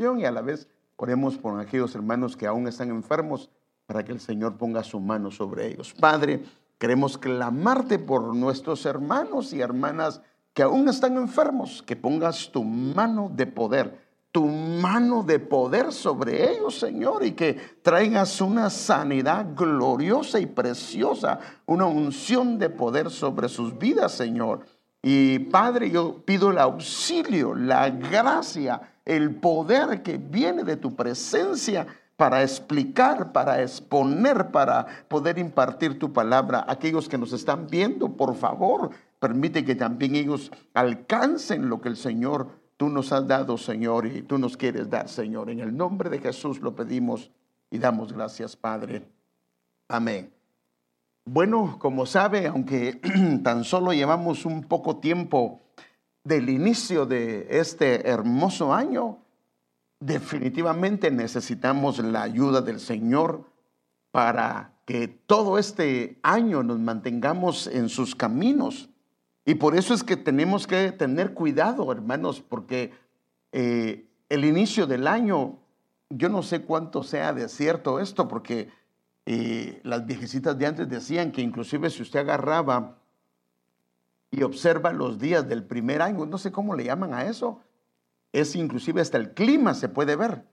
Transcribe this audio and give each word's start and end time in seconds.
y 0.00 0.24
a 0.24 0.30
la 0.30 0.42
vez 0.42 0.68
oremos 0.96 1.36
por 1.36 1.58
aquellos 1.60 1.94
hermanos 1.94 2.36
que 2.36 2.46
aún 2.46 2.66
están 2.66 2.90
enfermos 2.90 3.50
para 3.86 4.04
que 4.04 4.12
el 4.12 4.20
Señor 4.20 4.56
ponga 4.56 4.82
su 4.82 4.98
mano 4.98 5.30
sobre 5.30 5.68
ellos. 5.68 5.94
Padre, 5.94 6.42
queremos 6.78 7.16
clamarte 7.18 7.98
por 7.98 8.34
nuestros 8.34 8.86
hermanos 8.86 9.52
y 9.52 9.60
hermanas 9.60 10.20
que 10.52 10.62
aún 10.62 10.88
están 10.88 11.16
enfermos, 11.16 11.82
que 11.82 11.96
pongas 11.96 12.50
tu 12.50 12.64
mano 12.64 13.30
de 13.32 13.46
poder, 13.46 14.00
tu 14.32 14.46
mano 14.46 15.22
de 15.22 15.38
poder 15.38 15.92
sobre 15.92 16.50
ellos, 16.50 16.78
Señor, 16.78 17.24
y 17.24 17.32
que 17.32 17.54
traigas 17.82 18.40
una 18.40 18.70
sanidad 18.70 19.46
gloriosa 19.54 20.40
y 20.40 20.46
preciosa, 20.46 21.38
una 21.66 21.86
unción 21.86 22.58
de 22.58 22.70
poder 22.70 23.10
sobre 23.10 23.48
sus 23.48 23.78
vidas, 23.78 24.12
Señor. 24.12 24.60
Y 25.02 25.38
Padre, 25.38 25.90
yo 25.90 26.24
pido 26.24 26.50
el 26.50 26.58
auxilio, 26.58 27.54
la 27.54 27.90
gracia, 27.90 28.80
el 29.04 29.34
poder 29.36 30.02
que 30.02 30.18
viene 30.18 30.64
de 30.64 30.76
tu 30.76 30.94
presencia 30.94 31.86
para 32.16 32.42
explicar, 32.42 33.32
para 33.32 33.62
exponer, 33.62 34.50
para 34.50 34.86
poder 35.08 35.38
impartir 35.38 35.98
tu 35.98 36.12
palabra. 36.12 36.64
Aquellos 36.68 37.08
que 37.08 37.18
nos 37.18 37.32
están 37.32 37.66
viendo, 37.66 38.16
por 38.16 38.34
favor, 38.36 38.90
permite 39.18 39.64
que 39.64 39.74
también 39.74 40.14
ellos 40.14 40.50
alcancen 40.74 41.68
lo 41.68 41.80
que 41.80 41.88
el 41.88 41.96
Señor, 41.96 42.48
tú 42.76 42.88
nos 42.88 43.12
has 43.12 43.26
dado, 43.26 43.58
Señor, 43.58 44.06
y 44.06 44.22
tú 44.22 44.38
nos 44.38 44.56
quieres 44.56 44.88
dar, 44.88 45.08
Señor. 45.08 45.50
En 45.50 45.60
el 45.60 45.76
nombre 45.76 46.08
de 46.08 46.18
Jesús 46.18 46.60
lo 46.60 46.74
pedimos 46.74 47.30
y 47.70 47.78
damos 47.78 48.12
gracias, 48.12 48.54
Padre. 48.54 49.02
Amén. 49.88 50.30
Bueno, 51.24 51.78
como 51.78 52.06
sabe, 52.06 52.46
aunque 52.46 53.00
tan 53.42 53.64
solo 53.64 53.92
llevamos 53.92 54.44
un 54.44 54.62
poco 54.62 54.98
tiempo 54.98 55.63
del 56.24 56.48
inicio 56.48 57.04
de 57.04 57.46
este 57.50 58.08
hermoso 58.08 58.72
año, 58.72 59.18
definitivamente 60.00 61.10
necesitamos 61.10 61.98
la 61.98 62.22
ayuda 62.22 62.62
del 62.62 62.80
Señor 62.80 63.44
para 64.10 64.72
que 64.86 65.08
todo 65.08 65.58
este 65.58 66.18
año 66.22 66.62
nos 66.62 66.78
mantengamos 66.78 67.66
en 67.66 67.88
sus 67.88 68.14
caminos. 68.14 68.88
Y 69.44 69.56
por 69.56 69.76
eso 69.76 69.92
es 69.92 70.02
que 70.02 70.16
tenemos 70.16 70.66
que 70.66 70.92
tener 70.92 71.34
cuidado, 71.34 71.90
hermanos, 71.92 72.40
porque 72.40 72.92
eh, 73.52 74.08
el 74.28 74.44
inicio 74.44 74.86
del 74.86 75.06
año, 75.06 75.58
yo 76.08 76.28
no 76.30 76.42
sé 76.42 76.62
cuánto 76.62 77.02
sea 77.02 77.32
de 77.34 77.48
cierto 77.48 78.00
esto, 78.00 78.28
porque 78.28 78.70
eh, 79.26 79.80
las 79.84 80.06
viejecitas 80.06 80.58
de 80.58 80.66
antes 80.66 80.88
decían 80.88 81.32
que 81.32 81.42
inclusive 81.42 81.90
si 81.90 82.02
usted 82.02 82.20
agarraba 82.20 82.98
y 84.36 84.42
observa 84.42 84.92
los 84.92 85.18
días 85.18 85.48
del 85.48 85.64
primer 85.64 86.02
año, 86.02 86.26
no 86.26 86.38
sé 86.38 86.50
cómo 86.50 86.74
le 86.74 86.84
llaman 86.84 87.14
a 87.14 87.26
eso, 87.26 87.60
es 88.32 88.56
inclusive 88.56 89.00
hasta 89.00 89.18
el 89.18 89.32
clima 89.32 89.74
se 89.74 89.88
puede 89.88 90.16
ver, 90.16 90.44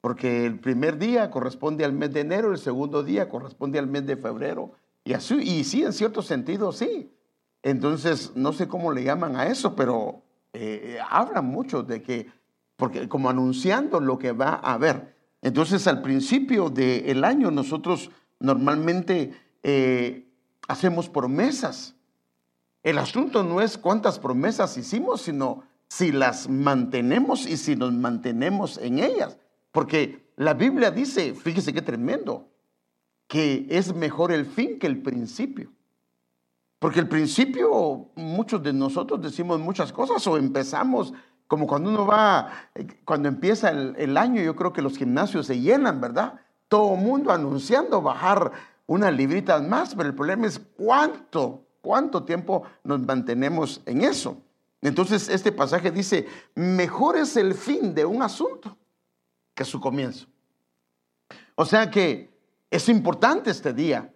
porque 0.00 0.46
el 0.46 0.60
primer 0.60 0.98
día 0.98 1.30
corresponde 1.30 1.84
al 1.84 1.92
mes 1.92 2.12
de 2.12 2.20
enero, 2.20 2.52
el 2.52 2.58
segundo 2.58 3.02
día 3.02 3.28
corresponde 3.28 3.78
al 3.78 3.88
mes 3.88 4.06
de 4.06 4.16
febrero, 4.16 4.72
y 5.04 5.14
así, 5.14 5.34
y 5.34 5.64
sí, 5.64 5.82
en 5.82 5.92
cierto 5.92 6.22
sentido, 6.22 6.72
sí. 6.72 7.12
Entonces, 7.62 8.32
no 8.36 8.52
sé 8.52 8.68
cómo 8.68 8.92
le 8.92 9.02
llaman 9.02 9.36
a 9.36 9.46
eso, 9.46 9.74
pero 9.74 10.22
eh, 10.52 10.98
hablan 11.08 11.46
mucho 11.46 11.82
de 11.82 12.02
que, 12.02 12.30
porque 12.76 13.08
como 13.08 13.28
anunciando 13.28 14.00
lo 14.00 14.18
que 14.18 14.32
va 14.32 14.60
a 14.62 14.74
haber. 14.74 15.14
Entonces, 15.42 15.86
al 15.86 16.02
principio 16.02 16.70
del 16.70 17.24
año, 17.24 17.50
nosotros 17.50 18.10
normalmente 18.38 19.32
eh, 19.62 20.26
hacemos 20.68 21.08
promesas. 21.08 21.96
El 22.82 22.98
asunto 22.98 23.42
no 23.42 23.60
es 23.60 23.76
cuántas 23.76 24.18
promesas 24.18 24.76
hicimos, 24.76 25.22
sino 25.22 25.64
si 25.88 26.12
las 26.12 26.48
mantenemos 26.48 27.46
y 27.46 27.56
si 27.56 27.76
nos 27.76 27.92
mantenemos 27.92 28.78
en 28.78 28.98
ellas. 28.98 29.38
Porque 29.72 30.32
la 30.36 30.54
Biblia 30.54 30.90
dice, 30.90 31.34
fíjese 31.34 31.72
qué 31.72 31.82
tremendo, 31.82 32.48
que 33.26 33.66
es 33.68 33.94
mejor 33.94 34.32
el 34.32 34.46
fin 34.46 34.78
que 34.78 34.86
el 34.86 35.02
principio. 35.02 35.70
Porque 36.78 37.00
el 37.00 37.08
principio, 37.08 38.08
muchos 38.14 38.62
de 38.62 38.72
nosotros 38.72 39.20
decimos 39.20 39.60
muchas 39.60 39.92
cosas 39.92 40.26
o 40.26 40.38
empezamos 40.38 41.12
como 41.50 41.66
cuando 41.66 41.90
uno 41.90 42.06
va, 42.06 42.48
cuando 43.04 43.28
empieza 43.28 43.70
el, 43.70 44.16
año, 44.16 44.40
yo 44.40 44.54
creo 44.54 44.72
que 44.72 44.82
los 44.82 44.96
gimnasios 44.96 45.46
se 45.46 45.58
llenan, 45.58 46.00
¿verdad? 46.00 46.34
Todo 46.68 46.94
mundo 46.94 47.32
anunciando 47.32 48.00
bajar 48.00 48.52
unas 48.86 49.12
libritas 49.12 49.60
más, 49.60 49.96
pero 49.96 50.08
el 50.08 50.14
problema 50.14 50.46
es 50.46 50.60
cuánto, 50.60 51.66
cuánto 51.80 52.24
tiempo 52.24 52.62
nos 52.84 53.00
mantenemos 53.00 53.80
en 53.86 54.02
eso. 54.02 54.36
Entonces 54.82 55.28
este 55.28 55.52
pasaje 55.52 55.90
dice, 55.90 56.26
mejor 56.54 57.16
es 57.16 57.36
el 57.36 57.54
fin 57.54 57.94
de 57.94 58.04
un 58.04 58.22
asunto 58.22 58.76
que 59.54 59.64
su 59.64 59.80
comienzo. 59.80 60.26
O 61.54 61.64
sea 61.66 61.90
que 61.90 62.30
es 62.70 62.88
importante 62.88 63.50
este 63.50 63.74
día, 63.74 64.12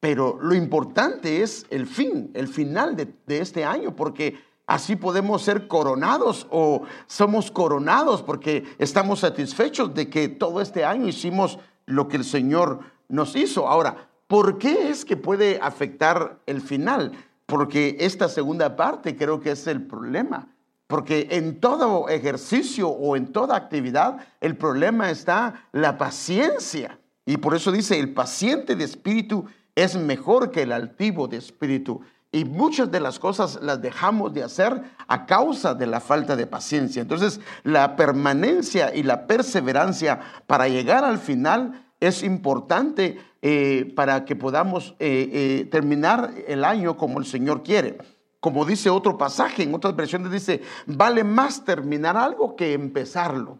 pero 0.00 0.38
lo 0.40 0.54
importante 0.54 1.42
es 1.42 1.66
el 1.70 1.86
fin, 1.86 2.30
el 2.34 2.48
final 2.48 2.96
de, 2.96 3.14
este 3.28 3.64
año, 3.64 3.94
porque 3.94 4.40
así 4.66 4.96
podemos 4.96 5.42
ser 5.42 5.68
coronados 5.68 6.46
o 6.50 6.82
somos 7.06 7.50
coronados 7.50 8.22
porque 8.22 8.64
estamos 8.78 9.20
satisfechos 9.20 9.94
de 9.94 10.08
que 10.08 10.28
todo 10.28 10.60
este 10.60 10.84
año 10.84 11.06
hicimos 11.06 11.58
lo 11.86 12.08
que 12.08 12.16
el 12.16 12.24
Señor 12.24 12.80
nos 13.08 13.36
hizo. 13.36 13.68
Ahora, 13.68 14.07
¿por 14.28 14.58
qué 14.58 14.90
es 14.90 15.04
que 15.04 15.16
puede 15.16 15.58
afectar 15.60 16.38
el 16.46 16.60
final? 16.60 17.12
porque 17.48 17.96
esta 18.00 18.28
segunda 18.28 18.76
parte 18.76 19.16
creo 19.16 19.40
que 19.40 19.52
es 19.52 19.66
el 19.66 19.86
problema. 19.86 20.48
Porque 20.86 21.28
en 21.30 21.60
todo 21.60 22.10
ejercicio 22.10 22.90
o 22.90 23.16
en 23.16 23.32
toda 23.32 23.56
actividad, 23.56 24.18
el 24.42 24.54
problema 24.54 25.10
está 25.10 25.66
la 25.72 25.96
paciencia. 25.96 26.98
Y 27.24 27.38
por 27.38 27.54
eso 27.54 27.72
dice, 27.72 27.98
el 27.98 28.12
paciente 28.12 28.76
de 28.76 28.84
espíritu 28.84 29.46
es 29.74 29.96
mejor 29.96 30.50
que 30.50 30.62
el 30.62 30.72
altivo 30.72 31.26
de 31.26 31.38
espíritu. 31.38 32.02
Y 32.30 32.44
muchas 32.44 32.90
de 32.90 33.00
las 33.00 33.18
cosas 33.18 33.58
las 33.62 33.80
dejamos 33.80 34.34
de 34.34 34.42
hacer 34.42 34.82
a 35.06 35.24
causa 35.24 35.72
de 35.72 35.86
la 35.86 36.00
falta 36.00 36.36
de 36.36 36.46
paciencia. 36.46 37.00
Entonces, 37.00 37.40
la 37.64 37.96
permanencia 37.96 38.94
y 38.94 39.04
la 39.04 39.26
perseverancia 39.26 40.20
para 40.46 40.68
llegar 40.68 41.02
al 41.02 41.18
final 41.18 41.87
es 42.00 42.22
importante 42.22 43.18
eh, 43.42 43.92
para 43.94 44.24
que 44.24 44.36
podamos 44.36 44.94
eh, 44.98 45.30
eh, 45.32 45.68
terminar 45.70 46.32
el 46.46 46.64
año 46.64 46.96
como 46.96 47.18
el 47.18 47.26
Señor 47.26 47.62
quiere. 47.62 47.98
Como 48.40 48.64
dice 48.64 48.88
otro 48.90 49.18
pasaje, 49.18 49.64
en 49.64 49.74
otras 49.74 49.96
versiones 49.96 50.30
dice, 50.30 50.62
vale 50.86 51.24
más 51.24 51.64
terminar 51.64 52.16
algo 52.16 52.54
que 52.54 52.72
empezarlo. 52.72 53.58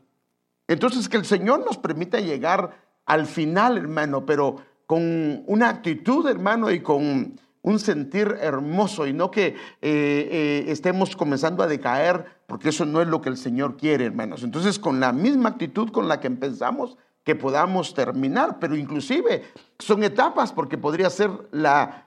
Entonces 0.68 1.08
que 1.08 1.16
el 1.16 1.24
Señor 1.24 1.64
nos 1.64 1.78
permita 1.78 2.20
llegar 2.20 2.76
al 3.06 3.26
final, 3.26 3.78
hermano, 3.78 4.24
pero 4.24 4.56
con 4.86 5.42
una 5.46 5.68
actitud, 5.68 6.28
hermano, 6.28 6.70
y 6.70 6.80
con 6.80 7.36
un 7.62 7.78
sentir 7.78 8.36
hermoso 8.40 9.06
y 9.06 9.12
no 9.12 9.30
que 9.30 9.56
estemos 9.80 11.16
comenzando 11.16 11.62
a 11.62 11.66
decaer, 11.66 12.24
porque 12.46 12.68
eso 12.68 12.84
no 12.84 13.02
es 13.02 13.08
lo 13.08 13.20
que 13.20 13.30
el 13.30 13.36
Señor 13.36 13.76
quiere, 13.76 14.06
hermanos. 14.06 14.42
Entonces, 14.42 14.78
con 14.78 15.00
la 15.00 15.12
misma 15.12 15.50
actitud 15.50 15.90
con 15.90 16.06
la 16.06 16.20
que 16.20 16.28
empezamos, 16.28 16.96
que 17.24 17.34
podamos 17.34 17.94
terminar, 17.94 18.58
pero 18.58 18.76
inclusive 18.76 19.44
son 19.78 20.02
etapas 20.02 20.52
porque 20.52 20.78
podría 20.78 21.10
ser 21.10 21.30
la 21.50 22.06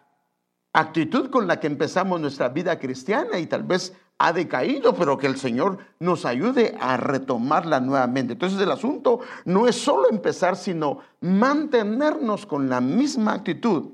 actitud 0.73 1.29
con 1.29 1.47
la 1.47 1.59
que 1.59 1.67
empezamos 1.67 2.19
nuestra 2.19 2.49
vida 2.49 2.79
cristiana 2.79 3.37
y 3.37 3.45
tal 3.45 3.63
vez 3.63 3.93
ha 4.17 4.33
decaído, 4.33 4.93
pero 4.93 5.17
que 5.17 5.27
el 5.27 5.37
Señor 5.37 5.79
nos 5.99 6.25
ayude 6.25 6.77
a 6.79 6.95
retomarla 6.95 7.79
nuevamente. 7.79 8.33
Entonces 8.33 8.59
el 8.61 8.71
asunto 8.71 9.19
no 9.45 9.67
es 9.67 9.75
solo 9.75 10.09
empezar, 10.09 10.55
sino 10.55 10.99
mantenernos 11.21 12.45
con 12.45 12.69
la 12.69 12.81
misma 12.81 13.33
actitud. 13.33 13.93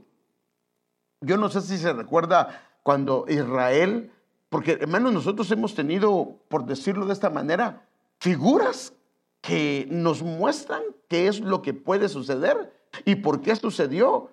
Yo 1.21 1.37
no 1.37 1.49
sé 1.49 1.61
si 1.61 1.77
se 1.77 1.93
recuerda 1.93 2.61
cuando 2.83 3.25
Israel, 3.29 4.11
porque 4.49 4.73
hermanos, 4.73 5.13
nosotros 5.13 5.49
hemos 5.51 5.73
tenido, 5.73 6.39
por 6.49 6.65
decirlo 6.65 7.05
de 7.05 7.13
esta 7.13 7.29
manera, 7.29 7.87
figuras 8.19 8.93
que 9.41 9.87
nos 9.89 10.21
muestran 10.23 10.83
qué 11.07 11.27
es 11.27 11.39
lo 11.39 11.61
que 11.61 11.73
puede 11.73 12.09
suceder 12.09 12.73
y 13.05 13.15
por 13.15 13.41
qué 13.41 13.55
sucedió. 13.55 14.31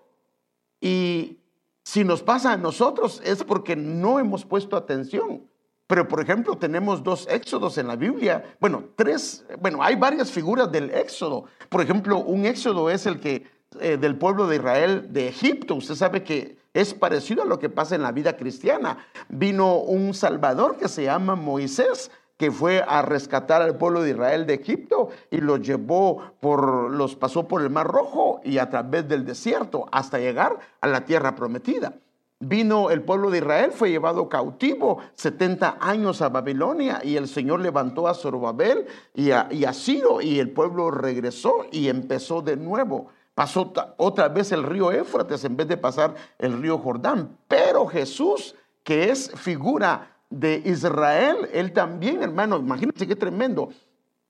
Y 0.81 1.39
si 1.83 2.05
nos 2.05 2.23
pasa 2.23 2.53
a 2.53 2.57
nosotros 2.57 3.21
es 3.25 3.45
porque 3.45 3.77
no 3.77 4.19
hemos 4.19 4.45
puesto 4.45 4.77
atención. 4.77 5.49
Pero, 5.87 6.09
por 6.09 6.21
ejemplo, 6.21 6.57
tenemos 6.57 7.03
dos 7.03 7.27
éxodos 7.29 7.77
en 7.77 7.87
la 7.87 7.97
Biblia. 7.97 8.57
Bueno, 8.59 8.85
tres, 8.97 9.45
bueno, 9.61 9.83
hay 9.83 9.97
varias 9.97 10.31
figuras 10.31 10.73
del 10.73 10.91
éxodo. 10.91 11.45
Por 11.69 11.83
ejemplo, 11.83 12.19
un 12.19 12.47
éxodo 12.47 12.89
es 12.89 13.05
el 13.05 13.21
que 13.21 13.47
eh, 13.81 13.99
del 13.99 14.17
pueblo 14.17 14.47
de 14.47 14.57
Israel 14.57 15.13
de 15.13 15.29
Egipto. 15.29 15.75
Usted 15.75 15.95
sabe 15.95 16.23
que 16.23 16.57
es 16.73 16.95
parecido 16.95 17.43
a 17.43 17.47
lo 17.47 17.59
que 17.59 17.69
pasa 17.69 17.95
en 17.95 18.03
la 18.03 18.13
vida 18.13 18.37
cristiana. 18.37 19.07
Vino 19.29 19.77
un 19.77 20.15
salvador 20.15 20.79
que 20.79 20.89
se 20.89 21.05
llama 21.05 21.35
Moisés 21.35 22.11
que 22.37 22.51
fue 22.51 22.85
a 22.87 23.03
rescatar 23.03 23.63
al 23.63 23.77
pueblo 23.77 24.03
de 24.03 24.11
Israel 24.11 24.47
de 24.47 24.55
Egipto 24.55 25.11
y 25.31 25.39
los 25.39 25.61
llevó 25.61 26.23
por, 26.41 26.91
los 26.91 27.15
pasó 27.15 27.47
por 27.47 27.63
el 27.63 27.71
Mar 27.71 27.87
Rojo 27.87 28.41
y 28.45 28.59
a 28.59 28.69
través 28.69 29.09
del 29.09 29.25
desierto 29.25 29.87
hasta 29.93 30.19
llegar 30.19 30.59
a 30.81 30.89
la 30.89 31.05
tierra 31.05 31.37
prometida. 31.37 31.95
vino 32.41 32.91
el 32.91 33.03
pueblo 33.03 33.31
de 33.31 33.39
Israel, 33.39 33.71
fue 33.73 33.91
llevado 33.91 34.29
cautivo 34.29 34.99
70 35.15 35.79
años 35.81 36.21
a 36.21 36.29
Babilonia 36.29 37.01
y 37.03 37.17
el 37.17 37.29
Señor 37.29 37.61
levantó 37.61 38.09
a 38.09 38.15
Zorobabel 38.15 38.87
y 39.15 39.31
a, 39.31 39.49
y 39.51 39.65
Ciro 39.73 40.21
y 40.21 40.41
el 40.41 40.51
pueblo 40.51 40.91
regresó 40.91 41.67
y 41.71 41.89
empezó 41.89 42.43
de 42.43 42.57
nuevo. 42.57 43.09
Pasó 43.35 43.73
otra 43.97 44.29
vez 44.29 44.53
el 44.53 44.63
río 44.63 44.93
Éfrates 44.93 45.45
en 45.45 45.57
vez 45.57 45.67
de 45.69 45.77
pasar 45.77 46.15
el 46.39 46.61
río 46.61 46.79
Jordán. 46.79 47.37
Pero 47.49 47.87
Jesús, 47.87 48.55
que 48.85 49.11
es 49.11 49.31
figura 49.35 50.14
de 50.31 50.63
Israel, 50.65 51.49
él 51.53 51.73
también, 51.73 52.23
hermano, 52.23 52.57
imagínense 52.57 53.07
qué 53.07 53.17
tremendo, 53.17 53.71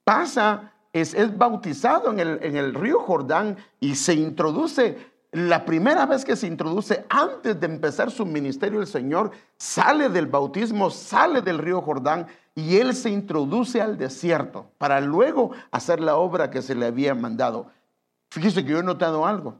pasa, 0.03 0.71
es, 0.93 1.13
es 1.13 1.35
bautizado 1.37 2.11
en 2.11 2.19
el, 2.19 2.39
en 2.41 2.55
el 2.55 2.73
río 2.73 2.99
Jordán 2.99 3.57
y 3.79 3.95
se 3.95 4.13
introduce 4.13 4.97
la 5.35 5.65
primera 5.65 6.05
vez 6.05 6.23
que 6.23 6.37
se 6.37 6.47
introduce, 6.47 7.05
antes 7.09 7.59
de 7.59 7.65
empezar 7.65 8.09
su 8.09 8.25
ministerio, 8.25 8.79
el 8.79 8.87
Señor 8.87 9.31
sale 9.57 10.07
del 10.07 10.27
bautismo, 10.27 10.89
sale 10.89 11.41
del 11.41 11.57
río 11.57 11.81
Jordán 11.81 12.27
y 12.55 12.77
Él 12.77 12.95
se 12.95 13.09
introduce 13.09 13.81
al 13.81 13.97
desierto 13.97 14.71
para 14.77 15.01
luego 15.01 15.51
hacer 15.71 15.99
la 15.99 16.15
obra 16.15 16.49
que 16.49 16.61
se 16.61 16.73
le 16.73 16.85
había 16.85 17.13
mandado. 17.15 17.67
Fíjese 18.31 18.63
que 18.63 18.71
yo 18.71 18.79
he 18.79 18.83
notado 18.83 19.25
algo, 19.25 19.59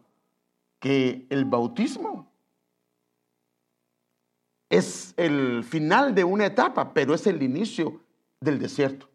que 0.80 1.28
el 1.30 1.44
bautismo 1.44 2.32
es 4.78 5.14
el 5.18 5.64
final 5.64 6.16
de 6.16 6.24
una 6.24 6.46
etapa, 6.46 6.94
pero 6.94 7.14
es 7.14 7.28
el 7.28 7.42
inicio 7.42 8.02
del 8.40 8.60
desierto. 8.60 9.10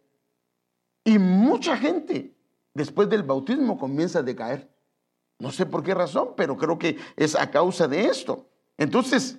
Y 1.04 1.18
mucha 1.18 1.76
gente 1.76 2.34
después 2.74 3.08
del 3.08 3.22
bautismo 3.22 3.78
comienza 3.78 4.20
a 4.20 4.22
decaer. 4.22 4.68
No 5.38 5.50
sé 5.50 5.66
por 5.66 5.82
qué 5.82 5.94
razón, 5.94 6.30
pero 6.36 6.56
creo 6.56 6.78
que 6.78 6.98
es 7.16 7.34
a 7.34 7.50
causa 7.50 7.88
de 7.88 8.06
esto. 8.06 8.46
Entonces, 8.76 9.38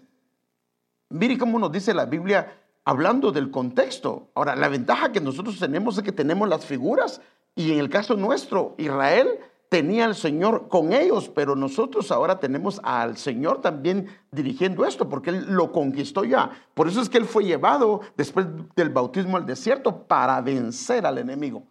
mire 1.10 1.38
cómo 1.38 1.60
nos 1.60 1.72
dice 1.72 1.94
la 1.94 2.06
Biblia 2.06 2.58
hablando 2.84 3.32
del 3.32 3.52
contexto. 3.52 4.32
Ahora, 4.34 4.56
la 4.56 4.68
ventaja 4.68 5.12
que 5.12 5.22
nosotros 5.22 5.60
tenemos 5.60 5.98
es 5.98 6.04
que 6.04 6.12
tenemos 6.12 6.50
las 6.50 6.66
figuras 6.66 7.22
y 7.56 7.72
en 7.72 7.80
el 7.80 7.90
caso 7.90 8.16
nuestro, 8.16 8.76
Israel 8.78 9.40
tenía 9.72 10.04
al 10.04 10.16
Señor 10.16 10.68
con 10.68 10.92
ellos, 10.92 11.32
pero 11.34 11.56
nosotros 11.56 12.12
ahora 12.12 12.42
tenemos 12.42 12.82
al 12.84 13.16
Señor 13.16 13.62
también 13.62 14.08
dirigiendo 14.30 14.86
esto, 14.86 15.08
porque 15.08 15.30
Él 15.30 15.46
lo 15.48 15.72
conquistó 15.72 16.26
ya. 16.26 16.52
Por 16.74 16.90
eso 16.90 17.00
es 17.00 17.08
que 17.08 17.18
Él 17.18 17.24
fue 17.24 17.46
llevado 17.46 18.02
después 18.18 18.48
del 18.76 18.90
bautismo 18.90 19.38
al 19.38 19.46
desierto 19.46 20.04
para 20.04 20.42
vencer 20.42 21.06
al 21.06 21.20
enemigo. 21.20 21.64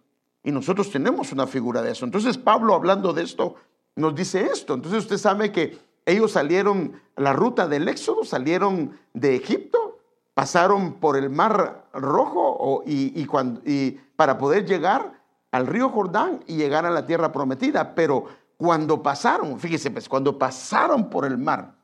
Y 0.43 0.51
nosotros 0.51 0.89
tenemos 0.89 1.31
una 1.31 1.45
figura 1.45 1.83
de 1.83 1.91
eso. 1.91 2.03
Entonces 2.03 2.39
Pablo 2.39 2.73
hablando 2.73 3.13
de 3.13 3.21
esto 3.21 3.53
nos 3.95 4.15
dice 4.15 4.47
esto. 4.51 4.73
Entonces 4.73 5.03
usted 5.03 5.19
sabe 5.19 5.51
que 5.51 5.77
ellos 6.07 6.31
salieron, 6.31 6.99
la 7.15 7.33
ruta 7.33 7.67
del 7.67 7.87
Éxodo, 7.87 8.23
salieron 8.23 8.97
de 9.13 9.35
Egipto, 9.35 9.99
pasaron 10.33 10.93
por 10.93 11.17
el 11.17 11.29
Mar 11.29 11.85
Rojo 11.93 12.81
y, 12.83 13.13
y 13.21 13.91
para 14.15 14.39
poder 14.39 14.65
llegar 14.65 15.20
al 15.51 15.67
río 15.67 15.89
Jordán 15.89 16.43
y 16.47 16.55
llegar 16.55 16.85
a 16.85 16.89
la 16.89 17.05
tierra 17.05 17.31
prometida. 17.31 17.93
Pero 17.93 18.25
cuando 18.57 19.01
pasaron, 19.03 19.59
fíjese, 19.59 19.91
pues 19.91 20.07
cuando 20.07 20.37
pasaron 20.37 21.09
por 21.09 21.25
el 21.25 21.37
mar, 21.37 21.75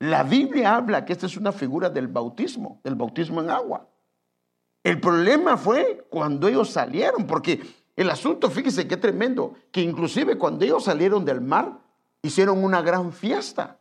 la 0.00 0.22
Biblia 0.22 0.76
habla 0.76 1.04
que 1.04 1.12
esta 1.12 1.26
es 1.26 1.36
una 1.36 1.52
figura 1.52 1.90
del 1.90 2.08
bautismo, 2.08 2.80
del 2.84 2.94
bautismo 2.94 3.40
en 3.40 3.50
agua. 3.50 3.88
El 4.84 5.00
problema 5.00 5.56
fue 5.56 6.06
cuando 6.08 6.46
ellos 6.46 6.70
salieron, 6.70 7.26
porque 7.26 7.60
el 7.96 8.08
asunto, 8.10 8.48
fíjese 8.48 8.86
qué 8.86 8.96
tremendo, 8.96 9.54
que 9.72 9.80
inclusive 9.80 10.38
cuando 10.38 10.64
ellos 10.64 10.84
salieron 10.84 11.24
del 11.24 11.40
mar, 11.40 11.80
hicieron 12.22 12.62
una 12.62 12.80
gran 12.80 13.12
fiesta. 13.12 13.78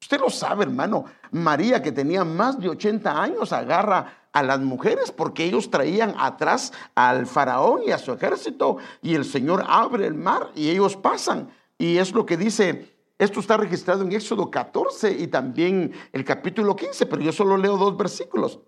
Usted 0.00 0.20
lo 0.20 0.30
sabe, 0.30 0.64
hermano. 0.64 1.04
María, 1.32 1.82
que 1.82 1.92
tenía 1.92 2.24
más 2.24 2.58
de 2.58 2.68
80 2.70 3.22
años, 3.22 3.52
agarra 3.52 4.17
a 4.32 4.42
las 4.42 4.60
mujeres 4.60 5.10
porque 5.10 5.44
ellos 5.44 5.70
traían 5.70 6.14
atrás 6.18 6.72
al 6.94 7.26
faraón 7.26 7.82
y 7.86 7.90
a 7.90 7.98
su 7.98 8.12
ejército 8.12 8.78
y 9.02 9.14
el 9.14 9.24
Señor 9.24 9.64
abre 9.66 10.06
el 10.06 10.14
mar 10.14 10.50
y 10.54 10.70
ellos 10.70 10.96
pasan. 10.96 11.50
Y 11.78 11.98
es 11.98 12.12
lo 12.12 12.26
que 12.26 12.36
dice, 12.36 12.94
esto 13.18 13.40
está 13.40 13.56
registrado 13.56 14.02
en 14.02 14.12
Éxodo 14.12 14.50
14 14.50 15.10
y 15.10 15.26
también 15.26 15.92
el 16.12 16.24
capítulo 16.24 16.76
15, 16.76 17.06
pero 17.06 17.22
yo 17.22 17.32
solo 17.32 17.56
leo 17.56 17.76
dos 17.76 17.96
versículos. 17.96 18.60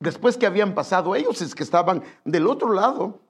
Después 0.00 0.36
que 0.36 0.46
habían 0.46 0.74
pasado 0.74 1.14
ellos, 1.14 1.40
es 1.40 1.54
que 1.54 1.62
estaban 1.62 2.02
del 2.24 2.46
otro 2.46 2.72
lado, 2.72 3.20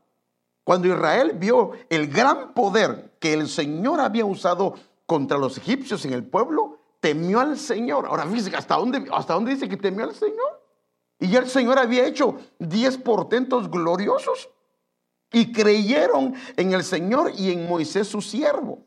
cuando 0.65 0.89
Israel 0.89 1.33
vio 1.37 1.73
el 1.91 2.09
gran 2.09 2.55
poder 2.55 3.13
que 3.21 3.35
el 3.35 3.49
Señor 3.49 4.01
había 4.01 4.25
usado 4.25 4.75
contra 5.07 5.37
los 5.37 5.59
egipcios 5.59 6.05
en 6.07 6.15
el 6.15 6.25
pueblo, 6.25 6.79
temió 7.05 7.39
al 7.39 7.59
Señor. 7.59 8.07
Ahora 8.07 8.25
fíjense, 8.25 8.57
¿hasta 8.57 8.77
dónde, 8.77 9.05
hasta 9.13 9.35
dónde 9.35 9.53
dice 9.53 9.69
que 9.69 9.77
temió 9.77 10.05
al 10.05 10.15
Señor? 10.15 10.63
Y 11.21 11.29
ya 11.29 11.41
el 11.41 11.49
Señor 11.49 11.79
había 11.79 12.07
hecho 12.07 12.39
diez 12.59 12.97
portentos 12.97 13.71
gloriosos 13.71 14.49
y 15.31 15.53
creyeron 15.53 16.35
en 16.57 16.73
el 16.73 16.83
Señor 16.83 17.33
y 17.37 17.53
en 17.53 17.69
Moisés 17.69 18.09
su 18.09 18.23
siervo. 18.23 18.79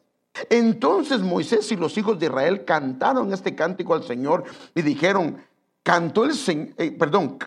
Entonces 0.50 1.22
Moisés 1.22 1.72
y 1.72 1.76
los 1.76 1.96
hijos 1.96 2.18
de 2.18 2.26
Israel 2.26 2.66
cantaron 2.66 3.32
este 3.34 3.54
cántico 3.54 3.94
al 3.94 4.04
Señor 4.04 4.46
y 4.74 4.82
dijeron, 4.82 5.38
Cantó 5.84 6.26
el 6.26 6.34
Señor, 6.34 6.74
eh, 6.80 6.92
perdón, 6.92 7.38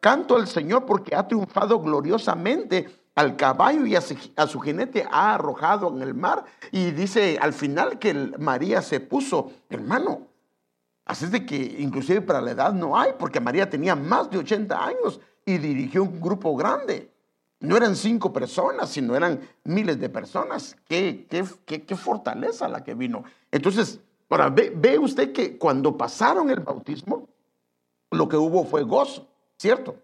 canto 0.00 0.36
al 0.36 0.48
Señor 0.48 0.84
porque 0.84 1.14
ha 1.14 1.28
triunfado 1.28 1.80
gloriosamente 1.80 2.86
al 3.18 3.34
caballo 3.34 3.84
y 3.84 3.96
a 3.96 4.46
su, 4.46 4.60
jinete 4.60 5.04
ha 5.10 5.34
arrojado 5.34 5.88
en 5.88 6.02
el 6.02 6.14
mar. 6.14 6.44
Y 6.70 6.92
dice 6.92 7.36
al 7.40 7.52
final 7.52 7.98
que 7.98 8.14
María 8.14 8.80
se 8.80 9.00
puso, 9.00 9.50
hermano, 9.68 10.28
así 11.04 11.24
es 11.24 11.32
de 11.32 11.44
que 11.44 11.56
inclusive 11.56 12.20
para 12.20 12.40
la 12.40 12.52
edad 12.52 12.72
no 12.72 12.96
hay, 12.96 13.14
porque 13.18 13.40
María 13.40 13.68
tenía 13.68 13.96
más 13.96 14.30
de 14.30 14.38
80 14.38 14.86
años 14.86 15.20
y 15.44 15.58
dirigió 15.58 16.04
un 16.04 16.20
grupo 16.20 16.54
grande. 16.54 17.10
No 17.58 17.76
eran 17.76 17.96
cinco 17.96 18.32
personas, 18.32 18.88
sino 18.88 19.16
eran 19.16 19.40
miles 19.64 19.98
de 19.98 20.08
personas. 20.08 20.76
Qué, 20.86 21.26
qué, 21.28 21.84
qué, 21.84 21.96
fortaleza 21.96 22.68
la 22.68 22.84
que 22.84 22.94
vino. 22.94 23.24
Entonces, 23.50 23.98
ahora 24.28 24.48
ve 24.48 24.96
usted 24.96 25.32
que 25.32 25.58
cuando 25.58 25.96
pasaron 25.96 26.50
el 26.50 26.60
bautismo, 26.60 27.28
lo 28.12 28.28
que 28.28 28.36
hubo 28.36 28.64
fue 28.64 28.84
gozo, 28.84 29.26
¿cierto? 29.56 29.96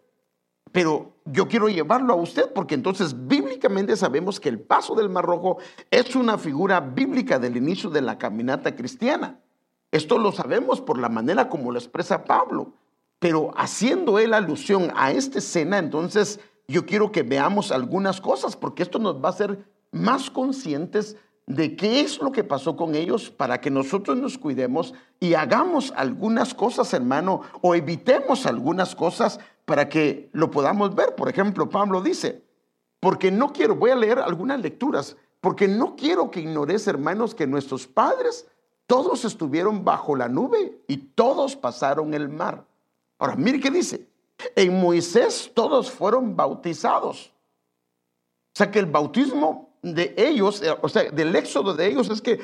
Pero 0.74 1.12
yo 1.24 1.46
quiero 1.46 1.68
llevarlo 1.68 2.12
a 2.12 2.16
usted 2.16 2.52
porque 2.52 2.74
entonces 2.74 3.28
bíblicamente 3.28 3.96
sabemos 3.96 4.40
que 4.40 4.48
el 4.48 4.58
paso 4.58 4.96
del 4.96 5.08
Mar 5.08 5.24
Rojo 5.24 5.58
es 5.88 6.16
una 6.16 6.36
figura 6.36 6.80
bíblica 6.80 7.38
del 7.38 7.56
inicio 7.56 7.90
de 7.90 8.02
la 8.02 8.18
caminata 8.18 8.74
cristiana. 8.74 9.38
Esto 9.92 10.18
lo 10.18 10.32
sabemos 10.32 10.80
por 10.80 10.98
la 10.98 11.08
manera 11.08 11.48
como 11.48 11.70
lo 11.70 11.78
expresa 11.78 12.24
Pablo. 12.24 12.72
Pero 13.20 13.52
haciendo 13.56 14.18
él 14.18 14.34
alusión 14.34 14.90
a 14.96 15.12
esta 15.12 15.38
escena, 15.38 15.78
entonces 15.78 16.40
yo 16.66 16.84
quiero 16.86 17.12
que 17.12 17.22
veamos 17.22 17.70
algunas 17.70 18.20
cosas 18.20 18.56
porque 18.56 18.82
esto 18.82 18.98
nos 18.98 19.22
va 19.22 19.28
a 19.28 19.32
hacer 19.32 19.64
más 19.92 20.28
conscientes 20.28 21.16
de 21.46 21.76
qué 21.76 22.00
es 22.00 22.20
lo 22.20 22.32
que 22.32 22.42
pasó 22.42 22.74
con 22.74 22.96
ellos 22.96 23.30
para 23.30 23.60
que 23.60 23.70
nosotros 23.70 24.16
nos 24.16 24.38
cuidemos 24.38 24.92
y 25.20 25.34
hagamos 25.34 25.92
algunas 25.96 26.52
cosas, 26.52 26.92
hermano, 26.94 27.42
o 27.60 27.76
evitemos 27.76 28.46
algunas 28.46 28.96
cosas 28.96 29.38
para 29.64 29.88
que 29.88 30.28
lo 30.32 30.50
podamos 30.50 30.94
ver. 30.94 31.14
Por 31.14 31.28
ejemplo, 31.28 31.68
Pablo 31.68 32.00
dice, 32.00 32.42
porque 33.00 33.30
no 33.30 33.52
quiero, 33.52 33.74
voy 33.76 33.90
a 33.90 33.96
leer 33.96 34.18
algunas 34.18 34.60
lecturas, 34.60 35.16
porque 35.40 35.68
no 35.68 35.96
quiero 35.96 36.30
que 36.30 36.40
ignores, 36.40 36.86
hermanos, 36.86 37.34
que 37.34 37.46
nuestros 37.46 37.86
padres 37.86 38.46
todos 38.86 39.24
estuvieron 39.24 39.84
bajo 39.84 40.16
la 40.16 40.28
nube 40.28 40.80
y 40.86 40.96
todos 40.96 41.56
pasaron 41.56 42.14
el 42.14 42.28
mar. 42.28 42.64
Ahora, 43.18 43.36
mire 43.36 43.60
qué 43.60 43.70
dice. 43.70 44.08
En 44.56 44.80
Moisés 44.80 45.50
todos 45.54 45.90
fueron 45.90 46.36
bautizados. 46.36 47.32
O 48.52 48.56
sea 48.56 48.70
que 48.70 48.78
el 48.78 48.86
bautismo 48.86 49.70
de 49.82 50.14
ellos, 50.16 50.62
eh, 50.62 50.74
o 50.80 50.88
sea, 50.88 51.10
del 51.10 51.34
éxodo 51.36 51.74
de 51.74 51.86
ellos 51.86 52.08
es 52.08 52.20
que 52.22 52.40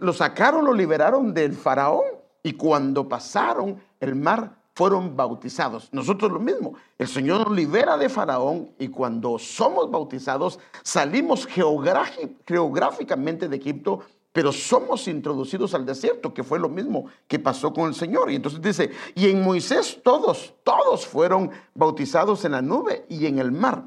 lo 0.00 0.12
sacaron, 0.12 0.64
lo 0.64 0.72
liberaron 0.72 1.34
del 1.34 1.54
faraón 1.54 2.04
y 2.42 2.52
cuando 2.52 3.08
pasaron 3.08 3.82
el 4.00 4.14
mar 4.14 4.61
fueron 4.74 5.16
bautizados. 5.16 5.88
Nosotros 5.92 6.32
lo 6.32 6.38
mismo. 6.38 6.74
El 6.98 7.08
Señor 7.08 7.46
nos 7.46 7.56
libera 7.56 7.96
de 7.96 8.08
Faraón 8.08 8.70
y 8.78 8.88
cuando 8.88 9.38
somos 9.38 9.90
bautizados 9.90 10.58
salimos 10.82 11.46
geográficamente 11.46 13.48
de 13.48 13.56
Egipto, 13.56 14.00
pero 14.32 14.50
somos 14.50 15.08
introducidos 15.08 15.74
al 15.74 15.84
desierto, 15.84 16.32
que 16.32 16.42
fue 16.42 16.58
lo 16.58 16.70
mismo 16.70 17.06
que 17.28 17.38
pasó 17.38 17.72
con 17.72 17.88
el 17.88 17.94
Señor. 17.94 18.30
Y 18.30 18.36
entonces 18.36 18.62
dice, 18.62 18.90
y 19.14 19.28
en 19.28 19.42
Moisés 19.42 20.00
todos, 20.02 20.54
todos 20.64 21.06
fueron 21.06 21.50
bautizados 21.74 22.44
en 22.46 22.52
la 22.52 22.62
nube 22.62 23.04
y 23.10 23.26
en 23.26 23.38
el 23.38 23.52
mar. 23.52 23.84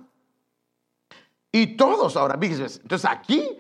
Y 1.52 1.78
todos 1.78 2.16
ahora, 2.16 2.38
entonces 2.40 3.10
aquí, 3.10 3.58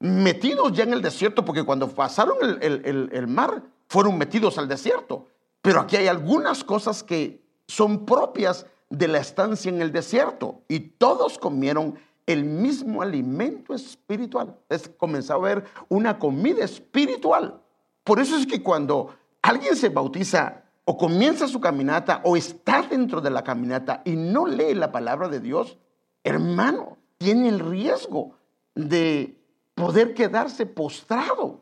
metidos 0.00 0.72
ya 0.72 0.82
en 0.82 0.92
el 0.92 1.00
desierto, 1.00 1.44
porque 1.44 1.62
cuando 1.62 1.88
pasaron 1.88 2.36
el, 2.60 3.26
mar, 3.28 3.62
fueron 3.86 4.18
metidos 4.18 4.58
al 4.58 4.68
desierto. 4.68 5.28
Pero 5.62 5.80
aquí 5.80 5.96
hay 5.96 6.06
algunas 6.06 6.64
cosas 6.64 7.02
que 7.02 7.42
son 7.66 8.06
propias 8.06 8.66
de 8.90 9.08
la 9.08 9.18
estancia 9.18 9.68
en 9.68 9.82
el 9.82 9.92
desierto. 9.92 10.62
Y 10.68 10.80
todos 10.80 11.38
comieron 11.38 11.98
el 12.26 12.44
mismo 12.44 13.02
alimento 13.02 13.74
espiritual. 13.74 14.56
Es 14.68 14.88
comenzó 14.88 15.34
a 15.34 15.36
haber 15.36 15.64
una 15.88 16.18
comida 16.18 16.64
espiritual. 16.64 17.60
Por 18.04 18.20
eso 18.20 18.36
es 18.36 18.46
que 18.46 18.62
cuando 18.62 19.14
alguien 19.42 19.76
se 19.76 19.88
bautiza 19.88 20.64
o 20.84 20.96
comienza 20.96 21.48
su 21.48 21.60
caminata 21.60 22.20
o 22.24 22.36
está 22.36 22.82
dentro 22.82 23.20
de 23.20 23.30
la 23.30 23.44
caminata 23.44 24.02
y 24.04 24.16
no 24.16 24.46
lee 24.46 24.74
la 24.74 24.92
palabra 24.92 25.28
de 25.28 25.40
Dios, 25.40 25.78
hermano, 26.24 26.98
tiene 27.18 27.48
el 27.48 27.60
riesgo 27.60 28.36
de 28.74 29.38
poder 29.74 30.14
quedarse 30.14 30.66
postrado 30.66 31.60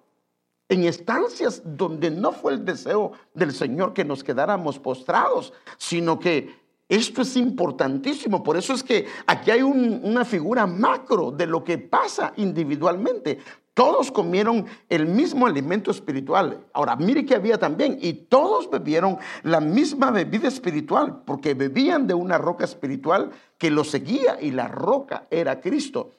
en 0.69 0.85
estancias 0.85 1.63
donde 1.65 2.11
no 2.11 2.33
fue 2.33 2.55
el 2.55 2.65
deseo 2.65 3.13
del 3.35 3.53
Señor 3.53 3.93
que 3.93 4.05
nos 4.05 4.25
quedáramos 4.25 4.79
postrados, 4.79 5.53
sino 5.77 6.19
que 6.19 6.67
esto 6.89 7.23
es 7.23 7.37
importantísimo. 7.37 8.43
Por 8.43 8.57
eso 8.57 8.73
es 8.73 8.83
que 8.83 9.07
aquí 9.27 9.51
hay 9.51 9.63
una 9.63 10.25
figura 10.25 10.67
macro 10.67 11.31
de 11.31 11.47
lo 11.47 11.65
que 11.65 11.79
pasa 11.79 12.33
individualmente. 12.37 13.39
Todos 13.75 14.11
comieron 14.11 14.65
el 14.89 15.07
mismo 15.07 15.47
alimento 15.47 15.91
espiritual. 15.91 16.65
Ahora, 16.73 16.97
mire 16.97 17.27
que 17.27 17.35
había 17.35 17.59
también, 17.59 17.99
y 18.01 18.15
todos 18.15 18.71
bebieron 18.71 19.19
la 19.43 19.61
misma 19.61 20.11
bebida 20.11 20.49
espiritual, 20.49 21.23
porque 21.27 21.53
bebían 21.53 22.07
de 22.07 22.15
una 22.15 22.39
roca 22.39 22.65
espiritual 22.65 23.33
que 23.59 23.71
los 23.71 23.91
seguía 23.91 24.39
y 24.41 24.53
la 24.53 24.69
roca 24.69 25.27
era 25.31 25.61
Cristo. 25.61 26.13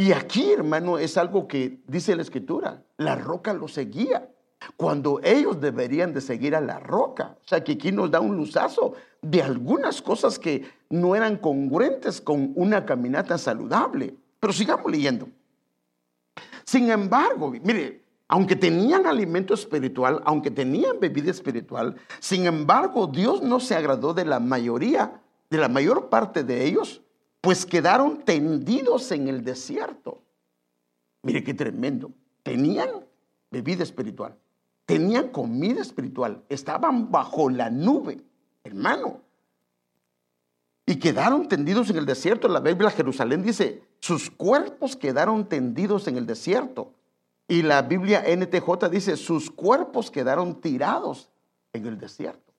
Y 0.00 0.12
aquí, 0.12 0.50
hermano, 0.50 0.96
es 0.96 1.18
algo 1.18 1.46
que 1.46 1.82
dice 1.86 2.16
la 2.16 2.22
escritura, 2.22 2.82
la 2.96 3.16
roca 3.16 3.52
los 3.52 3.74
seguía, 3.74 4.30
cuando 4.78 5.20
ellos 5.22 5.60
deberían 5.60 6.14
de 6.14 6.22
seguir 6.22 6.56
a 6.56 6.62
la 6.62 6.78
roca. 6.78 7.36
O 7.44 7.46
sea, 7.46 7.62
que 7.62 7.72
aquí 7.72 7.92
nos 7.92 8.10
da 8.10 8.18
un 8.18 8.34
luzazo 8.34 8.94
de 9.20 9.42
algunas 9.42 10.00
cosas 10.00 10.38
que 10.38 10.66
no 10.88 11.14
eran 11.14 11.36
congruentes 11.36 12.22
con 12.22 12.54
una 12.56 12.86
caminata 12.86 13.36
saludable. 13.36 14.14
Pero 14.40 14.54
sigamos 14.54 14.90
leyendo. 14.90 15.28
Sin 16.64 16.90
embargo, 16.90 17.52
mire, 17.62 18.02
aunque 18.26 18.56
tenían 18.56 19.04
alimento 19.04 19.52
espiritual, 19.52 20.22
aunque 20.24 20.50
tenían 20.50 20.98
bebida 20.98 21.30
espiritual, 21.30 21.94
sin 22.20 22.46
embargo, 22.46 23.06
Dios 23.06 23.42
no 23.42 23.60
se 23.60 23.74
agradó 23.74 24.14
de 24.14 24.24
la 24.24 24.40
mayoría, 24.40 25.20
de 25.50 25.58
la 25.58 25.68
mayor 25.68 26.08
parte 26.08 26.42
de 26.42 26.64
ellos, 26.64 27.02
pues 27.40 27.64
quedaron 27.64 28.22
tendidos 28.24 29.10
en 29.12 29.28
el 29.28 29.44
desierto. 29.44 30.22
Mire 31.22 31.42
qué 31.42 31.54
tremendo. 31.54 32.12
Tenían 32.42 33.06
bebida 33.50 33.82
espiritual, 33.82 34.36
tenían 34.86 35.28
comida 35.28 35.80
espiritual, 35.80 36.44
estaban 36.48 37.10
bajo 37.10 37.50
la 37.50 37.70
nube, 37.70 38.22
hermano. 38.64 39.22
Y 40.86 40.96
quedaron 40.96 41.46
tendidos 41.46 41.88
en 41.90 41.98
el 41.98 42.06
desierto. 42.06 42.48
La 42.48 42.60
Biblia 42.60 42.90
Jerusalén 42.90 43.42
dice, 43.42 43.84
sus 44.00 44.30
cuerpos 44.30 44.96
quedaron 44.96 45.48
tendidos 45.48 46.08
en 46.08 46.16
el 46.16 46.26
desierto. 46.26 46.94
Y 47.46 47.62
la 47.62 47.82
Biblia 47.82 48.24
NTJ 48.26 48.88
dice, 48.90 49.16
sus 49.16 49.50
cuerpos 49.50 50.10
quedaron 50.10 50.60
tirados 50.60 51.30
en 51.72 51.86
el 51.86 51.98
desierto. 51.98 52.52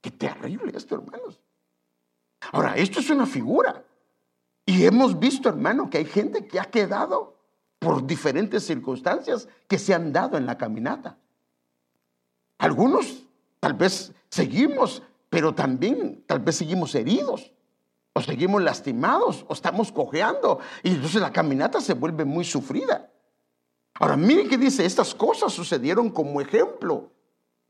Qué 0.00 0.10
terrible 0.12 0.72
esto, 0.76 0.94
hermanos. 0.94 1.40
Ahora, 2.52 2.76
esto 2.76 3.00
es 3.00 3.10
una 3.10 3.26
figura. 3.26 3.84
Y 4.64 4.84
hemos 4.84 5.18
visto, 5.18 5.48
hermano, 5.48 5.88
que 5.90 5.98
hay 5.98 6.04
gente 6.04 6.46
que 6.46 6.58
ha 6.58 6.64
quedado 6.64 7.36
por 7.78 8.06
diferentes 8.06 8.64
circunstancias 8.66 9.48
que 9.68 9.78
se 9.78 9.94
han 9.94 10.12
dado 10.12 10.36
en 10.36 10.46
la 10.46 10.58
caminata. 10.58 11.18
Algunos 12.58 13.24
tal 13.60 13.74
vez 13.74 14.12
seguimos, 14.28 15.02
pero 15.28 15.54
también 15.54 16.24
tal 16.26 16.40
vez 16.40 16.56
seguimos 16.56 16.94
heridos 16.94 17.52
o 18.12 18.22
seguimos 18.22 18.62
lastimados, 18.62 19.44
o 19.46 19.52
estamos 19.52 19.92
cojeando, 19.92 20.58
y 20.82 20.88
entonces 20.88 21.20
la 21.20 21.30
caminata 21.30 21.82
se 21.82 21.92
vuelve 21.92 22.24
muy 22.24 22.46
sufrida. 22.46 23.10
Ahora, 24.00 24.16
miren 24.16 24.48
que 24.48 24.56
dice, 24.56 24.86
estas 24.86 25.14
cosas 25.14 25.52
sucedieron 25.52 26.08
como 26.08 26.40
ejemplo 26.40 27.10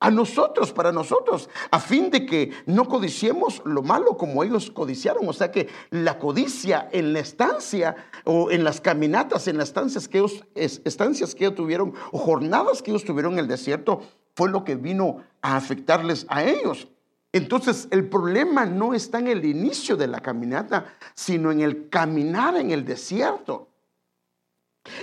a 0.07 0.11
nosotros, 0.13 0.73
para 0.73 0.93
nosotros, 0.93 1.51
a 1.69 1.81
fin 1.81 2.11
de 2.13 2.27
que 2.27 2.53
no 2.67 2.85
codiciemos 2.85 3.61
lo 3.65 3.83
malo 3.83 4.17
como 4.17 4.45
ellos 4.45 4.71
codiciaron. 4.71 5.29
O 5.29 5.33
sea 5.33 5.51
que 5.51 5.69
la 5.91 6.21
codicia 6.21 6.89
en 6.93 7.13
la 7.13 7.19
estancia 7.19 7.97
o 8.23 8.53
en 8.53 8.63
las 8.63 8.81
caminatas, 8.81 9.49
en 9.49 9.59
las 9.59 9.71
estancias 9.71 10.07
que 10.07 10.19
ellos, 10.19 10.45
estancias 10.55 11.35
que 11.35 11.47
ellos 11.47 11.57
tuvieron 11.57 11.93
o 12.13 12.19
jornadas 12.19 12.83
que 12.83 12.93
ellos 12.93 13.05
tuvieron 13.05 13.33
en 13.33 13.41
el 13.41 13.49
desierto, 13.49 14.01
fue 14.37 14.49
lo 14.49 14.63
que 14.63 14.77
vino 14.77 15.25
a 15.43 15.57
afectarles 15.57 16.25
a 16.29 16.45
ellos. 16.45 16.87
Entonces 17.33 17.89
el 17.91 18.09
problema 18.09 18.65
no 18.65 18.95
está 18.95 19.19
en 19.19 19.27
el 19.27 19.45
inicio 19.45 19.97
de 19.97 20.07
la 20.07 20.21
caminata, 20.21 20.85
sino 21.15 21.51
en 21.51 21.63
el 21.63 21.89
caminar 21.89 22.57
en 22.57 22.71
el 22.71 22.85
desierto. 22.85 23.71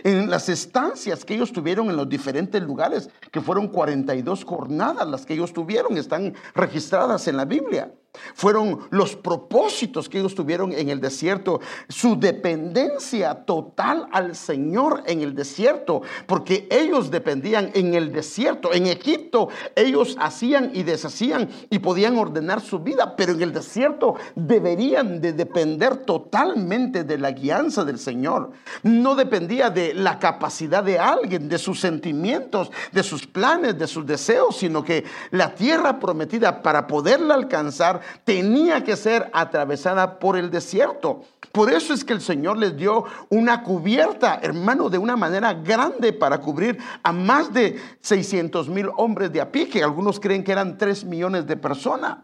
En 0.03 0.29
las 0.29 0.49
estancias 0.49 1.25
que 1.25 1.35
ellos 1.35 1.51
tuvieron 1.51 1.89
en 1.89 1.95
los 1.95 2.09
diferentes 2.09 2.61
lugares, 2.61 3.09
que 3.31 3.41
fueron 3.41 3.67
42 3.67 4.43
jornadas 4.43 5.07
las 5.07 5.25
que 5.25 5.33
ellos 5.33 5.53
tuvieron, 5.53 5.97
están 5.97 6.33
registradas 6.53 7.27
en 7.27 7.37
la 7.37 7.45
Biblia 7.45 7.91
fueron 8.35 8.87
los 8.91 9.15
propósitos 9.15 10.07
que 10.07 10.19
ellos 10.19 10.35
tuvieron 10.35 10.71
en 10.71 10.89
el 10.89 11.01
desierto, 11.01 11.59
su 11.89 12.19
dependencia 12.19 13.45
total 13.45 14.07
al 14.11 14.35
Señor 14.35 15.03
en 15.05 15.21
el 15.21 15.35
desierto, 15.35 16.01
porque 16.27 16.67
ellos 16.69 17.11
dependían 17.11 17.71
en 17.73 17.93
el 17.93 18.11
desierto. 18.11 18.73
En 18.73 18.87
Egipto 18.87 19.49
ellos 19.75 20.15
hacían 20.19 20.71
y 20.73 20.83
deshacían 20.83 21.49
y 21.69 21.79
podían 21.79 22.17
ordenar 22.17 22.61
su 22.61 22.79
vida, 22.79 23.15
pero 23.15 23.33
en 23.33 23.41
el 23.41 23.53
desierto 23.53 24.15
deberían 24.35 25.19
de 25.21 25.33
depender 25.33 25.97
totalmente 25.97 27.03
de 27.03 27.17
la 27.17 27.31
guianza 27.31 27.83
del 27.83 27.99
Señor. 27.99 28.51
No 28.83 29.15
dependía 29.15 29.69
de 29.69 29.93
la 29.93 30.19
capacidad 30.19 30.83
de 30.83 30.99
alguien, 30.99 31.49
de 31.49 31.57
sus 31.57 31.79
sentimientos, 31.79 32.71
de 32.91 33.03
sus 33.03 33.25
planes, 33.25 33.77
de 33.77 33.87
sus 33.87 34.05
deseos, 34.05 34.57
sino 34.57 34.83
que 34.83 35.03
la 35.31 35.55
tierra 35.55 35.99
prometida 35.99 36.61
para 36.61 36.87
poderla 36.87 37.33
alcanzar 37.33 38.01
tenía 38.23 38.83
que 38.83 38.95
ser 38.95 39.29
atravesada 39.33 40.19
por 40.19 40.37
el 40.37 40.49
desierto. 40.49 41.23
Por 41.51 41.71
eso 41.71 41.93
es 41.93 42.03
que 42.03 42.13
el 42.13 42.21
Señor 42.21 42.57
les 42.57 42.75
dio 42.75 43.05
una 43.29 43.63
cubierta, 43.63 44.39
hermano, 44.41 44.89
de 44.89 44.97
una 44.97 45.15
manera 45.15 45.53
grande 45.53 46.11
para 46.11 46.39
cubrir 46.39 46.79
a 47.03 47.11
más 47.11 47.53
de 47.53 47.79
600 48.01 48.69
mil 48.69 48.89
hombres 48.97 49.31
de 49.31 49.41
a 49.41 49.49
algunos 49.83 50.19
creen 50.19 50.43
que 50.43 50.51
eran 50.51 50.77
3 50.77 51.05
millones 51.05 51.45
de 51.45 51.57
personas. 51.57 52.17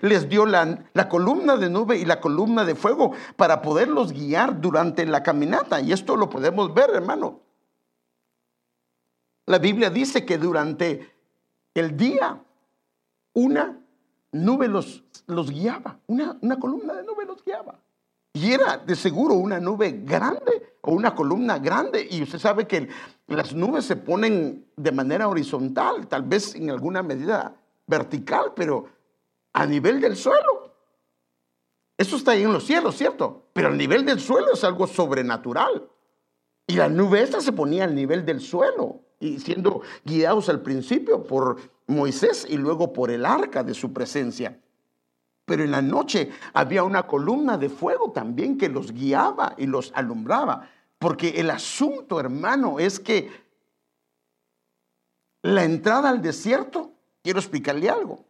Les 0.00 0.28
dio 0.28 0.46
la, 0.46 0.84
la 0.94 1.08
columna 1.08 1.56
de 1.56 1.68
nube 1.68 1.98
y 1.98 2.04
la 2.04 2.20
columna 2.20 2.64
de 2.64 2.74
fuego 2.74 3.12
para 3.36 3.60
poderlos 3.60 4.12
guiar 4.12 4.60
durante 4.60 5.04
la 5.04 5.22
caminata. 5.22 5.80
Y 5.80 5.92
esto 5.92 6.16
lo 6.16 6.30
podemos 6.30 6.72
ver, 6.72 6.90
hermano. 6.90 7.40
La 9.46 9.58
Biblia 9.58 9.90
dice 9.90 10.24
que 10.24 10.38
durante 10.38 11.14
el 11.74 11.96
día, 11.96 12.40
una 13.34 13.78
nube 14.32 14.68
los, 14.68 15.04
los 15.26 15.50
guiaba, 15.50 15.98
una, 16.06 16.36
una 16.40 16.58
columna 16.58 16.94
de 16.94 17.02
nube 17.04 17.24
los 17.26 17.44
guiaba. 17.44 17.80
Y 18.32 18.52
era 18.52 18.76
de 18.76 18.94
seguro 18.94 19.34
una 19.34 19.58
nube 19.58 20.02
grande 20.04 20.76
o 20.82 20.92
una 20.92 21.14
columna 21.14 21.58
grande. 21.58 22.06
Y 22.10 22.22
usted 22.22 22.38
sabe 22.38 22.66
que 22.66 22.88
las 23.28 23.54
nubes 23.54 23.86
se 23.86 23.96
ponen 23.96 24.66
de 24.76 24.92
manera 24.92 25.26
horizontal, 25.28 26.06
tal 26.06 26.22
vez 26.22 26.54
en 26.54 26.68
alguna 26.68 27.02
medida 27.02 27.56
vertical, 27.86 28.52
pero 28.54 28.88
a 29.54 29.64
nivel 29.64 30.02
del 30.02 30.16
suelo. 30.16 30.74
Eso 31.96 32.16
está 32.16 32.32
ahí 32.32 32.42
en 32.42 32.52
los 32.52 32.64
cielos, 32.66 32.94
¿cierto? 32.96 33.46
Pero 33.54 33.68
al 33.68 33.78
nivel 33.78 34.04
del 34.04 34.20
suelo 34.20 34.52
es 34.52 34.62
algo 34.64 34.86
sobrenatural. 34.86 35.88
Y 36.66 36.74
la 36.74 36.90
nube 36.90 37.22
esta 37.22 37.40
se 37.40 37.52
ponía 37.52 37.84
al 37.84 37.94
nivel 37.94 38.26
del 38.26 38.40
suelo 38.40 39.00
y 39.18 39.38
siendo 39.38 39.80
guiados 40.04 40.50
al 40.50 40.60
principio 40.60 41.22
por 41.22 41.56
Moisés 41.86 42.46
y 42.48 42.56
luego 42.56 42.92
por 42.92 43.10
el 43.10 43.24
arca 43.24 43.62
de 43.62 43.74
su 43.74 43.92
presencia. 43.92 44.58
Pero 45.44 45.62
en 45.62 45.70
la 45.70 45.82
noche 45.82 46.30
había 46.52 46.82
una 46.82 47.06
columna 47.06 47.56
de 47.56 47.68
fuego 47.68 48.10
también 48.10 48.58
que 48.58 48.68
los 48.68 48.92
guiaba 48.92 49.54
y 49.56 49.66
los 49.66 49.92
alumbraba. 49.94 50.68
Porque 50.98 51.40
el 51.40 51.50
asunto, 51.50 52.18
hermano, 52.18 52.80
es 52.80 52.98
que 52.98 53.30
la 55.42 55.62
entrada 55.62 56.10
al 56.10 56.20
desierto, 56.20 56.90
quiero 57.22 57.38
explicarle 57.38 57.88
algo. 57.88 58.24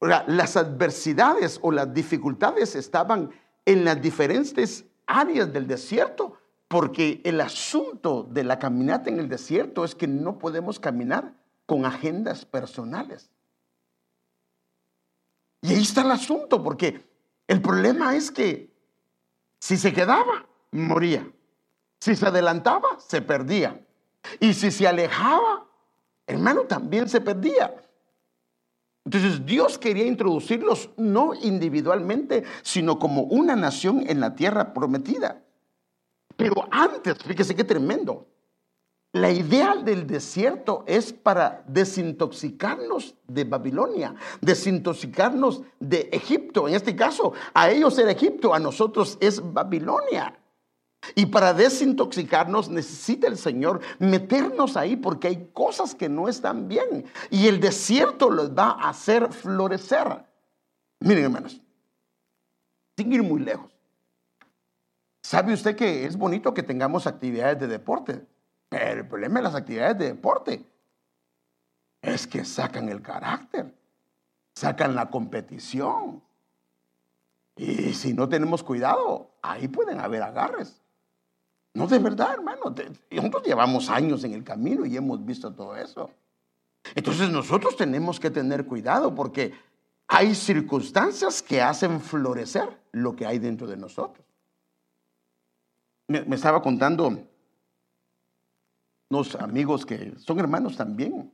Las 0.00 0.56
adversidades 0.56 1.58
o 1.62 1.70
las 1.70 1.92
dificultades 1.92 2.74
estaban 2.74 3.30
en 3.66 3.84
las 3.84 4.00
diferentes 4.00 4.86
áreas 5.06 5.52
del 5.52 5.66
desierto, 5.66 6.38
porque 6.66 7.20
el 7.24 7.40
asunto 7.40 8.26
de 8.30 8.44
la 8.44 8.58
caminata 8.58 9.10
en 9.10 9.20
el 9.20 9.28
desierto 9.28 9.84
es 9.84 9.94
que 9.94 10.08
no 10.08 10.38
podemos 10.38 10.80
caminar 10.80 11.34
con 11.72 11.86
agendas 11.86 12.44
personales. 12.44 13.30
Y 15.62 15.72
ahí 15.72 15.80
está 15.80 16.02
el 16.02 16.10
asunto, 16.10 16.62
porque 16.62 17.02
el 17.46 17.62
problema 17.62 18.14
es 18.14 18.30
que 18.30 18.70
si 19.58 19.78
se 19.78 19.90
quedaba, 19.90 20.44
moría. 20.70 21.26
Si 21.98 22.14
se 22.14 22.26
adelantaba, 22.26 23.00
se 23.00 23.22
perdía. 23.22 23.86
Y 24.38 24.52
si 24.52 24.70
se 24.70 24.86
alejaba, 24.86 25.66
hermano, 26.26 26.64
también 26.64 27.08
se 27.08 27.22
perdía. 27.22 27.74
Entonces 29.06 29.46
Dios 29.46 29.78
quería 29.78 30.04
introducirlos 30.04 30.90
no 30.98 31.32
individualmente, 31.32 32.44
sino 32.60 32.98
como 32.98 33.22
una 33.22 33.56
nación 33.56 34.04
en 34.10 34.20
la 34.20 34.34
tierra 34.34 34.74
prometida. 34.74 35.42
Pero 36.36 36.68
antes, 36.70 37.16
fíjese 37.22 37.56
qué 37.56 37.64
tremendo. 37.64 38.26
La 39.12 39.30
idea 39.30 39.76
del 39.76 40.06
desierto 40.06 40.84
es 40.86 41.12
para 41.12 41.62
desintoxicarnos 41.66 43.14
de 43.28 43.44
Babilonia, 43.44 44.14
desintoxicarnos 44.40 45.62
de 45.78 46.08
Egipto. 46.12 46.66
En 46.66 46.74
este 46.74 46.96
caso, 46.96 47.34
a 47.52 47.70
ellos 47.70 47.98
era 47.98 48.10
Egipto, 48.10 48.54
a 48.54 48.58
nosotros 48.58 49.18
es 49.20 49.42
Babilonia. 49.52 50.38
Y 51.14 51.26
para 51.26 51.52
desintoxicarnos 51.52 52.70
necesita 52.70 53.26
el 53.26 53.36
Señor 53.36 53.80
meternos 53.98 54.78
ahí 54.78 54.96
porque 54.96 55.28
hay 55.28 55.50
cosas 55.52 55.94
que 55.94 56.08
no 56.08 56.28
están 56.28 56.68
bien. 56.68 57.04
Y 57.28 57.48
el 57.48 57.60
desierto 57.60 58.30
los 58.30 58.52
va 58.56 58.70
a 58.70 58.88
hacer 58.88 59.30
florecer. 59.30 60.24
Miren 61.00 61.24
hermanos, 61.24 61.60
sin 62.96 63.12
ir 63.12 63.22
muy 63.22 63.40
lejos. 63.40 63.70
¿Sabe 65.22 65.52
usted 65.52 65.76
que 65.76 66.06
es 66.06 66.16
bonito 66.16 66.54
que 66.54 66.62
tengamos 66.62 67.06
actividades 67.06 67.58
de 67.58 67.66
deporte? 67.66 68.31
Pero 68.72 69.00
el 69.00 69.06
problema 69.06 69.40
de 69.40 69.42
las 69.42 69.54
actividades 69.54 69.98
de 69.98 70.06
deporte 70.06 70.64
es 72.00 72.26
que 72.26 72.42
sacan 72.42 72.88
el 72.88 73.02
carácter, 73.02 73.70
sacan 74.54 74.94
la 74.94 75.10
competición. 75.10 76.22
Y 77.54 77.92
si 77.92 78.14
no 78.14 78.30
tenemos 78.30 78.62
cuidado, 78.62 79.30
ahí 79.42 79.68
pueden 79.68 80.00
haber 80.00 80.22
agarres. 80.22 80.80
No, 81.74 81.86
de 81.86 81.98
verdad, 81.98 82.32
hermano. 82.32 82.74
Nosotros 83.10 83.42
llevamos 83.44 83.90
años 83.90 84.24
en 84.24 84.32
el 84.32 84.42
camino 84.42 84.86
y 84.86 84.96
hemos 84.96 85.22
visto 85.22 85.52
todo 85.52 85.76
eso. 85.76 86.10
Entonces 86.94 87.28
nosotros 87.28 87.76
tenemos 87.76 88.18
que 88.18 88.30
tener 88.30 88.64
cuidado 88.64 89.14
porque 89.14 89.52
hay 90.06 90.34
circunstancias 90.34 91.42
que 91.42 91.60
hacen 91.60 92.00
florecer 92.00 92.80
lo 92.92 93.14
que 93.16 93.26
hay 93.26 93.38
dentro 93.38 93.66
de 93.66 93.76
nosotros. 93.76 94.24
Me, 96.08 96.34
estaba 96.34 96.62
contando 96.62 97.28
unos 99.12 99.34
amigos 99.34 99.84
que 99.84 100.14
son 100.16 100.38
hermanos 100.38 100.76
también. 100.76 101.30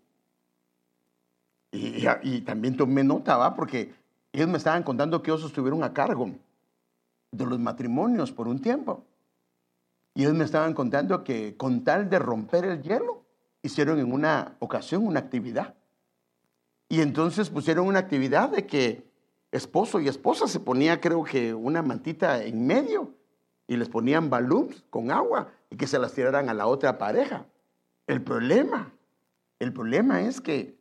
Y, 1.70 2.40
también 2.40 2.76
tomé 2.76 3.04
nota. 3.04 3.54
Porque 3.54 3.94
ellos 4.32 4.48
me 4.48 4.58
estaban 4.58 4.82
contando 4.82 5.22
que 5.22 5.30
ellos 5.30 5.44
estuvieron 5.44 5.84
a 5.84 5.92
cargo 5.92 6.30
de 7.30 7.46
los 7.46 7.58
matrimonios 7.58 8.32
por 8.32 8.48
un 8.48 8.60
tiempo. 8.60 9.04
Y 10.14 10.22
ellos 10.22 10.34
me 10.34 10.44
estaban 10.44 10.74
contando 10.74 11.22
que 11.22 11.56
con 11.56 11.84
tal 11.84 12.10
de 12.10 12.18
romper 12.18 12.64
el 12.64 12.82
hielo, 12.82 13.22
hicieron 13.62 14.00
en 14.00 14.12
una 14.12 14.56
ocasión 14.58 15.06
una 15.06 15.20
actividad. 15.20 15.74
Y 16.88 17.00
entonces 17.00 17.50
pusieron 17.50 17.86
una 17.86 18.00
actividad 18.00 18.48
de 18.48 18.66
que 18.66 19.06
esposo 19.52 20.00
y 20.00 20.08
esposa 20.08 20.48
se 20.48 20.58
ponía, 20.58 21.00
creo 21.00 21.22
que, 21.22 21.54
una 21.54 21.82
mantita 21.82 22.42
en 22.42 22.66
medio 22.66 23.14
y 23.68 23.76
les 23.76 23.88
ponían 23.88 24.30
balloons 24.30 24.82
con 24.90 25.10
agua 25.10 25.52
y 25.70 25.76
que 25.76 25.86
se 25.86 25.98
las 25.98 26.12
tiraran 26.12 26.48
a 26.48 26.54
la 26.54 26.66
otra 26.66 26.98
pareja. 26.98 27.46
El 28.08 28.22
problema, 28.22 28.90
el 29.58 29.72
problema 29.72 30.22
es 30.22 30.40
que 30.40 30.78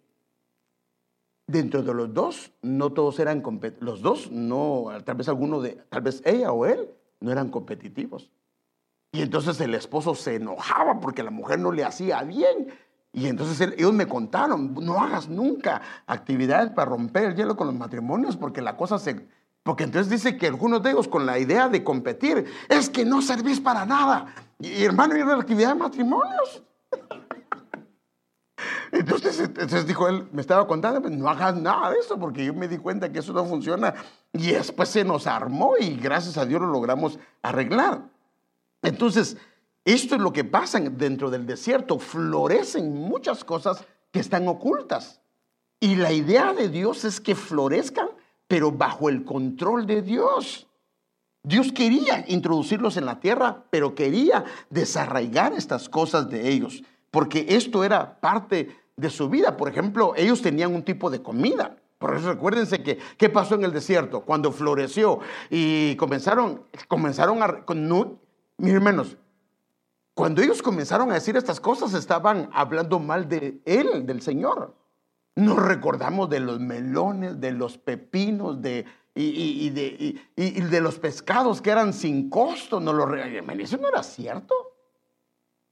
dentro 1.45 1.83
de 1.83 1.93
los 1.93 2.13
dos 2.13 2.53
no 2.61 2.93
todos 2.93 3.19
eran 3.19 3.43
los 3.81 4.01
dos 4.01 4.31
no, 4.31 4.85
tal 5.03 5.15
vez 5.15 5.27
alguno 5.27 5.59
de, 5.59 5.71
tal 5.89 6.01
vez 6.01 6.21
ella 6.25 6.53
o 6.53 6.65
él 6.65 6.89
no 7.19 7.29
eran 7.29 7.49
competitivos. 7.49 8.31
Y 9.11 9.21
entonces 9.21 9.59
el 9.59 9.75
esposo 9.75 10.15
se 10.15 10.35
enojaba 10.35 11.01
porque 11.01 11.21
la 11.21 11.31
mujer 11.31 11.59
no 11.59 11.73
le 11.73 11.83
hacía 11.83 12.23
bien. 12.23 12.73
Y 13.11 13.27
entonces 13.27 13.73
ellos 13.75 13.91
me 13.91 14.07
contaron, 14.07 14.73
no 14.75 15.01
hagas 15.01 15.27
nunca 15.27 15.81
actividades 16.05 16.71
para 16.71 16.91
romper 16.91 17.25
el 17.25 17.35
hielo 17.35 17.57
con 17.57 17.67
los 17.67 17.75
matrimonios 17.75 18.37
porque 18.37 18.61
la 18.61 18.77
cosa 18.77 18.99
se... 18.99 19.27
Porque 19.63 19.83
entonces 19.83 20.09
dice 20.09 20.37
que 20.37 20.47
algunos 20.47 20.81
de 20.81 20.91
ellos 20.91 21.09
con 21.09 21.25
la 21.25 21.39
idea 21.39 21.67
de 21.67 21.83
competir, 21.83 22.45
es 22.69 22.89
que 22.89 23.03
no 23.03 23.21
servís 23.21 23.59
para 23.59 23.85
nada. 23.85 24.33
Y 24.59 24.81
hermano, 24.85 25.13
a 25.13 25.35
la 25.35 25.41
actividad 25.41 25.69
de 25.69 25.75
matrimonios. 25.75 26.63
Entonces, 28.91 29.39
entonces 29.39 29.85
dijo 29.85 30.07
él, 30.07 30.27
me 30.31 30.41
estaba 30.41 30.65
contando, 30.67 31.01
pues, 31.01 31.13
no 31.13 31.29
hagas 31.29 31.55
nada 31.55 31.91
de 31.91 31.99
eso, 31.99 32.17
porque 32.17 32.45
yo 32.45 32.53
me 32.53 32.67
di 32.67 32.77
cuenta 32.77 33.11
que 33.11 33.19
eso 33.19 33.33
no 33.33 33.45
funciona. 33.45 33.93
Y 34.33 34.51
después 34.51 34.89
se 34.89 35.03
nos 35.03 35.27
armó 35.27 35.75
y 35.79 35.95
gracias 35.95 36.37
a 36.37 36.45
Dios 36.45 36.61
lo 36.61 36.67
logramos 36.67 37.19
arreglar. 37.41 38.01
Entonces, 38.81 39.37
esto 39.85 40.15
es 40.15 40.21
lo 40.21 40.33
que 40.33 40.43
pasa 40.43 40.79
dentro 40.79 41.29
del 41.29 41.45
desierto. 41.45 41.99
Florecen 41.99 42.93
muchas 42.93 43.43
cosas 43.43 43.85
que 44.11 44.19
están 44.19 44.47
ocultas. 44.47 45.21
Y 45.79 45.95
la 45.95 46.11
idea 46.11 46.53
de 46.53 46.69
Dios 46.69 47.05
es 47.05 47.19
que 47.19 47.35
florezcan, 47.35 48.09
pero 48.47 48.71
bajo 48.71 49.09
el 49.09 49.23
control 49.23 49.85
de 49.85 50.01
Dios. 50.01 50.66
Dios 51.47 51.71
quería 51.71 52.25
introducirlos 52.27 52.97
en 52.97 53.05
la 53.05 53.21
tierra, 53.21 53.63
pero 53.69 53.95
quería 53.95 54.43
desarraigar 54.69 55.53
estas 55.53 55.87
cosas 55.87 56.29
de 56.29 56.49
ellos, 56.49 56.83
porque 57.09 57.45
esto 57.47 57.85
era 57.85 58.19
parte 58.19 58.75
de 58.97 59.09
su 59.09 59.29
vida. 59.29 59.55
Por 59.55 59.69
ejemplo, 59.69 60.11
ellos 60.17 60.41
tenían 60.41 60.75
un 60.75 60.83
tipo 60.83 61.09
de 61.09 61.21
comida. 61.21 61.77
Por 61.99 62.17
eso 62.17 62.33
recuérdense 62.33 62.83
que, 62.83 62.99
¿qué 63.17 63.29
pasó 63.29 63.55
en 63.55 63.63
el 63.63 63.71
desierto? 63.71 64.25
Cuando 64.25 64.51
floreció 64.51 65.19
y 65.49 65.95
comenzaron, 65.95 66.63
comenzaron 66.89 67.41
a, 67.41 67.63
mis 68.57 68.73
hermanos, 68.73 69.15
cuando 70.13 70.41
ellos 70.41 70.61
comenzaron 70.61 71.11
a 71.11 71.13
decir 71.13 71.37
estas 71.37 71.61
cosas, 71.61 71.93
estaban 71.93 72.49
hablando 72.51 72.99
mal 72.99 73.29
de 73.29 73.61
Él, 73.63 74.05
del 74.05 74.21
Señor. 74.21 74.75
Nos 75.35 75.57
recordamos 75.57 76.29
de 76.29 76.41
los 76.41 76.59
melones, 76.59 77.39
de 77.39 77.53
los 77.53 77.77
pepinos, 77.77 78.61
de, 78.61 78.85
y, 79.19 79.69
de, 79.71 80.19
de, 80.35 80.81
los 80.81 80.99
pescados 80.99 81.61
que 81.61 81.71
eran 81.71 81.93
sin 81.93 82.29
costo. 82.29 82.79
No 82.79 82.93
lo, 82.93 83.13
eso 83.15 83.77
no 83.77 83.89
era 83.89 84.03
cierto. 84.03 84.53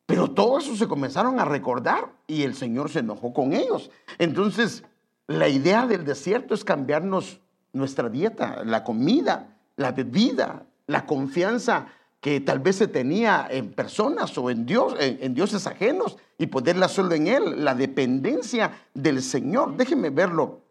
Pero 0.06 0.32
todo 0.32 0.60
eso 0.60 0.76
se 0.76 0.88
comenzaron 0.88 1.40
a 1.40 1.46
recordar 1.46 2.12
y 2.28 2.44
el 2.44 2.56
Señor 2.56 2.90
se 2.90 3.00
enojó 3.00 3.34
con 3.34 3.54
ellos. 3.54 3.90
Entonces, 4.18 4.84
la 5.28 5.48
idea 5.48 5.88
del 5.88 6.06
desierto 6.06 6.54
es 6.54 6.64
cambiarnos 6.64 7.40
nuestra 7.74 8.10
dieta, 8.10 8.64
la 8.64 8.84
comida, 8.84 9.58
la 9.76 9.92
bebida, 9.92 10.66
la 10.88 11.06
confianza 11.06 11.88
que 12.22 12.40
tal 12.40 12.60
vez 12.60 12.78
se 12.78 12.88
tenía 12.88 13.48
en 13.50 13.72
personas 13.72 14.36
o 14.38 14.50
en 14.50 14.66
Dios, 14.66 14.96
en, 15.00 15.34
dioses 15.36 15.68
ajenos 15.68 16.18
y 16.38 16.48
ponerla 16.48 16.88
solo 16.88 17.14
en 17.14 17.28
Él, 17.28 17.64
la 17.64 17.76
dependencia 17.76 18.72
del 18.94 19.22
Señor. 19.22 19.78
Déjenme 19.78 20.10
verlo. 20.10 20.62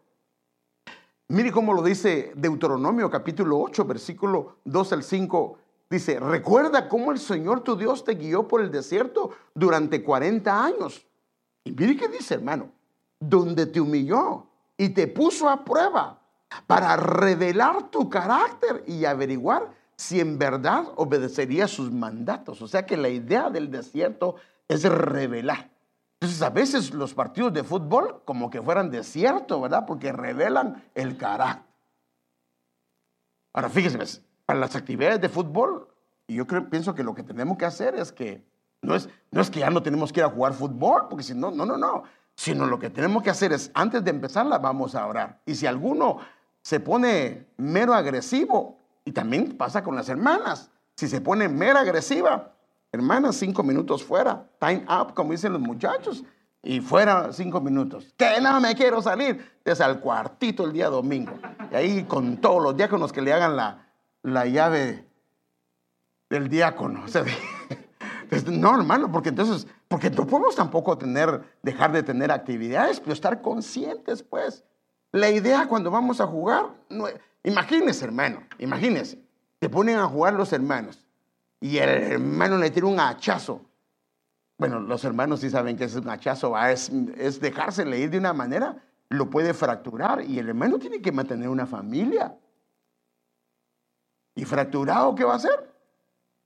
Mire 1.27 1.51
cómo 1.51 1.73
lo 1.73 1.81
dice 1.81 2.31
Deuteronomio 2.35 3.09
capítulo 3.09 3.59
8, 3.59 3.85
versículo 3.85 4.57
2 4.65 4.93
al 4.93 5.03
5. 5.03 5.57
Dice, 5.89 6.19
recuerda 6.19 6.87
cómo 6.87 7.11
el 7.11 7.17
Señor 7.17 7.61
tu 7.61 7.75
Dios 7.75 8.03
te 8.03 8.13
guió 8.13 8.47
por 8.47 8.61
el 8.61 8.69
desierto 8.69 9.31
durante 9.55 10.03
40 10.03 10.63
años. 10.63 11.03
Y 11.63 11.71
mire 11.71 11.97
qué 11.97 12.09
dice, 12.09 12.35
hermano, 12.35 12.69
donde 13.19 13.65
te 13.65 13.81
humilló 13.81 14.45
y 14.77 14.89
te 14.89 15.07
puso 15.07 15.49
a 15.49 15.65
prueba 15.65 16.21
para 16.67 16.95
revelar 16.95 17.89
tu 17.89 18.07
carácter 18.07 18.83
y 18.85 19.05
averiguar 19.05 19.71
si 19.95 20.19
en 20.19 20.37
verdad 20.37 20.85
obedecería 20.95 21.67
sus 21.67 21.91
mandatos. 21.91 22.61
O 22.61 22.67
sea 22.67 22.85
que 22.85 22.97
la 22.97 23.09
idea 23.09 23.49
del 23.49 23.71
desierto 23.71 24.35
es 24.67 24.83
revelar. 24.83 25.71
Entonces 26.19 26.41
a 26.41 26.49
veces 26.49 26.93
los 26.93 27.13
partidos 27.13 27.53
de 27.53 27.63
fútbol 27.63 28.21
como 28.25 28.49
que 28.49 28.61
fueran 28.61 28.89
desierto, 28.89 29.61
¿verdad? 29.61 29.85
Porque 29.85 30.11
revelan 30.11 30.83
el 30.95 31.17
carácter. 31.17 31.65
Ahora 33.53 33.69
fíjense, 33.69 34.21
para 34.45 34.59
las 34.59 34.75
actividades 34.75 35.21
de 35.21 35.29
fútbol, 35.29 35.87
yo 36.27 36.47
creo, 36.47 36.69
pienso 36.69 36.95
que 36.95 37.03
lo 37.03 37.13
que 37.13 37.23
tenemos 37.23 37.57
que 37.57 37.65
hacer 37.65 37.95
es 37.95 38.11
que 38.11 38.43
no 38.81 38.95
es, 38.95 39.09
no 39.31 39.41
es 39.41 39.49
que 39.49 39.59
ya 39.59 39.69
no 39.69 39.83
tenemos 39.83 40.11
que 40.11 40.21
ir 40.21 40.25
a 40.25 40.29
jugar 40.29 40.53
fútbol, 40.53 41.07
porque 41.09 41.23
si 41.23 41.33
no, 41.33 41.51
no, 41.51 41.65
no, 41.65 41.77
no. 41.77 42.03
Sino 42.35 42.65
lo 42.65 42.79
que 42.79 42.89
tenemos 42.89 43.23
que 43.23 43.29
hacer 43.29 43.53
es, 43.53 43.71
antes 43.73 44.03
de 44.03 44.11
empezarla, 44.11 44.57
vamos 44.57 44.95
a 44.95 45.05
orar. 45.07 45.41
Y 45.45 45.55
si 45.55 45.65
alguno 45.65 46.19
se 46.61 46.79
pone 46.79 47.47
mero 47.57 47.93
agresivo, 47.93 48.79
y 49.05 49.11
también 49.11 49.55
pasa 49.55 49.83
con 49.83 49.95
las 49.95 50.09
hermanas. 50.09 50.71
Si 50.95 51.07
se 51.07 51.21
pone 51.21 51.47
mera 51.47 51.81
agresiva, 51.81 52.54
hermanas, 52.95 53.35
cinco 53.35 53.63
minutos 53.63 54.03
fuera. 54.03 54.49
Time 54.59 54.85
up, 54.89 55.13
como 55.13 55.31
dicen 55.31 55.53
los 55.53 55.61
muchachos. 55.61 56.23
Y 56.61 56.81
fuera 56.81 57.31
cinco 57.31 57.61
minutos. 57.61 58.13
Que 58.17 58.41
no 58.41 58.59
me 58.59 58.75
quiero 58.75 59.01
salir. 59.01 59.59
Desde 59.63 59.83
al 59.83 59.99
cuartito 59.99 60.63
el 60.65 60.73
día 60.73 60.89
domingo. 60.89 61.33
Y 61.71 61.75
ahí 61.75 62.03
con 62.03 62.37
todos 62.37 62.61
los 62.61 62.75
diáconos 62.75 63.13
que 63.13 63.21
le 63.21 63.33
hagan 63.33 63.55
la, 63.55 63.87
la 64.23 64.45
llave 64.47 65.05
del 66.29 66.49
diácono. 66.49 67.05
no, 68.47 68.75
hermano, 68.75 69.11
porque 69.11 69.29
entonces, 69.29 69.67
porque 69.87 70.09
no 70.09 70.25
podemos 70.25 70.55
tampoco 70.55 70.97
tener, 70.97 71.43
dejar 71.61 71.91
de 71.91 72.01
tener 72.01 72.31
actividades, 72.31 72.99
pero 72.99 73.13
estar 73.13 73.41
conscientes, 73.41 74.23
pues. 74.23 74.63
La 75.11 75.29
idea 75.29 75.67
cuando 75.67 75.91
vamos 75.91 76.19
a 76.19 76.27
jugar, 76.27 76.65
no, 76.89 77.07
Imagínese, 77.45 78.03
hermano, 78.05 78.41
imagínese. 78.57 79.23
Te 79.59 79.69
ponen 79.69 79.97
a 79.97 80.07
jugar 80.07 80.33
los 80.33 80.51
hermanos 80.51 81.04
y 81.59 81.77
el 81.77 81.89
hermano 81.89 82.57
le 82.57 82.69
tira 82.71 82.87
un 82.87 82.99
hachazo. 82.99 83.61
Bueno, 84.57 84.79
los 84.79 85.03
hermanos 85.03 85.41
sí 85.41 85.49
saben 85.49 85.75
que 85.75 85.85
es 85.85 85.95
un 85.95 86.09
hachazo, 86.09 86.57
es, 86.57 86.89
es 87.17 87.39
dejársele 87.39 87.99
ir 87.99 88.09
de 88.09 88.17
una 88.17 88.33
manera, 88.33 88.81
lo 89.09 89.29
puede 89.29 89.53
fracturar 89.53 90.23
y 90.23 90.39
el 90.39 90.49
hermano 90.49 90.79
tiene 90.79 91.01
que 91.01 91.11
mantener 91.11 91.49
una 91.49 91.65
familia. 91.65 92.37
¿Y 94.35 94.45
fracturado 94.45 95.15
qué 95.15 95.23
va 95.23 95.33
a 95.33 95.37
hacer? 95.37 95.73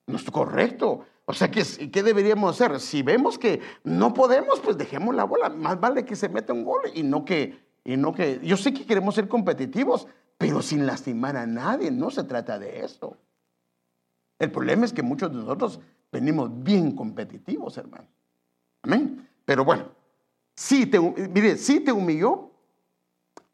No 0.07 0.17
es 0.17 0.29
correcto. 0.29 1.05
O 1.25 1.33
sea, 1.33 1.51
¿qué, 1.51 1.63
¿qué 1.91 2.01
deberíamos 2.01 2.59
hacer? 2.59 2.79
Si 2.79 3.03
vemos 3.03 3.37
que 3.37 3.61
no 3.83 4.13
podemos, 4.13 4.59
pues 4.59 4.77
dejemos 4.77 5.13
la 5.13 5.23
bola. 5.23 5.49
Más 5.49 5.79
vale 5.79 6.05
que 6.05 6.15
se 6.15 6.29
meta 6.29 6.53
un 6.53 6.63
gol 6.63 6.81
y 6.93 7.03
no 7.03 7.25
que, 7.25 7.59
y 7.83 7.97
no 7.97 8.13
que... 8.13 8.39
Yo 8.43 8.57
sé 8.57 8.73
que 8.73 8.85
queremos 8.85 9.13
ser 9.15 9.27
competitivos, 9.27 10.07
pero 10.37 10.61
sin 10.61 10.87
lastimar 10.87 11.37
a 11.37 11.45
nadie. 11.45 11.91
No 11.91 12.09
se 12.09 12.23
trata 12.23 12.57
de 12.57 12.83
eso. 12.83 13.17
El 14.39 14.51
problema 14.51 14.85
es 14.85 14.93
que 14.93 15.03
muchos 15.03 15.29
de 15.31 15.37
nosotros 15.37 15.79
venimos 16.11 16.63
bien 16.63 16.95
competitivos, 16.95 17.77
hermano. 17.77 18.07
Amén. 18.81 19.27
Pero 19.45 19.65
bueno, 19.65 19.85
sí 20.55 20.85
te, 20.85 20.99
mire, 20.99 21.57
sí 21.57 21.81
te 21.81 21.91
humilló 21.91 22.49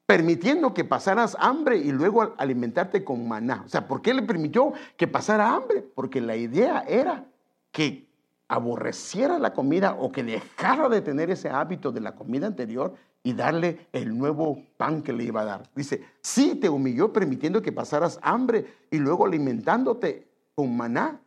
permitiendo 0.05 0.73
que 0.73 0.85
pasaras 0.85 1.35
hambre 1.39 1.77
y 1.77 1.91
luego 1.91 2.35
alimentarte 2.37 3.03
con 3.03 3.27
maná. 3.27 3.63
O 3.65 3.69
sea, 3.69 3.87
¿por 3.87 4.01
qué 4.01 4.13
le 4.13 4.21
permitió 4.21 4.73
que 4.95 5.07
pasara 5.07 5.53
hambre? 5.53 5.81
Porque 5.81 6.21
la 6.21 6.35
idea 6.35 6.85
era 6.87 7.25
que 7.71 8.07
aborreciera 8.47 9.39
la 9.39 9.53
comida 9.53 9.97
o 9.99 10.11
que 10.11 10.23
dejara 10.23 10.87
de 10.87 11.01
tener 11.01 11.31
ese 11.31 11.49
hábito 11.49 11.91
de 11.91 12.01
la 12.01 12.13
comida 12.13 12.45
anterior 12.45 12.93
y 13.23 13.33
darle 13.33 13.87
el 13.91 14.15
nuevo 14.15 14.63
pan 14.77 15.01
que 15.01 15.11
le 15.11 15.23
iba 15.23 15.41
a 15.41 15.45
dar. 15.45 15.69
Dice, 15.75 16.05
sí 16.21 16.53
te 16.55 16.69
humilló 16.69 17.11
permitiendo 17.11 17.63
que 17.63 17.71
pasaras 17.71 18.19
hambre 18.21 18.67
y 18.91 18.99
luego 18.99 19.25
alimentándote 19.25 20.27
con 20.55 20.75
maná, 20.75 21.21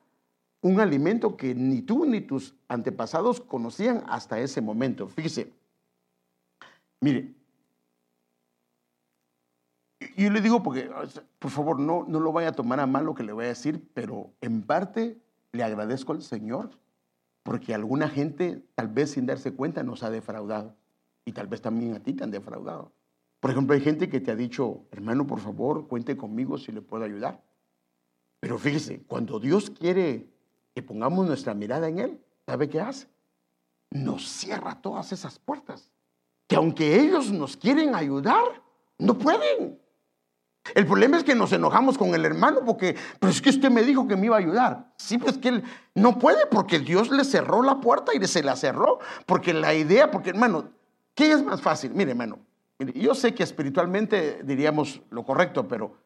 un 0.60 0.80
alimento 0.80 1.36
que 1.36 1.54
ni 1.54 1.82
tú 1.82 2.04
ni 2.04 2.20
tus 2.20 2.56
antepasados 2.66 3.40
conocían 3.40 4.02
hasta 4.08 4.40
ese 4.40 4.60
momento. 4.60 5.06
Fíjese, 5.06 5.52
mire, 7.00 7.34
yo 10.16 10.30
le 10.30 10.40
digo 10.40 10.62
porque, 10.62 10.90
por 11.38 11.50
favor, 11.50 11.78
no, 11.78 12.04
no 12.08 12.18
lo 12.18 12.32
vaya 12.32 12.48
a 12.48 12.52
tomar 12.52 12.80
a 12.80 12.86
mal 12.86 13.04
lo 13.04 13.14
que 13.14 13.22
le 13.22 13.32
voy 13.32 13.44
a 13.44 13.48
decir, 13.48 13.88
pero 13.94 14.32
en 14.40 14.62
parte 14.62 15.20
le 15.52 15.62
agradezco 15.62 16.12
al 16.12 16.22
Señor 16.22 16.70
porque 17.42 17.74
alguna 17.74 18.08
gente, 18.08 18.62
tal 18.74 18.88
vez 18.88 19.12
sin 19.12 19.26
darse 19.26 19.54
cuenta, 19.54 19.82
nos 19.82 20.02
ha 20.02 20.10
defraudado. 20.10 20.76
Y 21.24 21.32
tal 21.32 21.46
vez 21.46 21.62
también 21.62 21.94
a 21.94 22.00
ti 22.00 22.12
te 22.12 22.24
han 22.24 22.30
defraudado. 22.30 22.92
Por 23.40 23.50
ejemplo, 23.50 23.74
hay 23.74 23.80
gente 23.80 24.10
que 24.10 24.20
te 24.20 24.30
ha 24.30 24.36
dicho, 24.36 24.86
hermano, 24.90 25.26
por 25.26 25.40
favor, 25.40 25.88
cuente 25.88 26.16
conmigo 26.16 26.58
si 26.58 26.72
le 26.72 26.82
puedo 26.82 27.04
ayudar. 27.04 27.42
Pero 28.40 28.58
fíjese, 28.58 29.02
cuando 29.06 29.40
Dios 29.40 29.70
quiere 29.70 30.28
que 30.74 30.82
pongamos 30.82 31.26
nuestra 31.26 31.54
mirada 31.54 31.88
en 31.88 31.98
Él, 31.98 32.20
¿sabe 32.46 32.68
qué 32.68 32.80
hace? 32.80 33.08
Nos 33.90 34.28
cierra 34.28 34.80
todas 34.80 35.12
esas 35.12 35.38
puertas. 35.38 35.90
Que 36.46 36.56
aunque 36.56 37.00
ellos 37.00 37.30
nos 37.30 37.56
quieren 37.56 37.94
ayudar, 37.94 38.62
no 38.98 39.18
pueden. 39.18 39.78
El 40.74 40.86
problema 40.86 41.16
es 41.16 41.24
que 41.24 41.34
nos 41.34 41.52
enojamos 41.52 41.96
con 41.96 42.14
el 42.14 42.24
hermano 42.24 42.60
porque, 42.64 42.96
pero 43.18 43.30
es 43.30 43.40
que 43.40 43.50
usted 43.50 43.70
me 43.70 43.82
dijo 43.82 44.06
que 44.06 44.16
me 44.16 44.26
iba 44.26 44.36
a 44.36 44.40
ayudar. 44.40 44.92
Sí, 44.96 45.18
pues 45.18 45.38
que 45.38 45.48
él 45.48 45.64
no 45.94 46.18
puede 46.18 46.46
porque 46.46 46.78
Dios 46.78 47.10
le 47.10 47.24
cerró 47.24 47.62
la 47.62 47.80
puerta 47.80 48.12
y 48.14 48.24
se 48.26 48.42
la 48.42 48.54
cerró. 48.54 48.98
Porque 49.26 49.54
la 49.54 49.74
idea, 49.74 50.10
porque 50.10 50.30
hermano, 50.30 50.70
¿qué 51.14 51.32
es 51.32 51.42
más 51.42 51.60
fácil? 51.60 51.92
Mire, 51.94 52.10
hermano, 52.10 52.38
yo 52.94 53.14
sé 53.14 53.34
que 53.34 53.42
espiritualmente 53.42 54.42
diríamos 54.44 55.00
lo 55.10 55.24
correcto, 55.24 55.66
pero 55.66 55.96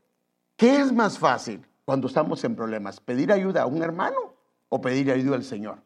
¿qué 0.56 0.80
es 0.80 0.92
más 0.92 1.18
fácil 1.18 1.66
cuando 1.84 2.06
estamos 2.06 2.42
en 2.44 2.56
problemas? 2.56 3.00
¿Pedir 3.00 3.32
ayuda 3.32 3.62
a 3.62 3.66
un 3.66 3.82
hermano 3.82 4.34
o 4.68 4.80
pedir 4.80 5.10
ayuda 5.10 5.36
al 5.36 5.44
Señor? 5.44 5.78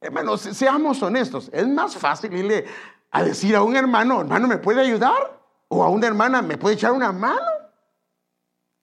Hermanos, 0.00 0.40
seamos 0.40 1.02
honestos. 1.02 1.48
Es 1.52 1.66
más 1.68 1.96
fácil 1.96 2.34
irle 2.34 2.64
a 3.10 3.22
decir 3.22 3.54
a 3.54 3.62
un 3.62 3.76
hermano, 3.76 4.20
hermano, 4.20 4.48
¿me 4.48 4.58
puede 4.58 4.80
ayudar? 4.80 5.42
o 5.74 5.82
a 5.82 5.88
una 5.88 6.06
hermana, 6.06 6.42
¿me 6.42 6.58
puede 6.58 6.74
echar 6.74 6.92
una 6.92 7.12
mano? 7.12 7.40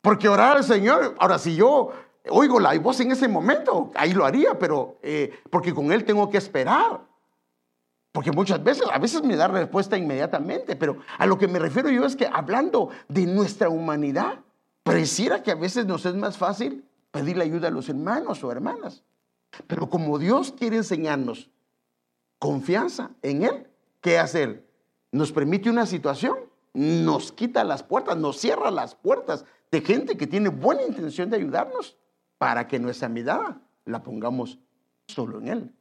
Porque 0.01 0.27
orar 0.27 0.57
al 0.57 0.63
Señor, 0.63 1.15
ahora 1.19 1.37
si 1.37 1.55
yo 1.55 1.91
oigo 2.29 2.59
la 2.59 2.77
voz 2.79 2.99
en 2.99 3.11
ese 3.11 3.27
momento, 3.27 3.91
ahí 3.93 4.11
lo 4.11 4.25
haría, 4.25 4.57
pero 4.57 4.97
eh, 5.03 5.39
porque 5.51 5.71
con 5.71 5.91
Él 5.91 6.03
tengo 6.03 6.27
que 6.31 6.39
esperar. 6.39 7.01
Porque 8.11 8.31
muchas 8.31 8.63
veces, 8.63 8.87
a 8.91 8.97
veces 8.97 9.21
me 9.21 9.35
da 9.35 9.47
respuesta 9.47 9.97
inmediatamente, 9.97 10.75
pero 10.75 10.97
a 11.19 11.27
lo 11.27 11.37
que 11.37 11.47
me 11.47 11.59
refiero 11.59 11.91
yo 11.91 12.05
es 12.05 12.15
que 12.15 12.25
hablando 12.25 12.89
de 13.07 13.27
nuestra 13.27 13.69
humanidad, 13.69 14.39
pareciera 14.83 15.43
que 15.43 15.51
a 15.51 15.55
veces 15.55 15.85
nos 15.85 16.05
es 16.05 16.15
más 16.15 16.37
fácil 16.37 16.85
pedirle 17.11 17.43
ayuda 17.43 17.67
a 17.67 17.71
los 17.71 17.89
hermanos 17.89 18.43
o 18.43 18.51
hermanas. 18.51 19.03
Pero 19.67 19.89
como 19.89 20.19
Dios 20.19 20.51
quiere 20.51 20.77
enseñarnos 20.77 21.49
confianza 22.37 23.11
en 23.21 23.43
Él, 23.43 23.67
¿qué 24.01 24.19
hace 24.19 24.43
Él? 24.43 24.65
Nos 25.11 25.31
permite 25.31 25.69
una 25.69 25.85
situación 25.85 26.49
nos 26.73 27.31
quita 27.31 27.63
las 27.63 27.83
puertas, 27.83 28.17
nos 28.17 28.37
cierra 28.37 28.71
las 28.71 28.95
puertas 28.95 29.45
de 29.71 29.81
gente 29.81 30.17
que 30.17 30.27
tiene 30.27 30.49
buena 30.49 30.83
intención 30.83 31.29
de 31.29 31.37
ayudarnos 31.37 31.97
para 32.37 32.67
que 32.67 32.79
nuestra 32.79 33.09
mirada 33.09 33.61
la 33.85 34.03
pongamos 34.03 34.59
solo 35.07 35.39
en 35.39 35.47
Él. 35.47 35.75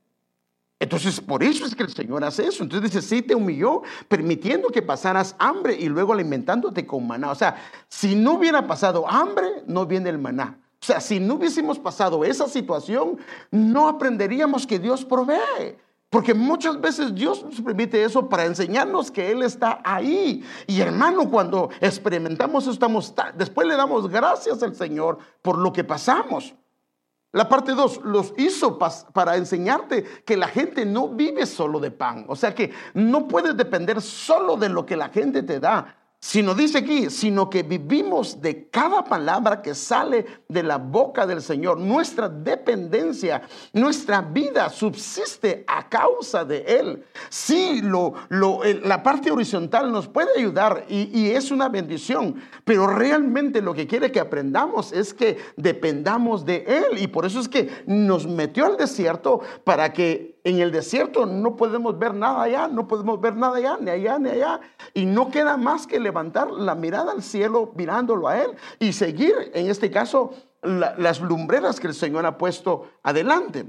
Entonces, 0.81 1.21
por 1.21 1.43
eso 1.43 1.67
es 1.67 1.75
que 1.75 1.83
el 1.83 1.93
Señor 1.93 2.23
hace 2.25 2.47
eso. 2.47 2.63
Entonces 2.63 2.91
dice, 2.91 3.07
sí 3.07 3.23
te 3.23 3.35
humilló, 3.35 3.83
permitiendo 4.07 4.69
que 4.69 4.81
pasaras 4.81 5.35
hambre 5.39 5.77
y 5.79 5.89
luego 5.89 6.13
alimentándote 6.13 6.87
con 6.87 7.07
maná. 7.07 7.33
O 7.33 7.35
sea, 7.35 7.57
si 7.89 8.15
no 8.15 8.35
hubiera 8.35 8.67
pasado 8.67 9.09
hambre, 9.09 9.65
no 9.67 9.87
viene 9.87 10.11
el 10.11 10.19
maná. 10.19 10.59
O 10.81 10.85
sea, 10.85 11.01
si 11.01 11.19
no 11.19 11.35
hubiésemos 11.35 11.79
pasado 11.79 12.25
esa 12.25 12.47
situación, 12.47 13.19
no 13.51 13.89
aprenderíamos 13.89 14.67
que 14.67 14.79
Dios 14.79 15.05
provee. 15.05 15.77
Porque 16.11 16.33
muchas 16.33 16.81
veces 16.81 17.15
Dios 17.15 17.45
nos 17.45 17.61
permite 17.61 18.03
eso 18.03 18.29
para 18.29 18.47
enseñarnos 18.47 19.11
que 19.11 19.31
Él 19.31 19.43
está 19.43 19.81
ahí. 19.85 20.43
Y 20.67 20.81
hermano, 20.81 21.29
cuando 21.29 21.69
experimentamos 21.81 22.65
eso, 22.65 22.73
estamos, 22.73 23.13
después 23.37 23.67
le 23.67 23.77
damos 23.77 24.09
gracias 24.09 24.63
al 24.63 24.75
Señor 24.75 25.19
por 25.43 25.59
lo 25.59 25.73
que 25.73 25.85
pasamos. 25.85 26.55
La 27.33 27.47
parte 27.49 27.73
2 27.73 28.01
los 28.05 28.33
hizo 28.39 28.79
para 28.79 29.37
enseñarte 29.37 30.05
que 30.25 30.37
la 30.37 30.49
gente 30.49 30.87
no 30.87 31.09
vive 31.09 31.45
solo 31.45 31.79
de 31.79 31.91
pan. 31.91 32.25
O 32.27 32.35
sea 32.35 32.55
que 32.55 32.73
no 32.95 33.29
puedes 33.29 33.55
depender 33.55 34.01
solo 34.01 34.57
de 34.57 34.71
lo 34.71 34.87
que 34.87 34.97
la 34.97 35.11
gente 35.11 35.43
te 35.43 35.61
da, 35.61 35.98
sino 36.21 36.55
dice 36.55 36.79
aquí, 36.79 37.11
sino 37.11 37.49
que 37.49 37.63
vivimos 37.63 38.41
de 38.41 38.69
cada 38.69 39.05
palabra 39.05 39.63
que 39.63 39.75
sale 39.75 40.27
de 40.49 40.63
la 40.65 40.77
boca 40.77 41.27
del 41.27 41.41
Señor. 41.41 41.79
Nuestra 41.79 42.29
dependencia, 42.29 43.43
nuestra 43.73 44.21
vida 44.21 44.69
subsiste 44.69 45.65
a 45.69 45.89
causa 45.89 46.45
de 46.45 46.59
Él. 46.63 47.05
Sí, 47.29 47.81
lo, 47.83 48.15
la 48.31 49.03
parte 49.03 49.31
horizontal 49.31 49.93
nos 49.93 50.09
puede 50.09 50.31
ayudar 50.37 50.87
y, 50.89 51.09
y 51.17 51.31
es 51.31 51.53
una 51.53 51.69
bendición, 51.69 52.43
pero 52.65 52.89
realmente 52.89 53.63
lo 53.63 53.73
que 53.73 53.87
quiere 53.87 54.11
que 54.11 54.21
aprendamos 54.21 54.93
es 54.93 55.15
que 55.15 55.39
dependamos 55.57 56.45
de 56.45 56.65
Él 56.67 56.99
y 56.99 57.07
por 57.07 57.27
eso 57.27 57.39
es 57.39 57.49
que 57.49 57.71
nos 57.87 58.27
metió 58.27 58.67
al 58.67 58.77
desierto 58.77 59.41
para 59.63 59.93
que 59.93 60.38
en 60.49 60.61
el 60.61 60.73
desierto 60.73 61.27
no 61.27 61.57
podemos 61.57 61.99
ver 61.99 62.15
nada 62.15 62.43
allá, 62.43 62.69
no 62.69 62.89
podemos 62.89 63.21
ver 63.21 63.37
nada 63.37 63.59
allá, 63.59 63.77
ni 63.79 63.91
allá, 63.91 64.19
ni 64.19 64.31
allá. 64.31 64.61
Y 64.95 65.05
no 65.05 65.31
queda 65.31 65.59
más 65.59 65.87
que 65.87 66.01
levantar 66.01 66.51
la 66.51 66.75
mirada 66.75 67.13
al 67.13 67.23
cielo 67.23 67.73
mirándolo 67.77 68.29
a 68.29 68.43
Él 68.43 68.53
y 68.79 68.95
seguir, 68.95 69.35
en 69.53 69.69
este 69.69 69.91
caso, 69.91 70.33
las 70.63 71.21
lumbreras 71.21 71.79
que 71.79 71.89
el 71.89 71.95
Señor 71.95 72.25
ha 72.25 72.39
puesto 72.39 72.89
adelante. 73.03 73.67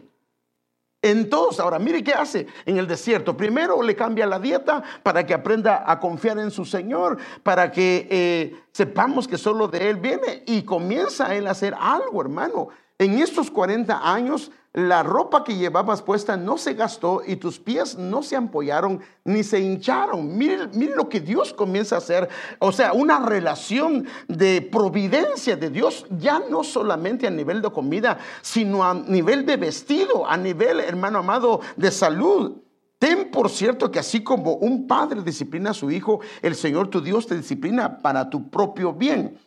Entonces, 1.02 1.60
ahora 1.60 1.80
mire 1.80 2.02
qué 2.02 2.14
hace 2.14 2.48
en 2.66 2.78
el 2.78 2.88
desierto. 2.88 3.36
Primero 3.36 3.82
le 3.82 3.96
cambia 3.96 4.26
la 4.26 4.40
dieta 4.40 4.82
para 5.04 5.26
que 5.26 5.34
aprenda 5.34 5.84
a 5.86 6.00
confiar 6.00 6.40
en 6.40 6.50
su 6.50 6.64
Señor, 6.64 7.18
para 7.44 7.72
que 7.72 8.08
eh, 8.10 8.64
sepamos 8.72 9.28
que 9.28 9.38
solo 9.38 9.68
de 9.68 9.90
Él 9.90 9.98
viene 9.98 10.44
y 10.46 10.64
comienza 10.64 11.36
Él 11.36 11.48
a 11.48 11.52
hacer 11.52 11.76
algo, 11.78 12.22
hermano. 12.22 12.70
En 13.00 13.18
estos 13.20 13.50
40 13.50 14.14
años 14.14 14.52
la 14.74 15.02
ropa 15.02 15.44
que 15.44 15.56
llevabas 15.56 16.02
puesta 16.04 16.38
no 16.38 16.58
se 16.58 16.76
gastó 16.76 17.24
y 17.26 17.38
tus 17.38 17.60
pies 17.60 17.98
no 17.98 18.22
se 18.22 18.36
ampollaron 18.36 19.00
ni 19.24 19.44
se 19.44 19.60
hincharon. 19.60 20.38
Mire, 20.38 20.68
lo 20.96 21.10
que 21.10 21.20
Dios 21.20 21.54
comienza 21.54 21.96
a 21.96 22.00
hacer. 22.00 22.30
O 22.60 22.72
sea, 22.72 22.94
una 22.94 23.20
relación 23.20 24.06
de 24.28 24.62
providencia 24.62 25.56
de 25.56 25.70
Dios, 25.72 26.06
ya 26.20 26.40
no 26.52 26.64
solamente 26.64 27.26
a 27.26 27.32
nivel 27.32 27.62
de 27.64 27.72
comida, 27.72 28.20
sino 28.42 28.84
a 28.84 28.94
nivel 28.94 29.46
de 29.46 29.58
vestido, 29.58 30.28
a 30.28 30.38
nivel, 30.38 30.80
hermano 30.80 31.20
amado, 31.20 31.62
de 31.78 31.90
salud. 31.90 32.58
Ten 33.00 33.32
por 33.32 33.50
cierto 33.50 33.90
que 33.90 34.00
así 34.00 34.24
como 34.24 34.56
un 34.56 34.86
padre 34.86 35.24
disciplina 35.24 35.72
a 35.72 35.74
su 35.74 35.90
hijo, 35.90 36.20
el 36.42 36.54
Señor 36.54 36.90
tu 36.90 37.02
Dios 37.02 37.26
te 37.26 37.38
disciplina 37.38 38.00
para 38.00 38.30
tu 38.30 38.50
propio 38.50 38.94
bien. 38.94 39.40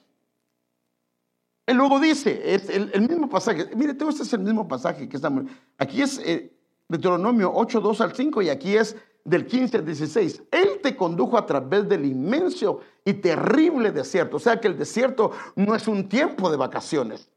Él 1.66 1.76
luego 1.76 2.00
dice, 2.00 2.54
el, 2.92 3.08
mismo 3.08 3.28
pasaje, 3.28 3.70
mire, 3.76 3.94
todo 3.94 4.08
este 4.08 4.24
es 4.24 4.32
el 4.32 4.40
mismo 4.40 4.66
pasaje 4.66 5.08
que 5.08 5.16
estamos, 5.16 5.44
aquí 5.78 6.02
es 6.02 6.18
eh, 6.18 6.52
Deuteronomio 6.88 7.52
8, 7.54 7.80
2 7.80 8.00
al 8.00 8.14
5 8.14 8.42
y 8.42 8.48
aquí 8.48 8.76
es 8.76 8.96
del 9.24 9.46
15 9.46 9.76
al 9.78 9.84
16. 9.86 10.42
Él 10.50 10.80
te 10.82 10.96
condujo 10.96 11.38
a 11.38 11.46
través 11.46 11.88
del 11.88 12.04
inmenso 12.04 12.80
y 13.04 13.14
terrible 13.14 13.92
desierto, 13.92 14.36
o 14.38 14.40
sea 14.40 14.60
que 14.60 14.66
el 14.66 14.76
desierto 14.76 15.30
no 15.54 15.74
es 15.76 15.86
un 15.86 16.08
tiempo 16.08 16.50
de 16.50 16.56
vacaciones. 16.56 17.28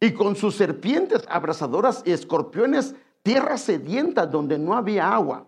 Y 0.00 0.12
con 0.12 0.34
sus 0.34 0.56
serpientes 0.56 1.22
abrasadoras 1.28 2.02
y 2.06 2.12
escorpiones, 2.12 2.94
tierra 3.22 3.58
sedienta 3.58 4.26
donde 4.26 4.58
no 4.58 4.74
había 4.74 5.12
agua. 5.12 5.46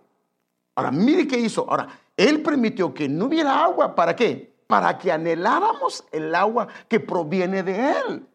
Ahora, 0.75 0.91
mire 0.91 1.27
qué 1.27 1.39
hizo. 1.39 1.67
Ahora, 1.67 1.87
él 2.15 2.43
permitió 2.43 2.93
que 2.93 3.09
no 3.09 3.25
hubiera 3.25 3.63
agua, 3.63 3.95
¿para 3.95 4.15
qué? 4.15 4.52
Para 4.73 4.97
que 4.97 5.11
anheláramos 5.11 6.03
el 6.11 6.33
agua 6.33 6.67
que 6.87 6.99
proviene 6.99 7.61
de 7.61 7.91
Él. 7.91 8.25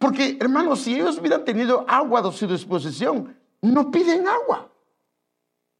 Porque, 0.00 0.36
hermanos, 0.40 0.80
si 0.80 0.96
ellos 0.96 1.20
hubieran 1.20 1.44
tenido 1.44 1.84
agua 1.86 2.18
a 2.18 2.32
su 2.32 2.48
disposición, 2.48 3.36
no 3.62 3.92
piden 3.92 4.26
agua. 4.26 4.68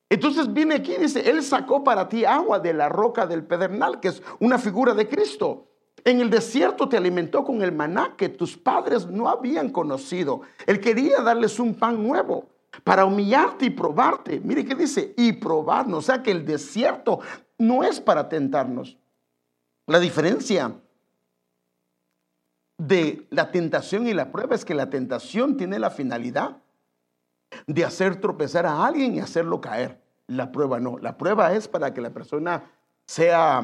Entonces 0.09 0.53
viene 0.53 0.77
aquí 0.77 0.93
y 0.93 0.99
dice, 0.99 1.29
Él 1.29 1.43
sacó 1.43 1.83
para 1.83 2.09
ti 2.09 2.25
agua 2.25 2.61
de 2.61 2.73
la 2.73 2.89
roca 2.89 3.27
del 3.27 3.43
pedernal, 3.43 3.99
que 3.99 4.07
es 4.07 4.23
una 4.39 4.57
figura 4.57 4.95
de 4.95 5.09
Cristo. 5.09 5.67
En 6.05 6.21
el 6.21 6.31
desierto 6.31 6.89
te 6.89 6.97
alimentó 6.97 7.43
con 7.43 7.61
el 7.61 7.73
maná 7.73 8.15
que 8.17 8.29
tus 8.29 8.57
padres 8.57 9.09
no 9.09 9.29
habían 9.29 9.71
conocido. 9.71 10.43
Él 10.65 10.79
quería 10.79 11.23
darles 11.23 11.59
un 11.59 11.75
pan 11.75 12.01
nuevo 12.01 12.51
para 12.85 13.05
humillarte 13.05 13.65
y 13.67 13.71
probarte. 13.71 14.41
Mire 14.45 14.65
qué 14.65 14.77
dice, 14.77 15.13
y 15.17 15.33
probarnos. 15.33 15.99
O 15.99 16.03
sea 16.03 16.23
que 16.23 16.31
el 16.31 16.47
desierto 16.47 17.19
no 17.59 17.83
es 17.83 18.01
para 18.01 18.29
tentarnos. 18.29 18.97
La 19.87 19.99
diferencia 20.01 20.75
de 22.79 23.27
la 23.31 23.51
tentación 23.51 24.07
y 24.07 24.15
la 24.15 24.33
prueba 24.33 24.55
es 24.55 24.65
que 24.65 24.75
la 24.75 24.91
tentación 24.91 25.57
tiene 25.57 25.79
la 25.79 25.91
finalidad 25.91 26.59
de 27.67 27.85
hacer 27.85 28.21
tropezar 28.21 28.67
a 28.67 28.85
alguien 28.85 29.15
y 29.15 29.21
hacerlo 29.21 29.61
caer. 29.61 30.01
La 30.27 30.51
prueba 30.51 30.81
no. 30.81 30.99
La 30.99 31.17
prueba 31.17 31.53
es 31.53 31.69
para 31.69 31.93
que 31.93 32.01
la 32.01 32.11
persona 32.11 32.65
sea 33.07 33.63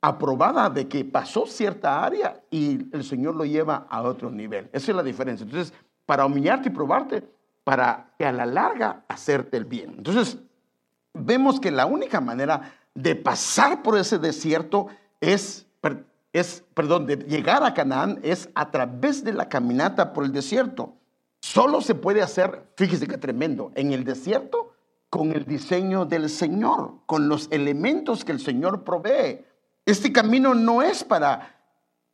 aprobada 0.00 0.70
de 0.70 0.88
que 0.88 1.04
pasó 1.04 1.46
cierta 1.46 2.04
área 2.04 2.42
y 2.50 2.88
el 2.94 3.04
Señor 3.04 3.34
lo 3.34 3.44
lleva 3.44 3.86
a 3.90 4.02
otro 4.02 4.30
nivel. 4.30 4.70
Esa 4.72 4.92
es 4.92 4.96
la 4.96 5.02
diferencia. 5.02 5.44
Entonces, 5.44 5.74
para 6.06 6.24
humillarte 6.24 6.68
y 6.68 6.72
probarte, 6.72 7.28
para 7.64 8.14
que 8.16 8.24
a 8.24 8.32
la 8.32 8.46
larga 8.46 9.04
hacerte 9.08 9.56
el 9.56 9.64
bien. 9.64 9.94
Entonces, 9.98 10.38
vemos 11.12 11.60
que 11.60 11.70
la 11.70 11.86
única 11.86 12.20
manera 12.20 12.79
de 13.02 13.16
pasar 13.16 13.82
por 13.82 13.96
ese 13.96 14.18
desierto 14.18 14.88
es, 15.20 15.66
es, 16.32 16.64
perdón, 16.74 17.06
de 17.06 17.16
llegar 17.16 17.64
a 17.64 17.74
Canaán 17.74 18.20
es 18.22 18.48
a 18.54 18.70
través 18.70 19.24
de 19.24 19.32
la 19.32 19.48
caminata 19.48 20.12
por 20.12 20.24
el 20.24 20.32
desierto. 20.32 20.94
Solo 21.40 21.80
se 21.80 21.94
puede 21.94 22.22
hacer, 22.22 22.70
fíjese 22.76 23.06
qué 23.06 23.16
tremendo, 23.16 23.72
en 23.74 23.92
el 23.92 24.04
desierto 24.04 24.74
con 25.08 25.32
el 25.32 25.44
diseño 25.44 26.04
del 26.04 26.28
Señor, 26.30 26.94
con 27.06 27.28
los 27.28 27.48
elementos 27.50 28.24
que 28.24 28.32
el 28.32 28.40
Señor 28.40 28.84
provee. 28.84 29.44
Este 29.84 30.12
camino 30.12 30.54
no 30.54 30.82
es 30.82 31.02
para, 31.02 31.59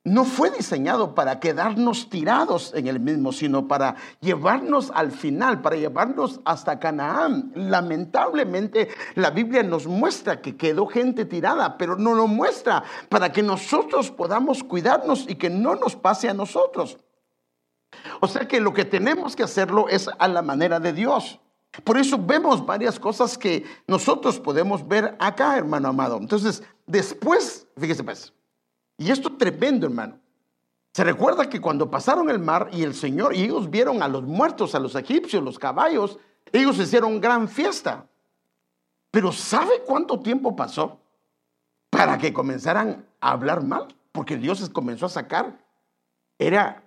no 0.06 0.24
fue 0.24 0.50
diseñado 0.50 1.16
para 1.16 1.40
quedarnos 1.40 2.08
tirados 2.08 2.72
en 2.76 2.86
el 2.86 3.00
mismo, 3.00 3.32
sino 3.32 3.66
para 3.66 3.96
llevarnos 4.20 4.92
al 4.94 5.10
final, 5.10 5.60
para 5.62 5.74
llevarnos 5.74 6.40
hasta 6.44 6.78
Canaán. 6.78 7.50
Lamentablemente 7.56 8.88
la 9.16 9.30
Biblia 9.30 9.64
nos 9.64 9.88
muestra 9.88 10.40
que 10.40 10.56
quedó 10.56 10.86
gente 10.86 11.24
tirada, 11.24 11.76
pero 11.76 11.96
no 11.96 12.14
lo 12.14 12.28
muestra 12.28 12.84
para 13.08 13.32
que 13.32 13.42
nosotros 13.42 14.12
podamos 14.12 14.62
cuidarnos 14.62 15.28
y 15.28 15.34
que 15.34 15.50
no 15.50 15.74
nos 15.74 15.96
pase 15.96 16.28
a 16.28 16.34
nosotros. 16.34 16.98
O 18.20 18.28
sea 18.28 18.46
que 18.46 18.60
lo 18.60 18.72
que 18.72 18.84
tenemos 18.84 19.34
que 19.34 19.42
hacerlo 19.42 19.88
es 19.88 20.08
a 20.20 20.28
la 20.28 20.42
manera 20.42 20.78
de 20.78 20.92
Dios. 20.92 21.40
Por 21.82 21.98
eso 21.98 22.16
vemos 22.16 22.64
varias 22.64 23.00
cosas 23.00 23.36
que 23.36 23.64
nosotros 23.88 24.38
podemos 24.38 24.86
ver 24.86 25.16
acá, 25.18 25.58
hermano 25.58 25.88
amado. 25.88 26.16
Entonces, 26.18 26.62
después, 26.86 27.66
fíjese 27.76 28.04
pues, 28.04 28.32
y 28.98 29.10
esto 29.10 29.36
tremendo, 29.36 29.86
hermano. 29.86 30.18
Se 30.92 31.04
recuerda 31.04 31.48
que 31.50 31.60
cuando 31.60 31.90
pasaron 31.90 32.30
el 32.30 32.38
mar 32.38 32.70
y 32.72 32.82
el 32.82 32.94
Señor, 32.94 33.34
y 33.34 33.42
ellos 33.42 33.68
vieron 33.68 34.02
a 34.02 34.08
los 34.08 34.22
muertos, 34.22 34.74
a 34.74 34.78
los 34.78 34.94
egipcios, 34.94 35.42
los 35.42 35.58
caballos, 35.58 36.18
ellos 36.52 36.78
hicieron 36.78 37.20
gran 37.20 37.48
fiesta. 37.48 38.06
Pero 39.10 39.30
¿sabe 39.32 39.82
cuánto 39.86 40.20
tiempo 40.20 40.56
pasó 40.56 40.98
para 41.90 42.16
que 42.16 42.32
comenzaran 42.32 43.06
a 43.20 43.32
hablar 43.32 43.62
mal? 43.62 43.94
Porque 44.12 44.38
Dios 44.38 44.60
les 44.60 44.70
comenzó 44.70 45.06
a 45.06 45.10
sacar. 45.10 45.58
Era 46.38 46.82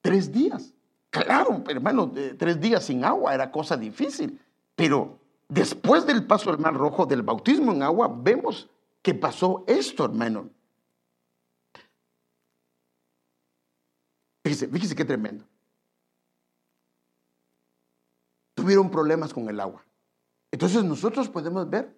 tres 0.00 0.32
días. 0.32 0.72
Claro, 1.10 1.62
hermano, 1.68 2.10
tres 2.38 2.58
días 2.58 2.84
sin 2.84 3.04
agua 3.04 3.34
era 3.34 3.50
cosa 3.50 3.76
difícil, 3.76 4.40
pero 4.74 5.18
después 5.46 6.06
del 6.06 6.26
paso 6.26 6.50
del 6.50 6.58
Mar 6.58 6.72
Rojo, 6.72 7.04
del 7.04 7.20
bautismo 7.20 7.72
en 7.72 7.82
agua, 7.82 8.10
vemos 8.10 8.70
que 9.02 9.12
pasó 9.12 9.62
esto, 9.66 10.06
hermano. 10.06 10.48
Fíjese, 14.44 14.68
fíjese 14.68 14.94
qué 14.94 15.04
tremendo. 15.04 15.44
Tuvieron 18.54 18.90
problemas 18.90 19.32
con 19.32 19.48
el 19.48 19.60
agua. 19.60 19.84
Entonces 20.50 20.84
nosotros 20.84 21.28
podemos 21.28 21.68
ver 21.68 21.96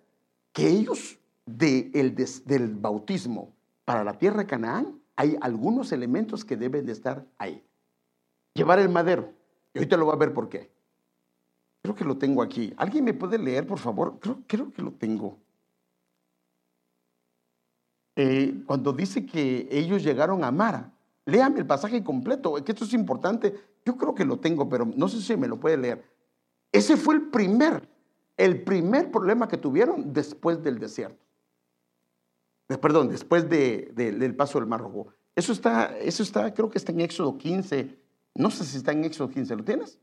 que 0.52 0.68
ellos 0.68 1.18
del 1.46 2.74
bautismo 2.74 3.52
para 3.84 4.04
la 4.04 4.16
tierra 4.16 4.38
de 4.38 4.46
Canaán 4.46 5.00
hay 5.16 5.36
algunos 5.40 5.92
elementos 5.92 6.44
que 6.44 6.56
deben 6.56 6.86
de 6.86 6.92
estar 6.92 7.26
ahí 7.38 7.62
llevar 8.54 8.78
el 8.78 8.88
madero. 8.88 9.32
Y 9.74 9.78
ahorita 9.78 9.96
lo 9.96 10.06
va 10.06 10.14
a 10.14 10.18
ver 10.18 10.32
por 10.32 10.48
qué. 10.48 10.70
Creo 11.82 11.94
que 11.94 12.04
lo 12.04 12.16
tengo 12.16 12.42
aquí. 12.42 12.72
¿Alguien 12.76 13.04
me 13.04 13.12
puede 13.12 13.36
leer, 13.36 13.66
por 13.66 13.78
favor? 13.78 14.18
Creo, 14.46 14.72
que 14.72 14.82
lo 14.82 14.92
tengo. 14.92 15.36
Eh, 18.16 18.62
cuando 18.66 18.92
dice 18.92 19.26
que 19.26 19.68
ellos 19.70 20.02
llegaron 20.02 20.44
a 20.44 20.50
Mara, 20.50 20.93
léame 21.26 21.60
el 21.60 21.66
pasaje 21.66 22.02
completo, 22.02 22.54
que 22.64 22.72
esto 22.72 22.84
es 22.84 22.92
importante. 22.92 23.54
Yo 23.84 23.96
creo 23.96 24.14
que 24.14 24.24
lo 24.24 24.38
tengo, 24.38 24.68
pero 24.68 24.84
no 24.84 25.08
sé 25.08 25.20
si 25.20 25.36
me 25.36 25.48
lo 25.48 25.58
puede 25.58 25.76
leer. 25.76 26.04
Ese 26.72 26.96
fue 26.96 27.14
el 27.14 27.30
primer, 27.30 27.88
el 28.36 28.64
primer 28.64 29.10
problema 29.10 29.48
que 29.48 29.56
tuvieron 29.56 30.12
después 30.12 30.62
del 30.62 30.78
desierto. 30.78 31.24
Eh, 32.68 32.78
perdón, 32.78 33.08
después 33.08 33.48
del 33.48 34.34
paso 34.36 34.58
del 34.58 34.68
Mar 34.68 34.80
Rojo. 34.80 35.08
Eso 35.36 35.52
está, 35.52 35.96
eso 35.98 36.22
está, 36.22 36.52
creo 36.54 36.70
que 36.70 36.78
está 36.78 36.92
en 36.92 37.00
Éxodo 37.00 37.36
15, 37.36 37.98
no 38.36 38.50
sé 38.50 38.64
si 38.64 38.76
está 38.76 38.92
en 38.92 39.04
Éxodo 39.04 39.28
15, 39.28 39.56
¿lo 39.56 39.64
tienes? 39.64 40.00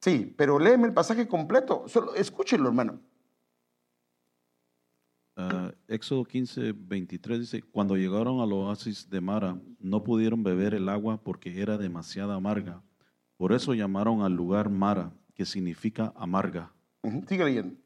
Sí, 0.00 0.34
pero 0.36 0.58
léeme 0.58 0.88
el 0.88 0.94
pasaje 0.94 1.28
completo. 1.28 1.84
Solo 1.86 2.14
escúchelo, 2.14 2.68
hermano. 2.68 3.00
Ah, 5.36 5.61
Éxodo 5.92 6.24
15, 6.24 6.72
23 6.72 7.40
dice, 7.40 7.62
cuando 7.62 7.98
llegaron 7.98 8.40
al 8.40 8.50
oasis 8.54 9.10
de 9.10 9.20
Mara, 9.20 9.60
no 9.78 10.02
pudieron 10.02 10.42
beber 10.42 10.72
el 10.72 10.88
agua 10.88 11.22
porque 11.22 11.60
era 11.60 11.76
demasiado 11.76 12.32
amarga. 12.32 12.82
Por 13.36 13.52
eso 13.52 13.74
llamaron 13.74 14.22
al 14.22 14.32
lugar 14.32 14.70
Mara, 14.70 15.12
que 15.34 15.44
significa 15.44 16.14
amarga. 16.16 16.72
Sigue 17.28 17.44
leyendo. 17.44 17.76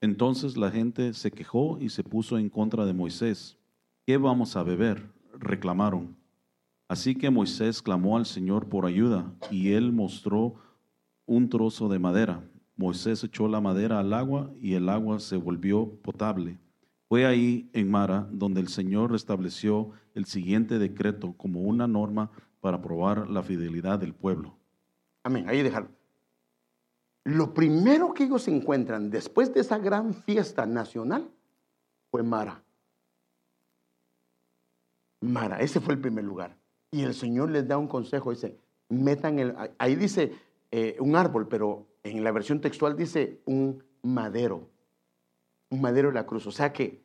Entonces 0.00 0.56
la 0.56 0.72
gente 0.72 1.14
se 1.14 1.30
quejó 1.30 1.78
y 1.78 1.90
se 1.90 2.02
puso 2.02 2.36
en 2.36 2.48
contra 2.48 2.84
de 2.84 2.94
Moisés. 2.94 3.56
¿Qué 4.04 4.16
vamos 4.16 4.56
a 4.56 4.64
beber? 4.64 5.12
reclamaron. 5.38 6.16
Así 6.88 7.14
que 7.14 7.30
Moisés 7.30 7.80
clamó 7.80 8.16
al 8.16 8.26
Señor 8.26 8.68
por 8.68 8.86
ayuda 8.86 9.32
y 9.52 9.70
él 9.70 9.92
mostró 9.92 10.56
un 11.26 11.48
trozo 11.48 11.88
de 11.88 12.00
madera. 12.00 12.42
Moisés 12.76 13.22
echó 13.22 13.46
la 13.46 13.60
madera 13.60 14.00
al 14.00 14.12
agua 14.12 14.52
y 14.60 14.74
el 14.74 14.88
agua 14.88 15.20
se 15.20 15.36
volvió 15.36 15.88
potable. 16.02 16.58
Fue 17.12 17.26
ahí 17.26 17.68
en 17.74 17.90
Mara 17.90 18.26
donde 18.30 18.62
el 18.62 18.68
Señor 18.68 19.12
restableció 19.12 19.90
el 20.14 20.24
siguiente 20.24 20.78
decreto 20.78 21.34
como 21.36 21.60
una 21.60 21.86
norma 21.86 22.30
para 22.62 22.80
probar 22.80 23.28
la 23.28 23.42
fidelidad 23.42 23.98
del 23.98 24.14
pueblo. 24.14 24.56
Amén, 25.22 25.46
ahí 25.46 25.62
dejarlo. 25.62 25.90
Lo 27.24 27.52
primero 27.52 28.14
que 28.14 28.24
ellos 28.24 28.48
encuentran 28.48 29.10
después 29.10 29.52
de 29.52 29.60
esa 29.60 29.76
gran 29.76 30.14
fiesta 30.14 30.64
nacional 30.64 31.30
fue 32.10 32.22
Mara. 32.22 32.62
Mara, 35.20 35.60
ese 35.60 35.80
fue 35.80 35.92
el 35.92 36.00
primer 36.00 36.24
lugar. 36.24 36.56
Y 36.90 37.02
el 37.02 37.12
Señor 37.12 37.50
les 37.50 37.68
da 37.68 37.76
un 37.76 37.88
consejo, 37.88 38.30
dice, 38.30 38.56
metan 38.88 39.38
el, 39.38 39.54
ahí 39.76 39.96
dice 39.96 40.32
eh, 40.70 40.96
un 40.98 41.14
árbol, 41.14 41.46
pero 41.46 41.88
en 42.04 42.24
la 42.24 42.32
versión 42.32 42.62
textual 42.62 42.96
dice 42.96 43.42
un 43.44 43.84
madero, 44.00 44.71
un 45.72 45.80
madero 45.80 46.08
de 46.08 46.14
la 46.14 46.26
cruz. 46.26 46.46
O 46.46 46.52
sea 46.52 46.72
que 46.72 47.02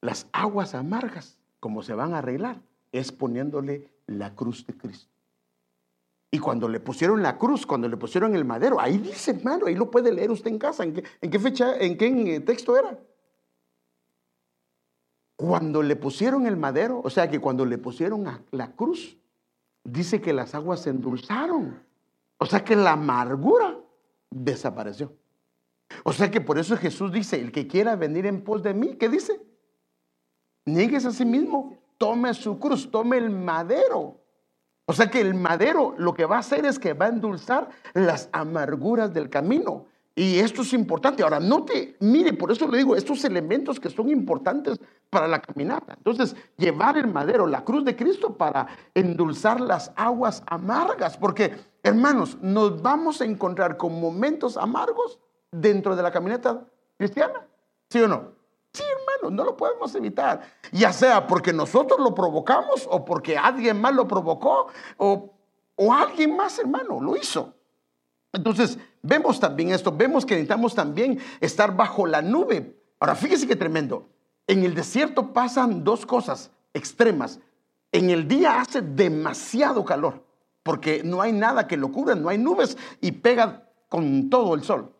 las 0.00 0.26
aguas 0.32 0.74
amargas, 0.74 1.38
como 1.60 1.82
se 1.82 1.94
van 1.94 2.14
a 2.14 2.18
arreglar, 2.18 2.60
es 2.90 3.12
poniéndole 3.12 3.92
la 4.06 4.34
cruz 4.34 4.66
de 4.66 4.76
Cristo. 4.76 5.10
Y 6.32 6.38
cuando 6.38 6.68
le 6.68 6.80
pusieron 6.80 7.22
la 7.22 7.36
cruz, 7.36 7.66
cuando 7.66 7.88
le 7.88 7.96
pusieron 7.96 8.34
el 8.34 8.44
madero, 8.44 8.80
ahí 8.80 8.98
dice, 8.98 9.32
hermano, 9.32 9.66
ahí 9.66 9.74
lo 9.74 9.90
puede 9.90 10.12
leer 10.12 10.30
usted 10.30 10.50
en 10.50 10.58
casa. 10.58 10.84
¿En 10.84 10.94
qué, 10.94 11.04
en 11.20 11.30
qué 11.30 11.38
fecha, 11.38 11.76
en 11.76 11.98
qué 11.98 12.36
eh, 12.36 12.40
texto 12.40 12.76
era? 12.78 12.98
Cuando 15.36 15.82
le 15.82 15.96
pusieron 15.96 16.46
el 16.46 16.56
madero, 16.56 17.00
o 17.04 17.10
sea 17.10 17.28
que 17.28 17.40
cuando 17.40 17.66
le 17.66 17.78
pusieron 17.78 18.24
la 18.52 18.72
cruz, 18.72 19.18
dice 19.84 20.20
que 20.20 20.32
las 20.32 20.54
aguas 20.54 20.80
se 20.80 20.90
endulzaron. 20.90 21.82
O 22.38 22.46
sea 22.46 22.64
que 22.64 22.76
la 22.76 22.92
amargura 22.92 23.76
desapareció. 24.30 25.12
O 26.04 26.12
sea 26.12 26.30
que 26.30 26.40
por 26.40 26.58
eso 26.58 26.76
Jesús 26.76 27.12
dice, 27.12 27.40
el 27.40 27.52
que 27.52 27.66
quiera 27.66 27.96
venir 27.96 28.26
en 28.26 28.42
pos 28.42 28.62
de 28.62 28.74
mí, 28.74 28.96
¿qué 28.96 29.08
dice? 29.08 29.40
Niegues 30.66 31.04
a 31.04 31.12
sí 31.12 31.24
mismo, 31.24 31.78
tome 31.98 32.32
su 32.34 32.58
cruz, 32.58 32.90
tome 32.90 33.18
el 33.18 33.30
madero. 33.30 34.20
O 34.86 34.92
sea 34.92 35.10
que 35.10 35.20
el 35.20 35.34
madero 35.34 35.94
lo 35.98 36.14
que 36.14 36.24
va 36.24 36.36
a 36.36 36.40
hacer 36.40 36.64
es 36.64 36.78
que 36.78 36.94
va 36.94 37.06
a 37.06 37.10
endulzar 37.10 37.68
las 37.94 38.28
amarguras 38.32 39.12
del 39.12 39.30
camino. 39.30 39.86
Y 40.14 40.38
esto 40.38 40.62
es 40.62 40.72
importante. 40.72 41.22
Ahora, 41.22 41.38
note, 41.38 41.96
mire, 42.00 42.32
por 42.32 42.50
eso 42.50 42.66
le 42.66 42.78
digo, 42.78 42.96
estos 42.96 43.24
elementos 43.24 43.78
que 43.78 43.88
son 43.88 44.10
importantes 44.10 44.80
para 45.08 45.28
la 45.28 45.40
caminata. 45.40 45.94
Entonces, 45.96 46.34
llevar 46.56 46.98
el 46.98 47.06
madero, 47.06 47.46
la 47.46 47.64
cruz 47.64 47.84
de 47.84 47.96
Cristo 47.96 48.36
para 48.36 48.66
endulzar 48.92 49.60
las 49.60 49.92
aguas 49.94 50.42
amargas. 50.46 51.16
Porque, 51.16 51.54
hermanos, 51.82 52.36
nos 52.42 52.82
vamos 52.82 53.20
a 53.20 53.24
encontrar 53.24 53.76
con 53.76 54.00
momentos 54.00 54.56
amargos 54.56 55.20
dentro 55.50 55.96
de 55.96 56.02
la 56.02 56.10
caminata 56.10 56.64
cristiana. 56.96 57.46
¿Sí 57.88 58.00
o 58.00 58.08
no? 58.08 58.32
Sí, 58.72 58.82
hermano, 58.84 59.34
no 59.34 59.44
lo 59.44 59.56
podemos 59.56 59.94
evitar. 59.94 60.42
Ya 60.72 60.92
sea 60.92 61.26
porque 61.26 61.52
nosotros 61.52 61.98
lo 61.98 62.14
provocamos 62.14 62.86
o 62.90 63.04
porque 63.04 63.36
alguien 63.36 63.80
más 63.80 63.94
lo 63.94 64.06
provocó 64.06 64.68
o, 64.96 65.34
o 65.76 65.92
alguien 65.92 66.36
más, 66.36 66.58
hermano, 66.58 67.00
lo 67.00 67.16
hizo. 67.16 67.54
Entonces, 68.32 68.78
vemos 69.02 69.40
también 69.40 69.72
esto, 69.72 69.90
vemos 69.90 70.24
que 70.24 70.34
necesitamos 70.34 70.74
también 70.74 71.18
estar 71.40 71.74
bajo 71.74 72.06
la 72.06 72.22
nube. 72.22 72.76
Ahora, 73.00 73.16
fíjese 73.16 73.48
qué 73.48 73.56
tremendo. 73.56 74.08
En 74.46 74.64
el 74.64 74.74
desierto 74.74 75.32
pasan 75.32 75.82
dos 75.82 76.06
cosas 76.06 76.50
extremas. 76.72 77.40
En 77.92 78.10
el 78.10 78.28
día 78.28 78.60
hace 78.60 78.82
demasiado 78.82 79.84
calor, 79.84 80.24
porque 80.62 81.02
no 81.02 81.22
hay 81.22 81.32
nada 81.32 81.66
que 81.66 81.76
lo 81.76 81.90
cubra, 81.90 82.14
no 82.14 82.28
hay 82.28 82.38
nubes 82.38 82.78
y 83.00 83.12
pega 83.12 83.68
con 83.88 84.30
todo 84.30 84.54
el 84.54 84.62
sol. 84.62 84.92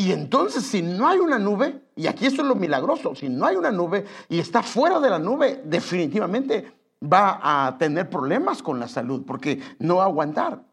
Y 0.00 0.12
entonces 0.12 0.64
si 0.64 0.80
no 0.80 1.06
hay 1.06 1.18
una 1.18 1.38
nube, 1.38 1.82
y 1.94 2.06
aquí 2.06 2.24
eso 2.24 2.40
es 2.40 2.48
lo 2.48 2.54
milagroso, 2.54 3.14
si 3.14 3.28
no 3.28 3.44
hay 3.44 3.56
una 3.56 3.70
nube 3.70 4.06
y 4.30 4.38
está 4.38 4.62
fuera 4.62 4.98
de 4.98 5.10
la 5.10 5.18
nube, 5.18 5.60
definitivamente 5.66 6.72
va 7.04 7.38
a 7.42 7.76
tener 7.76 8.08
problemas 8.08 8.62
con 8.62 8.80
la 8.80 8.88
salud, 8.88 9.26
porque 9.26 9.60
no 9.78 9.96
va 9.96 10.04
a 10.04 10.06
aguantar. 10.06 10.64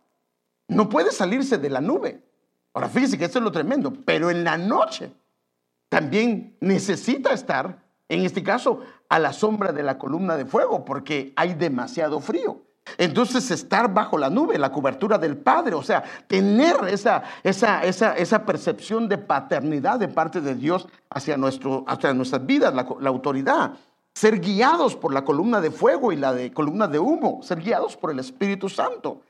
No 0.69 0.87
puede 0.87 1.11
salirse 1.11 1.57
de 1.57 1.69
la 1.69 1.81
nube. 1.81 2.23
Ahora 2.73 2.87
fíjese 2.87 3.17
que 3.17 3.25
eso 3.25 3.39
es 3.39 3.43
lo 3.43 3.51
tremendo, 3.51 3.91
pero 4.05 4.29
en 4.29 4.45
la 4.45 4.57
noche 4.57 5.11
también 5.89 6.55
necesita 6.61 7.33
estar, 7.33 7.83
en 8.07 8.23
este 8.23 8.41
caso, 8.43 8.79
a 9.09 9.19
la 9.19 9.33
sombra 9.33 9.73
de 9.73 9.83
la 9.83 9.97
columna 9.97 10.37
de 10.37 10.45
fuego, 10.45 10.85
porque 10.85 11.33
hay 11.35 11.53
demasiado 11.53 12.21
frío. 12.21 12.61
Entonces 12.97 13.49
estar 13.51 13.93
bajo 13.93 14.17
la 14.17 14.29
nube, 14.29 14.57
la 14.57 14.71
cobertura 14.71 15.17
del 15.17 15.37
Padre, 15.37 15.75
o 15.75 15.83
sea, 15.83 16.03
tener 16.27 16.75
esa, 16.89 17.23
esa, 17.43 17.83
esa, 17.83 18.15
esa 18.15 18.45
percepción 18.45 19.07
de 19.09 19.17
paternidad 19.17 19.99
de 19.99 20.07
parte 20.07 20.41
de 20.41 20.55
Dios 20.55 20.87
hacia, 21.09 21.37
nuestro, 21.37 21.83
hacia 21.87 22.13
nuestras 22.13 22.45
vidas, 22.45 22.73
la, 22.73 22.87
la 22.99 23.09
autoridad, 23.09 23.73
ser 24.13 24.39
guiados 24.39 24.95
por 24.95 25.13
la 25.13 25.23
columna 25.23 25.61
de 25.61 25.71
fuego 25.71 26.11
y 26.11 26.15
la 26.15 26.33
de 26.33 26.51
columna 26.51 26.87
de 26.87 26.99
humo, 26.99 27.41
ser 27.43 27.61
guiados 27.61 27.97
por 27.97 28.11
el 28.11 28.19
Espíritu 28.19 28.69
Santo. 28.69 29.21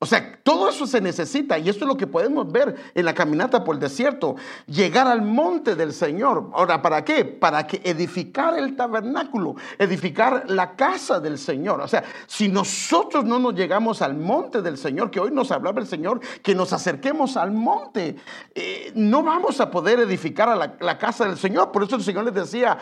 O 0.00 0.06
sea, 0.06 0.38
todo 0.44 0.68
eso 0.68 0.86
se 0.86 1.00
necesita 1.00 1.58
y 1.58 1.68
esto 1.68 1.84
es 1.84 1.88
lo 1.88 1.96
que 1.96 2.06
podemos 2.06 2.52
ver 2.52 2.92
en 2.94 3.04
la 3.04 3.14
caminata 3.14 3.64
por 3.64 3.74
el 3.74 3.80
desierto. 3.80 4.36
Llegar 4.66 5.08
al 5.08 5.22
monte 5.22 5.74
del 5.74 5.92
Señor. 5.92 6.50
Ahora, 6.54 6.80
¿para 6.80 7.04
qué? 7.04 7.24
Para 7.24 7.66
que 7.66 7.80
edificar 7.82 8.56
el 8.56 8.76
tabernáculo, 8.76 9.56
edificar 9.76 10.44
la 10.46 10.76
casa 10.76 11.18
del 11.18 11.36
Señor. 11.36 11.80
O 11.80 11.88
sea, 11.88 12.04
si 12.28 12.48
nosotros 12.48 13.24
no 13.24 13.40
nos 13.40 13.54
llegamos 13.54 14.00
al 14.00 14.14
monte 14.14 14.62
del 14.62 14.78
Señor, 14.78 15.10
que 15.10 15.18
hoy 15.18 15.32
nos 15.32 15.50
hablaba 15.50 15.80
el 15.80 15.88
Señor, 15.88 16.20
que 16.44 16.54
nos 16.54 16.72
acerquemos 16.72 17.36
al 17.36 17.50
monte, 17.50 18.14
eh, 18.54 18.92
no 18.94 19.24
vamos 19.24 19.60
a 19.60 19.68
poder 19.68 19.98
edificar 19.98 20.56
la, 20.80 20.98
casa 20.98 21.24
del 21.24 21.38
Señor. 21.38 21.72
Por 21.72 21.82
eso 21.82 21.96
el 21.96 22.04
Señor 22.04 22.24
les 22.24 22.34
decía 22.34 22.78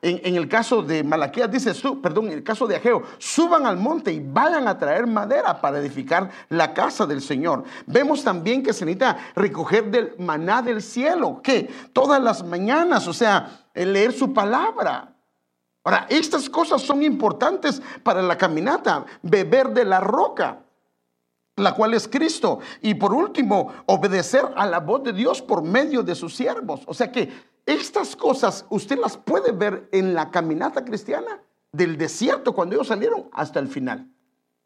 en, 0.00 0.36
el 0.36 0.48
caso 0.48 0.82
de 0.82 1.04
Malaquías, 1.04 1.50
dice, 1.50 1.74
perdón, 2.02 2.28
en 2.28 2.32
el 2.32 2.42
caso 2.42 2.66
de 2.66 2.76
Ageo, 2.76 3.02
suban 3.18 3.66
al 3.66 3.76
monte 3.76 4.10
y 4.10 4.20
vayan 4.20 4.66
a 4.66 4.78
traer 4.78 5.06
madera 5.06 5.60
para 5.60 5.78
edificar 5.78 6.29
la 6.48 6.74
casa 6.74 7.06
del 7.06 7.22
Señor. 7.22 7.64
Vemos 7.86 8.24
también 8.24 8.62
que 8.62 8.72
se 8.72 8.84
necesita 8.84 9.18
recoger 9.34 9.90
del 9.90 10.14
maná 10.18 10.62
del 10.62 10.82
cielo, 10.82 11.40
que 11.42 11.70
todas 11.92 12.22
las 12.22 12.44
mañanas, 12.44 13.06
o 13.06 13.12
sea, 13.12 13.66
leer 13.74 14.12
su 14.12 14.32
palabra. 14.32 15.14
Ahora, 15.84 16.06
estas 16.08 16.50
cosas 16.50 16.82
son 16.82 17.02
importantes 17.02 17.80
para 18.02 18.22
la 18.22 18.36
caminata, 18.36 19.04
beber 19.22 19.70
de 19.70 19.84
la 19.84 20.00
roca 20.00 20.58
la 21.56 21.74
cual 21.74 21.94
es 21.94 22.08
Cristo. 22.08 22.60
Y 22.80 22.94
por 22.94 23.12
último, 23.12 23.72
obedecer 23.86 24.42
a 24.56 24.66
la 24.66 24.80
voz 24.80 25.04
de 25.04 25.12
Dios 25.12 25.42
por 25.42 25.62
medio 25.62 26.02
de 26.02 26.14
sus 26.14 26.34
siervos. 26.34 26.80
O 26.86 26.94
sea 26.94 27.12
que 27.12 27.30
estas 27.66 28.16
cosas 28.16 28.64
usted 28.70 28.98
las 28.98 29.16
puede 29.16 29.52
ver 29.52 29.88
en 29.92 30.14
la 30.14 30.30
caminata 30.30 30.84
cristiana 30.84 31.40
del 31.72 31.96
desierto 31.96 32.54
cuando 32.54 32.74
ellos 32.74 32.88
salieron 32.88 33.28
hasta 33.32 33.60
el 33.60 33.68
final 33.68 34.08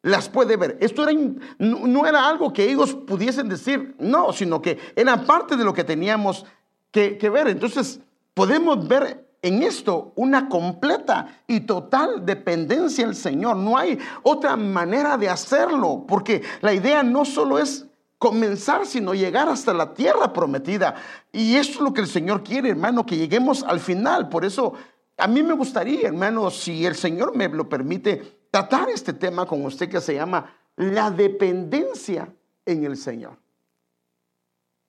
las 0.05 0.29
puede 0.29 0.57
ver. 0.57 0.77
Esto 0.81 1.09
era, 1.09 1.19
no 1.59 2.07
era 2.07 2.29
algo 2.29 2.53
que 2.53 2.71
ellos 2.71 2.95
pudiesen 2.95 3.49
decir, 3.49 3.97
no, 3.99 4.33
sino 4.33 4.61
que 4.61 4.79
era 4.95 5.25
parte 5.25 5.57
de 5.57 5.65
lo 5.65 5.73
que 5.73 5.83
teníamos 5.83 6.45
que, 6.91 7.17
que 7.17 7.31
ver. 7.31 7.49
Entonces, 7.49 8.01
podemos 8.35 8.87
ver 8.87 9.27
en 9.41 9.63
esto 9.63 10.13
una 10.17 10.49
completa 10.49 11.43
y 11.47 11.61
total 11.61 12.25
dependencia 12.25 13.07
del 13.07 13.17
Señor. 13.17 13.57
No 13.57 13.79
hay 13.79 13.99
otra 14.23 14.57
manera 14.57 15.17
de 15.17 15.31
hacerlo, 15.31 16.05
porque 16.07 16.43
la 16.61 16.75
idea 16.75 17.03
no 17.03 17.25
solo 17.25 17.59
es 17.59 17.87
comenzar, 18.19 18.85
sino 18.85 19.15
llegar 19.15 19.49
hasta 19.49 19.73
la 19.73 19.95
tierra 19.95 20.35
prometida. 20.35 20.97
Y 21.33 21.57
eso 21.57 21.73
es 21.73 21.81
lo 21.81 21.95
que 21.95 22.03
el 22.03 22.09
Señor 22.09 22.43
quiere, 22.43 22.69
hermano, 22.69 23.07
que 23.07 23.17
lleguemos 23.17 23.63
al 23.63 23.81
final. 23.81 24.29
Por 24.29 24.45
eso, 24.45 24.75
a 25.17 25.27
mí 25.27 25.43
me 25.43 25.55
gustaría, 25.55 26.09
hermano, 26.09 26.51
si 26.51 26.85
el 26.85 26.95
Señor 26.95 27.35
me 27.35 27.49
lo 27.49 27.71
permite, 27.71 28.44
tratar 28.55 28.89
este 28.89 29.13
tema 29.13 29.47
con 29.47 29.65
usted 29.65 29.89
que 29.89 30.01
se 30.01 30.15
llama 30.15 30.55
la 30.77 31.11
dependencia 31.11 32.33
en 32.65 32.85
el 32.85 32.97
Señor. 32.97 33.37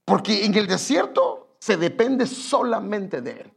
Porque 0.05 0.45
en 0.45 0.53
el 0.53 0.67
desierto 0.67 1.55
se 1.57 1.75
depende 1.75 2.27
solamente 2.27 3.21
de 3.21 3.31
Él. 3.31 3.51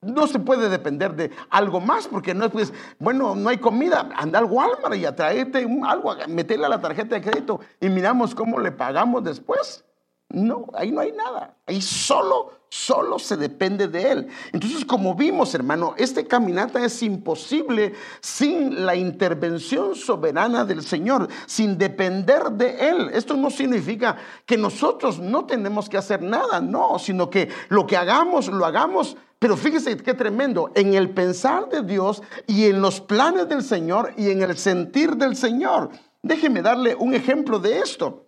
No 0.00 0.26
se 0.26 0.40
puede 0.40 0.68
depender 0.68 1.14
de 1.14 1.30
algo 1.48 1.78
más 1.78 2.08
porque 2.08 2.34
no 2.34 2.46
es, 2.46 2.50
pues, 2.50 2.72
bueno, 2.98 3.36
no 3.36 3.50
hay 3.50 3.58
comida, 3.58 4.08
anda 4.16 4.40
al 4.40 4.46
Walmart 4.46 4.96
y 4.96 5.04
atraete 5.04 5.64
algo, 5.86 6.12
metele 6.26 6.66
a 6.66 6.68
la 6.68 6.80
tarjeta 6.80 7.14
de 7.14 7.22
crédito 7.22 7.60
y 7.80 7.88
miramos 7.88 8.34
cómo 8.34 8.58
le 8.58 8.72
pagamos 8.72 9.22
después. 9.22 9.84
No, 10.28 10.66
ahí 10.74 10.90
no 10.90 11.02
hay 11.02 11.12
nada. 11.12 11.54
Ahí 11.66 11.80
solo, 11.80 12.50
solo 12.70 13.18
se 13.18 13.36
depende 13.36 13.88
de 13.88 14.12
Él. 14.12 14.28
Entonces, 14.52 14.84
como 14.84 15.14
vimos, 15.14 15.54
hermano, 15.54 15.94
este 15.98 16.26
caminata 16.26 16.82
es 16.84 17.02
imposible 17.02 17.94
sin 18.20 18.86
la 18.86 18.94
intervención 18.94 19.96
soberana 19.96 20.64
del 20.64 20.82
Señor, 20.82 21.28
sin 21.46 21.76
depender 21.76 22.52
de 22.52 22.88
Él. 22.88 23.10
Esto 23.12 23.36
no 23.36 23.50
significa 23.50 24.16
que 24.46 24.56
nosotros 24.56 25.18
no 25.18 25.46
tenemos 25.46 25.88
que 25.88 25.98
hacer 25.98 26.22
nada, 26.22 26.60
no, 26.60 26.98
sino 27.00 27.28
que 27.28 27.48
lo 27.68 27.86
que 27.86 27.96
hagamos, 27.96 28.46
lo 28.46 28.64
hagamos. 28.64 29.16
Pero 29.40 29.56
fíjese 29.56 29.96
qué 29.96 30.14
tremendo, 30.14 30.70
en 30.74 30.94
el 30.94 31.10
pensar 31.10 31.68
de 31.68 31.82
Dios 31.82 32.22
y 32.46 32.66
en 32.66 32.80
los 32.80 33.00
planes 33.00 33.48
del 33.48 33.64
Señor 33.64 34.12
y 34.16 34.30
en 34.30 34.42
el 34.42 34.56
sentir 34.56 35.16
del 35.16 35.34
Señor. 35.34 35.90
Déjeme 36.22 36.62
darle 36.62 36.94
un 36.94 37.14
ejemplo 37.14 37.58
de 37.58 37.78
esto. 37.78 38.26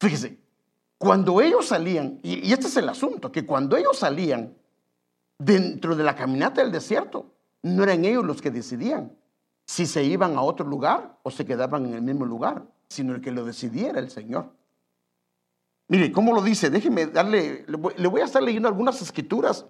Fíjese, 0.00 0.41
cuando 1.02 1.40
ellos 1.40 1.66
salían, 1.66 2.20
y, 2.22 2.52
este 2.52 2.68
es 2.68 2.76
el 2.76 2.88
asunto, 2.88 3.32
que 3.32 3.44
cuando 3.44 3.76
ellos 3.76 3.98
salían 3.98 4.54
dentro 5.36 5.96
de 5.96 6.04
la 6.04 6.14
caminata 6.14 6.62
del 6.62 6.70
desierto, 6.70 7.26
no 7.62 7.82
eran 7.82 8.04
ellos 8.04 8.24
los 8.24 8.40
que 8.40 8.52
decidían 8.52 9.10
si 9.64 9.86
se 9.86 10.04
iban 10.04 10.36
a 10.36 10.42
otro 10.42 10.64
lugar 10.64 11.18
o 11.24 11.32
se 11.32 11.44
quedaban 11.44 11.86
en 11.86 11.94
el 11.94 12.02
mismo 12.02 12.24
lugar, 12.24 12.62
sino 12.86 13.16
el 13.16 13.20
que 13.20 13.32
lo 13.32 13.44
decidiera 13.44 13.98
el 13.98 14.10
Señor. 14.10 14.52
Mire, 15.88 16.12
¿cómo 16.12 16.32
lo 16.32 16.40
dice? 16.40 16.70
Déjeme 16.70 17.06
darle, 17.06 17.66
le 17.66 18.06
voy 18.06 18.20
a 18.20 18.26
estar 18.26 18.40
leyendo 18.40 18.68
algunas 18.68 19.02
escrituras, 19.02 19.66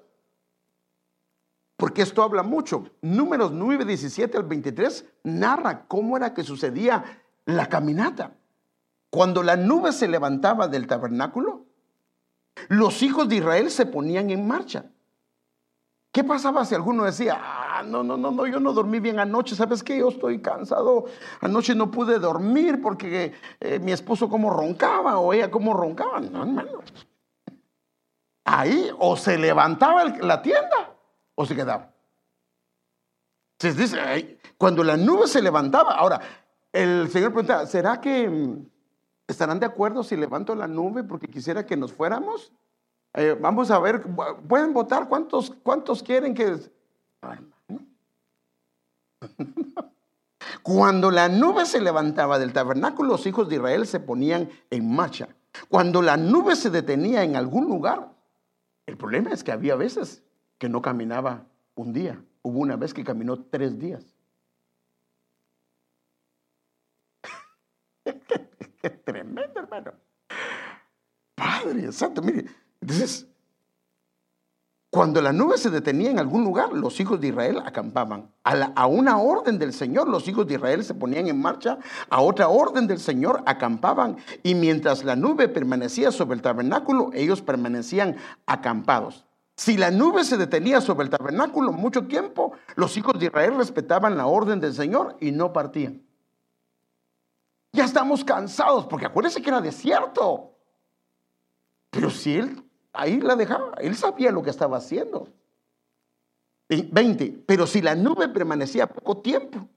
porque 1.79 2.03
esto 2.03 2.23
habla 2.23 2.43
mucho. 2.43 2.91
Números 3.01 3.53
9, 3.53 3.87
17 3.87 4.37
al 4.37 4.45
23 4.45 5.07
narra 5.25 5.87
cómo 5.87 6.15
era 6.15 6.35
que 6.35 6.45
sucedía 6.45 7.03
la 7.47 7.71
caminata. 7.71 8.35
Cuando 9.13 9.43
la 9.43 9.57
nube 9.57 9.93
se 9.93 10.09
levantaba 10.09 10.69
del 10.69 10.87
tabernáculo, 10.87 11.67
los 12.69 13.03
hijos 13.03 13.29
de 13.29 13.37
Israel 13.37 13.71
se 13.71 13.85
ponían 13.85 14.31
en 14.31 14.47
marcha. 14.47 14.87
¿Qué 16.11 16.25
pasaba 16.25 16.65
si 16.65 16.75
alguno 16.75 17.05
decía, 17.05 17.39
ah, 17.39 17.83
no, 17.83 18.03
no, 18.03 18.17
no, 18.17 18.31
no, 18.31 18.47
yo 18.47 18.59
no 18.59 18.73
dormí 18.73 19.01
bien 19.01 19.19
anoche, 19.19 19.55
¿sabes 19.55 19.83
qué? 19.83 19.99
Yo 19.99 20.09
estoy 20.09 20.41
cansado, 20.41 21.05
anoche 21.43 21.75
no 21.75 21.91
pude 21.91 22.19
dormir 22.19 22.81
porque 22.81 23.35
eh, 23.61 23.79
mi 23.81 23.93
esposo 23.93 24.31
como 24.31 24.49
roncaba 24.49 25.19
o 25.19 25.35
ella 25.35 25.51
como 25.51 25.75
roncaba. 25.75 26.19
No, 26.19 26.41
hermano. 26.41 26.79
Ahí 28.47 28.91
o 28.99 29.15
se 29.19 29.37
levantaba 29.37 30.05
la 30.05 30.41
tienda 30.41 30.97
o 31.35 31.45
se 31.45 31.55
quedaba. 31.55 31.93
Se 33.59 33.75
dice, 33.75 34.39
cuando 34.57 34.83
la 34.83 34.97
nube 34.97 35.27
se 35.27 35.43
levantaba, 35.43 35.97
ahora, 35.97 36.19
el 36.73 37.11
Señor 37.11 37.33
pregunta, 37.33 37.67
¿será 37.67 38.01
que 38.01 38.27
mm, 38.27 38.72
¿Estarán 39.33 39.59
de 39.61 39.67
acuerdo 39.67 40.05
si 40.05 40.15
levanto 40.15 40.55
la 40.55 40.69
nube 40.69 41.03
porque 41.05 41.27
quisiera 41.27 41.65
que 41.65 41.75
nos 41.75 41.91
fuéramos? 41.93 42.53
Eh, 43.15 43.35
vamos 43.41 43.71
a 43.71 43.79
ver, 43.79 44.03
pueden 44.47 44.75
votar 44.75 45.09
cuántos, 45.09 45.51
cuántos 45.63 46.03
quieren 46.03 46.35
que... 46.35 46.59
Cuando 50.63 51.11
la 51.11 51.31
nube 51.31 51.65
se 51.65 51.81
levantaba 51.81 52.39
del 52.39 52.53
tabernáculo, 52.53 53.13
los 53.13 53.27
hijos 53.27 53.49
de 53.49 53.57
Israel 53.57 53.87
se 53.87 54.01
ponían 54.01 54.51
en 54.69 54.95
marcha. 54.95 55.29
Cuando 55.71 56.03
la 56.03 56.19
nube 56.19 56.55
se 56.55 56.69
detenía 56.69 57.25
en 57.25 57.35
algún 57.35 57.65
lugar, 57.65 58.13
el 58.85 58.99
problema 58.99 59.31
es 59.31 59.43
que 59.43 59.53
había 59.53 59.77
veces 59.77 60.23
que 60.59 60.69
no 60.69 60.83
caminaba 60.83 61.47
un 61.75 61.95
día. 61.95 62.23
Hubo 62.43 62.59
una 62.59 62.77
vez 62.77 62.93
que 62.93 63.03
caminó 63.03 63.39
tres 63.45 63.79
días. 63.79 64.05
qué, 68.91 68.91
tremendo, 68.91 69.61
hermano. 69.61 69.93
Padre 71.35 71.91
Santo, 71.93 72.23
mire, 72.23 72.47
entonces 72.81 73.27
cuando 74.95 75.23
la 75.23 75.33
nube 75.33 75.57
se 75.57 75.71
detenía 75.71 76.11
en 76.11 76.19
algún 76.19 76.45
lugar, 76.45 76.75
los 76.75 77.01
hijos 77.01 77.19
de 77.19 77.29
Israel 77.29 77.63
acampaban. 77.65 78.31
A, 78.45 78.87
una 78.87 79.17
orden 79.17 79.59
del 79.59 79.73
Señor, 79.73 80.07
los 80.07 80.29
hijos 80.29 80.47
de 80.47 80.57
Israel 80.57 80.85
se 80.85 80.93
ponían 80.93 81.29
en 81.29 81.41
marcha. 81.41 81.79
A 82.11 82.21
otra 82.21 82.49
orden 82.49 82.87
del 82.87 83.01
Señor 83.01 83.43
acampaban. 83.47 84.19
Y 84.43 84.55
mientras 84.55 85.03
la 85.03 85.17
nube 85.17 85.49
permanecía 85.49 86.13
sobre 86.13 86.37
el 86.37 86.43
tabernáculo, 86.43 87.09
ellos 87.15 87.41
permanecían 87.41 88.17
acampados. 88.45 89.25
Si 89.57 89.79
la 89.79 89.91
nube 89.91 90.25
se 90.25 90.37
detenía 90.37 90.83
sobre 90.83 91.05
el 91.05 91.11
tabernáculo 91.11 91.73
mucho 91.73 92.07
tiempo, 92.07 92.53
los 92.77 92.95
hijos 92.99 93.19
de 93.19 93.27
Israel 93.27 93.55
respetaban 93.57 94.19
la 94.19 94.27
orden 94.27 94.61
del 94.61 94.75
Señor 94.75 95.17
y 95.21 95.33
no 95.33 95.55
partían. 95.55 96.03
Ya 97.73 97.85
estamos 97.85 98.25
cansados, 98.25 98.87
porque 98.87 99.07
acuérdense 99.07 99.41
que 99.41 99.49
era 99.49 99.61
desierto. 99.61 100.53
Pero 101.91 102.11
si 102.11 102.37
él 102.37 102.63
ahí 102.93 103.21
la 103.21 103.37
dejaba. 103.37 103.73
Él 103.79 103.97
sabía 103.97 104.31
lo 104.31 104.43
que 104.43 104.51
estaba 104.51 104.77
haciendo. 104.77 105.29
20. 106.69 107.45
Pero 107.47 107.67
si 107.67 107.83
la 107.83 107.95
nube 107.95 108.29
permanecía 108.29 108.87
poco 108.87 109.19
tiempo 109.19 109.69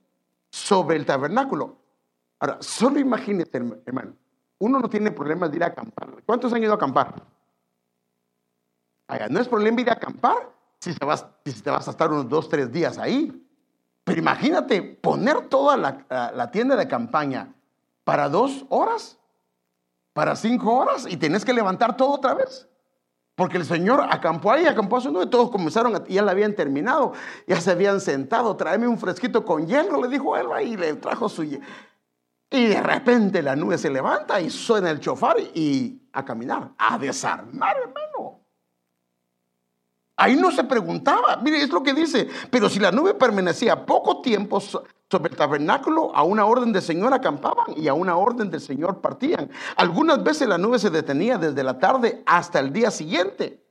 sobre 0.50 0.96
el 0.96 1.04
tabernáculo. 1.04 1.76
Ahora, 2.38 2.58
solo 2.60 2.98
imagínese, 2.98 3.50
hermano. 3.84 4.14
Uno 4.58 4.80
no 4.80 4.88
tiene 4.88 5.10
problemas 5.10 5.50
de 5.50 5.56
ir 5.56 5.64
a 5.64 5.68
acampar. 5.68 6.22
¿Cuántos 6.24 6.52
han 6.52 6.62
ido 6.62 6.72
a 6.72 6.76
acampar? 6.76 7.22
no 9.30 9.40
es 9.40 9.46
problema 9.46 9.80
ir 9.80 9.88
a 9.88 9.92
acampar 9.92 10.50
si 10.80 10.92
te, 10.92 11.04
vas, 11.04 11.24
si 11.44 11.62
vas 11.62 11.86
a 11.86 11.90
estar 11.92 12.10
unos 12.10 12.28
dos, 12.28 12.48
tres 12.48 12.72
días 12.72 12.98
ahí. 12.98 13.46
Pero 14.02 14.18
imagínate 14.18 14.82
poner 14.82 15.48
toda 15.48 15.76
la 15.76 16.50
tienda 16.50 16.76
de 16.76 16.88
campaña 16.88 17.54
para 18.06 18.28
dos 18.28 18.64
horas, 18.68 19.18
para 20.12 20.36
cinco 20.36 20.72
horas 20.72 21.08
y 21.10 21.16
tenés 21.16 21.44
que 21.44 21.52
levantar 21.52 21.96
todo 21.96 22.10
otra 22.10 22.34
vez. 22.34 22.68
Porque 23.34 23.56
el 23.56 23.64
Señor 23.64 24.00
acampó 24.08 24.52
ahí, 24.52 24.64
acampó 24.64 24.98
a 24.98 25.00
su 25.00 25.10
nube, 25.10 25.26
todos 25.26 25.50
comenzaron, 25.50 26.06
ya 26.06 26.22
la 26.22 26.30
habían 26.30 26.54
terminado, 26.54 27.14
ya 27.48 27.60
se 27.60 27.72
habían 27.72 28.00
sentado, 28.00 28.56
tráeme 28.56 28.86
un 28.86 28.96
fresquito 28.96 29.44
con 29.44 29.66
hielo, 29.66 30.00
le 30.00 30.08
dijo 30.08 30.36
él, 30.36 30.46
y 30.64 30.76
le 30.76 30.94
trajo 30.94 31.28
su. 31.28 31.42
Y 31.42 31.58
de 32.48 32.80
repente 32.80 33.42
la 33.42 33.56
nube 33.56 33.76
se 33.76 33.90
levanta 33.90 34.40
y 34.40 34.50
suena 34.50 34.90
el 34.90 35.00
chofar 35.00 35.40
y 35.40 36.08
a 36.12 36.24
caminar, 36.24 36.74
a 36.78 36.96
desarmar, 36.98 37.76
hermano. 37.76 38.45
Ahí 40.16 40.34
no 40.34 40.50
se 40.50 40.64
preguntaba, 40.64 41.36
mire, 41.42 41.60
es 41.60 41.68
lo 41.68 41.82
que 41.82 41.92
dice, 41.92 42.26
pero 42.50 42.70
si 42.70 42.78
la 42.78 42.90
nube 42.90 43.12
permanecía 43.12 43.84
poco 43.84 44.22
tiempo 44.22 44.60
sobre 44.60 44.88
el 45.30 45.36
tabernáculo, 45.36 46.10
a 46.16 46.22
una 46.22 46.46
orden 46.46 46.72
del 46.72 46.80
Señor 46.80 47.12
acampaban 47.12 47.74
y 47.76 47.86
a 47.86 47.92
una 47.92 48.16
orden 48.16 48.50
del 48.50 48.62
Señor 48.62 49.02
partían. 49.02 49.50
Algunas 49.76 50.24
veces 50.24 50.48
la 50.48 50.56
nube 50.56 50.78
se 50.78 50.88
detenía 50.88 51.36
desde 51.36 51.62
la 51.62 51.78
tarde 51.78 52.22
hasta 52.24 52.60
el 52.60 52.72
día 52.72 52.90
siguiente, 52.90 53.62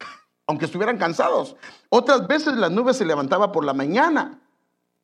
aunque 0.46 0.64
estuvieran 0.64 0.96
cansados. 0.96 1.56
Otras 1.90 2.26
veces 2.26 2.56
la 2.56 2.70
nube 2.70 2.94
se 2.94 3.04
levantaba 3.04 3.52
por 3.52 3.64
la 3.66 3.74
mañana. 3.74 4.40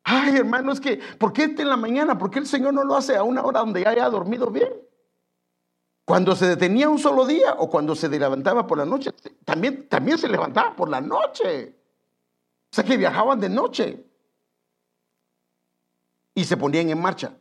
Ay, 0.05 0.37
hermano, 0.37 0.73
es 0.73 0.81
que, 0.81 1.01
¿por 1.19 1.35
qué 1.35 1.45
en 1.45 1.69
la 1.69 1.77
mañana? 1.77 2.17
¿Por 2.17 2.31
qué 2.31 2.39
el 2.39 2.47
Señor 2.47 2.73
no 2.73 2.83
lo 2.83 2.97
hace 2.97 3.15
a 3.15 3.25
una 3.25 3.43
hora 3.43 3.61
donde 3.61 3.83
ya 3.83 3.91
haya 3.91 4.09
dormido 4.09 4.51
bien? 4.51 4.88
Cuando 6.09 6.35
se 6.35 6.47
detenía 6.47 6.89
un 6.89 6.99
solo 6.99 7.27
día 7.27 7.57
o 7.59 7.69
cuando 7.69 7.95
se 7.95 8.09
levantaba 8.09 8.67
por 8.67 8.79
la 8.79 8.87
noche, 8.87 9.13
también, 9.45 9.91
también 9.91 10.17
se 10.17 10.27
levantaba 10.27 10.75
por 10.75 10.89
la 10.89 11.03
noche. 11.03 11.77
O 12.73 12.75
sea 12.75 12.83
que 12.83 12.97
viajaban 12.97 13.39
de 13.39 13.51
noche 13.51 14.07
y 16.35 16.45
se 16.47 16.57
ponían 16.57 16.89
en 16.89 16.99
marcha. 16.99 17.37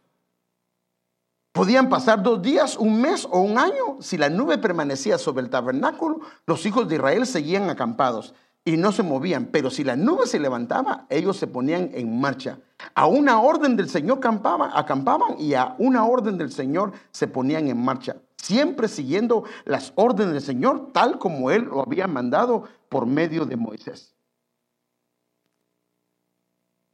Podían 1.54 1.88
pasar 1.88 2.22
dos 2.22 2.42
días, 2.42 2.76
un 2.76 3.00
mes 3.00 3.26
o 3.32 3.40
un 3.40 3.58
año. 3.58 4.02
Si 4.02 4.18
la 4.18 4.30
nube 4.30 4.58
permanecía 4.58 5.18
sobre 5.18 5.46
el 5.46 5.50
tabernáculo, 5.50 6.20
los 6.46 6.66
hijos 6.66 6.90
de 6.90 6.96
Israel 6.96 7.26
seguían 7.26 7.70
acampados 7.70 8.34
y 8.68 8.76
no 8.76 8.92
se 8.92 9.02
movían. 9.02 9.46
Pero 9.46 9.70
si 9.70 9.86
la 9.86 9.96
nube 9.96 10.28
se 10.28 10.42
levantaba, 10.42 11.06
ellos 11.10 11.38
se 11.38 11.48
ponían 11.48 11.90
en 11.94 12.20
marcha. 12.20 12.60
A 12.94 13.08
una 13.08 13.40
orden 13.40 13.78
del 13.78 13.90
Señor 13.90 14.18
acampaban, 14.18 14.72
acampaban 14.74 15.40
y 15.40 15.54
a 15.54 15.74
una 15.78 16.06
orden 16.06 16.38
del 16.38 16.52
Señor 16.52 16.92
se 17.12 17.30
ponían 17.30 17.70
en 17.70 17.82
marcha. 17.82 18.18
Siempre 18.36 18.90
siguiendo 18.90 19.46
las 19.64 19.94
órdenes 19.96 20.34
del 20.34 20.42
Señor, 20.42 20.92
tal 20.92 21.18
como 21.18 21.50
Él 21.50 21.64
lo 21.64 21.82
había 21.82 22.08
mandado 22.08 22.66
por 22.90 23.06
medio 23.06 23.46
de 23.46 23.56
Moisés. 23.56 24.14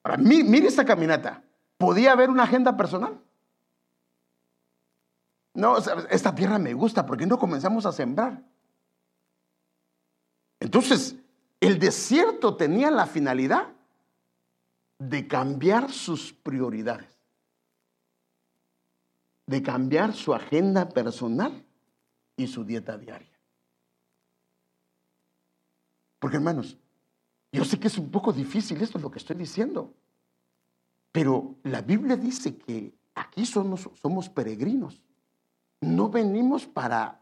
Ahora, 0.03 0.17
mire 0.17 0.67
esta 0.67 0.85
caminata. 0.85 1.41
¿Podía 1.79 2.11
haber 2.11 2.29
una 2.29 2.43
agenda 2.43 2.77
personal? 2.77 3.19
No, 5.55 5.77
esta 6.11 6.35
tierra 6.35 6.59
me 6.59 6.75
gusta, 6.75 7.03
¿por 7.03 7.17
qué 7.17 7.25
no 7.25 7.39
comenzamos 7.39 7.87
a 7.87 7.91
sembrar? 7.91 8.43
Entonces, 10.59 11.15
el 11.63 11.79
desierto 11.79 12.57
tenía 12.57 12.91
la 12.91 13.07
finalidad 13.07 13.69
de 14.99 15.27
cambiar 15.29 15.91
sus 15.91 16.33
prioridades, 16.33 17.17
de 19.45 19.63
cambiar 19.63 20.13
su 20.13 20.33
agenda 20.33 20.89
personal 20.89 21.65
y 22.35 22.47
su 22.47 22.65
dieta 22.65 22.97
diaria. 22.97 23.31
Porque 26.19 26.35
hermanos, 26.35 26.77
yo 27.53 27.63
sé 27.63 27.79
que 27.79 27.87
es 27.87 27.97
un 27.97 28.11
poco 28.11 28.33
difícil 28.33 28.81
esto 28.81 28.97
es 28.97 29.01
lo 29.01 29.11
que 29.11 29.19
estoy 29.19 29.37
diciendo. 29.37 29.93
Pero 31.13 31.55
la 31.63 31.81
Biblia 31.81 32.17
dice 32.17 32.57
que 32.57 32.93
aquí 33.15 33.45
somos 33.45 34.29
peregrinos. 34.29 35.01
No 35.79 36.09
venimos 36.09 36.65
para 36.65 37.21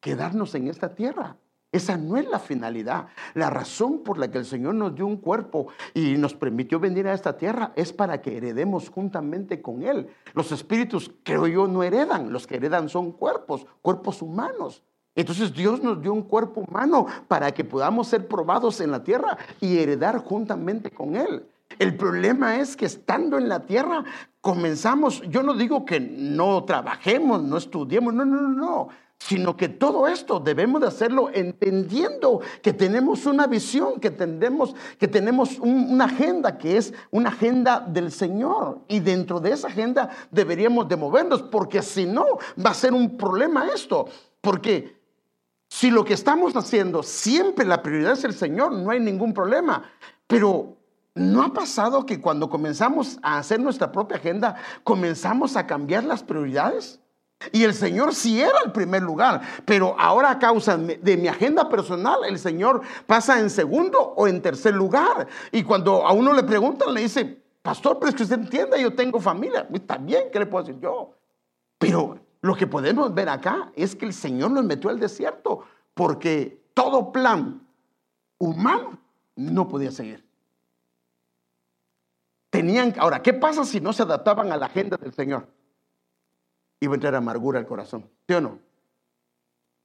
quedarnos 0.00 0.52
en 0.56 0.66
esta 0.66 0.94
tierra. 0.96 1.36
Esa 1.72 1.96
no 1.96 2.16
es 2.16 2.28
la 2.28 2.40
finalidad. 2.40 3.06
La 3.34 3.48
razón 3.48 4.02
por 4.02 4.18
la 4.18 4.28
que 4.28 4.38
el 4.38 4.44
Señor 4.44 4.74
nos 4.74 4.94
dio 4.94 5.06
un 5.06 5.18
cuerpo 5.18 5.68
y 5.94 6.16
nos 6.16 6.34
permitió 6.34 6.80
venir 6.80 7.06
a 7.06 7.14
esta 7.14 7.36
tierra 7.36 7.72
es 7.76 7.92
para 7.92 8.20
que 8.20 8.36
heredemos 8.36 8.88
juntamente 8.88 9.62
con 9.62 9.82
Él. 9.82 10.08
Los 10.34 10.50
espíritus, 10.50 11.12
creo 11.22 11.46
yo, 11.46 11.68
no 11.68 11.84
heredan. 11.84 12.32
Los 12.32 12.48
que 12.48 12.56
heredan 12.56 12.88
son 12.88 13.12
cuerpos, 13.12 13.66
cuerpos 13.82 14.20
humanos. 14.20 14.82
Entonces 15.14 15.52
Dios 15.52 15.82
nos 15.82 16.02
dio 16.02 16.12
un 16.12 16.22
cuerpo 16.22 16.62
humano 16.62 17.06
para 17.28 17.52
que 17.52 17.64
podamos 17.64 18.08
ser 18.08 18.26
probados 18.26 18.80
en 18.80 18.90
la 18.90 19.04
tierra 19.04 19.38
y 19.60 19.78
heredar 19.78 20.18
juntamente 20.18 20.90
con 20.90 21.14
Él. 21.14 21.46
El 21.78 21.96
problema 21.96 22.58
es 22.58 22.76
que 22.76 22.86
estando 22.86 23.38
en 23.38 23.48
la 23.48 23.60
tierra 23.60 24.04
comenzamos, 24.40 25.22
yo 25.28 25.42
no 25.42 25.54
digo 25.54 25.84
que 25.84 26.00
no 26.00 26.64
trabajemos, 26.64 27.42
no 27.42 27.56
estudiemos, 27.56 28.12
no, 28.12 28.24
no, 28.24 28.40
no, 28.40 28.48
no, 28.48 28.88
sino 29.20 29.54
que 29.56 29.68
todo 29.68 30.08
esto 30.08 30.40
debemos 30.40 30.80
de 30.80 30.88
hacerlo 30.88 31.30
entendiendo 31.32 32.40
que 32.62 32.72
tenemos 32.72 33.26
una 33.26 33.46
visión, 33.46 34.00
que 34.00 34.10
tenemos, 34.10 34.74
que 34.98 35.06
tenemos 35.06 35.58
una 35.58 36.06
agenda 36.06 36.56
que 36.56 36.78
es 36.78 36.94
una 37.10 37.28
agenda 37.28 37.80
del 37.80 38.10
Señor. 38.10 38.80
Y 38.88 39.00
dentro 39.00 39.38
de 39.38 39.52
esa 39.52 39.68
agenda 39.68 40.08
deberíamos 40.30 40.88
de 40.88 40.96
movernos 40.96 41.42
porque 41.42 41.82
si 41.82 42.06
no 42.06 42.24
va 42.64 42.70
a 42.70 42.74
ser 42.74 42.94
un 42.94 43.18
problema 43.18 43.68
esto, 43.68 44.08
porque 44.40 44.98
si 45.68 45.90
lo 45.90 46.02
que 46.02 46.14
estamos 46.14 46.56
haciendo 46.56 47.02
siempre 47.02 47.66
la 47.66 47.82
prioridad 47.82 48.14
es 48.14 48.24
el 48.24 48.32
Señor, 48.32 48.72
no 48.72 48.90
hay 48.90 49.00
ningún 49.00 49.32
problema, 49.34 49.84
pero 50.26 50.76
¿No 51.12 51.42
ha 51.42 51.52
pasado 51.52 52.06
que 52.06 52.20
cuando 52.20 52.48
comenzamos 52.48 53.18
a 53.20 53.38
hacer 53.38 53.58
nuestra 53.58 53.90
propia 53.90 54.16
agenda, 54.16 54.54
comenzamos 54.84 55.56
a 55.56 55.66
cambiar 55.66 56.04
las 56.04 56.22
prioridades? 56.22 57.00
Y 57.52 57.64
el 57.64 57.72
Señor 57.72 58.14
sí 58.14 58.40
era 58.40 58.60
el 58.64 58.72
primer 58.72 59.02
lugar, 59.02 59.40
pero 59.64 59.96
ahora 59.98 60.32
a 60.32 60.38
causa 60.38 60.76
de 60.76 61.16
mi 61.16 61.26
agenda 61.26 61.68
personal, 61.68 62.20
el 62.26 62.38
Señor 62.38 62.82
pasa 63.06 63.40
en 63.40 63.48
segundo 63.48 63.98
o 63.98 64.28
en 64.28 64.42
tercer 64.42 64.74
lugar. 64.74 65.26
Y 65.50 65.62
cuando 65.62 66.06
a 66.06 66.12
uno 66.12 66.34
le 66.34 66.42
preguntan, 66.42 66.92
le 66.92 67.00
dice, 67.00 67.42
pastor, 67.62 67.98
pero 67.98 68.10
es 68.10 68.14
que 68.14 68.24
usted 68.24 68.40
entienda, 68.40 68.76
yo 68.76 68.94
tengo 68.94 69.18
familia. 69.20 69.66
Está 69.72 69.96
bien, 69.96 70.24
¿qué 70.30 70.38
le 70.38 70.46
puedo 70.46 70.64
decir 70.64 70.80
yo? 70.82 71.14
Pero 71.78 72.18
lo 72.42 72.54
que 72.54 72.66
podemos 72.66 73.14
ver 73.14 73.30
acá 73.30 73.72
es 73.74 73.96
que 73.96 74.04
el 74.04 74.12
Señor 74.12 74.50
nos 74.50 74.64
metió 74.64 74.90
al 74.90 75.00
desierto 75.00 75.64
porque 75.94 76.62
todo 76.74 77.10
plan 77.10 77.66
humano 78.38 78.98
no 79.36 79.66
podía 79.66 79.90
seguir. 79.90 80.26
Tenían, 82.50 82.94
ahora, 82.98 83.22
¿qué 83.22 83.32
pasa 83.32 83.64
si 83.64 83.80
no 83.80 83.94
se 83.94 84.02
adaptaban 84.02 84.52
a 84.52 84.58
la 84.58 84.66
agenda 84.66 84.98
del 84.98 85.14
Señor? 85.14 85.48
Iba 86.80 86.94
a 86.94 86.96
entrar 86.96 87.14
amargura 87.14 87.58
al 87.58 87.66
corazón, 87.66 88.08
¿sí 88.26 88.34
o 88.34 88.40
no? 88.40 88.58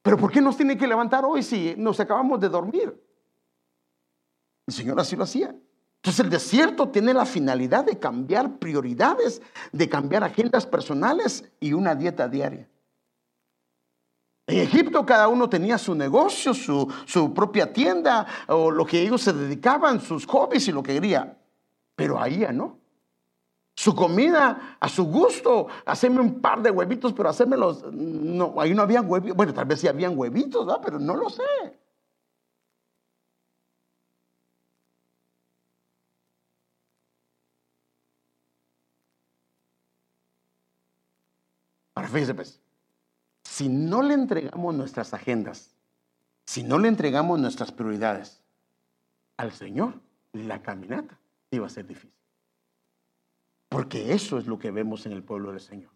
Pero 0.02 0.16
¿por 0.16 0.30
qué 0.30 0.40
nos 0.40 0.56
tiene 0.56 0.78
que 0.78 0.86
levantar 0.86 1.24
hoy 1.24 1.42
si 1.42 1.74
nos 1.76 2.00
acabamos 2.00 2.40
de 2.40 2.48
dormir? 2.48 3.02
El 4.66 4.74
Señor 4.74 4.98
así 4.98 5.14
lo 5.16 5.24
hacía. 5.24 5.54
Entonces 5.96 6.24
el 6.24 6.30
desierto 6.30 6.88
tiene 6.88 7.12
la 7.12 7.26
finalidad 7.26 7.84
de 7.84 7.98
cambiar 7.98 8.58
prioridades, 8.58 9.42
de 9.72 9.88
cambiar 9.88 10.22
agendas 10.22 10.64
personales 10.64 11.44
y 11.58 11.72
una 11.72 11.94
dieta 11.94 12.28
diaria. 12.28 12.68
En 14.46 14.58
Egipto 14.58 15.04
cada 15.04 15.26
uno 15.26 15.48
tenía 15.48 15.76
su 15.76 15.94
negocio, 15.96 16.54
su, 16.54 16.92
su, 17.04 17.34
propia 17.34 17.72
tienda 17.72 18.26
o 18.46 18.70
lo 18.70 18.86
que 18.86 19.02
ellos 19.02 19.22
se 19.22 19.32
dedicaban, 19.32 20.00
sus 20.00 20.24
hobbies 20.26 20.68
y 20.68 20.72
lo 20.72 20.84
que 20.84 20.94
quería. 20.94 21.36
Pero 21.96 22.20
ahí 22.20 22.38
ya 22.38 22.52
no. 22.52 22.78
Su 23.76 23.94
comida 23.94 24.78
a 24.80 24.88
su 24.88 25.04
gusto, 25.04 25.68
hacerme 25.84 26.20
un 26.20 26.40
par 26.40 26.62
de 26.62 26.70
huevitos, 26.70 27.12
pero 27.12 27.28
hacérmelos, 27.28 27.84
no, 27.92 28.54
ahí 28.58 28.72
no 28.74 28.80
había 28.82 29.02
huevitos. 29.02 29.36
Bueno, 29.36 29.52
tal 29.52 29.66
vez 29.66 29.80
sí 29.80 29.86
habían 29.86 30.16
huevitos, 30.18 30.64
¿verdad? 30.66 30.80
pero 30.82 30.98
no 30.98 31.14
lo 31.14 31.28
sé. 31.28 31.42
Ahora 41.94 42.08
fíjese 42.08 42.34
pues, 42.34 42.60
si 43.42 43.68
no 43.68 44.02
le 44.02 44.14
entregamos 44.14 44.74
nuestras 44.74 45.12
agendas, 45.12 45.74
si 46.46 46.62
no 46.62 46.78
le 46.78 46.88
entregamos 46.88 47.38
nuestras 47.40 47.72
prioridades 47.72 48.42
al 49.36 49.52
Señor, 49.52 50.00
la 50.32 50.62
caminata 50.62 51.18
iba 51.50 51.66
a 51.66 51.70
ser 51.70 51.86
difícil. 51.86 52.12
Porque 53.76 54.14
eso 54.14 54.38
es 54.38 54.46
lo 54.46 54.58
que 54.58 54.70
vemos 54.70 55.04
en 55.04 55.12
el 55.12 55.22
pueblo 55.22 55.50
del 55.50 55.60
Señor. 55.60 55.90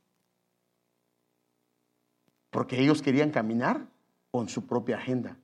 Porque 2.50 2.78
ellos 2.78 3.00
querían 3.00 3.30
caminar 3.30 3.88
con 4.30 4.50
su 4.50 4.66
propia 4.66 4.98
agenda, 4.98 5.38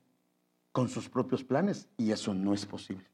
con 0.71 0.87
sus 0.87 1.09
propios 1.09 1.43
planes, 1.43 1.89
y 1.97 2.11
eso 2.11 2.35
no 2.35 2.53
es 2.53 2.63
posible. 2.67 3.07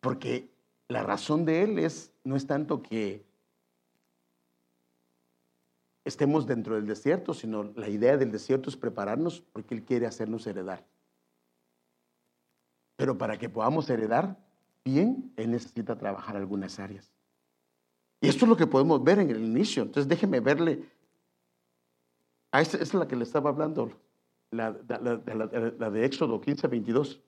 Porque 0.00 0.50
la 0.88 1.04
razón 1.04 1.44
de 1.44 1.62
él 1.62 1.78
es 1.78 2.12
no 2.24 2.34
es 2.34 2.48
tanto 2.48 2.82
que 2.82 3.24
estemos 6.04 6.48
dentro 6.48 6.74
del 6.74 6.88
desierto, 6.88 7.32
sino 7.32 7.62
la 7.62 7.88
idea 7.88 8.16
del 8.16 8.32
desierto 8.32 8.70
es 8.70 8.76
prepararnos 8.76 9.40
porque 9.52 9.76
Él 9.76 9.84
quiere 9.84 10.06
hacernos 10.06 10.44
heredar. 10.48 10.84
Pero 12.96 13.16
para 13.16 13.38
que 13.38 13.48
podamos 13.48 13.88
heredar 13.88 14.44
bien, 14.86 15.32
Él 15.36 15.50
necesita 15.50 15.98
trabajar 15.98 16.36
algunas 16.36 16.78
áreas. 16.78 17.12
Y 18.20 18.28
esto 18.28 18.44
es 18.44 18.48
lo 18.48 18.56
que 18.56 18.68
podemos 18.68 19.02
ver 19.02 19.18
en 19.18 19.30
el 19.30 19.44
inicio. 19.44 19.82
Entonces 19.82 20.08
déjeme 20.08 20.38
verle. 20.40 20.88
A 22.52 22.62
esta, 22.62 22.78
es 22.78 22.94
la 22.94 23.06
que 23.06 23.16
le 23.16 23.24
estaba 23.24 23.50
hablando, 23.50 23.90
la, 24.50 24.72
de 24.72 26.04
Éxodo 26.04 26.40
15, 26.40 26.68
22. 26.68 27.20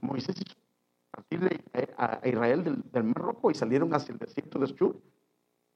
Moisés 0.00 0.36
hizo 0.36 0.56
partir 1.12 1.62
a 1.96 2.20
Israel 2.24 2.64
del, 2.64 2.82
del 2.92 3.04
Mar 3.04 3.36
y 3.48 3.54
salieron 3.54 3.94
hacia 3.94 4.12
el 4.12 4.18
desierto 4.18 4.58
de 4.58 4.66
Shur 4.66 5.00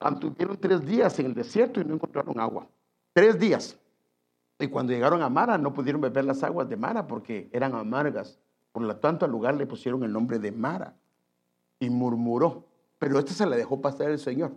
Antuvieron 0.01 0.57
tres 0.59 0.85
días 0.85 1.19
en 1.19 1.27
el 1.27 1.35
desierto 1.35 1.81
y 1.81 1.85
no 1.85 1.95
encontraron 1.95 2.39
agua. 2.39 2.69
Tres 3.13 3.39
días. 3.39 3.79
Y 4.59 4.67
cuando 4.67 4.93
llegaron 4.93 5.23
a 5.23 5.29
Mara 5.29 5.57
no 5.57 5.73
pudieron 5.73 6.01
beber 6.01 6.25
las 6.25 6.43
aguas 6.43 6.69
de 6.69 6.77
Mara 6.77 7.07
porque 7.07 7.49
eran 7.53 7.75
amargas. 7.75 8.41
Por 8.73 8.83
lo 8.83 8.97
tanto 8.97 9.25
al 9.25 9.31
lugar 9.31 9.55
le 9.55 9.67
pusieron 9.67 10.03
el 10.03 10.13
nombre 10.13 10.39
de 10.39 10.53
Mara. 10.53 10.95
Y 11.81 11.91
murmuró. 11.91 12.65
Pero 12.99 13.19
este 13.19 13.33
se 13.33 13.47
le 13.47 13.57
dejó 13.57 13.81
pasar 13.81 14.11
el 14.11 14.19
Señor. 14.19 14.53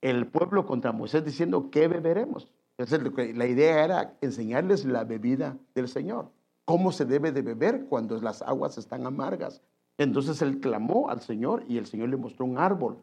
El 0.00 0.26
pueblo 0.26 0.66
contra 0.66 0.92
Moisés 0.92 1.24
diciendo, 1.24 1.70
¿qué 1.70 1.88
beberemos? 1.88 2.48
La 2.76 3.46
idea 3.46 3.84
era 3.84 4.16
enseñarles 4.20 4.84
la 4.84 5.04
bebida 5.04 5.56
del 5.74 5.88
Señor. 5.88 6.30
Cómo 6.64 6.92
se 6.92 7.04
debe 7.04 7.32
de 7.32 7.42
beber 7.42 7.86
cuando 7.86 8.20
las 8.20 8.42
aguas 8.42 8.76
están 8.76 9.06
amargas. 9.06 9.62
Entonces 9.98 10.42
él 10.42 10.60
clamó 10.60 11.08
al 11.08 11.20
Señor 11.20 11.64
y 11.68 11.78
el 11.78 11.86
Señor 11.86 12.10
le 12.10 12.16
mostró 12.16 12.44
un 12.44 12.58
árbol 12.58 12.98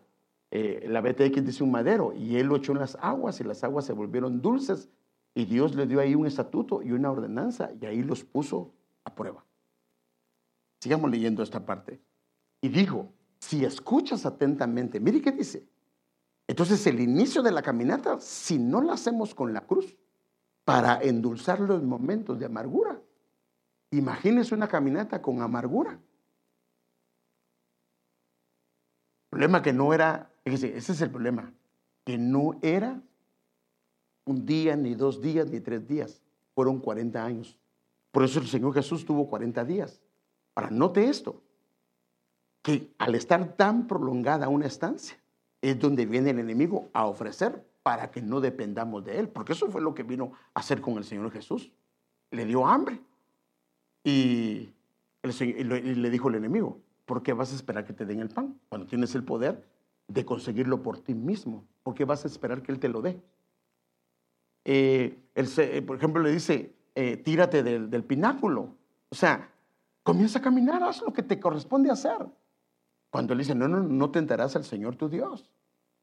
eh, 0.55 0.85
la 0.87 1.01
BTX 1.01 1.43
dice 1.43 1.63
un 1.63 1.71
madero, 1.71 2.13
y 2.13 2.37
él 2.37 2.45
lo 2.45 2.57
echó 2.57 2.73
en 2.73 2.77
las 2.77 2.95
aguas 3.01 3.39
y 3.39 3.43
las 3.43 3.63
aguas 3.63 3.85
se 3.85 3.93
volvieron 3.93 4.39
dulces, 4.39 4.87
y 5.33 5.45
Dios 5.45 5.73
le 5.73 5.87
dio 5.87 5.99
ahí 5.99 6.13
un 6.13 6.27
estatuto 6.27 6.83
y 6.83 6.91
una 6.91 7.09
ordenanza, 7.09 7.71
y 7.81 7.87
ahí 7.87 8.03
los 8.03 8.23
puso 8.23 8.71
a 9.03 9.15
prueba. 9.15 9.43
Sigamos 10.79 11.09
leyendo 11.09 11.41
esta 11.41 11.65
parte. 11.65 11.99
Y 12.63 12.69
dijo, 12.69 13.11
si 13.39 13.65
escuchas 13.65 14.25
atentamente, 14.25 15.01
mire 15.01 15.21
qué 15.21 15.33
dice. 15.33 15.67
Entonces 16.47 16.87
el 16.87 17.01
inicio 17.01 17.43
de 17.43 17.51
la 17.51 17.61
caminata, 17.61 18.21
si 18.21 18.57
no 18.57 18.81
la 18.81 18.93
hacemos 18.93 19.35
con 19.35 19.51
la 19.53 19.67
cruz, 19.67 19.97
para 20.63 21.01
endulzar 21.01 21.59
los 21.59 21.83
momentos 21.83 22.39
de 22.39 22.45
amargura, 22.45 23.01
imagínese 23.91 24.55
una 24.55 24.69
caminata 24.69 25.21
con 25.21 25.41
amargura. 25.41 25.91
El 25.91 25.99
problema 29.29 29.61
que 29.61 29.73
no 29.73 29.93
era 29.93 30.31
ese 30.45 30.77
es 30.77 31.01
el 31.01 31.11
problema, 31.11 31.53
que 32.05 32.17
no 32.17 32.59
era 32.61 33.01
un 34.23 34.45
día, 34.45 34.77
ni 34.77 34.95
dos 34.95 35.21
días, 35.21 35.49
ni 35.49 35.59
tres 35.59 35.85
días, 35.85 36.21
fueron 36.55 36.79
40 36.79 37.25
años. 37.25 37.59
Por 38.13 38.23
eso 38.23 38.39
el 38.39 38.47
Señor 38.47 38.73
Jesús 38.73 39.05
tuvo 39.05 39.27
40 39.27 39.65
días. 39.65 40.01
Ahora, 40.55 40.69
note 40.69 41.09
esto, 41.09 41.41
que 42.63 42.91
al 42.97 43.13
estar 43.13 43.55
tan 43.55 43.85
prolongada 43.85 44.49
una 44.49 44.65
estancia, 44.65 45.15
es 45.61 45.79
donde 45.79 46.07
viene 46.07 46.31
el 46.31 46.39
enemigo 46.39 46.89
a 46.93 47.05
ofrecer 47.05 47.63
para 47.83 48.09
que 48.09 48.21
no 48.21 48.41
dependamos 48.41 49.05
de 49.05 49.19
él, 49.19 49.29
porque 49.29 49.53
eso 49.53 49.69
fue 49.69 49.81
lo 49.81 49.93
que 49.93 50.01
vino 50.01 50.31
a 50.55 50.61
hacer 50.61 50.81
con 50.81 50.97
el 50.97 51.03
Señor 51.03 51.31
Jesús. 51.31 51.71
Le 52.31 52.45
dio 52.45 52.65
hambre 52.65 52.99
y, 54.03 54.73
y 55.23 55.63
le 55.63 56.09
dijo 56.09 56.29
el 56.29 56.35
enemigo, 56.35 56.79
¿por 57.05 57.21
qué 57.21 57.33
vas 57.33 57.53
a 57.53 57.55
esperar 57.55 57.85
que 57.85 57.93
te 57.93 58.05
den 58.05 58.19
el 58.19 58.29
pan 58.29 58.59
cuando 58.69 58.87
tienes 58.87 59.13
el 59.13 59.23
poder 59.23 59.63
de 60.07 60.25
conseguirlo 60.25 60.83
por 60.83 60.99
ti 60.99 61.13
mismo, 61.13 61.65
porque 61.83 62.05
vas 62.05 62.23
a 62.23 62.27
esperar 62.27 62.61
que 62.61 62.71
Él 62.71 62.79
te 62.79 62.89
lo 62.89 63.01
dé. 63.01 63.21
Eh, 64.65 65.17
eh, 65.35 65.81
por 65.81 65.97
ejemplo, 65.97 66.21
le 66.21 66.31
dice, 66.31 66.73
eh, 66.95 67.17
tírate 67.17 67.63
del, 67.63 68.03
pináculo. 68.03 68.75
O 69.09 69.15
sea, 69.15 69.49
comienza 70.03 70.39
a 70.39 70.41
caminar, 70.41 70.83
haz 70.83 71.01
lo 71.01 71.13
que 71.13 71.23
te 71.23 71.39
corresponde 71.39 71.91
hacer. 71.91 72.27
Cuando 73.13 73.33
él 73.33 73.39
dice, 73.39 73.53
no, 73.53 73.67
no, 73.67 73.79
no 73.79 74.09
tentarás 74.09 74.55
al 74.55 74.63
Señor 74.63 74.95
tu 74.95 75.07
Dios. 75.07 75.47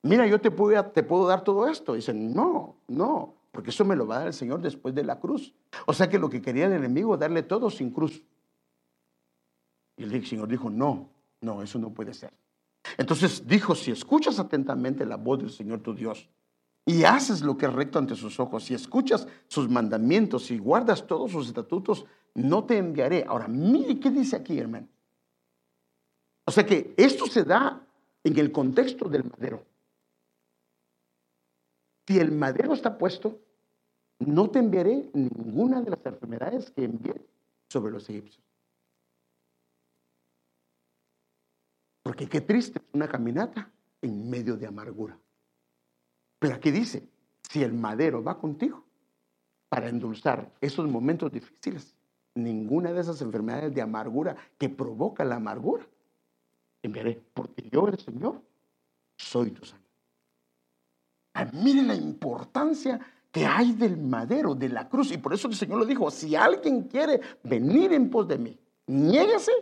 Mira, 0.05 0.29
yo 0.29 0.41
te 0.41 0.53
puedo, 0.53 0.81
te 0.93 1.03
puedo 1.03 1.27
dar 1.27 1.43
todo 1.43 1.67
esto. 1.67 1.95
Dice, 1.95 2.15
no, 2.15 2.77
no, 2.87 3.35
porque 3.51 3.71
eso 3.71 3.85
me 3.85 3.97
lo 3.97 4.07
va 4.07 4.15
a 4.15 4.19
dar 4.21 4.27
el 4.29 4.33
Señor 4.33 4.61
después 4.61 4.95
de 4.95 5.03
la 5.03 5.19
cruz. 5.19 5.53
O 5.87 5.93
sea 5.93 6.09
que 6.09 6.21
lo 6.21 6.31
que 6.31 6.41
quería 6.41 6.67
el 6.67 6.73
enemigo, 6.73 7.17
darle 7.17 7.43
todo 7.43 7.69
sin 7.69 7.91
cruz. 7.91 8.23
Y 9.97 10.05
el 10.05 10.25
Señor 10.25 10.47
dijo, 10.47 10.71
no, 10.71 11.11
no, 11.41 11.63
eso 11.63 11.81
no 11.81 11.91
puede 11.91 12.15
ser. 12.15 12.33
Entonces 12.97 13.45
dijo, 13.45 13.75
si 13.75 13.91
escuchas 13.91 14.39
atentamente 14.39 15.05
la 15.05 15.17
voz 15.17 15.41
del 15.41 15.51
Señor 15.51 15.81
tu 15.81 15.93
Dios 15.93 16.29
y 16.87 17.03
haces 17.03 17.43
lo 17.43 17.57
que 17.57 17.67
es 17.67 17.73
recto 17.73 17.99
ante 17.99 18.15
sus 18.15 18.39
ojos, 18.39 18.63
si 18.63 18.75
escuchas 18.75 19.27
sus 19.49 19.69
mandamientos 19.69 20.49
y 20.53 20.59
guardas 20.59 21.05
todos 21.09 21.33
sus 21.33 21.49
estatutos, 21.49 22.07
no 22.35 22.63
te 22.63 22.79
enviaré. 22.79 23.25
Ahora, 23.27 23.49
mire 23.49 23.99
qué 23.99 24.13
dice 24.13 24.37
aquí, 24.37 24.61
hermano. 24.61 24.87
O 26.47 26.51
sea 26.51 26.65
que 26.67 26.95
esto 26.97 27.27
se 27.27 27.45
da 27.45 27.87
en 28.25 28.39
el 28.39 28.53
contexto 28.53 29.09
del 29.09 29.25
madero. 29.25 29.65
Si 32.07 32.19
el 32.19 32.33
madero 32.33 32.75
está 32.75 32.99
puesto, 32.99 33.39
no 34.19 34.51
te 34.51 34.59
enviaré 34.59 35.11
ninguna 35.13 35.81
de 35.81 35.91
las 35.91 36.05
enfermedades 36.05 36.71
que 36.71 36.85
envié 36.85 37.15
sobre 37.69 37.93
los 37.93 38.09
egipcios. 38.11 38.45
Porque 42.03 42.29
qué 42.29 42.41
triste 42.41 42.81
una 42.93 43.09
caminata 43.09 43.71
en 44.03 44.29
medio 44.29 44.57
de 44.57 44.67
amargura. 44.67 45.19
Pero 46.39 46.55
aquí 46.55 46.71
dice, 46.71 47.07
si 47.49 47.63
el 47.63 47.73
madero 47.73 48.23
va 48.23 48.39
contigo 48.39 48.85
para 49.69 49.89
endulzar 49.89 50.51
esos 50.61 50.89
momentos 50.89 51.31
difíciles, 51.31 51.95
ninguna 52.35 52.93
de 52.93 53.01
esas 53.01 53.21
enfermedades 53.23 53.75
de 53.75 53.83
amargura 53.83 54.37
que 54.59 54.69
provoca 54.69 55.25
la 55.25 55.37
amargura, 55.37 55.87
enviaré, 56.83 57.23
porque 57.35 57.69
yo, 57.71 57.89
el 57.89 57.99
Señor, 57.99 58.41
soy 59.17 59.51
tu 59.51 59.65
Señor. 59.65 59.81
Ah, 61.35 61.47
mire 61.53 61.83
la 61.83 61.95
importancia 61.95 63.01
que 63.31 63.47
hay 63.47 63.73
del 63.73 63.97
madero, 63.97 64.55
de 64.55 64.69
la 64.69 64.89
cruz. 64.89 65.13
Y 65.13 65.19
por 65.19 65.33
eso 65.33 65.49
el 65.49 65.55
Señor 65.55 65.79
lo 65.79 65.87
dijo, 65.87 66.11
si 66.11 66.35
alguien 66.35 66.85
quiere 66.85 67.21
venir 67.43 67.93
en 67.93 68.11
pos 68.11 68.27
de 68.27 68.39
mí, 68.39 68.59
niéguese 68.87 69.53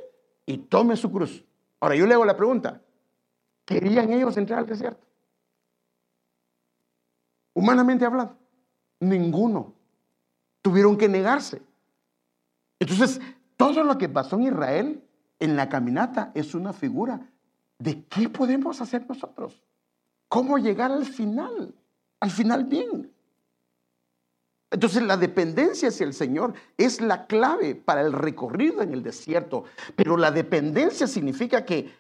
y 0.47 0.59
tome 0.59 0.97
su 0.97 1.11
cruz. 1.11 1.45
Ahora 1.81 1.95
yo 1.95 2.07
le 2.07 2.15
hago 2.15 2.25
la 2.25 2.37
pregunta, 2.37 2.81
¿querían 3.65 4.11
ellos 4.13 4.37
entrar 4.37 4.61
al 4.61 4.67
desierto? 4.67 5.07
Humanamente 7.53 8.05
hablando, 8.05 8.37
ninguno. 9.01 9.75
Tuvieron 10.63 10.97
que 10.97 11.09
negarse. 11.09 11.63
Entonces, 12.81 13.21
todo 13.57 13.83
lo 13.85 13.99
que 13.99 14.09
pasó 14.09 14.37
en 14.37 14.45
Israel 14.45 15.03
en 15.41 15.57
la 15.57 15.69
caminata 15.69 16.33
es 16.35 16.55
una 16.55 16.73
figura 16.73 17.21
de 17.79 18.05
qué 18.05 18.29
podemos 18.29 18.81
hacer 18.81 19.07
nosotros. 19.09 19.63
¿Cómo 20.29 20.59
llegar 20.59 20.91
al 20.91 21.07
final? 21.07 21.75
Al 22.21 22.31
final 22.31 22.65
bien. 22.65 23.13
Entonces 24.71 25.03
la 25.03 25.17
dependencia 25.17 25.89
hacia 25.89 26.05
el 26.05 26.13
Señor 26.13 26.53
es 26.77 27.01
la 27.01 27.27
clave 27.27 27.75
para 27.75 28.03
el 28.03 28.13
recorrido 28.13 28.83
en 28.83 28.93
el 28.93 29.03
desierto. 29.03 29.65
Pero 29.97 30.17
la 30.17 30.31
dependencia 30.31 31.07
significa 31.07 31.65
que 31.65 31.91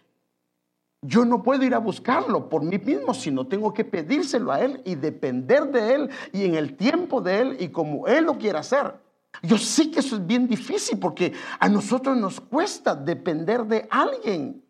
yo 1.00 1.24
no 1.24 1.42
puedo 1.42 1.62
ir 1.62 1.74
a 1.74 1.78
buscarlo 1.78 2.48
por 2.48 2.62
mí 2.62 2.78
mismo, 2.78 3.14
sino 3.14 3.46
tengo 3.46 3.72
que 3.72 3.84
pedírselo 3.84 4.52
a 4.52 4.60
Él 4.60 4.82
y 4.84 4.96
depender 4.96 5.70
de 5.70 5.94
Él 5.94 6.10
y 6.32 6.44
en 6.44 6.56
el 6.56 6.76
tiempo 6.76 7.20
de 7.20 7.40
Él 7.40 7.56
y 7.60 7.68
como 7.68 8.06
Él 8.06 8.24
lo 8.24 8.36
quiera 8.36 8.60
hacer. 8.60 8.94
Yo 9.42 9.58
sé 9.58 9.90
que 9.90 10.00
eso 10.00 10.16
es 10.16 10.26
bien 10.26 10.46
difícil 10.48 10.98
porque 10.98 11.32
a 11.58 11.68
nosotros 11.68 12.16
nos 12.16 12.40
cuesta 12.40 12.94
depender 12.94 13.64
de 13.64 13.86
alguien. 13.90 14.64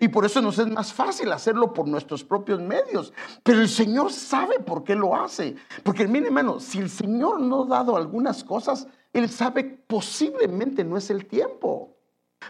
Y 0.00 0.08
por 0.08 0.24
eso 0.24 0.40
nos 0.40 0.58
es 0.58 0.66
más 0.68 0.92
fácil 0.92 1.30
hacerlo 1.32 1.72
por 1.72 1.86
nuestros 1.86 2.24
propios 2.24 2.60
medios. 2.60 3.12
Pero 3.42 3.60
el 3.60 3.68
Señor 3.68 4.12
sabe 4.12 4.58
por 4.60 4.84
qué 4.84 4.94
lo 4.94 5.14
hace. 5.14 5.56
Porque 5.82 6.06
mire 6.06 6.26
hermano, 6.26 6.60
si 6.60 6.78
el 6.78 6.90
Señor 6.90 7.40
no 7.40 7.64
ha 7.64 7.66
dado 7.66 7.96
algunas 7.96 8.42
cosas, 8.44 8.86
Él 9.12 9.28
sabe 9.28 9.64
posiblemente 9.64 10.84
no 10.84 10.96
es 10.96 11.10
el 11.10 11.26
tiempo. 11.26 11.96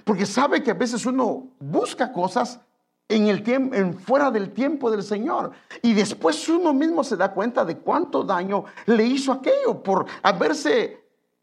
Porque 0.04 0.26
sabe 0.26 0.62
que 0.62 0.70
a 0.70 0.74
veces 0.74 1.04
uno 1.04 1.48
busca 1.58 2.12
cosas 2.12 2.60
en 3.08 3.26
el 3.26 3.42
tiempo, 3.42 3.74
en 3.74 3.94
fuera 3.94 4.30
del 4.30 4.52
tiempo 4.52 4.90
del 4.90 5.02
Señor. 5.02 5.52
Y 5.82 5.92
después 5.92 6.48
uno 6.48 6.72
mismo 6.72 7.04
se 7.04 7.16
da 7.16 7.32
cuenta 7.32 7.64
de 7.64 7.78
cuánto 7.78 8.22
daño 8.22 8.64
le 8.86 9.04
hizo 9.04 9.32
aquello 9.32 9.82
por 9.82 10.06
haberse 10.22 11.01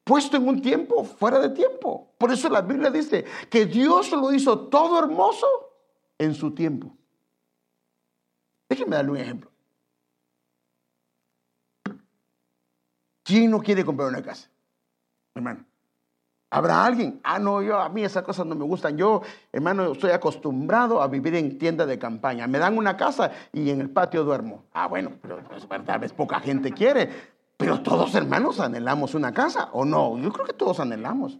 puesto 0.09 0.37
en 0.37 0.47
un 0.47 0.59
tiempo 0.59 1.03
fuera 1.03 1.37
de 1.37 1.49
tiempo. 1.49 2.15
Por 2.17 2.31
eso 2.31 2.49
la 2.49 2.61
Biblia 2.61 2.89
dice 2.89 3.23
que 3.47 3.67
Dios 3.67 4.11
lo 4.11 4.33
hizo 4.33 4.61
todo 4.67 4.97
hermoso 4.97 5.45
en 6.17 6.33
su 6.33 6.49
tiempo. 6.55 6.91
Déjenme 8.67 8.95
darle 8.95 9.11
un 9.11 9.17
ejemplo. 9.17 9.51
¿Quién 13.21 13.51
no 13.51 13.61
quiere 13.61 13.85
comprar 13.85 14.09
una 14.09 14.23
casa? 14.23 14.49
Hermano. 15.35 15.63
¿Habrá 16.49 16.83
alguien? 16.83 17.21
Ah, 17.23 17.37
no, 17.37 17.61
yo, 17.61 17.79
a 17.79 17.89
mí 17.89 18.03
esas 18.03 18.23
cosas 18.23 18.47
no 18.47 18.55
me 18.55 18.65
gustan. 18.65 18.97
Yo, 18.97 19.21
hermano, 19.51 19.91
estoy 19.91 20.09
acostumbrado 20.09 21.03
a 21.03 21.07
vivir 21.07 21.35
en 21.35 21.59
tienda 21.59 21.85
de 21.85 21.99
campaña. 21.99 22.47
Me 22.47 22.57
dan 22.57 22.75
una 22.79 22.97
casa 22.97 23.29
y 23.53 23.69
en 23.69 23.79
el 23.79 23.91
patio 23.91 24.23
duermo. 24.23 24.63
Ah, 24.73 24.87
bueno, 24.87 25.11
pero 25.21 25.43
pues, 25.43 25.67
tal 25.85 25.99
vez 25.99 26.11
poca 26.13 26.39
gente 26.39 26.71
quiere. 26.71 27.37
Pero 27.59 27.81
todos, 27.81 28.15
hermanos, 28.15 28.61
anhelamos 28.61 29.15
una 29.15 29.33
casa, 29.33 29.67
¿o 29.73 29.83
no? 29.83 30.17
Yo 30.17 30.31
creo 30.31 30.45
que 30.45 30.53
todos 30.53 30.79
anhelamos. 30.79 31.39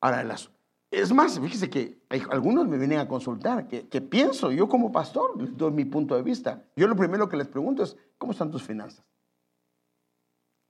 Ahora, 0.00 0.24
las, 0.24 0.50
es 0.90 1.12
más, 1.12 1.38
fíjese 1.38 1.68
que 1.68 2.00
algunos 2.30 2.66
me 2.66 2.78
vienen 2.78 2.98
a 2.98 3.06
consultar, 3.06 3.68
que, 3.68 4.00
pienso, 4.00 4.50
yo 4.50 4.66
como 4.66 4.90
pastor, 4.90 5.38
les 5.42 5.54
doy 5.54 5.72
mi 5.72 5.84
punto 5.84 6.16
de 6.16 6.22
vista. 6.22 6.64
Yo 6.74 6.88
lo 6.88 6.96
primero 6.96 7.28
que 7.28 7.36
les 7.36 7.46
pregunto 7.48 7.82
es, 7.82 7.98
¿cómo 8.16 8.32
están 8.32 8.50
tus 8.50 8.62
finanzas? 8.62 9.04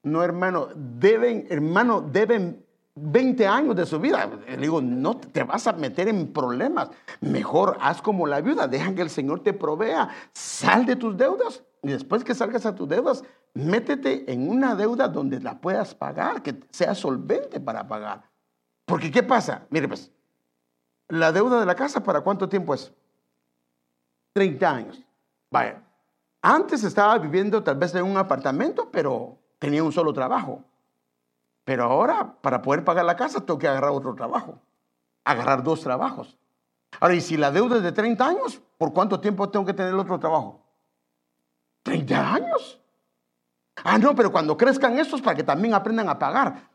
No, 0.02 0.20
hermano, 0.24 0.66
deben, 0.74 1.46
hermano, 1.48 2.00
deben 2.00 2.66
20 2.96 3.46
años 3.46 3.76
de 3.76 3.86
su 3.86 4.00
vida. 4.00 4.28
Le 4.48 4.56
digo, 4.56 4.82
no 4.82 5.16
te 5.16 5.44
vas 5.44 5.68
a 5.68 5.74
meter 5.74 6.08
en 6.08 6.32
problemas. 6.32 6.90
Mejor 7.20 7.78
haz 7.80 8.02
como 8.02 8.26
la 8.26 8.40
viuda, 8.40 8.66
deja 8.66 8.92
que 8.96 9.02
el 9.02 9.10
Señor 9.10 9.44
te 9.44 9.52
provea. 9.52 10.08
Sal 10.32 10.86
de 10.86 10.96
tus 10.96 11.16
deudas 11.16 11.62
y 11.84 11.90
después 11.90 12.24
que 12.24 12.34
salgas 12.34 12.66
a 12.66 12.74
tus 12.74 12.88
deudas, 12.88 13.22
métete 13.55 14.30
en 14.32 14.49
una 14.49 14.74
deuda 14.74 15.09
donde 15.09 15.40
la 15.40 15.61
puedas 15.61 15.94
pagar, 15.94 16.42
que 16.42 16.61
sea 16.70 16.94
solvente 16.94 17.61
para 17.61 17.86
pagar. 17.86 18.24
Porque 18.84 19.11
¿qué 19.11 19.22
pasa? 19.22 19.66
Mire, 19.70 19.88
pues, 19.88 20.11
la 21.09 21.32
deuda 21.32 21.61
de 21.61 21.66
la 21.66 21.74
casa, 21.74 22.03
¿para 22.03 22.20
cuánto 22.20 22.49
tiempo 22.49 22.74
es? 22.74 22.92
30 24.32 24.70
años. 24.70 25.03
Vaya, 25.51 25.82
antes 26.42 26.84
estaba 26.84 27.18
viviendo 27.18 27.62
tal 27.62 27.76
vez 27.76 27.94
en 27.94 28.05
un 28.05 28.16
apartamento, 28.16 28.90
pero 28.90 29.38
tenía 29.59 29.82
un 29.82 29.92
solo 29.92 30.12
trabajo. 30.12 30.62
Pero 31.64 31.84
ahora, 31.84 32.34
para 32.40 32.62
poder 32.62 32.84
pagar 32.84 33.05
la 33.05 33.16
casa, 33.16 33.40
tengo 33.44 33.59
que 33.59 33.68
agarrar 33.68 33.90
otro 33.90 34.14
trabajo. 34.14 34.61
Agarrar 35.24 35.62
dos 35.62 35.80
trabajos. 35.80 36.38
Ahora, 37.01 37.14
y 37.14 37.20
si 37.20 37.36
la 37.36 37.51
deuda 37.51 37.76
es 37.76 37.82
de 37.82 37.92
30 37.92 38.26
años, 38.26 38.62
¿por 38.78 38.92
cuánto 38.92 39.20
tiempo 39.20 39.49
tengo 39.51 39.66
que 39.66 39.74
tener 39.74 39.92
otro 39.94 40.18
trabajo? 40.18 40.62
30 41.82 42.34
años. 42.34 42.80
Ah, 43.85 43.99
no, 43.99 44.14
pero 44.14 44.33
cuando 44.33 44.57
crezcan 44.57 44.99
estos 44.99 45.20
para 45.20 45.37
que 45.37 45.45
también 45.45 45.74
aprendan 45.74 46.09
a 46.09 46.18
pagar. 46.18 46.68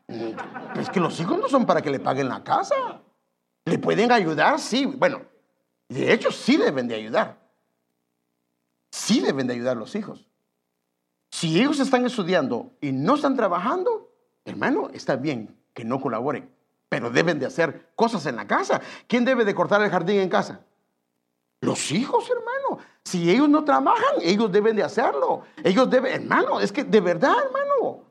Es 0.75 0.89
que 0.89 0.99
los 0.99 1.19
hijos 1.19 1.37
no 1.39 1.47
son 1.47 1.65
para 1.65 1.81
que 1.81 1.89
le 1.89 1.99
paguen 1.99 2.29
la 2.29 2.43
casa. 2.43 3.01
¿Le 3.65 3.77
pueden 3.77 4.11
ayudar? 4.11 4.59
Sí. 4.59 4.85
Bueno, 4.85 5.21
de 5.89 6.13
hecho 6.13 6.31
sí 6.31 6.57
deben 6.57 6.87
de 6.87 6.95
ayudar. 6.95 7.37
Sí 8.91 9.21
deben 9.21 9.47
de 9.47 9.53
ayudar 9.53 9.77
los 9.77 9.95
hijos. 9.95 10.27
Si 11.31 11.59
ellos 11.59 11.79
están 11.79 12.05
estudiando 12.05 12.73
y 12.79 12.91
no 12.91 13.15
están 13.15 13.35
trabajando, 13.35 14.11
hermano, 14.45 14.89
está 14.93 15.15
bien 15.15 15.57
que 15.73 15.83
no 15.83 15.99
colaboren, 15.99 16.53
pero 16.89 17.09
deben 17.09 17.39
de 17.39 17.47
hacer 17.47 17.91
cosas 17.95 18.25
en 18.27 18.35
la 18.35 18.45
casa. 18.45 18.81
¿Quién 19.07 19.25
debe 19.25 19.43
de 19.43 19.55
cortar 19.55 19.81
el 19.81 19.89
jardín 19.89 20.19
en 20.19 20.29
casa? 20.29 20.61
Los 21.59 21.91
hijos, 21.91 22.29
hermano. 22.29 22.85
Si 23.05 23.29
ellos 23.29 23.49
no 23.49 23.63
trabajan, 23.63 24.15
ellos 24.21 24.51
deben 24.51 24.75
de 24.75 24.83
hacerlo. 24.83 25.43
Ellos 25.63 25.89
deben, 25.89 26.13
hermano, 26.13 26.59
es 26.59 26.71
que 26.71 26.83
de 26.83 27.01
verdad, 27.01 27.35
hermano. 27.45 28.03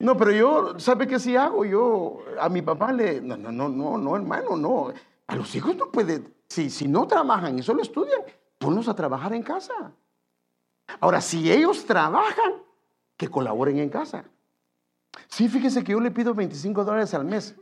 No, 0.00 0.16
pero 0.16 0.30
yo, 0.30 0.78
¿sabe 0.78 1.06
qué 1.06 1.18
si 1.18 1.34
hago? 1.34 1.64
Yo 1.64 2.18
a 2.40 2.48
mi 2.48 2.62
papá 2.62 2.92
le, 2.92 3.20
no, 3.20 3.36
no, 3.36 3.50
no, 3.50 3.68
no, 3.68 3.98
no, 3.98 4.16
hermano, 4.16 4.56
no. 4.56 4.92
A 5.26 5.34
los 5.34 5.54
hijos 5.54 5.74
no 5.76 5.90
puede, 5.90 6.22
si, 6.48 6.70
si 6.70 6.86
no 6.86 7.06
trabajan 7.06 7.58
y 7.58 7.62
solo 7.62 7.82
estudian, 7.82 8.20
ponlos 8.58 8.88
a 8.88 8.94
trabajar 8.94 9.32
en 9.32 9.42
casa. 9.42 9.92
Ahora, 11.00 11.20
si 11.20 11.50
ellos 11.50 11.84
trabajan, 11.84 12.62
que 13.16 13.28
colaboren 13.28 13.78
en 13.78 13.90
casa. 13.90 14.24
Sí, 15.26 15.48
fíjese 15.48 15.82
que 15.82 15.92
yo 15.92 16.00
le 16.00 16.10
pido 16.10 16.34
25 16.34 16.84
dólares 16.84 17.12
al 17.12 17.24
mes. 17.24 17.56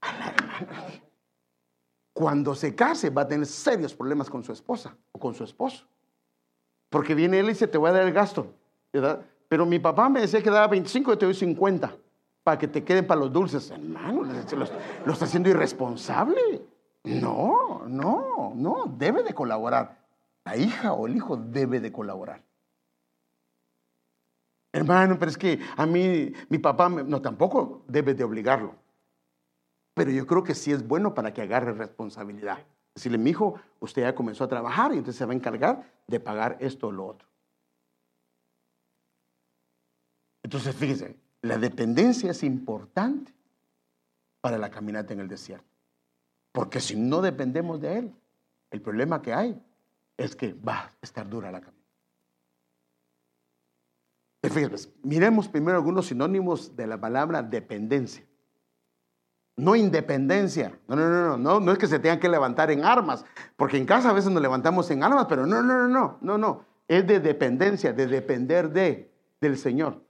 A 0.00 0.12
la 0.12 0.28
hermana. 0.28 1.02
Cuando 2.12 2.54
se 2.54 2.74
case 2.74 3.10
va 3.10 3.22
a 3.22 3.28
tener 3.28 3.46
serios 3.46 3.94
problemas 3.94 4.28
con 4.28 4.44
su 4.44 4.52
esposa 4.52 4.96
o 5.12 5.18
con 5.18 5.34
su 5.34 5.44
esposo. 5.44 5.86
Porque 6.90 7.14
viene 7.14 7.38
él 7.38 7.46
y 7.46 7.48
dice, 7.50 7.66
te 7.66 7.78
voy 7.78 7.90
a 7.90 7.92
dar 7.94 8.06
el 8.06 8.12
gasto. 8.12 8.52
¿verdad? 8.92 9.24
Pero 9.48 9.66
mi 9.66 9.78
papá 9.78 10.08
me 10.08 10.20
decía 10.20 10.42
que 10.42 10.50
daba 10.50 10.66
25 10.68 11.12
y 11.12 11.16
te 11.16 11.24
doy 11.24 11.34
50 11.34 11.96
para 12.42 12.58
que 12.58 12.68
te 12.68 12.84
queden 12.84 13.06
para 13.06 13.20
los 13.20 13.32
dulces. 13.32 13.70
Hermano, 13.70 14.24
lo, 14.24 15.12
está 15.12 15.24
haciendo 15.24 15.48
irresponsable. 15.48 16.62
No, 17.04 17.82
no, 17.86 18.52
no, 18.54 18.84
debe 18.96 19.22
de 19.22 19.34
colaborar. 19.34 19.98
La 20.44 20.56
hija 20.56 20.92
o 20.92 21.06
el 21.06 21.16
hijo 21.16 21.36
debe 21.36 21.80
de 21.80 21.92
colaborar. 21.92 22.42
Hermano, 24.72 25.18
pero 25.18 25.30
es 25.30 25.36
que 25.36 25.60
a 25.76 25.84
mí, 25.86 26.32
mi 26.48 26.58
papá, 26.58 26.88
no, 26.88 27.20
tampoco 27.20 27.82
debe 27.86 28.14
de 28.14 28.24
obligarlo. 28.24 28.74
Pero 29.94 30.10
yo 30.10 30.26
creo 30.26 30.42
que 30.42 30.54
sí 30.54 30.72
es 30.72 30.86
bueno 30.86 31.14
para 31.14 31.32
que 31.32 31.42
agarre 31.42 31.72
responsabilidad. 31.72 32.58
Decirle, 32.94 33.18
mi 33.18 33.30
hijo, 33.30 33.60
usted 33.80 34.02
ya 34.02 34.14
comenzó 34.14 34.44
a 34.44 34.48
trabajar 34.48 34.92
y 34.92 34.98
entonces 34.98 35.16
se 35.16 35.24
va 35.24 35.32
a 35.32 35.36
encargar 35.36 35.90
de 36.06 36.20
pagar 36.20 36.56
esto 36.60 36.88
o 36.88 36.92
lo 36.92 37.06
otro. 37.06 37.28
Entonces, 40.42 40.74
fíjese, 40.74 41.16
la 41.42 41.58
dependencia 41.58 42.30
es 42.30 42.42
importante 42.42 43.32
para 44.40 44.58
la 44.58 44.70
caminata 44.70 45.12
en 45.12 45.20
el 45.20 45.28
desierto. 45.28 45.66
Porque 46.52 46.80
si 46.80 46.96
no 46.96 47.22
dependemos 47.22 47.80
de 47.80 47.98
Él, 47.98 48.14
el 48.70 48.82
problema 48.82 49.22
que 49.22 49.32
hay 49.32 49.62
es 50.16 50.36
que 50.36 50.52
va 50.52 50.80
a 50.80 50.92
estar 51.00 51.28
dura 51.28 51.50
la 51.50 51.60
caminata. 51.60 51.82
Fíjense, 54.42 54.92
miremos 55.02 55.48
primero 55.48 55.78
algunos 55.78 56.06
sinónimos 56.06 56.74
de 56.74 56.86
la 56.86 57.00
palabra 57.00 57.42
dependencia. 57.42 58.24
No 59.56 59.76
independencia. 59.76 60.78
No, 60.88 60.96
no, 60.96 61.08
no, 61.08 61.36
no, 61.36 61.60
no, 61.60 61.72
es 61.72 61.78
que 61.78 61.86
se 61.86 61.98
tengan 61.98 62.18
que 62.18 62.28
levantar 62.28 62.70
en 62.70 62.84
armas, 62.84 63.24
porque 63.56 63.76
en 63.76 63.84
casa 63.84 64.10
a 64.10 64.12
veces 64.12 64.30
nos 64.30 64.42
levantamos 64.42 64.90
en 64.90 65.02
armas, 65.02 65.26
pero 65.28 65.46
no, 65.46 65.62
no, 65.62 65.86
no, 65.86 65.88
no, 65.88 66.18
no, 66.20 66.38
no. 66.38 66.64
Es 66.88 67.06
de 67.06 67.20
dependencia, 67.20 67.92
de 67.92 68.06
depender 68.06 68.70
de, 68.70 69.12
del 69.40 69.58
Señor. 69.58 70.02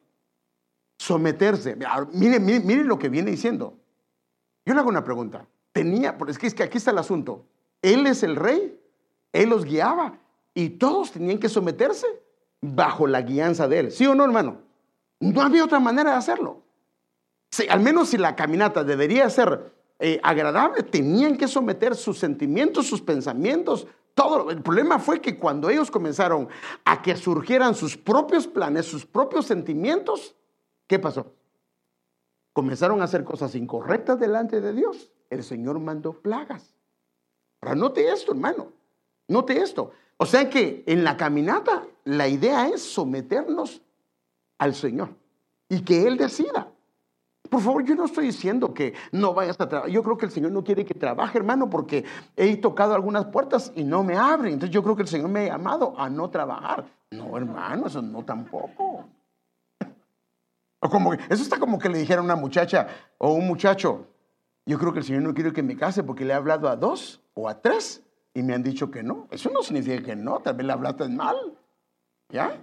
Someterse. 0.99 1.77
Miren, 2.13 2.45
miren, 2.45 2.67
miren 2.67 2.87
lo 2.87 2.99
que 2.99 3.09
viene 3.09 3.33
diciendo. 3.33 3.79
Yo 4.65 4.75
le 4.75 4.81
hago 4.81 4.89
una 4.89 5.05
pregunta. 5.05 5.47
Tenía, 5.73 6.17
porque 6.17 6.33
es 6.33 6.39
que, 6.39 6.47
es 6.47 6.55
que 6.55 6.63
aquí 6.63 6.79
está 6.79 6.93
el 6.93 6.99
asunto. 6.99 7.47
Él 7.83 8.07
es 8.07 8.23
el 8.23 8.37
rey, 8.37 8.81
él 9.33 9.49
los 9.49 9.65
guiaba 9.65 10.19
y 10.55 10.71
todos 10.71 11.11
tenían 11.11 11.39
que 11.39 11.49
someterse 11.49 12.07
bajo 12.61 13.09
la 13.09 13.23
guianza 13.23 13.67
de 13.67 13.81
él. 13.81 13.91
¿Sí 13.91 14.07
o 14.07 14.15
no, 14.15 14.25
hermano? 14.25 14.59
No 15.19 15.41
había 15.41 15.65
otra 15.65 15.81
manera 15.81 16.13
de 16.13 16.17
hacerlo 16.17 16.63
al 17.69 17.81
menos 17.81 18.09
si 18.11 18.19
la 18.19 18.35
caminata 18.35 18.85
debería 18.85 19.29
ser 19.29 19.73
eh, 19.99 20.19
agradable, 20.23 20.83
tenían 20.83 21.37
que 21.37 21.47
someter 21.47 21.95
sus 21.95 22.19
sentimientos, 22.19 22.87
sus 22.87 23.03
pensamientos, 23.03 23.87
todo. 24.15 24.51
El 24.51 24.63
problema 24.63 24.99
fue 24.99 25.21
que 25.21 25.39
cuando 25.39 25.71
ellos 25.71 25.91
comenzaron 25.91 26.49
a 26.85 27.03
que 27.03 27.15
surgieran 27.17 27.75
sus 27.75 27.97
propios 27.97 28.47
planes, 28.47 28.87
sus 28.87 29.07
propios 29.07 29.47
sentimientos, 29.47 30.35
¿qué 30.87 30.99
pasó? 30.99 31.33
Comenzaron 32.53 33.01
a 33.01 33.05
hacer 33.05 33.25
cosas 33.25 33.55
incorrectas 33.55 34.19
delante 34.19 34.61
de 34.61 34.73
Dios. 34.73 35.13
El 35.31 35.43
Señor 35.43 35.79
mandó 35.79 36.13
plagas. 36.13 36.75
Ahora, 37.61 37.75
note 37.75 38.11
esto, 38.11 38.33
hermano. 38.33 38.73
Note 39.29 39.57
esto. 39.59 39.93
O 40.17 40.27
sea 40.27 40.51
que 40.51 40.83
en 40.87 41.05
la 41.05 41.17
caminata 41.17 41.87
la 42.05 42.29
idea 42.29 42.69
es 42.69 42.83
someternos 42.83 43.83
al 44.59 44.75
Señor 44.75 45.11
y 45.69 45.83
que 45.83 46.07
Él 46.07 46.17
decida. 46.17 46.69
Por 47.53 47.61
favor, 47.61 47.85
yo 47.85 47.95
no 47.95 48.07
estoy 48.07 48.29
diciendo 48.29 48.73
que 48.73 48.95
no 49.13 49.35
vayas 49.35 49.61
a 49.61 49.69
trabajar. 49.69 49.93
Yo 49.93 50.03
creo 50.03 50.17
que 50.17 50.25
el 50.25 50.33
Señor 50.33 50.53
no 50.53 50.65
quiere 50.65 50.87
que 50.87 50.95
trabaje, 50.95 51.37
hermano, 51.37 51.69
porque 51.69 52.03
he 52.35 52.57
tocado 52.57 52.95
algunas 52.95 53.27
puertas 53.27 53.71
y 53.77 53.85
no 53.85 54.03
me 54.03 54.17
abren. 54.17 54.55
Entonces 54.55 54.73
yo 54.73 54.83
creo 54.83 54.97
que 54.97 55.03
el 55.03 55.09
Señor 55.09 55.29
me 55.29 55.41
ha 55.41 55.53
llamado 55.53 55.93
a 55.99 56.09
no 56.09 56.31
trabajar. 56.31 56.87
No, 57.11 57.37
hermano, 57.37 57.89
eso 57.89 58.01
no 58.01 58.25
tampoco. 58.25 59.05
O 60.81 60.89
como, 60.89 61.13
eso 61.13 61.43
está 61.43 61.59
como 61.59 61.79
que 61.79 61.91
le 61.91 61.99
dijera 61.99 62.23
a 62.23 62.25
una 62.25 62.37
muchacha 62.37 62.87
o 63.19 63.35
un 63.35 63.47
muchacho, 63.47 64.07
yo 64.65 64.79
creo 64.79 64.95
que 64.95 65.01
el 65.01 65.05
Señor 65.05 65.21
no 65.21 65.35
quiere 65.35 65.53
que 65.53 65.63
me 65.63 65.77
case 65.77 66.03
porque 66.03 66.25
le 66.25 66.33
he 66.33 66.37
hablado 66.37 66.71
a 66.71 66.77
dos 66.77 67.21
o 67.35 67.51
a 67.51 67.61
tres 67.61 68.03
y 68.33 68.43
me 68.43 68.55
han 68.55 68.63
dicho 68.63 68.91
que 68.91 69.03
no. 69.03 69.29
Eso 69.31 69.51
no 69.51 69.63
significa 69.63 70.03
que 70.03 70.17
no, 70.17 70.39
tal 70.39 70.57
vez 70.57 70.67
le 70.67 70.73
hablaste 70.73 71.07
mal. 71.11 71.37
¿Ya? 72.31 72.59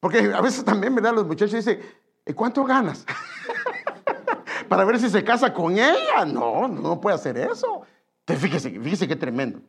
Porque 0.00 0.20
a 0.32 0.40
veces 0.40 0.64
también, 0.64 0.94
¿verdad? 0.94 1.12
Los 1.12 1.26
muchachos 1.26 1.52
dicen, 1.52 1.80
¿y 2.28 2.32
cuánto 2.34 2.64
ganas? 2.64 3.04
Para 4.68 4.84
ver 4.84 5.00
si 5.00 5.08
se 5.08 5.24
casa 5.24 5.52
con 5.52 5.72
ella. 5.72 6.24
No, 6.26 6.68
no 6.68 7.00
puede 7.00 7.16
hacer 7.16 7.38
eso. 7.38 7.82
Entonces, 8.20 8.42
fíjese, 8.42 8.70
fíjese 8.80 9.08
qué 9.08 9.16
tremendo. 9.16 9.60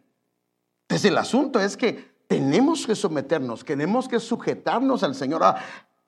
Entonces, 0.84 1.10
el 1.10 1.18
asunto 1.18 1.60
es 1.60 1.78
que 1.78 2.20
tenemos 2.28 2.86
que 2.86 2.96
someternos, 2.96 3.64
tenemos 3.64 4.08
que 4.08 4.20
sujetarnos 4.20 5.04
al 5.04 5.16
Señor. 5.16 5.42
Ah, 5.44 5.56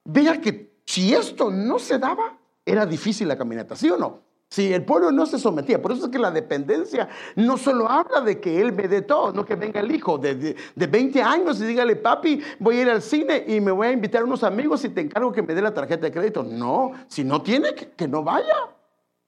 vea 0.03 0.41
que 0.41 0.81
si 0.85 1.13
esto 1.13 1.49
no 1.49 1.79
se 1.79 1.97
daba, 1.97 2.37
era 2.65 2.85
difícil 2.85 3.27
la 3.27 3.37
caminata, 3.37 3.75
¿sí 3.75 3.89
o 3.89 3.97
no? 3.97 4.19
Si 4.51 4.73
el 4.73 4.83
pueblo 4.83 5.13
no 5.13 5.25
se 5.25 5.39
sometía, 5.39 5.81
por 5.81 5.93
eso 5.93 6.07
es 6.07 6.11
que 6.11 6.19
la 6.19 6.29
dependencia 6.29 7.07
no 7.37 7.57
solo 7.57 7.89
habla 7.89 8.19
de 8.19 8.41
que 8.41 8.59
él 8.59 8.73
me 8.73 8.89
dé 8.89 9.01
todo, 9.01 9.31
no 9.31 9.45
que 9.45 9.55
venga 9.55 9.79
el 9.79 9.89
hijo 9.95 10.17
de, 10.17 10.35
de, 10.75 10.87
20 10.87 11.21
años 11.21 11.61
y 11.61 11.67
dígale, 11.67 11.95
papi, 11.95 12.41
voy 12.59 12.79
a 12.79 12.81
ir 12.81 12.89
al 12.89 13.01
cine 13.01 13.45
y 13.47 13.61
me 13.61 13.71
voy 13.71 13.87
a 13.87 13.91
invitar 13.93 14.23
a 14.23 14.25
unos 14.25 14.43
amigos 14.43 14.83
y 14.83 14.89
te 14.89 14.99
encargo 14.99 15.31
que 15.31 15.41
me 15.41 15.55
dé 15.55 15.61
la 15.61 15.73
tarjeta 15.73 16.05
de 16.05 16.11
crédito. 16.11 16.43
No, 16.43 16.91
si 17.07 17.23
no 17.23 17.41
tiene, 17.41 17.73
que, 17.73 18.07
no 18.09 18.23
vaya. 18.25 18.67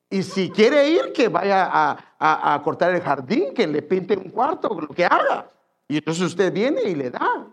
Y 0.10 0.24
si 0.24 0.50
quiere 0.50 0.90
ir, 0.90 1.14
que 1.14 1.30
vaya 1.30 1.70
a, 1.72 2.54
a, 2.54 2.62
cortar 2.62 2.94
el 2.94 3.02
jardín, 3.02 3.54
que 3.54 3.66
le 3.66 3.82
pinte 3.82 4.18
un 4.18 4.30
cuarto, 4.30 4.78
lo 4.78 4.90
que 4.90 5.06
haga. 5.06 5.50
Y 5.88 6.00
entonces 6.00 6.24
usted 6.26 6.52
viene 6.52 6.82
y 6.84 6.96
le 6.96 7.10
da. 7.10 7.48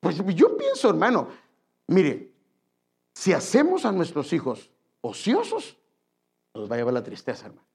Pues 0.00 0.16
yo 0.34 0.56
pienso, 0.56 0.88
hermano, 0.88 1.28
mire, 1.88 2.32
si 3.12 3.34
hacemos 3.34 3.84
a 3.84 3.92
nuestros 3.92 4.32
hijos 4.32 4.70
ociosos, 5.02 5.76
nos 6.54 6.70
va 6.70 6.74
a 6.74 6.78
llevar 6.78 6.94
la 6.94 7.02
tristeza, 7.02 7.46
hermano. 7.46 7.66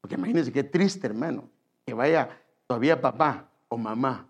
Porque 0.00 0.14
imagínense 0.14 0.52
qué 0.52 0.64
triste, 0.64 1.06
hermano, 1.06 1.50
que 1.84 1.94
vaya 1.94 2.28
todavía 2.66 3.00
papá 3.00 3.50
o 3.68 3.76
mamá 3.76 4.26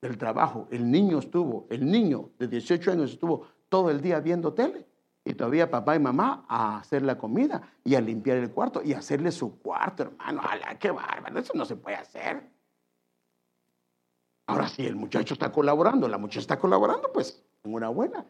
del 0.00 0.18
trabajo, 0.18 0.68
el 0.70 0.90
niño 0.90 1.18
estuvo, 1.18 1.66
el 1.70 1.90
niño 1.90 2.30
de 2.38 2.48
18 2.48 2.92
años 2.92 3.12
estuvo 3.12 3.46
todo 3.68 3.90
el 3.90 4.00
día 4.00 4.20
viendo 4.20 4.52
tele 4.52 4.86
y 5.24 5.32
todavía 5.32 5.70
papá 5.70 5.96
y 5.96 5.98
mamá 5.98 6.44
a 6.48 6.78
hacer 6.78 7.02
la 7.02 7.16
comida 7.16 7.72
y 7.82 7.94
a 7.94 8.00
limpiar 8.00 8.36
el 8.36 8.50
cuarto 8.50 8.82
y 8.84 8.92
a 8.92 8.98
hacerle 8.98 9.32
su 9.32 9.58
cuarto, 9.60 10.02
hermano. 10.02 10.42
¡Hala, 10.44 10.78
qué 10.78 10.90
bárbaro! 10.90 11.38
Eso 11.38 11.52
no 11.54 11.64
se 11.64 11.76
puede 11.76 11.96
hacer. 11.96 12.50
Ahora 14.46 14.68
sí, 14.68 14.86
el 14.86 14.96
muchacho 14.96 15.32
está 15.32 15.50
colaborando, 15.50 16.06
la 16.06 16.18
muchacha 16.18 16.40
está 16.40 16.58
colaborando, 16.58 17.10
pues 17.10 17.42
enhorabuena. 17.62 18.26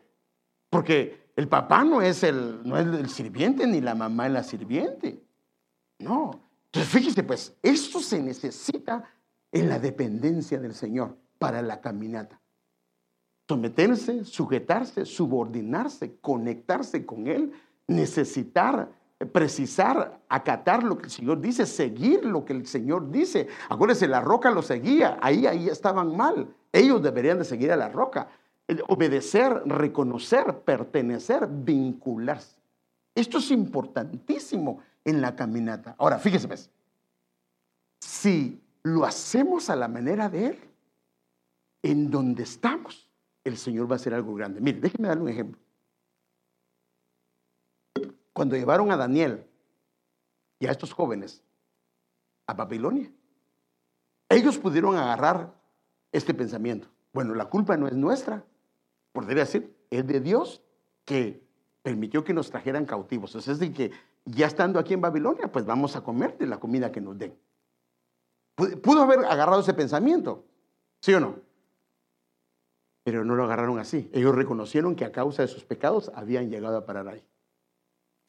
Porque 0.70 1.23
el 1.36 1.48
papá 1.48 1.84
no 1.84 2.00
es 2.00 2.22
el, 2.22 2.60
no 2.64 2.78
es 2.78 2.86
el 2.86 3.08
sirviente 3.08 3.66
ni 3.66 3.80
la 3.80 3.94
mamá 3.94 4.26
es 4.26 4.32
la 4.32 4.42
sirviente. 4.42 5.20
No. 5.98 6.30
Entonces 6.66 6.92
fíjese 6.92 7.22
pues, 7.22 7.56
esto 7.62 8.00
se 8.00 8.22
necesita 8.22 9.04
en 9.50 9.68
la 9.68 9.78
dependencia 9.78 10.58
del 10.58 10.74
Señor 10.74 11.16
para 11.38 11.62
la 11.62 11.80
caminata. 11.80 12.40
Someterse, 13.48 14.24
sujetarse, 14.24 15.04
subordinarse, 15.04 16.16
conectarse 16.20 17.04
con 17.04 17.26
Él, 17.26 17.52
necesitar, 17.86 18.90
precisar, 19.32 20.20
acatar 20.28 20.82
lo 20.82 20.96
que 20.96 21.04
el 21.04 21.10
Señor 21.10 21.40
dice, 21.40 21.66
seguir 21.66 22.24
lo 22.24 22.44
que 22.44 22.52
el 22.54 22.66
Señor 22.66 23.10
dice. 23.10 23.48
Acuérdense, 23.68 24.08
la 24.08 24.20
roca 24.20 24.50
lo 24.50 24.62
seguía, 24.62 25.18
ahí, 25.20 25.46
ahí 25.46 25.68
estaban 25.68 26.16
mal. 26.16 26.54
Ellos 26.72 27.02
deberían 27.02 27.38
de 27.38 27.44
seguir 27.44 27.70
a 27.70 27.76
la 27.76 27.88
roca 27.88 28.28
obedecer, 28.88 29.62
reconocer, 29.66 30.60
pertenecer, 30.60 31.46
vincularse. 31.48 32.56
Esto 33.14 33.38
es 33.38 33.50
importantísimo 33.50 34.80
en 35.04 35.20
la 35.20 35.36
caminata. 35.36 35.94
Ahora, 35.98 36.18
fíjese, 36.18 36.48
pues, 36.48 36.70
si 38.00 38.60
lo 38.82 39.04
hacemos 39.04 39.70
a 39.70 39.76
la 39.76 39.88
manera 39.88 40.28
de 40.28 40.46
Él, 40.46 40.58
en 41.82 42.10
donde 42.10 42.42
estamos, 42.42 43.08
el 43.44 43.56
Señor 43.56 43.88
va 43.88 43.94
a 43.94 43.96
hacer 43.96 44.14
algo 44.14 44.34
grande. 44.34 44.60
Mire, 44.60 44.80
déjeme 44.80 45.08
darle 45.08 45.22
un 45.22 45.28
ejemplo. 45.28 45.60
Cuando 48.32 48.56
llevaron 48.56 48.90
a 48.90 48.96
Daniel 48.96 49.46
y 50.58 50.66
a 50.66 50.72
estos 50.72 50.92
jóvenes 50.92 51.42
a 52.46 52.54
Babilonia, 52.54 53.12
ellos 54.28 54.58
pudieron 54.58 54.96
agarrar 54.96 55.54
este 56.10 56.34
pensamiento. 56.34 56.88
Bueno, 57.12 57.34
la 57.34 57.44
culpa 57.44 57.76
no 57.76 57.86
es 57.86 57.94
nuestra, 57.94 58.44
podría 59.14 59.44
decir, 59.44 59.74
es 59.90 60.06
de 60.06 60.20
Dios 60.20 60.60
que 61.04 61.46
permitió 61.82 62.24
que 62.24 62.34
nos 62.34 62.50
trajeran 62.50 62.84
cautivos. 62.84 63.34
Es 63.36 63.46
decir, 63.46 63.72
que 63.72 63.92
ya 64.24 64.46
estando 64.46 64.78
aquí 64.78 64.92
en 64.92 65.00
Babilonia, 65.00 65.50
pues 65.50 65.64
vamos 65.64 65.96
a 65.96 66.02
comer 66.02 66.36
de 66.36 66.46
la 66.46 66.58
comida 66.58 66.90
que 66.90 67.00
nos 67.00 67.16
den. 67.16 67.38
Pudo 68.56 69.02
haber 69.02 69.20
agarrado 69.24 69.60
ese 69.60 69.72
pensamiento, 69.72 70.44
¿sí 71.00 71.14
o 71.14 71.20
no? 71.20 71.36
Pero 73.04 73.24
no 73.24 73.36
lo 73.36 73.44
agarraron 73.44 73.78
así. 73.78 74.10
Ellos 74.12 74.34
reconocieron 74.34 74.96
que 74.96 75.04
a 75.04 75.12
causa 75.12 75.42
de 75.42 75.48
sus 75.48 75.64
pecados 75.64 76.10
habían 76.14 76.50
llegado 76.50 76.76
a 76.76 76.84
parar 76.84 77.06
ahí. 77.08 77.24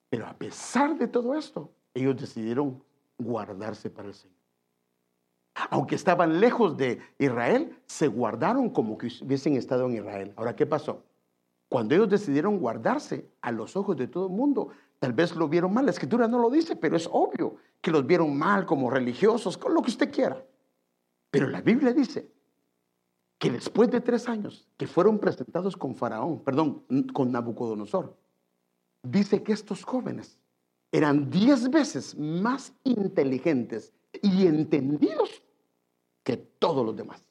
Pero 0.10 0.28
a 0.28 0.34
pesar 0.38 0.98
de 0.98 1.08
todo 1.08 1.36
esto, 1.36 1.72
ellos 1.94 2.16
decidieron 2.20 2.84
guardarse 3.18 3.90
para 3.90 4.10
el 4.10 4.14
Señor. 4.14 4.35
Aunque 5.70 5.96
estaban 5.96 6.40
lejos 6.42 6.76
de 6.76 7.00
Israel, 7.18 7.78
se 7.86 8.08
guardaron 8.08 8.70
como 8.70 8.98
que 8.98 9.08
hubiesen 9.22 9.56
estado 9.56 9.86
en 9.86 9.96
Israel. 9.96 10.34
Ahora, 10.36 10.56
¿qué 10.56 10.66
pasó? 10.66 11.04
Cuando 11.70 11.96
ellos 11.96 12.10
decidieron 12.10 12.60
guardarse 12.60 13.30
a 13.42 13.52
los 13.52 13.76
ojos 13.76 13.96
de 13.96 14.08
todo 14.08 14.28
el 14.28 14.34
mundo, 14.34 14.70
tal 15.00 15.14
vez 15.14 15.36
lo 15.36 15.48
vieron 15.48 15.74
mal. 15.74 15.86
La 15.86 15.92
escritura 15.92 16.28
no 16.28 16.40
lo 16.40 16.50
dice, 16.50 16.76
pero 16.76 16.98
es 16.98 17.10
obvio 17.12 17.56
que 17.82 17.90
los 17.90 18.06
vieron 18.06 18.38
mal 18.38 18.66
como 18.66 18.90
religiosos, 18.90 19.58
con 19.58 19.74
lo 19.74 19.82
que 19.82 19.92
usted 19.92 20.12
quiera. 20.12 20.44
Pero 21.32 21.48
la 21.48 21.62
Biblia 21.62 21.94
dice 21.94 22.30
que 23.38 23.50
después 23.50 23.90
de 23.90 24.02
tres 24.02 24.28
años 24.28 24.68
que 24.78 24.88
fueron 24.88 25.20
presentados 25.20 25.78
con 25.78 25.96
Faraón, 25.96 26.44
perdón, 26.44 26.84
con 27.14 27.32
Nabucodonosor, 27.32 28.16
dice 29.04 29.42
que 29.42 29.54
estos 29.54 29.84
jóvenes 29.84 30.38
eran 30.92 31.30
diez 31.30 31.70
veces 31.70 32.18
más 32.18 32.74
inteligentes 32.84 33.94
y 34.22 34.48
entendidos 34.48 35.44
que 36.26 36.36
todos 36.36 36.86
los 36.86 36.98
demás. 36.98 37.24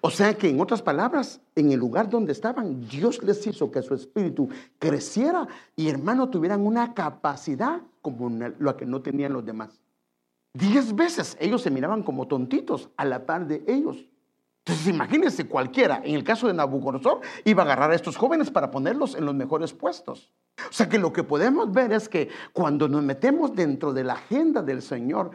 O 0.00 0.10
sea 0.10 0.34
que 0.34 0.48
en 0.48 0.60
otras 0.60 0.82
palabras, 0.82 1.40
en 1.54 1.70
el 1.70 1.78
lugar 1.78 2.10
donde 2.10 2.32
estaban, 2.32 2.88
Dios 2.88 3.22
les 3.22 3.46
hizo 3.46 3.70
que 3.70 3.82
su 3.82 3.94
espíritu 3.94 4.48
creciera 4.80 5.46
y 5.76 5.88
hermano 5.88 6.28
tuvieran 6.28 6.66
una 6.66 6.92
capacidad 6.92 7.80
como 8.02 8.28
la 8.58 8.76
que 8.76 8.86
no 8.86 9.02
tenían 9.02 9.32
los 9.32 9.44
demás. 9.44 9.80
Diez 10.54 10.94
veces 10.94 11.36
ellos 11.38 11.62
se 11.62 11.70
miraban 11.70 12.02
como 12.02 12.26
tontitos 12.26 12.88
a 12.96 13.04
la 13.04 13.26
par 13.26 13.46
de 13.46 13.62
ellos. 13.68 14.08
Entonces 14.64 14.88
imagínense 14.88 15.46
cualquiera, 15.46 16.00
en 16.02 16.16
el 16.16 16.24
caso 16.24 16.48
de 16.48 16.54
Nabucodonosor, 16.54 17.20
iba 17.44 17.62
a 17.62 17.66
agarrar 17.66 17.92
a 17.92 17.94
estos 17.94 18.16
jóvenes 18.16 18.50
para 18.50 18.72
ponerlos 18.72 19.14
en 19.14 19.24
los 19.24 19.34
mejores 19.34 19.72
puestos. 19.72 20.32
O 20.58 20.72
sea 20.72 20.88
que 20.88 20.98
lo 20.98 21.12
que 21.12 21.22
podemos 21.22 21.70
ver 21.70 21.92
es 21.92 22.08
que 22.08 22.28
cuando 22.52 22.88
nos 22.88 23.04
metemos 23.04 23.54
dentro 23.54 23.92
de 23.92 24.02
la 24.02 24.14
agenda 24.14 24.62
del 24.62 24.82
Señor, 24.82 25.30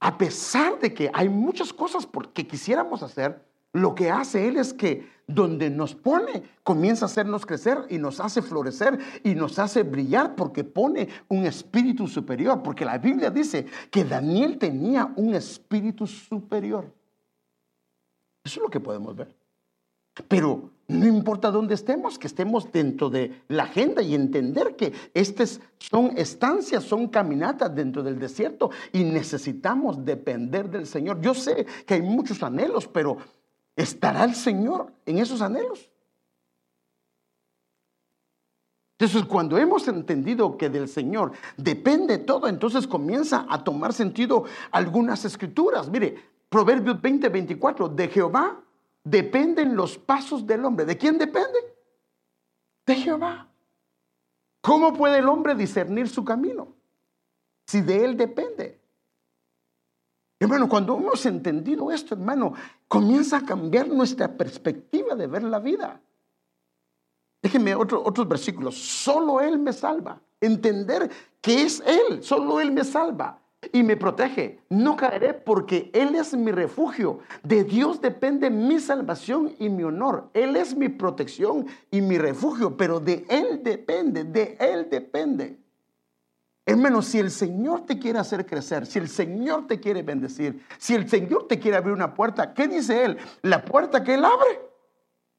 a 0.00 0.16
pesar 0.16 0.78
de 0.78 0.94
que 0.94 1.10
hay 1.12 1.28
muchas 1.28 1.72
cosas 1.72 2.08
que 2.32 2.46
quisiéramos 2.46 3.02
hacer, 3.02 3.44
lo 3.72 3.94
que 3.94 4.10
hace 4.10 4.48
Él 4.48 4.56
es 4.56 4.72
que 4.72 5.08
donde 5.26 5.70
nos 5.70 5.94
pone, 5.94 6.42
comienza 6.64 7.04
a 7.04 7.06
hacernos 7.06 7.46
crecer 7.46 7.86
y 7.88 7.98
nos 7.98 8.18
hace 8.18 8.42
florecer 8.42 8.98
y 9.22 9.34
nos 9.34 9.58
hace 9.58 9.84
brillar 9.84 10.34
porque 10.34 10.64
pone 10.64 11.08
un 11.28 11.44
espíritu 11.46 12.08
superior. 12.08 12.62
Porque 12.62 12.84
la 12.84 12.98
Biblia 12.98 13.30
dice 13.30 13.66
que 13.90 14.04
Daniel 14.04 14.58
tenía 14.58 15.12
un 15.14 15.34
espíritu 15.34 16.06
superior. 16.06 16.92
Eso 18.42 18.58
es 18.58 18.62
lo 18.62 18.70
que 18.70 18.80
podemos 18.80 19.14
ver. 19.14 19.36
Pero 20.26 20.70
no 20.90 21.06
importa 21.06 21.50
dónde 21.50 21.74
estemos, 21.74 22.18
que 22.18 22.26
estemos 22.26 22.70
dentro 22.72 23.08
de 23.10 23.42
la 23.48 23.64
agenda 23.64 24.02
y 24.02 24.14
entender 24.14 24.74
que 24.74 24.92
estas 25.14 25.60
son 25.78 26.12
estancias, 26.16 26.84
son 26.84 27.08
caminatas 27.08 27.74
dentro 27.74 28.02
del 28.02 28.18
desierto 28.18 28.70
y 28.92 29.04
necesitamos 29.04 30.04
depender 30.04 30.68
del 30.68 30.86
Señor. 30.86 31.20
Yo 31.20 31.32
sé 31.32 31.64
que 31.86 31.94
hay 31.94 32.02
muchos 32.02 32.42
anhelos, 32.42 32.88
pero 32.88 33.18
¿estará 33.76 34.24
el 34.24 34.34
Señor 34.34 34.92
en 35.06 35.18
esos 35.18 35.40
anhelos? 35.40 35.88
Entonces, 38.98 39.24
cuando 39.24 39.56
hemos 39.56 39.88
entendido 39.88 40.58
que 40.58 40.68
del 40.68 40.88
Señor 40.88 41.32
depende 41.56 42.18
todo, 42.18 42.48
entonces 42.48 42.86
comienza 42.86 43.46
a 43.48 43.64
tomar 43.64 43.92
sentido 43.92 44.44
algunas 44.72 45.24
escrituras. 45.24 45.88
Mire, 45.88 46.16
Proverbios 46.50 47.00
20, 47.00 47.28
24, 47.28 47.88
de 47.88 48.08
Jehová 48.08 48.60
dependen 49.04 49.76
los 49.76 49.98
pasos 49.98 50.46
del 50.46 50.64
hombre. 50.64 50.84
¿De 50.84 50.96
quién 50.96 51.18
depende? 51.18 51.58
De 52.86 52.94
Jehová. 52.96 53.48
¿Cómo 54.60 54.92
puede 54.92 55.18
el 55.18 55.28
hombre 55.28 55.54
discernir 55.54 56.08
su 56.08 56.24
camino? 56.24 56.74
Si 57.66 57.80
de 57.80 58.04
él 58.04 58.16
depende. 58.16 58.78
Hermano, 60.38 60.68
cuando 60.68 60.96
hemos 60.96 61.24
entendido 61.26 61.90
esto, 61.90 62.14
hermano, 62.14 62.54
comienza 62.88 63.38
a 63.38 63.44
cambiar 63.44 63.88
nuestra 63.88 64.28
perspectiva 64.28 65.14
de 65.14 65.26
ver 65.26 65.42
la 65.42 65.58
vida. 65.58 66.00
Déjenme 67.42 67.74
otros 67.74 68.28
versículos. 68.28 68.76
Solo 68.76 69.40
Él 69.40 69.58
me 69.58 69.72
salva. 69.72 70.20
Entender 70.40 71.10
que 71.40 71.62
es 71.62 71.82
Él, 71.86 72.22
solo 72.22 72.60
Él 72.60 72.72
me 72.72 72.84
salva 72.84 73.39
y 73.72 73.82
me 73.82 73.96
protege. 73.96 74.60
No 74.68 74.96
caeré 74.96 75.34
porque 75.34 75.90
Él 75.92 76.14
es 76.14 76.34
mi 76.34 76.50
refugio. 76.50 77.20
De 77.42 77.64
Dios 77.64 78.00
depende 78.00 78.50
mi 78.50 78.80
salvación 78.80 79.54
y 79.58 79.68
mi 79.68 79.82
honor. 79.82 80.30
Él 80.34 80.56
es 80.56 80.76
mi 80.76 80.88
protección 80.88 81.66
y 81.90 82.00
mi 82.00 82.18
refugio, 82.18 82.76
pero 82.76 83.00
de 83.00 83.24
Él 83.28 83.60
depende, 83.62 84.24
de 84.24 84.56
Él 84.58 84.88
depende. 84.90 85.58
Hermano, 86.66 87.02
si 87.02 87.18
el 87.18 87.30
Señor 87.30 87.84
te 87.84 87.98
quiere 87.98 88.18
hacer 88.18 88.46
crecer, 88.46 88.86
si 88.86 88.98
el 88.98 89.08
Señor 89.08 89.66
te 89.66 89.80
quiere 89.80 90.02
bendecir, 90.02 90.64
si 90.78 90.94
el 90.94 91.08
Señor 91.08 91.48
te 91.48 91.58
quiere 91.58 91.76
abrir 91.76 91.92
una 91.92 92.14
puerta, 92.14 92.54
¿qué 92.54 92.68
dice 92.68 93.04
Él? 93.04 93.18
La 93.42 93.64
puerta 93.64 94.04
que 94.04 94.14
Él 94.14 94.24
abre, 94.24 94.60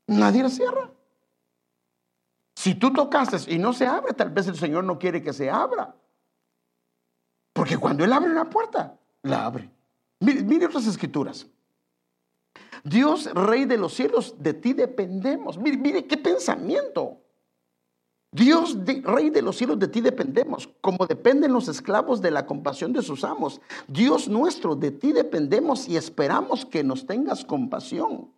nadie 0.07 0.43
la 0.43 0.49
cierra. 0.49 0.89
Si 2.55 2.75
tú 2.75 2.91
tocaste 2.91 3.37
y 3.51 3.57
no 3.57 3.71
se 3.71 3.87
abre, 3.87 4.13
tal 4.13 4.29
vez 4.29 4.47
el 4.47 4.55
Señor 4.55 4.83
no 4.83 4.99
quiere 4.99 5.23
que 5.23 5.31
se 5.31 5.49
abra. 5.49 5.95
Porque 7.61 7.77
cuando 7.77 8.03
Él 8.03 8.11
abre 8.11 8.31
una 8.31 8.49
puerta, 8.49 8.97
la 9.21 9.45
abre. 9.45 9.69
Mire, 10.19 10.65
otras 10.65 10.87
escrituras. 10.87 11.45
Dios, 12.83 13.31
Rey 13.35 13.65
de 13.65 13.77
los 13.77 13.93
cielos, 13.93 14.33
de 14.39 14.55
ti 14.55 14.73
dependemos. 14.73 15.59
Mire, 15.59 15.77
mire 15.77 16.07
qué 16.07 16.17
pensamiento. 16.17 17.19
Dios, 18.31 18.75
Rey 19.03 19.29
de 19.29 19.43
los 19.43 19.57
cielos, 19.57 19.77
de 19.77 19.87
ti 19.87 20.01
dependemos, 20.01 20.71
como 20.81 21.05
dependen 21.05 21.53
los 21.53 21.67
esclavos 21.67 22.19
de 22.19 22.31
la 22.31 22.47
compasión 22.47 22.93
de 22.93 23.03
sus 23.03 23.23
amos. 23.23 23.61
Dios 23.87 24.27
nuestro, 24.27 24.75
de 24.75 24.89
ti 24.89 25.11
dependemos 25.11 25.87
y 25.87 25.97
esperamos 25.97 26.65
que 26.65 26.83
nos 26.83 27.05
tengas 27.05 27.45
compasión. 27.45 28.31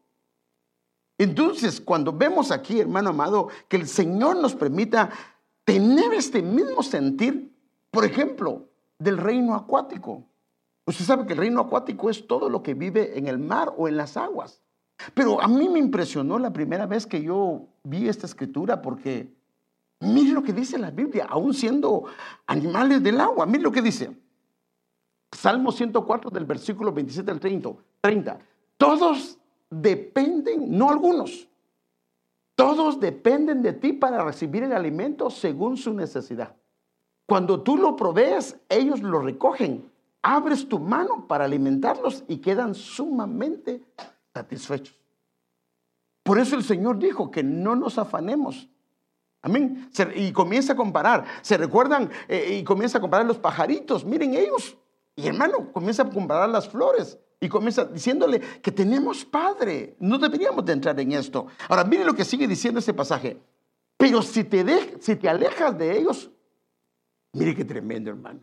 Entonces, 1.18 1.80
cuando 1.80 2.12
vemos 2.12 2.52
aquí, 2.52 2.82
hermano 2.82 3.12
amado, 3.12 3.48
que 3.70 3.78
el 3.78 3.88
Señor 3.88 4.36
nos 4.36 4.54
permita 4.54 5.12
tener 5.64 6.14
este 6.14 6.42
mismo 6.42 6.84
sentir, 6.84 7.56
por 7.90 8.04
ejemplo, 8.04 8.68
del 9.00 9.18
reino 9.18 9.56
acuático. 9.56 10.24
Usted 10.86 11.06
sabe 11.06 11.26
que 11.26 11.34
el 11.34 11.40
reino 11.40 11.62
acuático 11.62 12.10
es 12.10 12.28
todo 12.28 12.50
lo 12.50 12.62
que 12.62 12.74
vive 12.74 13.18
en 13.18 13.28
el 13.28 13.40
mar 13.40 13.74
o 13.78 13.88
en 13.88 13.98
las 13.98 14.18
aguas. 14.18 14.62
Pero 15.14 15.42
a 15.42 15.48
mí 15.48 15.70
me 15.70 15.80
impresionó 15.80 16.40
la 16.40 16.52
primera 16.54 16.86
vez 16.86 17.06
que 17.06 17.22
yo 17.22 17.68
vi 17.84 18.08
esta 18.08 18.26
escritura 18.26 18.82
porque 18.82 19.34
mire 20.00 20.32
lo 20.32 20.44
que 20.44 20.54
dice 20.54 20.78
la 20.78 20.92
Biblia, 20.92 21.26
aún 21.30 21.54
siendo 21.54 22.06
animales 22.48 23.02
del 23.02 23.20
agua. 23.20 23.46
Mire 23.46 23.64
lo 23.64 23.72
que 23.72 23.82
dice. 23.82 24.16
Salmo 25.32 25.72
104 25.72 26.30
del 26.30 26.46
versículo 26.46 26.92
27 26.92 27.32
al 27.32 27.40
30. 27.40 27.70
30. 28.02 28.40
Todos 28.78 29.40
dependen, 29.70 30.78
no 30.78 30.90
algunos, 30.90 31.48
todos 32.56 33.00
dependen 33.00 33.62
de 33.62 33.74
ti 33.74 33.94
para 33.94 34.24
recibir 34.24 34.64
el 34.64 34.74
alimento 34.74 35.30
según 35.30 35.78
su 35.78 35.94
necesidad. 35.94 36.56
Cuando 37.26 37.62
tú 37.62 37.78
lo 37.78 37.96
provees, 37.96 38.58
ellos 38.70 39.02
lo 39.02 39.20
recogen. 39.20 39.90
Abres 40.22 40.68
tu 40.68 40.80
mano 40.80 41.28
para 41.28 41.46
alimentarlos 41.46 42.24
y 42.28 42.38
quedan 42.38 42.76
sumamente 42.76 43.82
satisfechos. 44.34 44.96
Por 46.24 46.40
eso 46.40 46.56
el 46.56 46.64
Señor 46.64 47.00
dijo 47.00 47.30
que 47.30 47.44
no 47.44 47.76
nos 47.76 47.98
afanemos. 47.98 48.70
Amén. 49.42 49.90
Y 50.16 50.32
comienza 50.32 50.74
a 50.74 50.76
comparar. 50.76 51.26
Se 51.42 51.58
recuerdan 51.58 52.10
eh, 52.30 52.60
y 52.60 52.64
comienza 52.64 52.98
a 52.98 53.02
comparar 53.02 53.26
los 53.26 53.38
pajaritos. 53.38 54.06
Miren 54.06 54.34
ellos. 54.34 54.78
Y 55.16 55.28
hermano, 55.28 55.72
comienza 55.74 56.04
a 56.04 56.10
comparar 56.10 56.48
las 56.48 56.70
flores. 56.70 57.20
Y 57.42 57.50
comienza 57.50 57.84
diciéndole 57.84 58.40
que 58.40 58.72
tenemos 58.72 59.26
Padre. 59.26 59.98
No 60.00 60.18
deberíamos 60.18 60.64
de 60.64 60.72
entrar 60.72 60.98
en 60.98 61.12
esto. 61.12 61.48
Ahora, 61.68 61.84
miren 61.84 62.08
lo 62.08 62.16
que 62.16 62.24
sigue 62.24 62.48
diciendo 62.48 62.80
este 62.80 62.94
pasaje. 62.94 63.38
Pero 63.98 64.22
si 64.22 64.46
te, 64.46 64.98
si 65.02 65.18
te 65.18 65.28
alejas 65.28 65.78
de 65.78 65.98
ellos, 65.98 66.32
Mire 67.34 67.56
qué 67.56 67.66
tremendo, 67.66 68.10
hermano. 68.10 68.42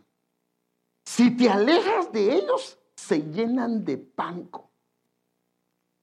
Si 1.05 1.31
te 1.31 1.49
alejas 1.49 2.11
de 2.11 2.35
ellos, 2.35 2.77
se 2.95 3.21
llenan 3.21 3.83
de 3.83 3.97
panco. 3.97 4.69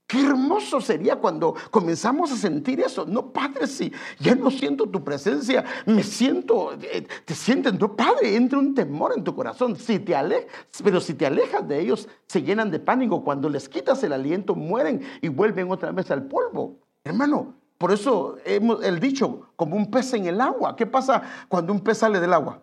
Qué 0.07 0.25
hermoso 0.25 0.81
sería 0.81 1.17
cuando 1.17 1.55
comenzamos 1.71 2.33
a 2.33 2.37
sentir 2.37 2.81
eso. 2.81 3.05
No, 3.05 3.31
Padre, 3.31 3.67
si 3.67 3.93
ya 4.19 4.35
no 4.35 4.51
siento 4.51 4.89
tu 4.89 5.05
presencia, 5.05 5.63
me 5.85 6.03
siento, 6.03 6.73
eh, 6.81 7.07
te 7.27 7.35
sientes, 7.35 7.79
no, 7.79 7.95
Padre, 7.95 8.35
entra 8.35 8.59
un 8.59 8.75
temor 8.75 9.13
en 9.15 9.23
tu 9.23 9.35
corazón. 9.35 9.77
Si 9.77 9.99
te 9.99 10.17
alejas, 10.17 10.51
pero 10.83 10.99
si 11.03 11.13
te 11.13 11.27
alejas 11.27 11.69
de 11.69 11.79
ellos, 11.79 12.09
se 12.27 12.43
llenan 12.43 12.71
de 12.71 12.81
pánico. 12.81 13.23
Cuando 13.23 13.51
les 13.51 13.69
quitas 13.69 14.03
el 14.03 14.15
aliento, 14.15 14.55
mueren 14.55 15.03
y 15.21 15.29
vuelven 15.29 15.71
otra 15.71 15.93
vez 15.93 16.11
al 16.11 16.27
polvo. 16.27 16.79
Hermano, 17.05 17.55
por 17.77 17.93
eso 17.93 18.39
hemos 18.47 18.83
el 18.83 19.01
dicho, 19.01 19.53
como 19.57 19.77
un 19.77 19.91
pez 19.91 20.15
en 20.15 20.25
el 20.25 20.41
agua. 20.41 20.75
¿Qué 20.75 20.87
pasa 20.87 21.23
cuando 21.49 21.71
un 21.71 21.81
pez 21.81 21.99
sale 21.99 22.19
del 22.19 22.33
agua? 22.33 22.63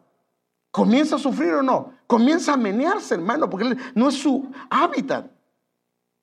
¿Comienza 0.76 1.16
a 1.16 1.20
sufrir 1.20 1.54
o 1.54 1.64
no? 1.64 1.94
Comienza 2.06 2.52
a 2.52 2.58
menearse, 2.58 3.14
hermano, 3.14 3.50
porque 3.50 3.78
no 3.94 4.10
es 4.10 4.16
su 4.16 4.52
hábitat. 4.70 5.32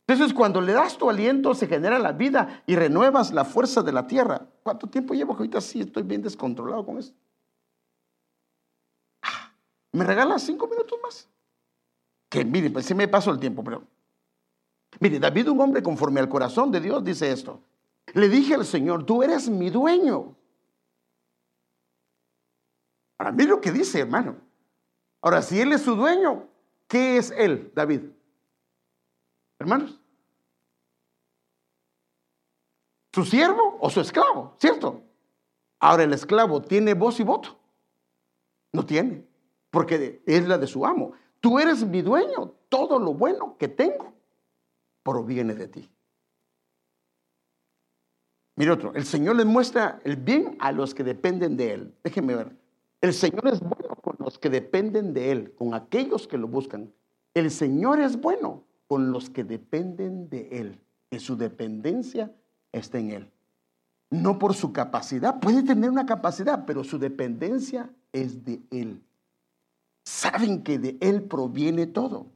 Entonces, 0.07 0.35
cuando 0.35 0.61
le 0.61 0.75
das 0.75 0.99
tu 0.99 1.09
aliento, 1.09 1.55
se 1.55 1.67
genera 1.67 1.99
la 1.99 2.13
vida 2.13 2.63
y 2.67 2.77
renuevas 2.77 3.33
la 3.33 3.47
fuerza 3.47 3.83
de 3.83 3.93
la 3.93 4.07
tierra. 4.07 4.47
¿Cuánto 4.63 4.87
tiempo 4.87 5.15
llevo 5.15 5.35
que 5.35 5.45
ahorita 5.45 5.63
sí 5.63 5.81
estoy 5.81 6.03
bien 6.03 6.21
descontrolado 6.21 6.85
con 6.85 6.99
esto? 6.99 7.17
Ah, 9.23 9.55
¿Me 9.93 10.05
regalas 10.05 10.43
cinco 10.43 10.69
minutos 10.69 10.99
más? 11.03 11.31
Que 12.29 12.45
mire, 12.45 12.69
pues 12.69 12.85
sí 12.85 12.95
me 12.95 13.09
paso 13.09 13.31
el 13.31 13.41
tiempo, 13.41 13.65
pero. 13.65 13.85
Mire, 15.01 15.19
David, 15.19 15.49
un 15.49 15.63
hombre 15.63 15.83
conforme 15.83 16.21
al 16.21 16.29
corazón 16.29 16.71
de 16.71 16.83
Dios, 16.83 17.03
dice 17.03 17.33
esto. 17.33 17.59
Le 18.13 18.29
dije 18.29 18.55
al 18.55 18.67
Señor, 18.67 19.07
tú 19.07 19.23
eres 19.23 19.49
mi 19.49 19.71
dueño. 19.71 20.37
Ahora, 23.23 23.31
mire 23.31 23.51
lo 23.51 23.61
que 23.61 23.71
dice, 23.71 24.01
hermano. 24.01 24.35
Ahora, 25.21 25.43
si 25.43 25.61
él 25.61 25.73
es 25.73 25.83
su 25.83 25.95
dueño, 25.95 26.49
¿qué 26.89 27.19
es 27.19 27.31
él, 27.31 27.71
David? 27.73 28.01
Hermanos. 29.61 30.01
¿Su 33.13 33.25
siervo 33.25 33.79
o 33.81 33.91
su 33.91 34.01
esclavo? 34.01 34.57
¿Cierto? 34.59 35.05
Ahora, 35.79 36.03
el 36.03 36.13
esclavo 36.13 36.63
tiene 36.63 36.95
voz 36.95 37.21
y 37.21 37.23
voto. 37.23 37.57
No 38.73 38.85
tiene, 38.85 39.25
porque 39.71 40.25
es 40.27 40.49
la 40.49 40.59
de 40.59 40.67
su 40.67 40.85
amo. 40.85 41.13
Tú 41.39 41.61
eres 41.61 41.87
mi 41.87 42.03
dueño. 42.03 42.53
Todo 42.69 42.99
lo 42.99 43.15
bueno 43.15 43.57
que 43.57 43.69
tengo 43.69 44.13
proviene 45.05 45.55
de 45.55 45.69
ti. 45.69 45.89
Mire 48.57 48.73
otro, 48.73 48.93
el 48.95 49.05
Señor 49.05 49.37
le 49.37 49.45
muestra 49.45 50.01
el 50.03 50.17
bien 50.17 50.57
a 50.59 50.73
los 50.73 50.93
que 50.93 51.05
dependen 51.05 51.57
de 51.57 51.73
Él. 51.75 51.95
Déjenme 52.03 52.35
ver. 52.35 52.62
El 53.03 53.13
Señor 53.13 53.49
es 53.49 53.61
bueno 53.61 53.97
con 53.97 54.17
los 54.21 54.39
que 54.39 54.49
dependen 54.49 55.13
de 55.13 55.33
Él, 55.33 55.53
con 55.57 55.75
aquellos 55.75 56.29
que 56.29 56.39
lo 56.39 56.47
buscan. 56.47 56.95
El 57.35 57.51
Señor 57.51 57.99
es 58.01 58.21
bueno 58.21 58.63
con 58.87 59.11
los 59.11 59.29
que 59.29 59.43
dependen 59.43 60.31
de 60.31 60.49
Él, 60.53 60.81
que 61.11 61.19
su 61.19 61.37
dependencia 61.37 62.33
está 62.71 63.01
en 63.01 63.11
Él. 63.11 63.29
No 64.09 64.39
por 64.39 64.55
su 64.55 64.73
capacidad, 64.73 65.41
puede 65.41 65.65
tener 65.65 65.91
una 65.91 66.07
capacidad, 66.07 66.65
pero 66.65 66.85
su 66.85 67.01
dependencia 67.01 67.91
es 68.13 68.45
de 68.45 68.63
Él. 68.71 69.03
Saben 70.05 70.63
que 70.63 70.79
de 70.79 70.97
Él 71.01 71.23
proviene 71.23 71.89
todo. 71.89 72.29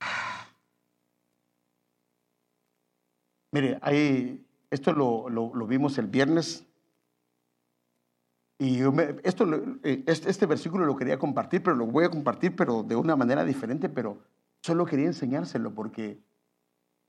Mire, 3.52 3.78
ahí, 3.82 4.44
esto 4.68 4.92
lo, 4.92 5.28
lo 5.28 5.66
vimos 5.68 5.96
el 5.98 6.08
viernes 6.08 6.66
y 8.60 8.82
esto, 9.24 9.46
eh, 9.82 10.04
este, 10.06 10.28
este, 10.28 10.44
versículo 10.44 10.84
lo 10.84 10.94
quería 10.94 11.18
compartir, 11.18 11.62
pero 11.62 11.74
lo 11.76 11.86
voy 11.86 12.04
a 12.04 12.10
compartir, 12.10 12.54
pero 12.54 12.82
de 12.82 12.94
una 12.94 13.16
manera 13.16 13.42
diferente, 13.42 13.88
pero 13.88 14.18
solo 14.60 14.84
quería 14.84 15.06
enseñárselo 15.06 15.74
porque 15.74 16.22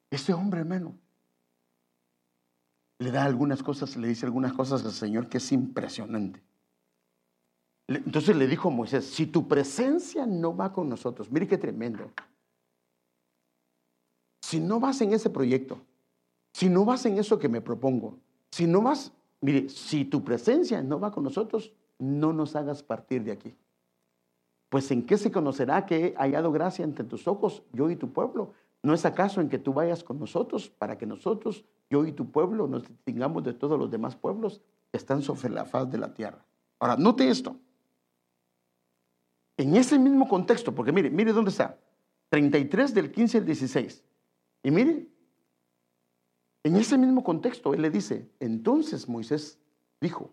este 0.09 0.31
hombre, 0.31 0.61
hermano, 0.61 0.95
le 2.99 3.11
da 3.11 3.25
algunas 3.25 3.63
cosas, 3.63 3.97
le 3.97 4.07
dice 4.07 4.25
algunas 4.25 4.53
cosas 4.53 4.85
al 4.85 4.93
Señor 4.93 5.27
que 5.27 5.39
es 5.39 5.51
impresionante. 5.51 6.41
Entonces 7.89 8.33
le 8.37 8.47
dijo 8.47 8.69
a 8.69 8.71
Moisés, 8.71 9.05
si 9.07 9.25
tu 9.25 9.49
presencia 9.49 10.25
no 10.25 10.55
va 10.55 10.71
con 10.71 10.87
nosotros, 10.87 11.29
mire 11.29 11.49
qué 11.49 11.57
tremendo. 11.57 12.09
Si 14.41 14.61
no 14.61 14.79
vas 14.79 15.01
en 15.01 15.11
ese 15.11 15.29
proyecto, 15.29 15.81
si 16.53 16.69
no 16.69 16.85
vas 16.85 17.05
en 17.05 17.17
eso 17.17 17.39
que 17.39 17.49
me 17.49 17.59
propongo, 17.59 18.19
si 18.51 18.67
no 18.67 18.81
vas 18.81 19.11
Mire, 19.41 19.69
si 19.69 20.05
tu 20.05 20.23
presencia 20.23 20.81
no 20.81 20.99
va 20.99 21.11
con 21.11 21.23
nosotros, 21.23 21.73
no 21.97 22.31
nos 22.31 22.55
hagas 22.55 22.83
partir 22.83 23.23
de 23.23 23.31
aquí. 23.31 23.55
Pues 24.69 24.89
en 24.91 25.05
qué 25.05 25.17
se 25.17 25.31
conocerá 25.31 25.85
que 25.85 26.07
he 26.07 26.15
hallado 26.15 26.51
gracia 26.51 26.85
entre 26.85 27.05
tus 27.05 27.27
ojos, 27.27 27.63
yo 27.73 27.89
y 27.89 27.95
tu 27.95 28.13
pueblo, 28.13 28.53
¿no 28.83 28.93
es 28.93 29.03
acaso 29.03 29.41
en 29.41 29.49
que 29.49 29.57
tú 29.57 29.73
vayas 29.73 30.03
con 30.03 30.19
nosotros 30.19 30.69
para 30.69 30.97
que 30.97 31.05
nosotros, 31.05 31.65
yo 31.89 32.05
y 32.05 32.13
tu 32.13 32.31
pueblo, 32.31 32.67
nos 32.67 32.87
distingamos 32.87 33.43
de 33.43 33.53
todos 33.53 33.77
los 33.77 33.91
demás 33.91 34.15
pueblos 34.15 34.61
que 34.91 34.97
están 34.97 35.21
sobre 35.21 35.49
la 35.49 35.65
faz 35.65 35.91
de 35.91 35.97
la 35.97 36.13
tierra? 36.13 36.45
Ahora, 36.79 36.95
note 36.95 37.27
esto. 37.29 37.57
En 39.57 39.75
ese 39.75 39.99
mismo 39.99 40.27
contexto, 40.27 40.73
porque 40.73 40.91
mire, 40.91 41.09
mire 41.09 41.33
dónde 41.33 41.51
está. 41.51 41.77
33 42.29 42.93
del 42.93 43.11
15 43.11 43.39
al 43.39 43.45
16. 43.45 44.03
Y 44.63 44.71
mire, 44.71 45.10
en 46.63 46.75
ese 46.75 46.97
mismo 46.97 47.23
contexto, 47.23 47.73
él 47.73 47.81
le 47.81 47.89
dice, 47.89 48.29
entonces 48.39 49.09
Moisés 49.09 49.57
dijo, 49.99 50.31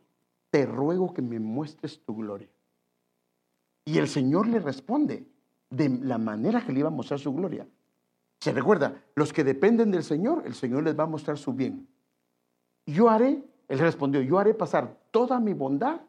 te 0.50 0.66
ruego 0.66 1.14
que 1.14 1.22
me 1.22 1.40
muestres 1.40 2.00
tu 2.04 2.16
gloria. 2.16 2.48
Y 3.84 3.98
el 3.98 4.08
Señor 4.08 4.46
le 4.46 4.58
responde 4.58 5.26
de 5.70 5.88
la 5.88 6.18
manera 6.18 6.64
que 6.64 6.72
le 6.72 6.80
iba 6.80 6.88
a 6.88 6.92
mostrar 6.92 7.18
su 7.18 7.32
gloria. 7.32 7.66
Se 8.40 8.52
recuerda, 8.52 9.02
los 9.14 9.32
que 9.32 9.44
dependen 9.44 9.90
del 9.90 10.04
Señor, 10.04 10.42
el 10.44 10.54
Señor 10.54 10.84
les 10.84 10.98
va 10.98 11.04
a 11.04 11.08
mostrar 11.08 11.38
su 11.38 11.54
bien. 11.54 11.88
Yo 12.86 13.08
haré, 13.08 13.42
él 13.68 13.78
respondió, 13.78 14.20
yo 14.20 14.38
haré 14.38 14.54
pasar 14.54 14.98
toda 15.10 15.40
mi 15.40 15.54
bondad, 15.54 16.00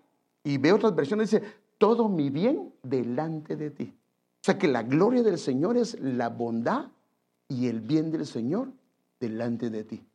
y 0.44 0.58
ve 0.58 0.72
otras 0.72 0.96
versiones, 0.96 1.32
dice, 1.32 1.46
todo 1.78 2.10
mi 2.10 2.30
bien 2.30 2.74
delante 2.84 3.56
de 3.56 3.72
ti. 3.72 3.94
O 4.42 4.44
sea 4.44 4.58
que 4.58 4.68
la 4.68 4.84
gloria 4.84 5.22
del 5.22 5.38
Señor 5.38 5.78
es 5.78 6.00
la 6.00 6.30
bondad 6.30 6.88
y 7.48 7.68
el 7.68 7.82
bien 7.82 8.12
del 8.12 8.26
Señor 8.26 8.72
delante 9.20 9.70
de 9.70 9.84
ti. 9.84 10.06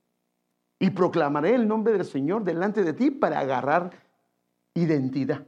Y 0.85 0.91
proclamaré 0.91 1.55
el 1.55 1.66
nombre 1.66 1.95
del 1.95 2.05
Señor 2.05 2.45
delante 2.45 2.85
de 2.85 2.93
ti 2.93 3.11
para 3.11 3.39
agarrar 3.39 3.91
identidad. 4.74 5.47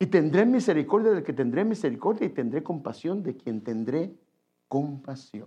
Y 0.00 0.06
tendré 0.06 0.44
misericordia 0.44 1.12
del 1.12 1.22
que 1.22 1.32
tendré 1.32 1.64
misericordia 1.64 2.26
y 2.26 2.30
tendré 2.30 2.60
compasión 2.64 3.22
de 3.22 3.36
quien 3.36 3.62
tendré 3.62 4.12
compasión. 4.66 5.46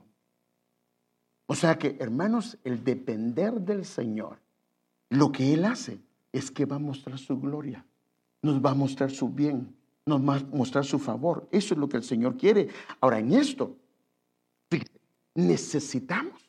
O 1.45 1.55
sea 1.55 1.77
que, 1.77 1.97
hermanos, 1.99 2.57
el 2.63 2.85
depender 2.85 3.59
del 3.59 3.83
Señor, 3.83 4.39
lo 5.09 5.29
que 5.29 5.53
Él 5.53 5.65
hace 5.65 5.99
es 6.31 6.49
que 6.49 6.63
va 6.63 6.77
a 6.77 6.79
mostrar 6.79 7.17
su 7.17 7.37
gloria, 7.37 7.85
nos 8.43 8.63
va 8.63 8.71
a 8.71 8.75
mostrar 8.75 9.11
su 9.11 9.27
bien, 9.27 9.75
nos 10.05 10.21
va 10.21 10.37
a 10.37 10.43
mostrar 10.55 10.85
su 10.85 10.99
favor. 10.99 11.49
Eso 11.51 11.73
es 11.73 11.79
lo 11.81 11.89
que 11.89 11.97
el 11.97 12.03
Señor 12.03 12.37
quiere. 12.37 12.69
Ahora, 13.01 13.19
en 13.19 13.33
esto, 13.33 13.75
necesitamos 15.33 16.44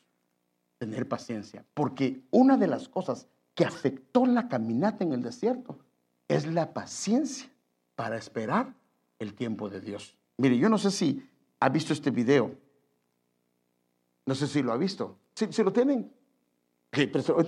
tener 0.77 1.07
paciencia, 1.07 1.65
porque 1.73 2.21
una 2.31 2.57
de 2.57 2.67
las 2.67 2.87
cosas 2.87 3.27
que 3.55 3.65
afectó 3.65 4.25
la 4.25 4.47
caminata 4.47 5.03
en 5.03 5.13
el 5.13 5.23
desierto 5.23 5.79
es 6.27 6.45
la 6.45 6.73
paciencia 6.73 7.49
para 7.95 8.17
esperar 8.17 8.75
el 9.19 9.33
tiempo 9.33 9.69
de 9.69 9.81
Dios. 9.81 10.15
Mire, 10.37 10.57
yo 10.57 10.69
no 10.69 10.77
sé 10.77 10.91
si 10.91 11.27
ha 11.59 11.69
visto 11.69 11.93
este 11.93 12.11
video. 12.11 12.55
No 14.25 14.35
sé 14.35 14.45
si 14.47 14.61
lo 14.61 14.71
ha 14.71 14.77
visto. 14.77 15.17
Si, 15.33 15.63
lo 15.63 15.71
tienen, 15.73 16.11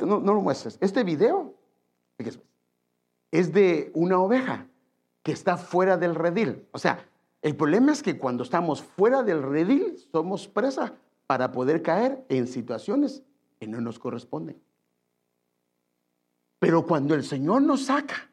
no, 0.02 0.20
no, 0.20 0.34
lo 0.34 0.42
muestres. 0.42 0.78
Este 0.82 1.04
video 1.04 1.54
es 3.32 3.54
de 3.54 3.92
una 3.94 4.20
oveja 4.20 4.66
que 5.24 5.32
está 5.32 5.58
fuera 5.58 5.98
del 5.98 6.16
redil. 6.16 6.68
O 6.72 6.80
sea, 6.80 7.06
el 7.42 7.56
problema 7.56 7.92
es 7.92 8.02
que 8.02 8.18
cuando 8.18 8.44
estamos 8.44 8.82
fuera 8.82 9.24
del 9.24 9.44
redil 9.44 9.98
somos 10.12 10.48
presa 10.48 10.94
para 11.30 11.52
poder 11.52 11.84
caer 11.84 12.26
en 12.28 12.48
situaciones 12.48 13.22
que 13.60 13.68
no 13.68 13.80
nos 13.82 14.00
corresponden. 14.00 14.60
Pero 16.58 16.88
cuando 16.88 17.14
el 17.14 17.24
Señor 17.24 17.62
nos 17.62 17.86
saca, 17.86 18.32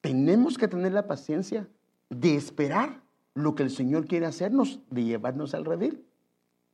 tenemos 0.00 0.58
que 0.58 0.66
tener 0.66 0.92
la 0.92 1.06
paciencia 1.06 1.68
de 2.10 2.34
esperar 2.34 3.00
lo 3.34 3.54
que 3.54 3.62
el 3.62 3.70
Señor 3.70 4.08
quiere 4.08 4.26
hacernos, 4.26 4.80
de 4.90 5.04
llevarnos 5.04 5.54
al 5.54 5.64
redil. 5.64 6.04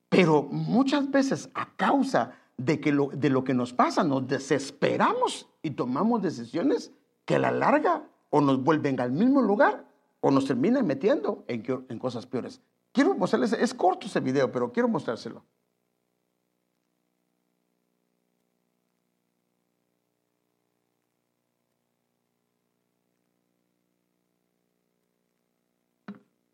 Pero 0.09 0.45
muchas 0.45 1.11
veces 1.11 1.51
a 1.53 1.77
causa 1.77 2.33
de, 2.57 2.81
que 2.81 2.91
lo, 2.91 3.09
de 3.09 3.29
lo 3.29 3.45
que 3.45 3.53
nos 3.53 3.75
pasa, 3.75 4.03
nos 4.03 4.27
desesperamos 4.27 5.51
y 5.61 5.73
tomamos 5.73 6.23
decisiones 6.23 6.93
que 7.27 7.35
a 7.35 7.39
la 7.39 7.51
larga 7.51 8.05
o 8.31 8.41
nos 8.41 8.65
vuelven 8.65 8.99
al 9.01 9.13
mismo 9.13 9.43
lugar 9.43 9.85
o 10.23 10.31
nos 10.31 10.47
terminan 10.47 10.87
metiendo 10.87 11.45
en, 11.47 11.63
en 11.91 11.99
cosas 11.99 12.25
peores. 12.25 12.63
Quiero 12.93 13.15
mostrarles, 13.15 13.53
es 13.55 13.73
corto 13.75 14.07
ese 14.07 14.21
video, 14.21 14.53
pero 14.53 14.71
quiero 14.71 14.89
mostrárselo. 14.89 15.43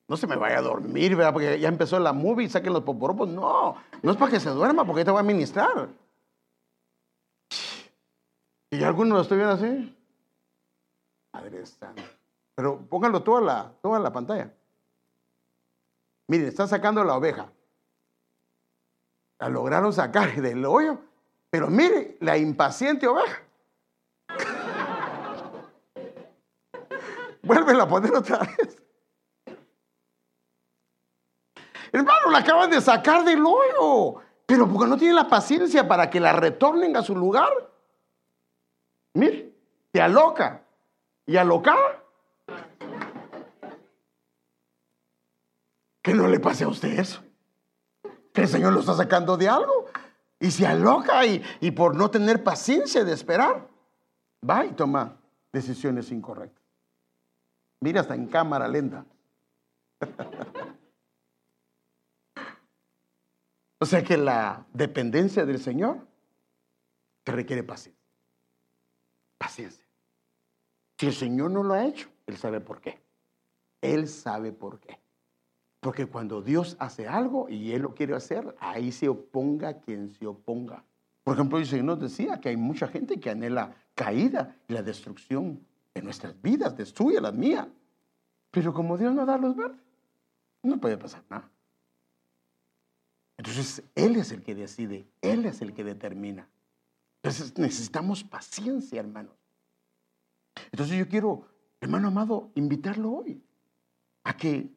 No 0.08 0.16
se 0.16 0.26
me 0.26 0.36
vaya 0.36 0.58
a 0.58 0.62
dormir, 0.62 1.14
¿verdad? 1.14 1.34
Porque 1.34 1.60
ya 1.60 1.68
empezó 1.68 1.98
la 1.98 2.14
movie 2.14 2.48
saquen 2.48 2.72
los 2.72 2.82
poporopos. 2.82 3.28
No, 3.28 3.76
no 4.02 4.10
es 4.10 4.16
para 4.16 4.30
que 4.30 4.40
se 4.40 4.48
duerma, 4.48 4.84
porque 4.86 5.04
te 5.04 5.10
voy 5.10 5.20
a 5.20 5.22
ministrar. 5.22 5.88
Y 8.70 8.82
alguno 8.82 9.16
lo 9.16 9.20
estoy 9.20 9.36
viendo 9.36 9.54
así. 9.54 9.96
Madre 11.32 11.66
Santa. 11.66 12.02
Pero 12.54 12.80
pónganlo 12.88 13.22
toda 13.22 13.40
la, 13.42 13.72
toda 13.82 13.98
la 13.98 14.10
pantalla. 14.10 14.54
Miren, 16.28 16.48
están 16.48 16.68
sacando 16.68 17.02
la 17.02 17.16
oveja. 17.16 17.50
La 19.40 19.48
lograron 19.48 19.92
sacar 19.92 20.34
del 20.40 20.64
hoyo. 20.64 21.00
Pero 21.50 21.68
mire, 21.68 22.18
la 22.20 22.36
impaciente 22.36 23.06
oveja. 23.06 23.42
Vuelven 27.42 27.80
a 27.80 27.88
poner 27.88 28.14
otra 28.14 28.40
vez. 28.40 28.76
Hermano, 31.90 32.30
la 32.30 32.38
acaban 32.38 32.70
de 32.70 32.82
sacar 32.82 33.24
del 33.24 33.42
hoyo. 33.44 34.20
Pero 34.44 34.68
porque 34.68 34.86
no 34.86 34.98
tienen 34.98 35.16
la 35.16 35.28
paciencia 35.28 35.88
para 35.88 36.10
que 36.10 36.20
la 36.20 36.34
retornen 36.34 36.94
a 36.96 37.02
su 37.02 37.16
lugar. 37.16 37.50
Mire, 39.14 39.54
te 39.90 40.02
aloca 40.02 40.62
y 41.24 41.38
alocar. 41.38 41.97
Que 46.08 46.14
no 46.14 46.26
le 46.26 46.40
pase 46.40 46.64
a 46.64 46.68
usted 46.68 46.98
eso. 46.98 47.22
Que 48.32 48.40
el 48.40 48.48
Señor 48.48 48.72
lo 48.72 48.80
está 48.80 48.94
sacando 48.94 49.36
de 49.36 49.46
algo 49.46 49.84
y 50.40 50.50
se 50.50 50.66
aloca 50.66 51.26
y, 51.26 51.42
y 51.60 51.70
por 51.70 51.94
no 51.94 52.10
tener 52.10 52.42
paciencia 52.42 53.04
de 53.04 53.12
esperar, 53.12 53.68
va 54.48 54.64
y 54.64 54.72
toma 54.72 55.20
decisiones 55.52 56.10
incorrectas. 56.10 56.64
Mira, 57.80 58.00
hasta 58.00 58.14
en 58.14 58.26
cámara 58.26 58.66
lenta. 58.68 59.04
o 63.78 63.84
sea 63.84 64.02
que 64.02 64.16
la 64.16 64.64
dependencia 64.72 65.44
del 65.44 65.60
Señor 65.60 66.06
te 67.22 67.32
requiere 67.32 67.62
paciencia. 67.62 68.02
Paciencia. 69.36 69.84
Si 70.98 71.06
el 71.06 71.12
Señor 71.12 71.50
no 71.50 71.62
lo 71.62 71.74
ha 71.74 71.84
hecho, 71.84 72.08
Él 72.26 72.38
sabe 72.38 72.62
por 72.62 72.80
qué. 72.80 72.98
Él 73.82 74.08
sabe 74.08 74.52
por 74.52 74.80
qué. 74.80 74.98
Porque 75.80 76.06
cuando 76.06 76.42
Dios 76.42 76.76
hace 76.80 77.06
algo 77.06 77.48
y 77.48 77.72
Él 77.72 77.82
lo 77.82 77.94
quiere 77.94 78.14
hacer, 78.14 78.56
ahí 78.58 78.90
se 78.90 79.08
oponga 79.08 79.80
quien 79.80 80.10
se 80.10 80.26
oponga. 80.26 80.84
Por 81.22 81.34
ejemplo, 81.34 81.58
el 81.58 81.66
Señor 81.66 81.84
nos 81.84 82.00
decía 82.00 82.40
que 82.40 82.48
hay 82.48 82.56
mucha 82.56 82.88
gente 82.88 83.20
que 83.20 83.30
anhela 83.30 83.74
caída 83.94 84.56
y 84.66 84.72
la 84.72 84.82
destrucción 84.82 85.60
de 85.94 86.02
nuestras 86.02 86.40
vidas, 86.40 86.76
destruye 86.76 87.20
las 87.20 87.34
mías. 87.34 87.68
Pero 88.50 88.72
como 88.72 88.96
Dios 88.96 89.14
no 89.14 89.26
da 89.26 89.36
los 89.36 89.54
verdes, 89.54 89.80
no 90.62 90.80
puede 90.80 90.96
pasar 90.96 91.22
nada. 91.28 91.48
Entonces, 93.36 93.84
Él 93.94 94.16
es 94.16 94.32
el 94.32 94.42
que 94.42 94.54
decide, 94.54 95.06
Él 95.20 95.46
es 95.46 95.62
el 95.62 95.72
que 95.72 95.84
determina. 95.84 96.48
Entonces, 97.22 97.56
necesitamos 97.56 98.24
paciencia, 98.24 99.00
hermanos. 99.00 99.34
Entonces 100.72 100.98
yo 100.98 101.08
quiero, 101.08 101.46
hermano 101.80 102.08
amado, 102.08 102.50
invitarlo 102.54 103.12
hoy 103.12 103.42
a 104.24 104.36
que 104.36 104.70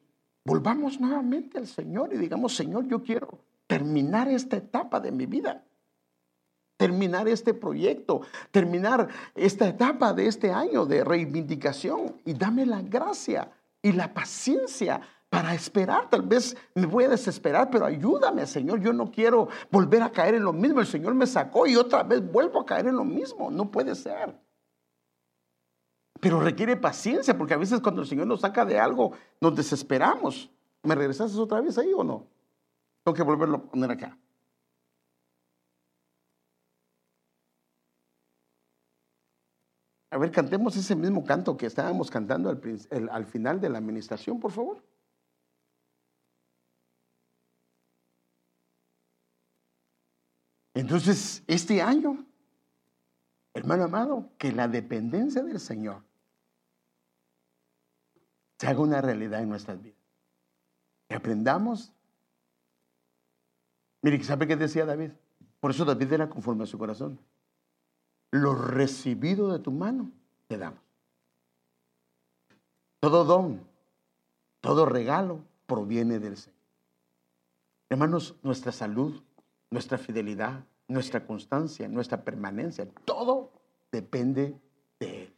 volvamos 0.44 1.00
nuevamente 1.00 1.58
al 1.58 1.66
Señor 1.66 2.12
y 2.12 2.18
digamos, 2.18 2.54
Señor, 2.54 2.86
yo 2.86 3.02
quiero 3.02 3.38
terminar 3.66 4.28
esta 4.28 4.56
etapa 4.56 5.00
de 5.00 5.12
mi 5.12 5.26
vida, 5.26 5.64
terminar 6.76 7.28
este 7.28 7.54
proyecto, 7.54 8.22
terminar 8.50 9.08
esta 9.34 9.68
etapa 9.68 10.12
de 10.12 10.26
este 10.26 10.50
año 10.50 10.84
de 10.84 11.04
reivindicación 11.04 12.20
y 12.24 12.34
dame 12.34 12.66
la 12.66 12.82
gracia 12.82 13.50
y 13.80 13.92
la 13.92 14.12
paciencia 14.12 15.00
para 15.32 15.54
esperar. 15.54 16.10
Tal 16.10 16.22
vez 16.22 16.56
me 16.74 16.86
voy 16.86 17.04
a 17.04 17.08
desesperar, 17.08 17.70
pero 17.70 17.86
ayúdame, 17.86 18.46
Señor. 18.46 18.80
Yo 18.80 18.92
no 18.92 19.10
quiero 19.10 19.48
volver 19.70 20.02
a 20.02 20.12
caer 20.12 20.34
en 20.34 20.44
lo 20.44 20.52
mismo. 20.52 20.80
El 20.80 20.86
Señor 20.86 21.14
me 21.14 21.26
sacó 21.26 21.66
y 21.66 21.76
otra 21.76 22.02
vez 22.02 22.20
vuelvo 22.30 22.60
a 22.60 22.66
caer 22.66 22.88
en 22.88 22.96
lo 22.96 23.04
mismo. 23.04 23.50
No 23.50 23.70
puede 23.70 23.94
ser. 23.94 24.38
Pero 26.22 26.38
requiere 26.38 26.76
paciencia, 26.76 27.36
porque 27.36 27.54
a 27.54 27.56
veces 27.56 27.80
cuando 27.80 28.00
el 28.00 28.06
Señor 28.06 28.28
nos 28.28 28.42
saca 28.42 28.64
de 28.64 28.78
algo, 28.78 29.10
nos 29.40 29.56
desesperamos. 29.56 30.48
¿Me 30.84 30.94
regresaste 30.94 31.36
otra 31.36 31.60
vez 31.60 31.76
ahí 31.78 31.92
o 31.92 32.04
no? 32.04 32.28
Tengo 33.02 33.16
que 33.16 33.24
volverlo 33.24 33.56
a 33.56 33.62
poner 33.62 33.90
acá. 33.90 34.16
A 40.10 40.18
ver, 40.18 40.30
cantemos 40.30 40.76
ese 40.76 40.94
mismo 40.94 41.24
canto 41.24 41.56
que 41.56 41.66
estábamos 41.66 42.08
cantando 42.08 42.50
al, 42.50 43.08
al 43.10 43.26
final 43.26 43.60
de 43.60 43.70
la 43.70 43.78
administración, 43.78 44.38
por 44.38 44.52
favor. 44.52 44.80
Entonces, 50.72 51.42
este 51.48 51.82
año, 51.82 52.24
hermano 53.54 53.82
amado, 53.82 54.30
que 54.38 54.52
la 54.52 54.68
dependencia 54.68 55.42
del 55.42 55.58
Señor 55.58 56.11
se 58.62 58.68
haga 58.68 58.78
una 58.78 59.00
realidad 59.00 59.42
en 59.42 59.48
nuestras 59.48 59.82
vidas. 59.82 59.98
Que 61.08 61.16
aprendamos. 61.16 61.92
Mire, 64.02 64.22
¿sabe 64.22 64.46
qué 64.46 64.54
decía 64.54 64.86
David? 64.86 65.10
Por 65.58 65.72
eso 65.72 65.84
David 65.84 66.12
era 66.12 66.30
conforme 66.30 66.62
a 66.62 66.68
su 66.68 66.78
corazón. 66.78 67.18
Lo 68.30 68.54
recibido 68.54 69.52
de 69.52 69.58
tu 69.58 69.72
mano 69.72 70.12
te 70.46 70.58
damos. 70.58 70.78
Todo 73.00 73.24
don, 73.24 73.66
todo 74.60 74.86
regalo 74.86 75.40
proviene 75.66 76.20
del 76.20 76.36
Señor. 76.36 76.60
Hermanos, 77.90 78.36
nuestra 78.44 78.70
salud, 78.70 79.24
nuestra 79.70 79.98
fidelidad, 79.98 80.64
nuestra 80.86 81.26
constancia, 81.26 81.88
nuestra 81.88 82.22
permanencia, 82.22 82.88
todo 83.04 83.50
depende 83.90 84.56
de 85.00 85.24
Él. 85.24 85.34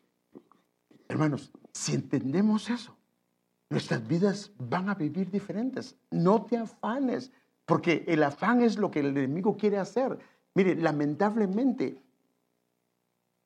Hermanos, 1.08 1.50
si 1.72 1.94
entendemos 1.94 2.68
eso, 2.68 2.94
nuestras 3.74 4.06
vidas 4.06 4.52
van 4.56 4.88
a 4.88 4.94
vivir 4.94 5.32
diferentes. 5.32 5.96
No 6.12 6.44
te 6.44 6.56
afanes, 6.56 7.32
porque 7.66 8.04
el 8.06 8.22
afán 8.22 8.62
es 8.62 8.78
lo 8.78 8.88
que 8.88 9.00
el 9.00 9.06
enemigo 9.06 9.56
quiere 9.56 9.78
hacer. 9.78 10.16
Mire, 10.54 10.76
lamentablemente, 10.76 12.00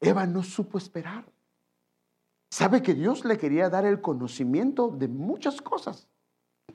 Eva 0.00 0.26
no 0.26 0.42
supo 0.42 0.76
esperar. 0.76 1.24
Sabe 2.50 2.82
que 2.82 2.92
Dios 2.92 3.24
le 3.24 3.38
quería 3.38 3.70
dar 3.70 3.86
el 3.86 4.02
conocimiento 4.02 4.88
de 4.88 5.08
muchas 5.08 5.62
cosas, 5.62 6.08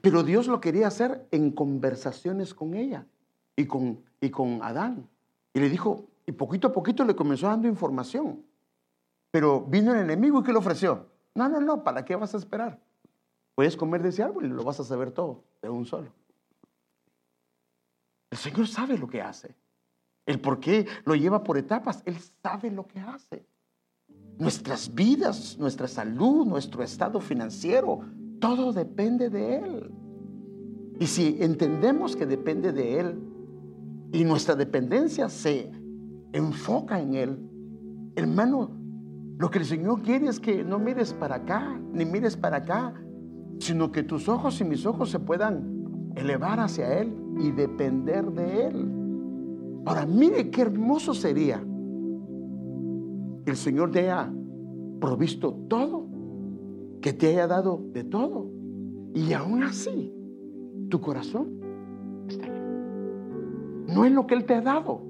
pero 0.01 0.23
Dios 0.23 0.47
lo 0.47 0.59
quería 0.59 0.87
hacer 0.87 1.27
en 1.29 1.51
conversaciones 1.51 2.55
con 2.55 2.73
ella 2.73 3.05
y 3.55 3.67
con, 3.67 4.03
y 4.19 4.31
con 4.31 4.63
Adán. 4.63 5.07
Y 5.53 5.59
le 5.59 5.69
dijo, 5.69 6.07
y 6.25 6.31
poquito 6.31 6.69
a 6.69 6.73
poquito 6.73 7.05
le 7.05 7.15
comenzó 7.15 7.45
dando 7.45 7.67
información. 7.67 8.43
Pero 9.29 9.61
vino 9.61 9.93
el 9.93 9.99
enemigo 9.99 10.39
y 10.39 10.43
¿qué 10.43 10.51
le 10.51 10.57
ofreció? 10.57 11.07
No, 11.35 11.47
no, 11.47 11.59
no, 11.59 11.83
¿para 11.83 12.03
qué 12.03 12.15
vas 12.15 12.33
a 12.33 12.37
esperar? 12.37 12.79
Puedes 13.55 13.77
comer 13.77 14.01
de 14.01 14.09
ese 14.09 14.23
árbol 14.23 14.45
y 14.45 14.49
lo 14.49 14.63
vas 14.63 14.79
a 14.79 14.83
saber 14.83 15.11
todo 15.11 15.43
de 15.61 15.69
un 15.69 15.85
solo. 15.85 16.11
El 18.31 18.37
Señor 18.37 18.67
sabe 18.67 18.97
lo 18.97 19.07
que 19.07 19.21
hace. 19.21 19.55
El 20.25 20.39
por 20.39 20.59
qué 20.59 20.87
lo 21.05 21.15
lleva 21.15 21.43
por 21.43 21.57
etapas. 21.57 22.01
Él 22.05 22.17
sabe 22.41 22.71
lo 22.71 22.87
que 22.87 22.99
hace. 22.99 23.45
Nuestras 24.39 24.93
vidas, 24.93 25.57
nuestra 25.59 25.87
salud, 25.87 26.47
nuestro 26.47 26.81
estado 26.83 27.19
financiero, 27.19 27.99
todo 28.39 28.73
depende 28.73 29.29
de 29.29 29.57
Él. 29.57 29.91
Y 30.99 31.07
si 31.07 31.37
entendemos 31.41 32.15
que 32.15 32.25
depende 32.25 32.71
de 32.71 32.99
Él, 32.99 33.21
y 34.11 34.23
nuestra 34.23 34.55
dependencia 34.55 35.27
se 35.29 35.71
enfoca 36.31 36.99
en 36.99 37.15
Él, 37.15 37.49
hermano, 38.15 38.71
lo 39.37 39.49
que 39.49 39.59
el 39.59 39.65
Señor 39.65 40.01
quiere 40.01 40.27
es 40.27 40.39
que 40.39 40.63
no 40.63 40.79
mires 40.79 41.13
para 41.13 41.35
acá, 41.35 41.79
ni 41.91 42.05
mires 42.05 42.37
para 42.37 42.57
acá, 42.57 42.93
sino 43.63 43.91
que 43.91 44.03
tus 44.03 44.29
ojos 44.29 44.59
y 44.61 44.63
mis 44.63 44.85
ojos 44.85 45.09
se 45.09 45.19
puedan 45.19 46.11
elevar 46.15 46.59
hacia 46.59 46.99
Él 46.99 47.13
y 47.39 47.51
depender 47.51 48.25
de 48.31 48.67
Él. 48.67 48.91
Ahora, 49.85 50.05
mire 50.05 50.49
qué 50.49 50.61
hermoso 50.61 51.13
sería 51.13 51.63
el 53.45 53.57
Señor 53.57 53.91
te 53.91 53.99
haya 53.99 54.31
provisto 55.01 55.53
todo, 55.67 56.07
que 57.01 57.11
te 57.11 57.27
haya 57.27 57.47
dado 57.47 57.81
de 57.91 58.05
todo, 58.05 58.49
y 59.13 59.33
aún 59.33 59.63
así 59.63 60.13
tu 60.89 61.01
corazón 61.01 61.59
está 62.29 62.47
no 63.93 64.05
es 64.05 64.11
lo 64.11 64.27
que 64.27 64.35
Él 64.35 64.45
te 64.45 64.55
ha 64.55 64.61
dado. 64.61 65.01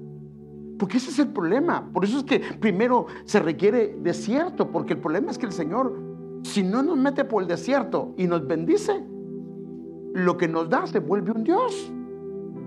Porque 0.78 0.98
ese 0.98 1.10
es 1.10 1.18
el 1.18 1.28
problema. 1.28 1.88
Por 1.92 2.04
eso 2.04 2.18
es 2.18 2.24
que 2.24 2.40
primero 2.60 3.06
se 3.24 3.40
requiere 3.40 3.96
desierto, 4.02 4.70
porque 4.70 4.94
el 4.94 4.98
problema 4.98 5.30
es 5.30 5.38
que 5.38 5.46
el 5.46 5.52
Señor, 5.52 5.96
si 6.44 6.62
no 6.62 6.82
nos 6.82 6.96
mete 6.96 7.24
por 7.24 7.42
el 7.42 7.48
desierto 7.48 8.14
y 8.16 8.26
nos 8.26 8.46
bendice, 8.46 9.02
lo 10.12 10.36
que 10.36 10.46
nos 10.46 10.68
da 10.68 10.86
se 10.86 11.00
vuelve 11.00 11.32
un 11.32 11.42
Dios. 11.42 11.90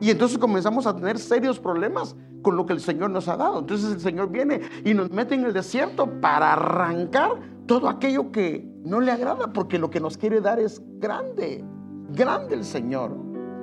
Y 0.01 0.09
entonces 0.09 0.37
comenzamos 0.37 0.85
a 0.85 0.95
tener 0.95 1.17
serios 1.17 1.59
problemas 1.59 2.15
con 2.41 2.55
lo 2.55 2.65
que 2.65 2.73
el 2.73 2.81
Señor 2.81 3.11
nos 3.11 3.27
ha 3.27 3.37
dado. 3.37 3.59
Entonces 3.59 3.93
el 3.93 3.99
Señor 3.99 4.29
viene 4.29 4.61
y 4.83 4.93
nos 4.93 5.11
mete 5.11 5.35
en 5.35 5.45
el 5.45 5.53
desierto 5.53 6.19
para 6.19 6.53
arrancar 6.53 7.31
todo 7.67 7.87
aquello 7.87 8.31
que 8.31 8.67
no 8.83 8.99
le 8.99 9.11
agrada, 9.11 9.53
porque 9.53 9.77
lo 9.77 9.89
que 9.89 9.99
nos 9.99 10.17
quiere 10.17 10.41
dar 10.41 10.59
es 10.59 10.81
grande, 10.99 11.63
grande 12.09 12.55
el 12.55 12.63
Señor. 12.63 13.15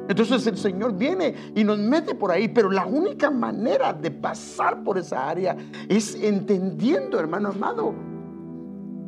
Entonces 0.08 0.46
el 0.46 0.58
Señor 0.58 0.96
viene 0.96 1.34
y 1.54 1.64
nos 1.64 1.78
mete 1.78 2.14
por 2.14 2.30
ahí, 2.30 2.48
pero 2.48 2.70
la 2.70 2.86
única 2.86 3.30
manera 3.30 3.92
de 3.92 4.10
pasar 4.10 4.84
por 4.84 4.98
esa 4.98 5.28
área 5.28 5.56
es 5.88 6.14
entendiendo, 6.14 7.18
hermano 7.18 7.48
amado, 7.48 7.94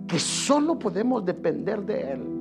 que 0.07 0.19
solo 0.19 0.79
podemos 0.79 1.25
depender 1.25 1.83
de 1.85 2.13
Él. 2.13 2.37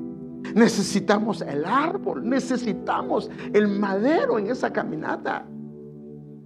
Necesitamos 0.53 1.41
el 1.41 1.66
árbol, 1.66 2.28
necesitamos 2.28 3.30
el 3.53 3.68
madero 3.68 4.38
en 4.38 4.47
esa 4.47 4.72
caminata 4.72 5.45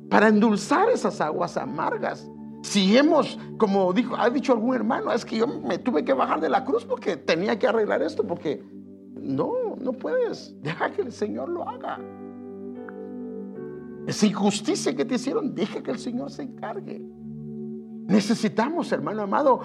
para 0.10 0.30
endulzar 0.30 0.90
esas 0.90 1.20
aguas 1.22 1.58
amargas. 1.58 2.30
Si 2.64 2.98
hemos, 2.98 3.38
como 3.58 3.92
dijo, 3.94 4.16
ha 4.18 4.30
dicho 4.30 4.54
algún 4.54 4.76
hermano, 4.76 5.12
es 5.12 5.24
que 5.24 5.38
yo 5.38 5.48
me 5.48 5.78
tuve 5.78 6.04
que 6.04 6.14
bajar 6.14 6.42
de 6.42 6.50
la 6.50 6.66
cruz 6.66 6.86
porque 6.86 7.18
tenía 7.18 7.58
que 7.60 7.68
arreglar 7.68 8.02
esto, 8.02 8.26
porque 8.26 8.64
no, 9.22 9.76
no 9.80 9.94
puedes. 9.94 10.56
Deja 10.62 10.92
que 10.92 11.02
el 11.04 11.12
Señor 11.12 11.50
lo 11.50 11.68
haga. 11.68 12.00
Esa 14.08 14.26
injusticia 14.26 14.96
que 14.96 15.06
te 15.06 15.16
hicieron, 15.16 15.54
deja 15.54 15.84
que 15.84 15.92
el 15.92 16.00
Señor 16.00 16.32
se 16.32 16.44
encargue. 16.44 17.02
Necesitamos, 18.08 18.92
hermano 18.92 19.22
amado, 19.22 19.62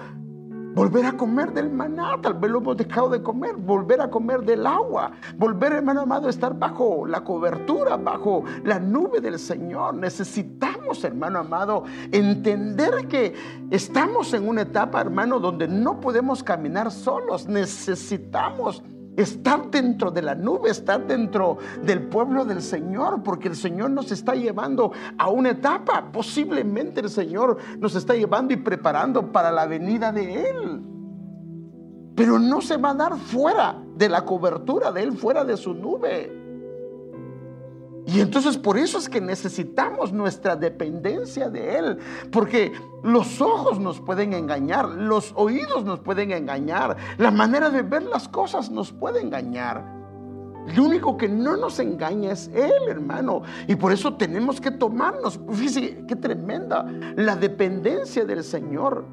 volver 0.75 1.05
a 1.05 1.13
comer 1.13 1.53
del 1.53 1.71
maná, 1.71 2.19
tal 2.21 2.33
vez 2.33 2.51
lo 2.51 2.59
hemos 2.59 2.77
dejado 2.77 3.09
de 3.09 3.23
comer, 3.23 3.55
volver 3.55 4.01
a 4.01 4.09
comer 4.09 4.41
del 4.41 4.67
agua, 4.67 5.11
volver, 5.37 5.71
hermano 5.71 6.01
amado, 6.01 6.27
a 6.27 6.29
estar 6.29 6.53
bajo 6.53 7.07
la 7.07 7.23
cobertura, 7.23 7.95
bajo 7.95 8.43
la 8.63 8.77
nube 8.79 9.21
del 9.21 9.39
Señor. 9.39 9.95
Necesitamos, 9.95 11.03
hermano 11.03 11.39
amado, 11.39 11.85
entender 12.11 13.07
que 13.07 13.33
estamos 13.71 14.33
en 14.33 14.47
una 14.47 14.63
etapa, 14.63 14.99
hermano, 14.99 15.39
donde 15.39 15.67
no 15.67 16.01
podemos 16.01 16.43
caminar 16.43 16.91
solos. 16.91 17.47
Necesitamos 17.47 18.83
estar 19.17 19.69
dentro 19.69 20.11
de 20.11 20.21
la 20.21 20.35
nube, 20.35 20.69
estar 20.69 21.05
dentro 21.05 21.57
del 21.83 22.03
pueblo 22.03 22.45
del 22.45 22.61
Señor, 22.61 23.23
porque 23.23 23.47
el 23.47 23.55
Señor 23.55 23.91
nos 23.91 24.11
está 24.11 24.35
llevando 24.35 24.91
a 25.17 25.29
una 25.29 25.51
etapa. 25.51 26.11
Posiblemente 26.11 27.01
el 27.01 27.09
Señor 27.09 27.57
nos 27.79 27.95
está 27.95 28.15
llevando 28.15 28.53
y 28.53 28.57
preparando 28.57 29.31
para 29.31 29.51
la 29.51 29.65
venida 29.65 30.11
de 30.11 30.49
Él. 30.49 30.81
Pero 32.15 32.39
no 32.39 32.61
se 32.61 32.77
va 32.77 32.91
a 32.91 32.95
dar 32.95 33.17
fuera 33.17 33.81
de 33.95 34.09
la 34.09 34.23
cobertura 34.23 34.91
de 34.91 35.03
Él, 35.03 35.13
fuera 35.13 35.43
de 35.43 35.57
su 35.57 35.73
nube. 35.73 36.44
Y 38.07 38.19
entonces 38.19 38.57
por 38.57 38.77
eso 38.77 38.99
es 38.99 39.09
que 39.09 39.19
necesitamos 39.19 40.13
nuestra 40.13 40.55
dependencia 40.55 41.49
de 41.49 41.77
Él, 41.77 41.97
porque 42.31 42.71
los 43.03 43.41
ojos 43.41 43.79
nos 43.79 43.99
pueden 43.99 44.33
engañar, 44.33 44.87
los 44.89 45.33
oídos 45.35 45.85
nos 45.85 45.99
pueden 45.99 46.31
engañar, 46.31 46.97
la 47.17 47.31
manera 47.31 47.69
de 47.69 47.81
ver 47.81 48.03
las 48.03 48.27
cosas 48.27 48.69
nos 48.69 48.91
puede 48.91 49.21
engañar. 49.21 49.83
Lo 50.75 50.83
único 50.83 51.17
que 51.17 51.27
no 51.27 51.57
nos 51.57 51.79
engaña 51.79 52.31
es 52.31 52.49
Él, 52.53 52.71
hermano. 52.87 53.43
Y 53.67 53.75
por 53.75 53.91
eso 53.91 54.15
tenemos 54.15 54.59
que 54.61 54.71
tomarnos, 54.71 55.39
fíjese 55.51 56.05
qué 56.07 56.15
tremenda, 56.15 56.85
la 57.15 57.35
dependencia 57.35 58.25
del 58.25 58.43
Señor 58.43 59.05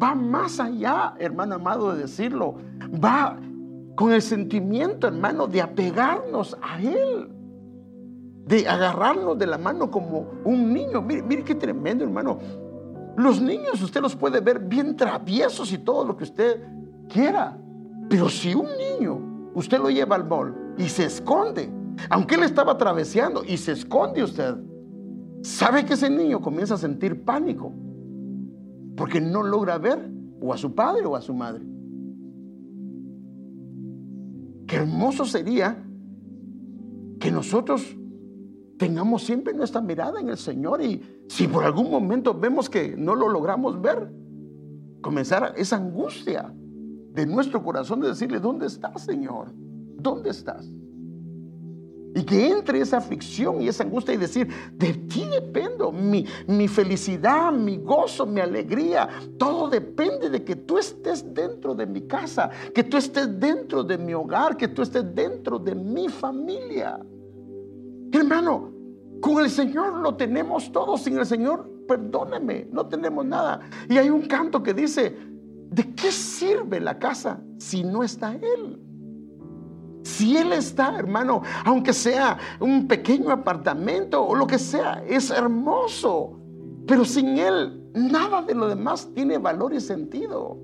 va 0.00 0.14
más 0.14 0.60
allá, 0.60 1.14
hermano 1.18 1.56
amado, 1.56 1.94
de 1.94 2.02
decirlo. 2.02 2.56
Va 3.02 3.36
con 3.96 4.12
el 4.12 4.22
sentimiento, 4.22 5.08
hermano, 5.08 5.46
de 5.46 5.62
apegarnos 5.62 6.56
a 6.62 6.80
Él 6.80 7.28
de 8.50 8.66
agarrarnos 8.66 9.38
de 9.38 9.46
la 9.46 9.58
mano 9.58 9.90
como 9.92 10.26
un 10.44 10.72
niño. 10.72 11.00
Mire, 11.00 11.44
qué 11.44 11.54
tremendo, 11.54 12.02
hermano. 12.02 12.38
Los 13.16 13.40
niños 13.40 13.80
usted 13.80 14.00
los 14.00 14.16
puede 14.16 14.40
ver 14.40 14.58
bien 14.58 14.96
traviesos 14.96 15.72
y 15.72 15.78
todo 15.78 16.04
lo 16.04 16.16
que 16.16 16.24
usted 16.24 16.60
quiera. 17.08 17.56
Pero 18.08 18.28
si 18.28 18.52
un 18.52 18.66
niño 18.76 19.52
usted 19.54 19.78
lo 19.78 19.88
lleva 19.88 20.16
al 20.16 20.26
mall 20.26 20.74
y 20.76 20.88
se 20.88 21.04
esconde, 21.04 21.70
aunque 22.08 22.34
él 22.34 22.42
estaba 22.42 22.72
atravesando 22.72 23.44
y 23.46 23.56
se 23.56 23.70
esconde 23.70 24.24
usted, 24.24 24.56
sabe 25.42 25.84
que 25.84 25.94
ese 25.94 26.10
niño 26.10 26.40
comienza 26.40 26.74
a 26.74 26.78
sentir 26.78 27.24
pánico 27.24 27.72
porque 28.96 29.20
no 29.20 29.44
logra 29.44 29.78
ver 29.78 30.10
o 30.40 30.52
a 30.52 30.58
su 30.58 30.74
padre 30.74 31.06
o 31.06 31.14
a 31.14 31.20
su 31.20 31.34
madre. 31.34 31.64
Qué 34.66 34.76
hermoso 34.76 35.24
sería 35.24 35.84
que 37.20 37.30
nosotros 37.30 37.96
tengamos 38.80 39.24
siempre 39.24 39.52
nuestra 39.52 39.82
mirada 39.82 40.20
en 40.20 40.30
el 40.30 40.38
Señor 40.38 40.80
y 40.80 41.02
si 41.28 41.46
por 41.46 41.64
algún 41.64 41.90
momento 41.90 42.32
vemos 42.32 42.70
que 42.70 42.96
no 42.96 43.14
lo 43.14 43.28
logramos 43.28 43.78
ver, 43.78 44.10
comenzar 45.02 45.52
esa 45.58 45.76
angustia 45.76 46.50
de 47.12 47.26
nuestro 47.26 47.62
corazón 47.62 48.00
de 48.00 48.08
decirle, 48.08 48.40
¿dónde 48.40 48.66
estás, 48.66 49.02
Señor? 49.02 49.52
¿Dónde 49.54 50.30
estás? 50.30 50.66
Y 52.14 52.22
que 52.22 52.48
entre 52.48 52.80
esa 52.80 52.96
aflicción 52.96 53.60
y 53.60 53.68
esa 53.68 53.84
angustia 53.84 54.14
y 54.14 54.16
decir, 54.16 54.48
de 54.72 54.94
ti 54.94 55.26
dependo, 55.30 55.92
mi, 55.92 56.24
mi, 56.46 56.66
felicidad, 56.66 57.52
mi 57.52 57.76
gozo, 57.76 58.24
mi 58.24 58.40
alegría, 58.40 59.06
todo 59.36 59.68
depende 59.68 60.30
de 60.30 60.42
que 60.42 60.56
tú 60.56 60.78
estés 60.78 61.34
dentro 61.34 61.74
de 61.74 61.84
mi 61.84 62.00
casa, 62.06 62.48
que 62.74 62.82
tú 62.82 62.96
estés 62.96 63.38
dentro 63.38 63.84
de 63.84 63.98
mi 63.98 64.14
hogar, 64.14 64.56
que 64.56 64.68
tú 64.68 64.80
estés 64.80 65.14
dentro 65.14 65.58
de 65.58 65.74
mi 65.74 66.08
familia. 66.08 66.98
Hermano, 68.12 68.69
con 69.20 69.42
el 69.42 69.50
Señor 69.50 69.98
lo 69.98 70.16
tenemos 70.16 70.72
todo, 70.72 70.96
sin 70.96 71.18
el 71.18 71.26
Señor, 71.26 71.68
perdóneme, 71.86 72.68
no 72.72 72.86
tenemos 72.86 73.24
nada. 73.24 73.60
Y 73.88 73.98
hay 73.98 74.10
un 74.10 74.22
canto 74.22 74.62
que 74.62 74.74
dice, 74.74 75.16
¿de 75.70 75.94
qué 75.94 76.10
sirve 76.10 76.80
la 76.80 76.98
casa 76.98 77.40
si 77.58 77.84
no 77.84 78.02
está 78.02 78.34
Él? 78.34 78.80
Si 80.02 80.36
Él 80.36 80.52
está, 80.52 80.98
hermano, 80.98 81.42
aunque 81.64 81.92
sea 81.92 82.38
un 82.58 82.88
pequeño 82.88 83.30
apartamento 83.30 84.24
o 84.24 84.34
lo 84.34 84.46
que 84.46 84.58
sea, 84.58 85.02
es 85.06 85.30
hermoso. 85.30 86.40
Pero 86.86 87.04
sin 87.04 87.38
Él, 87.38 87.90
nada 87.94 88.42
de 88.42 88.54
lo 88.54 88.68
demás 88.68 89.08
tiene 89.14 89.38
valor 89.38 89.74
y 89.74 89.80
sentido. 89.80 90.58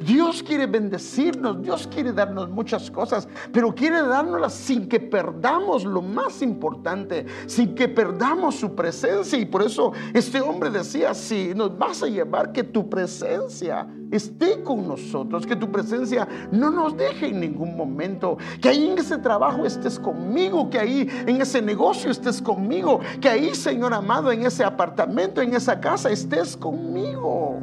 Dios 0.00 0.42
quiere 0.42 0.66
bendecirnos, 0.66 1.62
Dios 1.62 1.88
quiere 1.92 2.12
darnos 2.12 2.48
muchas 2.48 2.90
cosas, 2.90 3.28
pero 3.52 3.74
quiere 3.74 4.02
dárnoslas 4.02 4.54
sin 4.54 4.88
que 4.88 5.00
perdamos 5.00 5.84
lo 5.84 6.02
más 6.02 6.42
importante, 6.42 7.26
sin 7.46 7.74
que 7.74 7.88
perdamos 7.88 8.56
su 8.56 8.74
presencia. 8.74 9.38
Y 9.38 9.44
por 9.44 9.62
eso 9.62 9.92
este 10.14 10.40
hombre 10.40 10.70
decía, 10.70 11.14
si 11.14 11.54
nos 11.54 11.76
vas 11.76 12.02
a 12.02 12.06
llevar, 12.06 12.52
que 12.52 12.64
tu 12.64 12.88
presencia 12.88 13.86
esté 14.10 14.62
con 14.62 14.88
nosotros, 14.88 15.46
que 15.46 15.56
tu 15.56 15.70
presencia 15.70 16.26
no 16.50 16.70
nos 16.70 16.96
deje 16.96 17.28
en 17.28 17.40
ningún 17.40 17.76
momento, 17.76 18.38
que 18.60 18.68
ahí 18.68 18.90
en 18.90 18.98
ese 18.98 19.18
trabajo 19.18 19.64
estés 19.64 19.98
conmigo, 19.98 20.68
que 20.70 20.78
ahí 20.78 21.08
en 21.26 21.40
ese 21.40 21.62
negocio 21.62 22.10
estés 22.10 22.42
conmigo, 22.42 23.00
que 23.20 23.28
ahí, 23.28 23.54
Señor 23.54 23.94
amado, 23.94 24.32
en 24.32 24.44
ese 24.44 24.64
apartamento, 24.64 25.40
en 25.40 25.54
esa 25.54 25.80
casa, 25.80 26.10
estés 26.10 26.56
conmigo. 26.56 27.60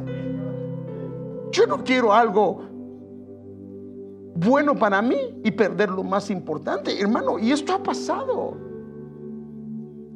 Yo 1.57 1.65
no 1.65 1.83
quiero 1.83 2.13
algo 2.13 2.61
bueno 4.35 4.75
para 4.75 5.01
mí 5.01 5.17
y 5.43 5.49
perder 5.49 5.89
lo 5.89 6.03
más 6.03 6.29
importante, 6.29 7.01
hermano. 7.01 7.39
Y 7.39 7.51
esto 7.51 7.73
ha 7.73 7.81
pasado. 7.81 8.55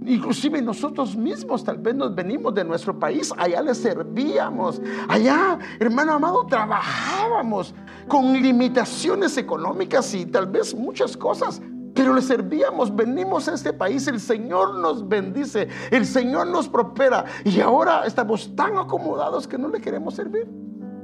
Inclusive 0.05 0.61
nosotros 0.61 1.15
mismos 1.15 1.63
tal 1.63 1.79
vez 1.79 1.95
nos 1.95 2.13
venimos 2.13 2.53
de 2.53 2.63
nuestro 2.63 2.99
país, 2.99 3.33
allá 3.37 3.59
le 3.63 3.73
servíamos, 3.73 4.81
allá, 5.07 5.57
hermano 5.79 6.13
amado, 6.13 6.45
trabajábamos 6.45 7.73
con 8.07 8.33
limitaciones 8.33 9.35
económicas 9.37 10.13
y 10.13 10.27
tal 10.27 10.45
vez 10.45 10.75
muchas 10.75 11.17
cosas, 11.17 11.59
pero 11.95 12.13
le 12.13 12.21
servíamos, 12.21 12.95
venimos 12.95 13.47
a 13.47 13.55
este 13.55 13.73
país, 13.73 14.07
el 14.07 14.19
Señor 14.19 14.75
nos 14.75 15.07
bendice, 15.07 15.67
el 15.89 16.05
Señor 16.05 16.47
nos 16.47 16.69
prospera 16.69 17.25
y 17.43 17.59
ahora 17.61 18.05
estamos 18.05 18.55
tan 18.55 18.77
acomodados 18.77 19.47
que 19.47 19.57
no 19.57 19.69
le 19.69 19.81
queremos 19.81 20.13
servir. 20.13 20.47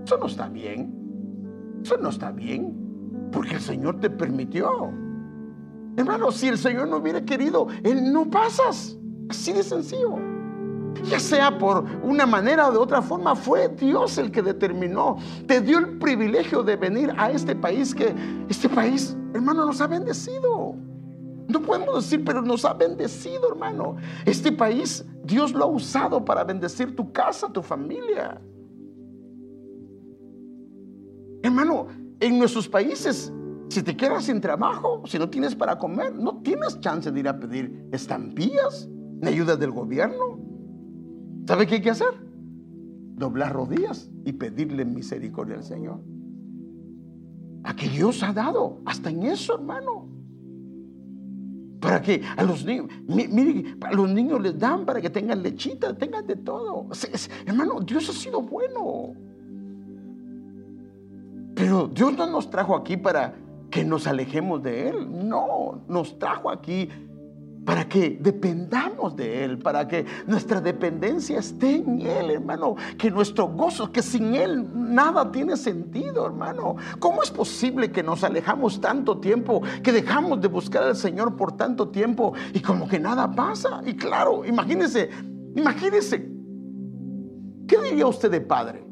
Eso 0.08 0.18
no 0.18 0.28
está 0.28 0.48
bien. 0.48 1.82
Eso 1.84 1.98
no 1.98 2.08
está 2.08 2.32
bien. 2.32 3.30
Porque 3.30 3.56
el 3.56 3.60
Señor 3.60 4.00
te 4.00 4.10
permitió. 4.10 4.90
Hermano, 5.98 6.32
si 6.32 6.48
el 6.48 6.58
Señor 6.58 6.88
no 6.88 6.96
hubiera 6.96 7.26
querido, 7.26 7.68
Él 7.84 8.14
no 8.14 8.30
pasas. 8.30 8.98
Así 9.28 9.52
de 9.52 9.64
sencillo. 9.64 10.16
Ya 11.04 11.20
sea 11.20 11.58
por 11.58 11.84
una 12.04 12.26
manera 12.26 12.70
o 12.70 12.72
de 12.72 12.78
otra 12.78 13.02
forma, 13.02 13.36
fue 13.36 13.68
Dios 13.68 14.18
el 14.18 14.32
que 14.32 14.42
determinó. 14.42 15.18
Te 15.46 15.60
dio 15.60 15.78
el 15.78 15.98
privilegio 15.98 16.64
de 16.64 16.78
venir 16.78 17.14
a 17.18 17.30
este 17.30 17.54
país 17.54 17.94
que 17.94 18.16
este 18.48 18.70
país, 18.70 19.14
hermano, 19.34 19.66
nos 19.66 19.82
ha 19.82 19.88
bendecido. 19.88 20.74
No 21.50 21.62
podemos 21.62 21.96
decir, 21.96 22.24
pero 22.24 22.42
nos 22.42 22.64
ha 22.64 22.74
bendecido, 22.74 23.50
hermano. 23.50 23.98
Este 24.26 24.54
país, 24.54 25.04
Dios 25.26 25.52
lo 25.52 25.66
ha 25.66 25.68
usado 25.68 26.24
para 26.24 26.46
bendecir 26.46 26.96
tu 26.96 27.12
casa, 27.12 27.52
tu 27.52 27.62
familia. 27.62 28.40
Hermano, 31.48 31.88
en 32.20 32.40
nuestros 32.40 32.68
países, 32.68 33.32
si 33.70 33.82
te 33.82 33.96
quedas 33.96 34.26
sin 34.26 34.42
trabajo, 34.42 35.02
si 35.06 35.18
no 35.18 35.30
tienes 35.30 35.56
para 35.56 35.78
comer, 35.78 36.14
no 36.14 36.42
tienes 36.42 36.78
chance 36.82 37.10
de 37.10 37.20
ir 37.22 37.28
a 37.30 37.40
pedir 37.40 37.88
estampillas 37.94 38.90
ni 39.22 39.30
ayuda 39.30 39.56
del 39.56 39.72
gobierno. 39.72 40.42
¿Sabe 41.48 41.66
qué 41.66 41.76
hay 41.76 41.82
que 41.82 41.92
hacer? 41.92 42.10
Doblar 43.16 43.54
rodillas 43.54 44.12
y 44.26 44.34
pedirle 44.34 44.84
misericordia 44.84 45.56
al 45.56 45.64
Señor. 45.64 46.02
A 47.64 47.74
que 47.74 47.88
Dios 47.88 48.24
ha 48.24 48.34
dado, 48.34 48.82
hasta 48.86 49.10
en 49.10 49.24
eso, 49.24 49.56
hermano. 49.56 50.10
Para 51.80 52.02
que 52.02 52.24
a 52.36 52.44
los 52.44 52.66
niños, 52.66 52.88
mire, 53.08 53.78
a 53.80 53.94
los 53.94 54.10
niños 54.10 54.42
les 54.42 54.60
dan 54.60 54.86
para 54.86 55.00
que 55.00 55.10
tengan 55.10 55.42
lechita, 55.42 55.98
tengan 55.98 56.28
de 56.28 56.36
todo. 56.36 56.90
hermano, 57.46 57.80
Dios 57.80 58.10
ha 58.10 58.14
sido 58.14 58.42
bueno. 58.42 59.27
Dios 61.86 62.18
no 62.18 62.26
nos 62.26 62.50
trajo 62.50 62.76
aquí 62.76 62.98
para 62.98 63.36
que 63.70 63.84
nos 63.84 64.08
alejemos 64.08 64.64
de 64.64 64.90
Él. 64.90 65.28
No, 65.30 65.82
nos 65.88 66.18
trajo 66.18 66.50
aquí 66.50 66.90
para 67.68 67.86
que 67.86 68.18
dependamos 68.22 69.18
de 69.18 69.44
Él, 69.44 69.60
para 69.60 69.86
que 69.90 70.06
nuestra 70.26 70.62
dependencia 70.62 71.40
esté 71.40 71.76
en 71.76 72.00
Él, 72.00 72.32
hermano, 72.32 72.78
que 72.98 73.12
nuestro 73.12 73.50
gozo, 73.50 73.92
que 73.92 74.02
sin 74.02 74.36
Él 74.36 74.66
nada 74.74 75.30
tiene 75.34 75.58
sentido, 75.58 76.26
hermano. 76.26 76.78
¿Cómo 77.00 77.22
es 77.22 77.30
posible 77.30 77.92
que 77.92 78.02
nos 78.02 78.24
alejamos 78.24 78.80
tanto 78.80 79.18
tiempo, 79.18 79.62
que 79.84 79.92
dejamos 79.92 80.40
de 80.40 80.48
buscar 80.48 80.84
al 80.84 80.96
Señor 80.96 81.36
por 81.36 81.58
tanto 81.58 81.90
tiempo 81.90 82.32
y 82.54 82.62
como 82.62 82.88
que 82.88 83.00
nada 83.00 83.30
pasa? 83.30 83.82
Y 83.86 83.96
claro, 83.96 84.46
imagínese, 84.46 85.10
imagínese, 85.54 86.26
¿qué 87.68 87.82
diría 87.82 88.08
usted 88.08 88.32
de 88.32 88.40
padre? 88.40 88.88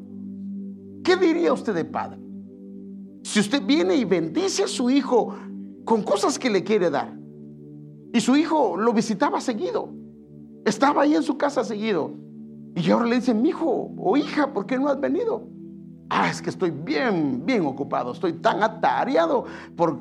¿Qué 1.02 1.16
diría 1.16 1.54
usted 1.54 1.74
de 1.74 1.86
padre? 1.86 2.25
Si 3.26 3.40
usted 3.40 3.60
viene 3.60 3.96
y 3.96 4.04
bendice 4.04 4.62
a 4.62 4.68
su 4.68 4.88
hijo 4.88 5.34
con 5.84 6.04
cosas 6.04 6.38
que 6.38 6.48
le 6.48 6.62
quiere 6.62 6.90
dar, 6.90 7.12
y 8.12 8.20
su 8.20 8.36
hijo 8.36 8.76
lo 8.76 8.92
visitaba 8.92 9.40
seguido, 9.40 9.92
estaba 10.64 11.02
ahí 11.02 11.16
en 11.16 11.24
su 11.24 11.36
casa 11.36 11.64
seguido, 11.64 12.12
y 12.76 12.88
ahora 12.88 13.06
le 13.06 13.16
dice, 13.16 13.34
mi 13.34 13.48
hijo 13.48 13.90
o 13.98 14.16
hija, 14.16 14.52
¿por 14.52 14.64
qué 14.64 14.78
no 14.78 14.88
has 14.88 15.00
venido? 15.00 15.42
Ah, 16.08 16.30
es 16.30 16.40
que 16.40 16.50
estoy 16.50 16.70
bien, 16.70 17.44
bien 17.44 17.66
ocupado, 17.66 18.12
estoy 18.12 18.34
tan 18.34 18.62
atareado. 18.62 19.44
Por... 19.74 19.98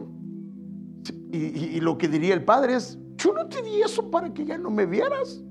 Y, 1.32 1.38
y 1.38 1.80
lo 1.80 1.98
que 1.98 2.08
diría 2.08 2.36
el 2.36 2.46
padre 2.46 2.76
es, 2.76 2.96
yo 3.18 3.34
no 3.34 3.48
te 3.48 3.64
di 3.64 3.82
eso 3.82 4.12
para 4.12 4.32
que 4.36 4.46
ya 4.46 4.60
no 4.60 4.70
me 4.70 4.86
vieras. 4.86 5.42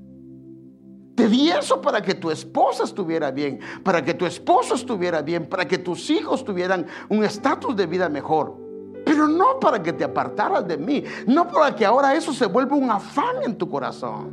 Te 1.14 1.28
di 1.28 1.50
eso 1.50 1.80
para 1.80 2.02
que 2.02 2.14
tu 2.14 2.30
esposa 2.30 2.84
estuviera 2.84 3.30
bien, 3.30 3.60
para 3.84 4.04
que 4.04 4.14
tu 4.14 4.26
esposo 4.26 4.74
estuviera 4.74 5.22
bien, 5.22 5.46
para 5.48 5.66
que 5.66 5.78
tus 5.78 6.10
hijos 6.10 6.44
tuvieran 6.44 6.86
un 7.08 7.22
estatus 7.22 7.76
de 7.76 7.86
vida 7.86 8.08
mejor. 8.08 8.56
Pero 9.04 9.28
no 9.28 9.60
para 9.60 9.82
que 9.82 9.92
te 9.92 10.02
apartaras 10.02 10.66
de 10.66 10.76
mí, 10.76 11.04
no 11.26 11.46
para 11.46 11.76
que 11.76 11.84
ahora 11.84 12.14
eso 12.14 12.32
se 12.32 12.46
vuelva 12.46 12.74
un 12.74 12.90
afán 12.90 13.36
en 13.44 13.56
tu 13.56 13.68
corazón. 13.68 14.32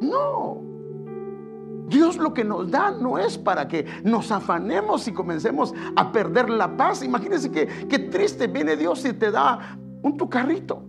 No. 0.00 0.60
Dios 1.88 2.16
lo 2.16 2.32
que 2.32 2.44
nos 2.44 2.70
da 2.70 2.92
no 2.92 3.18
es 3.18 3.36
para 3.36 3.66
que 3.66 3.84
nos 4.04 4.30
afanemos 4.30 5.08
y 5.08 5.12
comencemos 5.12 5.74
a 5.96 6.12
perder 6.12 6.48
la 6.50 6.76
paz. 6.76 7.02
Imagínense 7.02 7.50
que, 7.50 7.98
triste 7.98 8.46
viene 8.46 8.76
Dios 8.76 9.04
y 9.04 9.12
te 9.12 9.30
da 9.30 9.76
un 10.02 10.16
tu 10.16 10.28
carrito. 10.28 10.84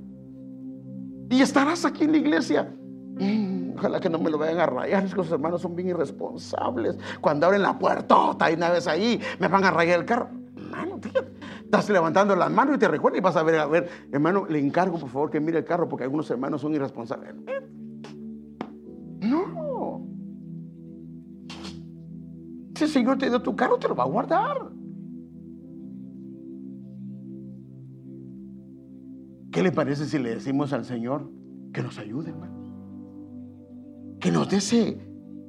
Y 1.29 1.41
estarás 1.41 1.85
aquí 1.85 2.03
en 2.03 2.11
la 2.11 2.17
iglesia. 2.17 2.75
Mm, 3.21 3.73
Ojalá 3.77 3.99
que 3.99 4.09
no 4.09 4.17
me 4.19 4.29
lo 4.29 4.37
vayan 4.37 4.59
a 4.59 4.65
rayar. 4.65 5.03
Es 5.05 5.11
que 5.11 5.17
los 5.17 5.31
hermanos 5.31 5.61
son 5.61 5.75
bien 5.75 5.89
irresponsables. 5.89 6.97
Cuando 7.21 7.45
abren 7.45 7.61
la 7.61 7.77
puerta 7.77 8.15
y 8.49 8.53
una 8.55 8.69
vez 8.69 8.87
ahí, 8.87 9.19
me 9.39 9.47
van 9.47 9.63
a 9.63 9.71
rayar 9.71 9.99
el 9.99 10.05
carro. 10.05 10.29
Hermano, 10.55 10.99
estás 11.63 11.89
levantando 11.89 12.35
las 12.35 12.51
manos 12.51 12.75
y 12.75 12.79
te 12.79 12.87
recuerda 12.87 13.17
y 13.17 13.21
vas 13.21 13.35
a 13.35 13.43
ver, 13.43 13.59
a 13.59 13.65
ver, 13.67 13.89
hermano, 14.11 14.45
le 14.47 14.59
encargo 14.59 14.97
por 14.97 15.09
favor 15.09 15.29
que 15.29 15.39
mire 15.39 15.59
el 15.59 15.65
carro 15.65 15.87
porque 15.87 16.03
algunos 16.03 16.29
hermanos 16.31 16.61
son 16.61 16.73
irresponsables. 16.73 17.35
No. 19.21 20.07
Si 22.75 22.83
el 22.85 22.89
Señor 22.89 23.17
te 23.19 23.29
dio 23.29 23.41
tu 23.41 23.55
carro, 23.55 23.77
te 23.77 23.87
lo 23.87 23.95
va 23.95 24.03
a 24.03 24.07
guardar. 24.07 24.57
¿Qué 29.51 29.61
le 29.61 29.71
parece 29.71 30.05
si 30.05 30.17
le 30.17 30.35
decimos 30.35 30.71
al 30.73 30.85
Señor 30.85 31.29
que 31.73 31.83
nos 31.83 31.97
ayude, 31.99 32.29
hermano? 32.31 32.60
Que 34.21 34.31
nos 34.31 34.47
dé 34.47 34.57
ese 34.57 34.97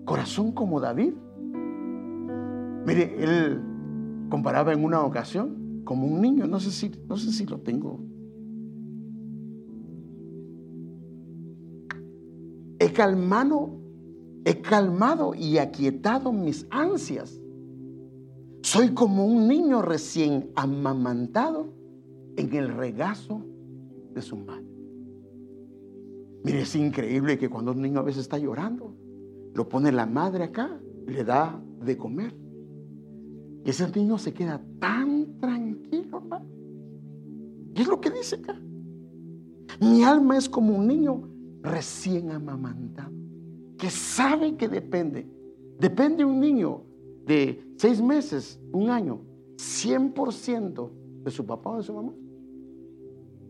corazón 0.04 0.52
como 0.52 0.80
David. 0.80 1.12
Mire, 2.86 3.22
él 3.22 3.62
comparaba 4.30 4.72
en 4.72 4.82
una 4.82 5.04
ocasión 5.04 5.82
como 5.84 6.06
un 6.06 6.22
niño, 6.22 6.46
no 6.46 6.58
sé 6.58 6.70
si, 6.70 6.90
no 7.06 7.16
sé 7.16 7.30
si 7.32 7.44
lo 7.46 7.60
tengo. 7.60 8.00
He 12.78 12.92
calmado, 12.92 13.78
he 14.44 14.60
calmado 14.60 15.34
y 15.34 15.58
aquietado 15.58 16.32
mis 16.32 16.66
ansias. 16.70 17.40
Soy 18.62 18.94
como 18.94 19.26
un 19.26 19.48
niño 19.48 19.82
recién 19.82 20.50
amamantado 20.56 21.74
en 22.36 22.54
el 22.54 22.68
regazo 22.74 23.44
de 24.14 24.22
su 24.22 24.36
madre. 24.36 24.71
Mire, 26.44 26.62
es 26.62 26.74
increíble 26.74 27.38
que 27.38 27.48
cuando 27.48 27.72
un 27.72 27.82
niño 27.82 28.00
a 28.00 28.02
veces 28.02 28.22
está 28.22 28.38
llorando, 28.38 28.94
lo 29.54 29.68
pone 29.68 29.92
la 29.92 30.06
madre 30.06 30.44
acá, 30.44 30.80
le 31.06 31.24
da 31.24 31.62
de 31.84 31.96
comer. 31.96 32.34
Y 33.64 33.70
ese 33.70 33.88
niño 33.90 34.18
se 34.18 34.32
queda 34.32 34.60
tan 34.80 35.38
tranquilo, 35.38 36.18
hermano. 36.18 36.46
Y 37.74 37.80
es 37.80 37.86
lo 37.86 38.00
que 38.00 38.10
dice 38.10 38.36
acá. 38.36 38.60
Mi 39.80 40.02
alma 40.02 40.36
es 40.36 40.48
como 40.48 40.76
un 40.76 40.86
niño 40.86 41.28
recién 41.62 42.30
amamantado, 42.30 43.12
que 43.78 43.88
sabe 43.90 44.56
que 44.56 44.68
depende. 44.68 45.28
Depende 45.78 46.24
un 46.24 46.40
niño 46.40 46.82
de 47.24 47.64
seis 47.76 48.00
meses, 48.02 48.60
un 48.72 48.90
año, 48.90 49.20
100% 49.56 50.90
de 51.24 51.30
su 51.30 51.46
papá 51.46 51.70
o 51.70 51.76
de 51.78 51.82
su 51.84 51.94
mamá. 51.94 52.12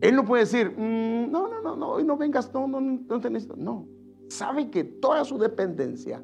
Él 0.03 0.17
no 0.17 0.25
puede 0.25 0.43
decir, 0.43 0.69
mm, 0.69 1.31
no, 1.31 1.47
no, 1.47 1.61
no, 1.61 1.77
no, 1.77 1.91
hoy 1.91 2.03
no 2.03 2.17
vengas, 2.17 2.53
no, 2.53 2.67
no, 2.67 2.81
no 2.81 3.21
te 3.21 3.29
necesito. 3.29 3.55
No, 3.55 3.87
sabe 4.27 4.69
que 4.69 4.83
toda 4.83 5.23
su 5.23 5.37
dependencia 5.37 6.21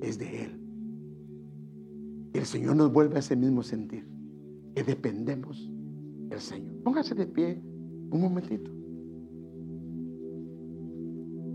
es 0.00 0.18
de 0.18 0.44
Él. 0.44 0.60
El 2.32 2.46
Señor 2.46 2.76
nos 2.76 2.90
vuelve 2.90 3.16
a 3.16 3.18
ese 3.18 3.36
mismo 3.36 3.62
sentir, 3.62 4.08
que 4.74 4.82
dependemos 4.82 5.70
del 6.30 6.40
Señor. 6.40 6.74
Póngase 6.82 7.14
de 7.14 7.26
pie 7.26 7.60
un 8.10 8.18
momentito. 8.18 8.70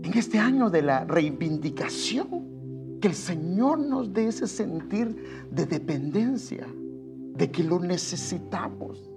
En 0.04 0.16
este 0.16 0.38
año 0.38 0.70
de 0.70 0.82
la 0.82 1.06
reivindicación, 1.06 2.98
que 3.00 3.08
el 3.08 3.14
Señor 3.14 3.80
nos 3.80 4.12
dé 4.12 4.28
ese 4.28 4.46
sentir 4.46 5.48
de 5.50 5.66
dependencia, 5.66 6.68
de 7.34 7.50
que 7.50 7.64
lo 7.64 7.80
necesitamos 7.80 9.15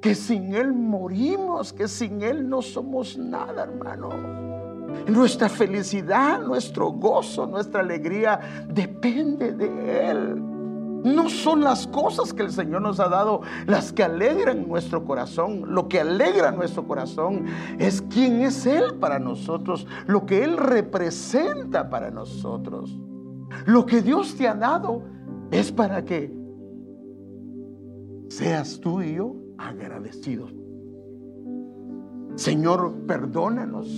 que 0.00 0.14
sin 0.14 0.54
Él 0.54 0.72
morimos, 0.72 1.72
que 1.72 1.88
sin 1.88 2.22
Él 2.22 2.48
no 2.48 2.62
somos 2.62 3.18
nada, 3.18 3.64
hermano. 3.64 4.10
Nuestra 5.06 5.48
felicidad, 5.48 6.40
nuestro 6.40 6.92
gozo, 6.92 7.46
nuestra 7.46 7.80
alegría 7.80 8.66
depende 8.68 9.52
de 9.52 10.10
Él. 10.10 10.42
No 11.04 11.28
son 11.28 11.60
las 11.60 11.86
cosas 11.86 12.32
que 12.32 12.42
el 12.42 12.50
Señor 12.50 12.82
nos 12.82 12.98
ha 12.98 13.08
dado 13.08 13.42
las 13.66 13.92
que 13.92 14.02
alegran 14.02 14.68
nuestro 14.68 15.04
corazón. 15.04 15.62
Lo 15.74 15.88
que 15.88 16.00
alegra 16.00 16.50
nuestro 16.50 16.86
corazón 16.86 17.46
es 17.78 18.02
quién 18.02 18.42
es 18.42 18.66
Él 18.66 18.96
para 18.98 19.18
nosotros, 19.18 19.86
lo 20.06 20.26
que 20.26 20.42
Él 20.42 20.56
representa 20.56 21.88
para 21.88 22.10
nosotros. 22.10 22.98
Lo 23.66 23.86
que 23.86 24.02
Dios 24.02 24.36
te 24.36 24.48
ha 24.48 24.54
dado 24.54 25.02
es 25.50 25.70
para 25.72 26.04
que 26.04 26.36
seas 28.28 28.80
tú 28.80 29.00
y 29.00 29.14
yo 29.14 29.47
agradecidos. 29.58 30.54
Señor, 32.36 32.94
perdónanos. 33.06 33.88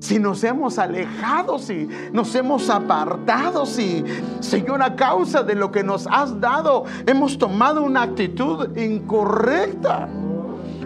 Si 0.00 0.18
nos 0.18 0.42
hemos 0.44 0.78
alejado, 0.78 1.58
si 1.58 1.88
nos 2.12 2.34
hemos 2.34 2.68
apartado, 2.68 3.64
si, 3.64 4.04
Señor, 4.40 4.82
a 4.82 4.96
causa 4.96 5.42
de 5.42 5.54
lo 5.54 5.70
que 5.70 5.84
nos 5.84 6.06
has 6.08 6.40
dado, 6.40 6.84
hemos 7.06 7.38
tomado 7.38 7.82
una 7.82 8.02
actitud 8.02 8.76
incorrecta. 8.76 10.08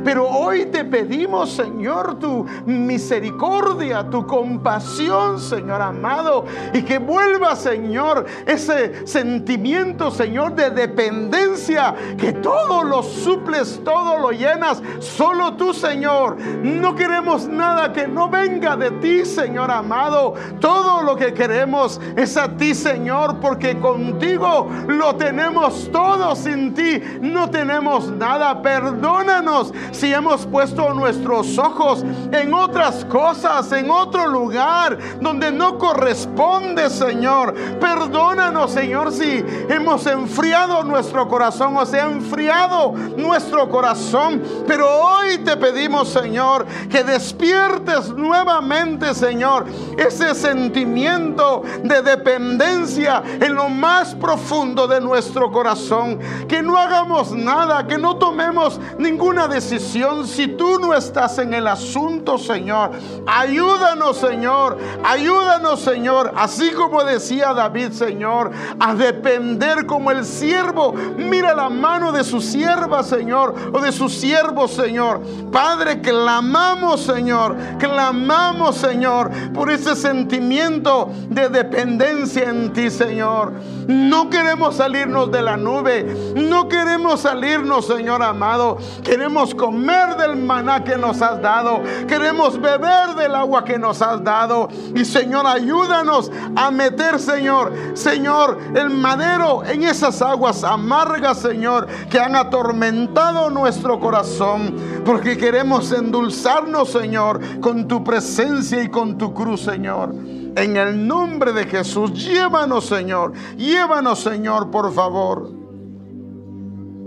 Pero 0.07 0.29
hoy 0.29 0.67
te 0.67 0.85
pedimos, 0.85 1.51
Señor, 1.51 2.21
tu 2.21 2.47
misericordia, 2.65 4.09
tu 4.09 4.25
compasión, 4.25 5.41
Señor 5.41 5.83
amado, 5.83 6.45
y 6.73 6.83
que 6.83 6.99
vuelva, 6.99 7.57
Señor, 7.57 8.25
ese 8.47 9.05
sentimiento, 9.05 10.13
Señor, 10.13 10.55
de 10.55 10.71
dependencia, 10.71 11.93
que 12.17 12.33
todo 12.35 12.85
lo 12.85 13.03
suples, 13.03 13.81
todo 13.85 14.21
lo 14.21 14.31
llenas, 14.31 14.81
solo 15.01 15.55
tú, 15.55 15.75
Señor. 15.75 16.37
No 16.63 16.95
queremos 16.95 17.49
nada 17.49 17.93
que 17.93 18.07
no 18.07 18.29
venga 18.29 18.77
de 18.77 18.93
ti, 18.93 19.25
Señor 19.25 19.73
amado. 19.73 20.35
Todo 20.61 21.03
lo 21.03 21.17
que 21.17 21.35
queremos 21.35 22.01
es 22.15 22.37
a 22.37 22.57
ti, 22.57 22.77
Señor, 22.77 23.41
porque 23.41 23.77
contigo 23.81 24.71
lo 24.87 25.17
tenemos 25.17 25.91
todo, 25.91 26.37
sin 26.37 26.75
ti 26.75 27.03
no 27.21 27.51
tenemos 27.51 28.09
nada. 28.13 28.63
Perdónanos 28.63 29.73
si 29.97 30.13
hemos 30.13 30.45
puesto 30.47 30.93
nuestros 30.93 31.57
ojos 31.59 32.05
en 32.31 32.53
otras 32.53 33.05
cosas, 33.07 33.73
en 33.73 33.91
otro 33.91 34.27
lugar 34.27 34.99
donde 35.21 35.51
no 35.51 35.79
corresponde, 35.79 36.91
Señor. 36.91 37.55
Perdónanos, 37.81 38.73
Señor, 38.73 39.11
si 39.11 39.43
hemos 39.69 40.07
enfriado 40.07 40.85
nuestro 40.85 41.27
corazón 41.29 41.77
o 41.77 41.87
se 41.87 41.99
ha 42.01 42.05
enfriado 42.05 42.93
nuestro 43.17 43.71
corazón. 43.71 44.43
Pero 44.67 44.87
hoy 44.87 45.39
te 45.39 45.57
pedimos, 45.57 46.11
Señor, 46.11 46.67
que 46.91 47.03
despiertes 47.03 48.11
nuevamente, 48.11 49.15
Señor, 49.15 49.65
ese 49.97 50.35
sentimiento 50.35 51.63
de 51.83 52.03
dependencia 52.03 53.23
en 53.41 53.55
lo 53.55 53.71
más 53.71 54.15
profundo 54.15 54.87
de 54.87 55.01
nuestro 55.01 55.51
corazón. 55.51 56.19
Que 56.47 56.61
no 56.61 56.77
hagamos 56.77 57.33
nada, 57.33 57.87
que 57.87 57.97
no 57.97 58.17
tomemos 58.17 58.79
ninguna 58.99 59.49
decisión 59.49 59.86
si 59.87 60.49
tú 60.49 60.79
no 60.79 60.95
estás 60.95 61.39
en 61.39 61.55
el 61.55 61.67
asunto, 61.67 62.39
Señor. 62.39 62.91
Ayúdanos, 63.27 64.19
Señor. 64.19 64.79
Ayúdanos, 65.05 65.81
Señor. 65.81 66.33
Así 66.37 66.71
como 66.73 67.05
decía 67.05 67.55
David, 67.55 67.93
Señor, 67.93 68.51
a 68.79 68.95
depender 68.95 69.87
como 69.87 70.11
el 70.11 70.25
siervo. 70.25 70.93
Mira 71.17 71.55
la 71.55 71.69
mano 71.69 72.13
de 72.13 72.25
su 72.25 72.41
sierva, 72.41 73.03
Señor, 73.03 73.55
o 73.73 73.81
de 73.81 73.93
su 73.93 74.09
siervo, 74.09 74.69
Señor. 74.69 75.21
Padre, 75.53 76.01
clamamos, 76.01 77.03
Señor. 77.03 77.57
Clamamos, 77.79 78.77
Señor, 78.77 79.31
por 79.55 79.71
ese 79.71 79.95
sentimiento 79.97 81.11
de 81.29 81.49
dependencia 81.49 82.51
en 82.51 82.73
ti, 82.73 82.91
Señor. 82.91 83.53
No 83.87 84.29
queremos 84.31 84.77
salirnos 84.77 85.31
de 85.31 85.43
la 85.43 85.57
nube. 85.57 86.35
No 86.35 86.69
queremos 86.69 87.21
salirnos, 87.21 87.87
Señor 87.87 88.23
amado. 88.23 88.79
Queremos 89.05 89.55
comer 89.55 89.76
del 89.77 90.37
maná 90.37 90.83
que 90.83 90.97
nos 90.97 91.21
has 91.21 91.41
dado. 91.41 91.83
Queremos 92.09 92.61
beber 92.61 93.15
del 93.15 93.35
agua 93.35 93.65
que 93.65 93.79
nos 93.79 94.01
has 94.03 94.23
dado. 94.23 94.69
Y 94.95 95.05
Señor, 95.05 95.47
ayúdanos 95.47 96.31
a 96.55 96.71
meter, 96.71 97.19
Señor, 97.19 97.73
Señor, 97.95 98.59
el 98.75 98.91
madero 98.91 99.65
en 99.65 99.83
esas 99.83 100.23
aguas 100.23 100.65
amargas, 100.65 101.39
Señor, 101.39 101.87
que 102.11 102.19
han 102.19 102.35
atormentado 102.35 103.51
nuestro 103.51 104.01
corazón. 104.01 104.77
Porque 105.05 105.37
queremos 105.37 105.93
endulzarnos, 105.93 106.91
Señor, 106.91 107.41
con 107.61 107.87
tu 107.87 108.03
presencia 108.03 108.83
y 108.83 108.89
con 108.89 109.19
tu 109.19 109.33
cruz, 109.33 109.61
Señor. 109.63 110.15
En 110.57 110.77
el 110.77 111.07
nombre 111.07 111.53
de 111.53 111.67
Jesús, 111.67 112.13
llévanos, 112.13 112.87
Señor. 112.87 113.33
Llévanos, 113.57 114.21
Señor, 114.21 114.71
por 114.71 114.91
favor. 114.93 115.51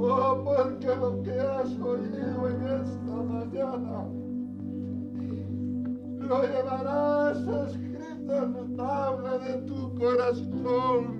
Oh, 0.01 0.43
porque 0.45 0.95
lo 0.95 1.21
que 1.23 1.31
has 1.31 1.67
oído 1.81 2.47
en 2.47 2.58
lo 6.29 6.43
llevarás 6.43 7.37
escrito 7.37 8.35
en 8.43 8.53
la 8.53 8.65
tabla 8.77 9.37
de 9.39 9.53
tu 9.63 9.95
corazón. 9.95 11.19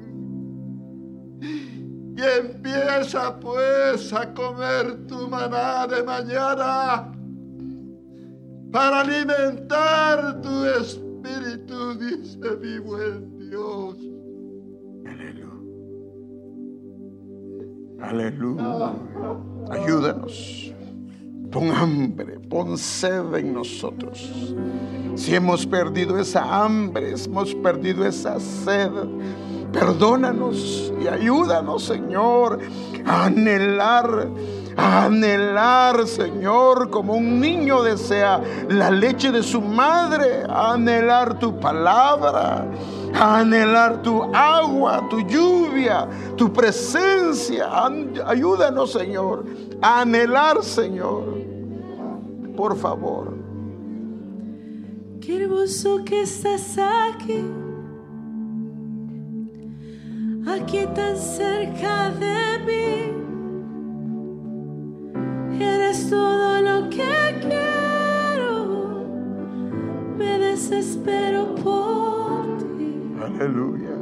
Y 1.41 2.21
empieza 2.21 3.39
pues 3.39 4.13
a 4.13 4.33
comer 4.33 5.07
tu 5.07 5.27
maná 5.29 5.87
de 5.87 6.03
mañana 6.03 7.11
para 8.71 9.01
alimentar 9.01 10.41
tu 10.41 10.65
espíritu, 10.65 11.95
dice 11.97 12.57
mi 12.61 12.79
buen 12.79 13.37
Dios. 13.39 13.97
Aleluya. 18.01 18.93
Ayúdanos. 19.71 20.73
Pon 21.51 21.71
hambre, 21.71 22.39
pon 22.47 22.77
sed 22.77 23.33
en 23.33 23.53
nosotros. 23.53 24.29
Si 25.15 25.33
hemos 25.33 25.65
perdido 25.65 26.19
esa 26.19 26.63
hambre, 26.63 27.15
hemos 27.25 27.55
perdido 27.55 28.05
esa 28.05 28.39
sed, 28.39 28.91
perdónanos 29.73 30.93
y 31.01 31.07
ayúdanos, 31.07 31.85
Señor, 31.85 32.59
a 33.03 33.25
anhelar, 33.25 34.29
a 34.77 35.05
anhelar, 35.05 36.07
Señor, 36.07 36.91
como 36.91 37.13
un 37.15 37.39
niño 37.39 37.81
desea 37.81 38.41
la 38.69 38.91
leche 38.91 39.31
de 39.31 39.41
su 39.41 39.59
madre, 39.59 40.43
a 40.47 40.73
anhelar 40.73 41.39
tu 41.39 41.59
palabra 41.59 42.67
a 43.13 43.39
anhelar 43.39 44.01
tu 44.01 44.23
agua, 44.33 45.07
tu 45.09 45.21
lluvia, 45.21 46.07
tu 46.35 46.51
presencia. 46.51 47.69
Ayúdanos, 48.25 48.91
Señor, 48.91 49.45
a 49.81 50.01
anhelar, 50.01 50.63
Señor. 50.63 51.37
Por 52.55 52.75
favor. 52.77 53.37
Qué 55.21 55.43
hermoso 55.43 56.03
que 56.03 56.21
estás 56.23 56.77
aquí, 56.77 57.43
aquí 60.47 60.87
tan 60.95 61.15
cerca 61.15 62.09
de 62.09 62.59
mí. 62.65 63.13
Eres 65.63 66.09
todo 66.09 66.61
lo 66.61 66.89
que 66.89 67.35
quiero, 67.41 69.05
me 70.17 70.39
desespero 70.39 71.53
por. 71.55 72.38
Aleluya. 73.21 73.97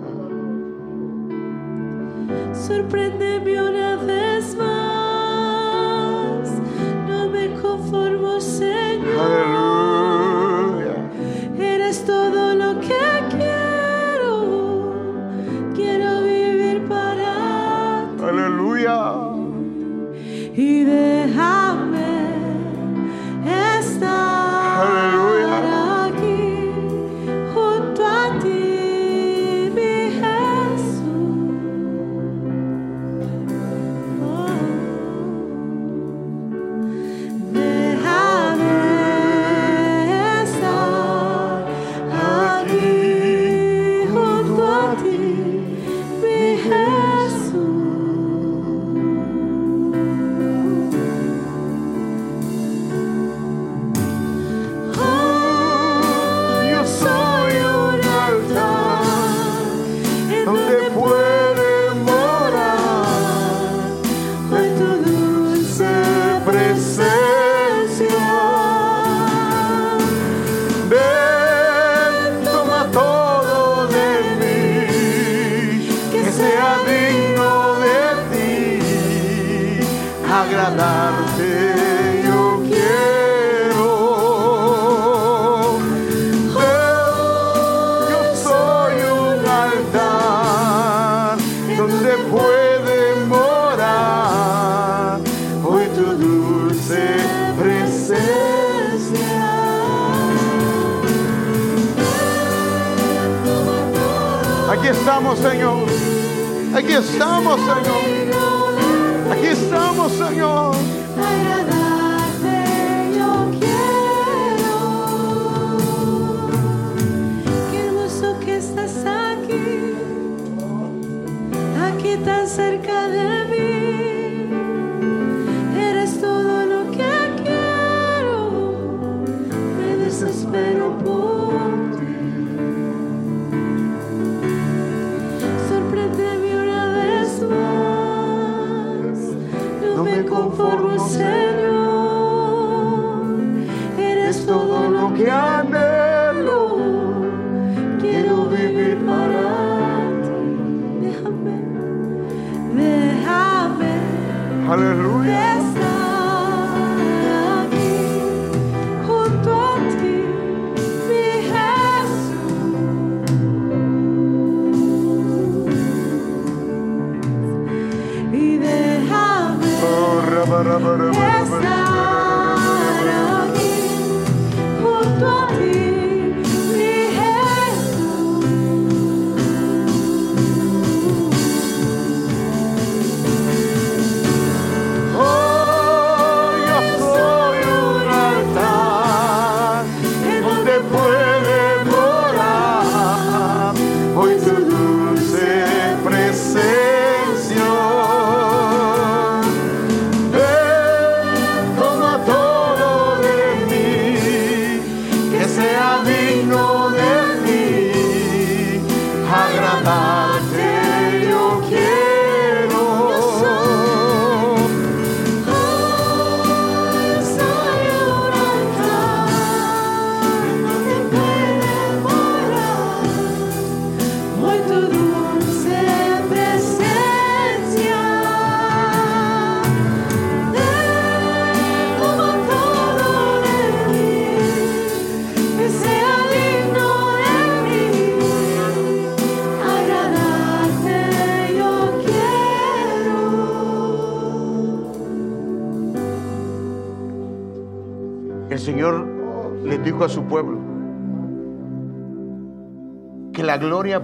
Sorpréndeme 2.53 3.61
una 3.61 3.95
vez 3.97 4.55
más. 4.55 6.49
No 7.07 7.29
me 7.29 7.53
conformo, 7.61 8.39
Señor. 8.39 9.19
Aleluya. 9.25 10.95
Eres 11.59 12.05
todo 12.05 12.53
lo 12.53 12.79
que 12.79 12.95
quiero. 13.31 14.33
Quiero 15.73 16.21
vivir 16.21 16.87
para 16.87 18.05
ti. 18.17 18.23
Aleluya. 18.23 19.13
Y 20.55 20.83
de 20.83 21.16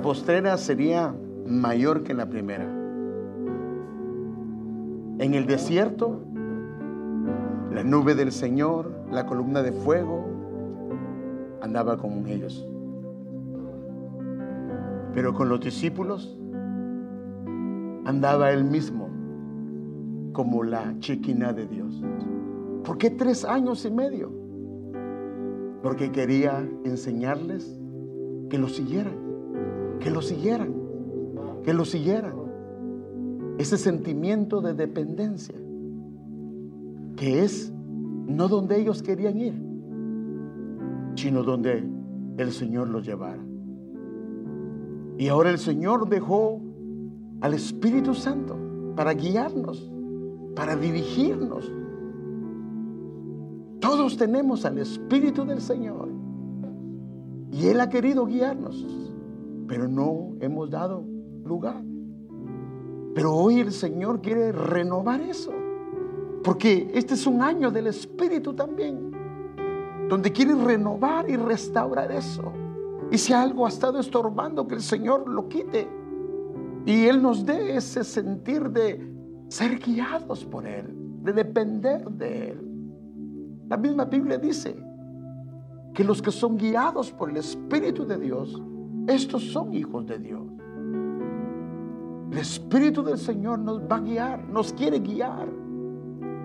postrera 0.02 0.58
sería 0.58 1.14
mayor 1.46 2.04
que 2.04 2.14
la 2.14 2.28
primera. 2.28 2.64
En 5.20 5.34
el 5.34 5.46
desierto, 5.46 6.22
la 7.72 7.84
nube 7.84 8.16
del 8.16 8.32
Señor, 8.32 8.92
la 9.12 9.26
columna 9.26 9.62
de 9.62 9.72
fuego, 9.72 10.26
andaba 11.62 11.98
con 11.98 12.26
ellos. 12.28 12.66
Pero 15.14 15.34
con 15.34 15.50
los 15.50 15.60
discípulos 15.60 16.38
andaba 18.06 18.52
él 18.52 18.64
mismo 18.64 19.10
como 20.32 20.64
la 20.64 20.96
chiquina 21.00 21.54
de 21.54 21.68
Dios. 21.68 22.02
¿Por 22.84 22.98
qué 22.98 23.10
tres 23.10 23.46
años 23.46 23.86
y 23.86 23.92
medio? 23.92 24.32
Porque 25.82 26.12
quería 26.12 26.68
enseñarles 26.86 27.80
que 28.50 28.58
lo 28.58 28.68
siguieran 28.68 29.23
que 30.04 30.12
lo 30.12 30.22
siguieran, 30.22 30.74
que 31.64 31.74
lo 31.74 31.86
siguieran. 31.86 32.34
Ese 33.58 33.78
sentimiento 33.78 34.60
de 34.60 34.74
dependencia, 34.74 35.56
que 37.16 37.44
es 37.44 37.72
no 38.28 38.50
donde 38.50 38.82
ellos 38.82 39.02
querían 39.02 39.38
ir, 39.38 39.54
sino 41.16 41.44
donde 41.44 41.88
el 42.38 42.52
Señor 42.52 42.90
los 42.90 43.06
llevara. 43.06 43.42
Y 45.18 45.30
ahora 45.30 45.52
el 45.52 45.60
Señor 45.60 46.10
dejó 46.10 46.60
al 47.40 47.54
Espíritu 47.54 48.14
Santo 48.14 48.58
para 48.98 49.14
guiarnos, 49.14 49.90
para 50.54 50.76
dirigirnos. 50.76 51.72
Todos 53.80 54.18
tenemos 54.18 54.66
al 54.66 54.80
Espíritu 54.80 55.46
del 55.46 55.62
Señor. 55.62 56.10
Y 57.52 57.68
Él 57.68 57.80
ha 57.80 57.90
querido 57.90 58.26
guiarnos 58.26 59.03
pero 59.68 59.88
no 59.88 60.36
hemos 60.40 60.70
dado 60.70 61.04
lugar. 61.44 61.84
Pero 63.16 63.36
hoy 63.36 63.60
el 63.60 63.72
Señor 63.72 64.22
quiere 64.22 64.52
renovar 64.52 65.22
eso. 65.22 65.52
Porque 66.44 66.92
este 66.94 67.14
es 67.14 67.26
un 67.28 67.42
año 67.42 67.72
del 67.72 67.88
Espíritu 67.88 68.54
también. 68.54 69.12
Donde 70.10 70.32
quiere 70.32 70.56
renovar 70.56 71.30
y 71.30 71.36
restaurar 71.36 72.12
eso. 72.12 72.52
Y 73.12 73.18
si 73.18 73.32
algo 73.32 73.66
ha 73.66 73.70
estado 73.70 74.00
estorbando, 74.00 74.68
que 74.68 74.76
el 74.76 74.82
Señor 74.82 75.30
lo 75.30 75.48
quite. 75.48 75.88
Y 76.86 77.06
Él 77.06 77.22
nos 77.22 77.46
dé 77.46 77.78
ese 77.78 78.04
sentir 78.04 78.70
de 78.70 79.14
ser 79.48 79.80
guiados 79.80 80.44
por 80.46 80.66
Él, 80.66 80.88
de 81.22 81.32
depender 81.32 82.10
de 82.10 82.50
Él. 82.50 82.74
La 83.70 83.78
misma 83.78 84.06
Biblia 84.06 84.38
dice 84.38 84.76
que 85.94 86.04
los 86.04 86.22
que 86.22 86.32
son 86.32 86.58
guiados 86.58 87.12
por 87.12 87.30
el 87.30 87.38
Espíritu 87.38 88.06
de 88.06 88.18
Dios, 88.18 88.62
estos 89.08 89.44
son 89.52 89.74
hijos 89.74 90.06
de 90.06 90.20
Dios. 90.20 90.44
El 92.32 92.38
Espíritu 92.38 93.04
del 93.04 93.18
Señor 93.18 93.60
nos 93.60 93.80
va 93.80 93.98
a 93.98 94.00
guiar, 94.00 94.44
nos 94.50 94.74
quiere 94.74 95.00
guiar. 95.00 95.48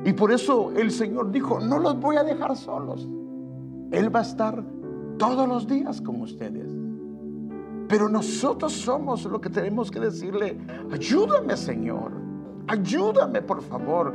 Y 0.05 0.13
por 0.13 0.33
eso 0.33 0.71
el 0.77 0.91
Señor 0.91 1.31
dijo, 1.31 1.61
no 1.61 1.79
los 1.79 1.99
voy 1.99 2.17
a 2.17 2.25
dejar 2.25 2.57
solos. 2.57 3.09
Él 3.91 4.15
va 4.15 4.21
a 4.21 4.23
estar 4.23 4.63
todos 5.19 5.49
los 5.49 5.67
días 5.67 6.01
con 6.01 6.21
ustedes. 6.21 6.71
Pero 7.89 8.09
nosotros 8.09 8.73
somos 8.73 9.25
lo 9.25 9.41
que 9.41 9.49
tenemos 9.49 9.91
que 9.91 9.99
decirle, 9.99 10.59
ayúdame 10.93 11.57
Señor, 11.57 12.13
ayúdame 12.67 13.41
por 13.41 13.63
favor. 13.63 14.13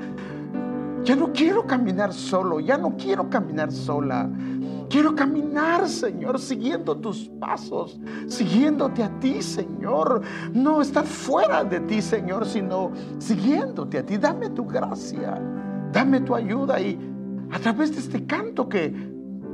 Ya 1.04 1.18
no 1.18 1.34
quiero 1.34 1.68
caminar 1.68 2.14
solo, 2.14 2.62
ya 2.62 2.78
no 2.78 2.96
quiero 2.96 3.30
caminar 3.30 3.72
sola. 3.72 4.30
Quiero 4.90 5.16
caminar, 5.16 5.90
Señor, 5.90 6.40
siguiendo 6.40 6.96
tus 6.96 7.28
pasos, 7.40 8.00
siguiéndote 8.28 9.04
a 9.04 9.10
ti, 9.20 9.42
Señor. 9.42 10.22
No 10.54 10.82
estar 10.82 11.04
fuera 11.06 11.64
de 11.64 11.82
ti, 11.82 12.02
Señor, 12.02 12.46
sino 12.46 12.92
siguiéndote 13.18 13.98
a 13.98 14.06
ti. 14.06 14.18
Dame 14.18 14.50
tu 14.52 14.66
gracia, 14.66 15.42
dame 15.92 16.22
tu 16.22 16.36
ayuda 16.36 16.80
y 16.80 16.98
a 17.52 17.60
través 17.60 17.92
de 17.92 18.00
este 18.00 18.26
canto 18.26 18.70
que 18.70 18.94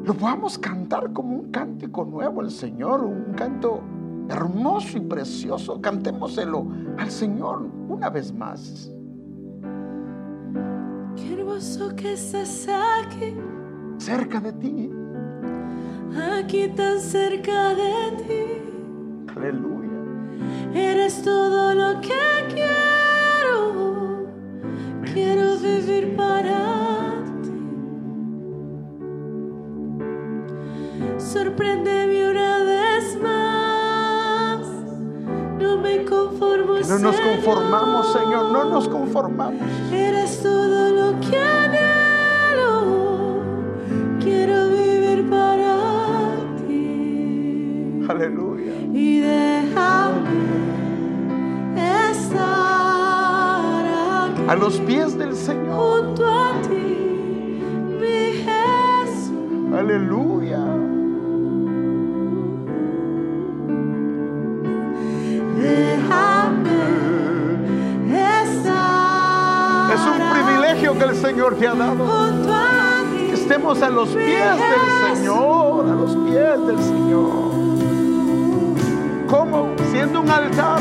lo 0.03 0.13
podamos 0.13 0.57
cantar 0.57 1.13
como 1.13 1.35
un 1.35 1.51
cántico 1.51 2.05
nuevo 2.05 2.41
al 2.41 2.51
Señor, 2.51 3.03
un 3.03 3.33
canto 3.33 3.81
hermoso 4.29 4.97
y 4.97 5.01
precioso. 5.01 5.81
Cantémoselo 5.81 6.67
al 6.97 7.09
Señor 7.09 7.65
una 7.87 8.09
vez 8.09 8.33
más. 8.33 8.91
Que 11.59 12.13
estás 12.13 12.69
aquí, 12.69 13.35
Cerca 13.97 14.39
de 14.39 14.53
ti. 14.53 14.89
aquí 16.39 16.69
tan 16.69 16.97
cerca 17.01 17.75
de 17.75 18.11
ti. 18.23 19.31
Aleluya. 19.35 19.99
Eres 20.73 21.21
todo 21.21 21.73
lo 21.75 21.99
que 21.99 22.15
quiero. 22.53 24.25
Quiero 25.13 25.57
vivir 25.57 26.15
para 26.15 27.13
ti. 27.43 27.51
Sorpréndeme 31.17 32.31
una 32.31 32.57
vez 32.63 33.21
más. 33.21 34.61
No 35.59 35.77
me 35.77 36.05
conformo. 36.05 36.79
No 36.87 36.99
nos 36.99 37.19
conformamos, 37.19 38.13
Señor, 38.13 38.45
no 38.53 38.63
nos 38.69 38.87
conformamos. 38.87 39.61
Eres 39.91 40.41
todo 40.41 40.78
A 54.49 54.55
los 54.55 54.79
pies 54.79 55.15
del 55.15 55.35
Señor. 55.35 55.75
junto 55.75 56.25
a 56.25 56.59
ti, 56.63 57.61
mi 58.01 58.41
Jesús. 58.41 59.31
Aleluya. 59.77 60.68
Que 70.99 71.05
el 71.05 71.15
Señor 71.15 71.55
te 71.55 71.67
ha 71.67 71.73
dado. 71.73 72.05
estemos 73.31 73.81
a 73.81 73.89
los 73.89 74.09
pies 74.09 74.57
del 74.57 75.15
Señor, 75.15 75.85
a 75.87 75.93
los 75.95 76.15
pies 76.17 76.67
del 76.67 76.77
Señor. 76.77 77.29
¿Cómo? 79.27 79.75
Siendo 79.91 80.19
un 80.21 80.29
altar. 80.29 80.79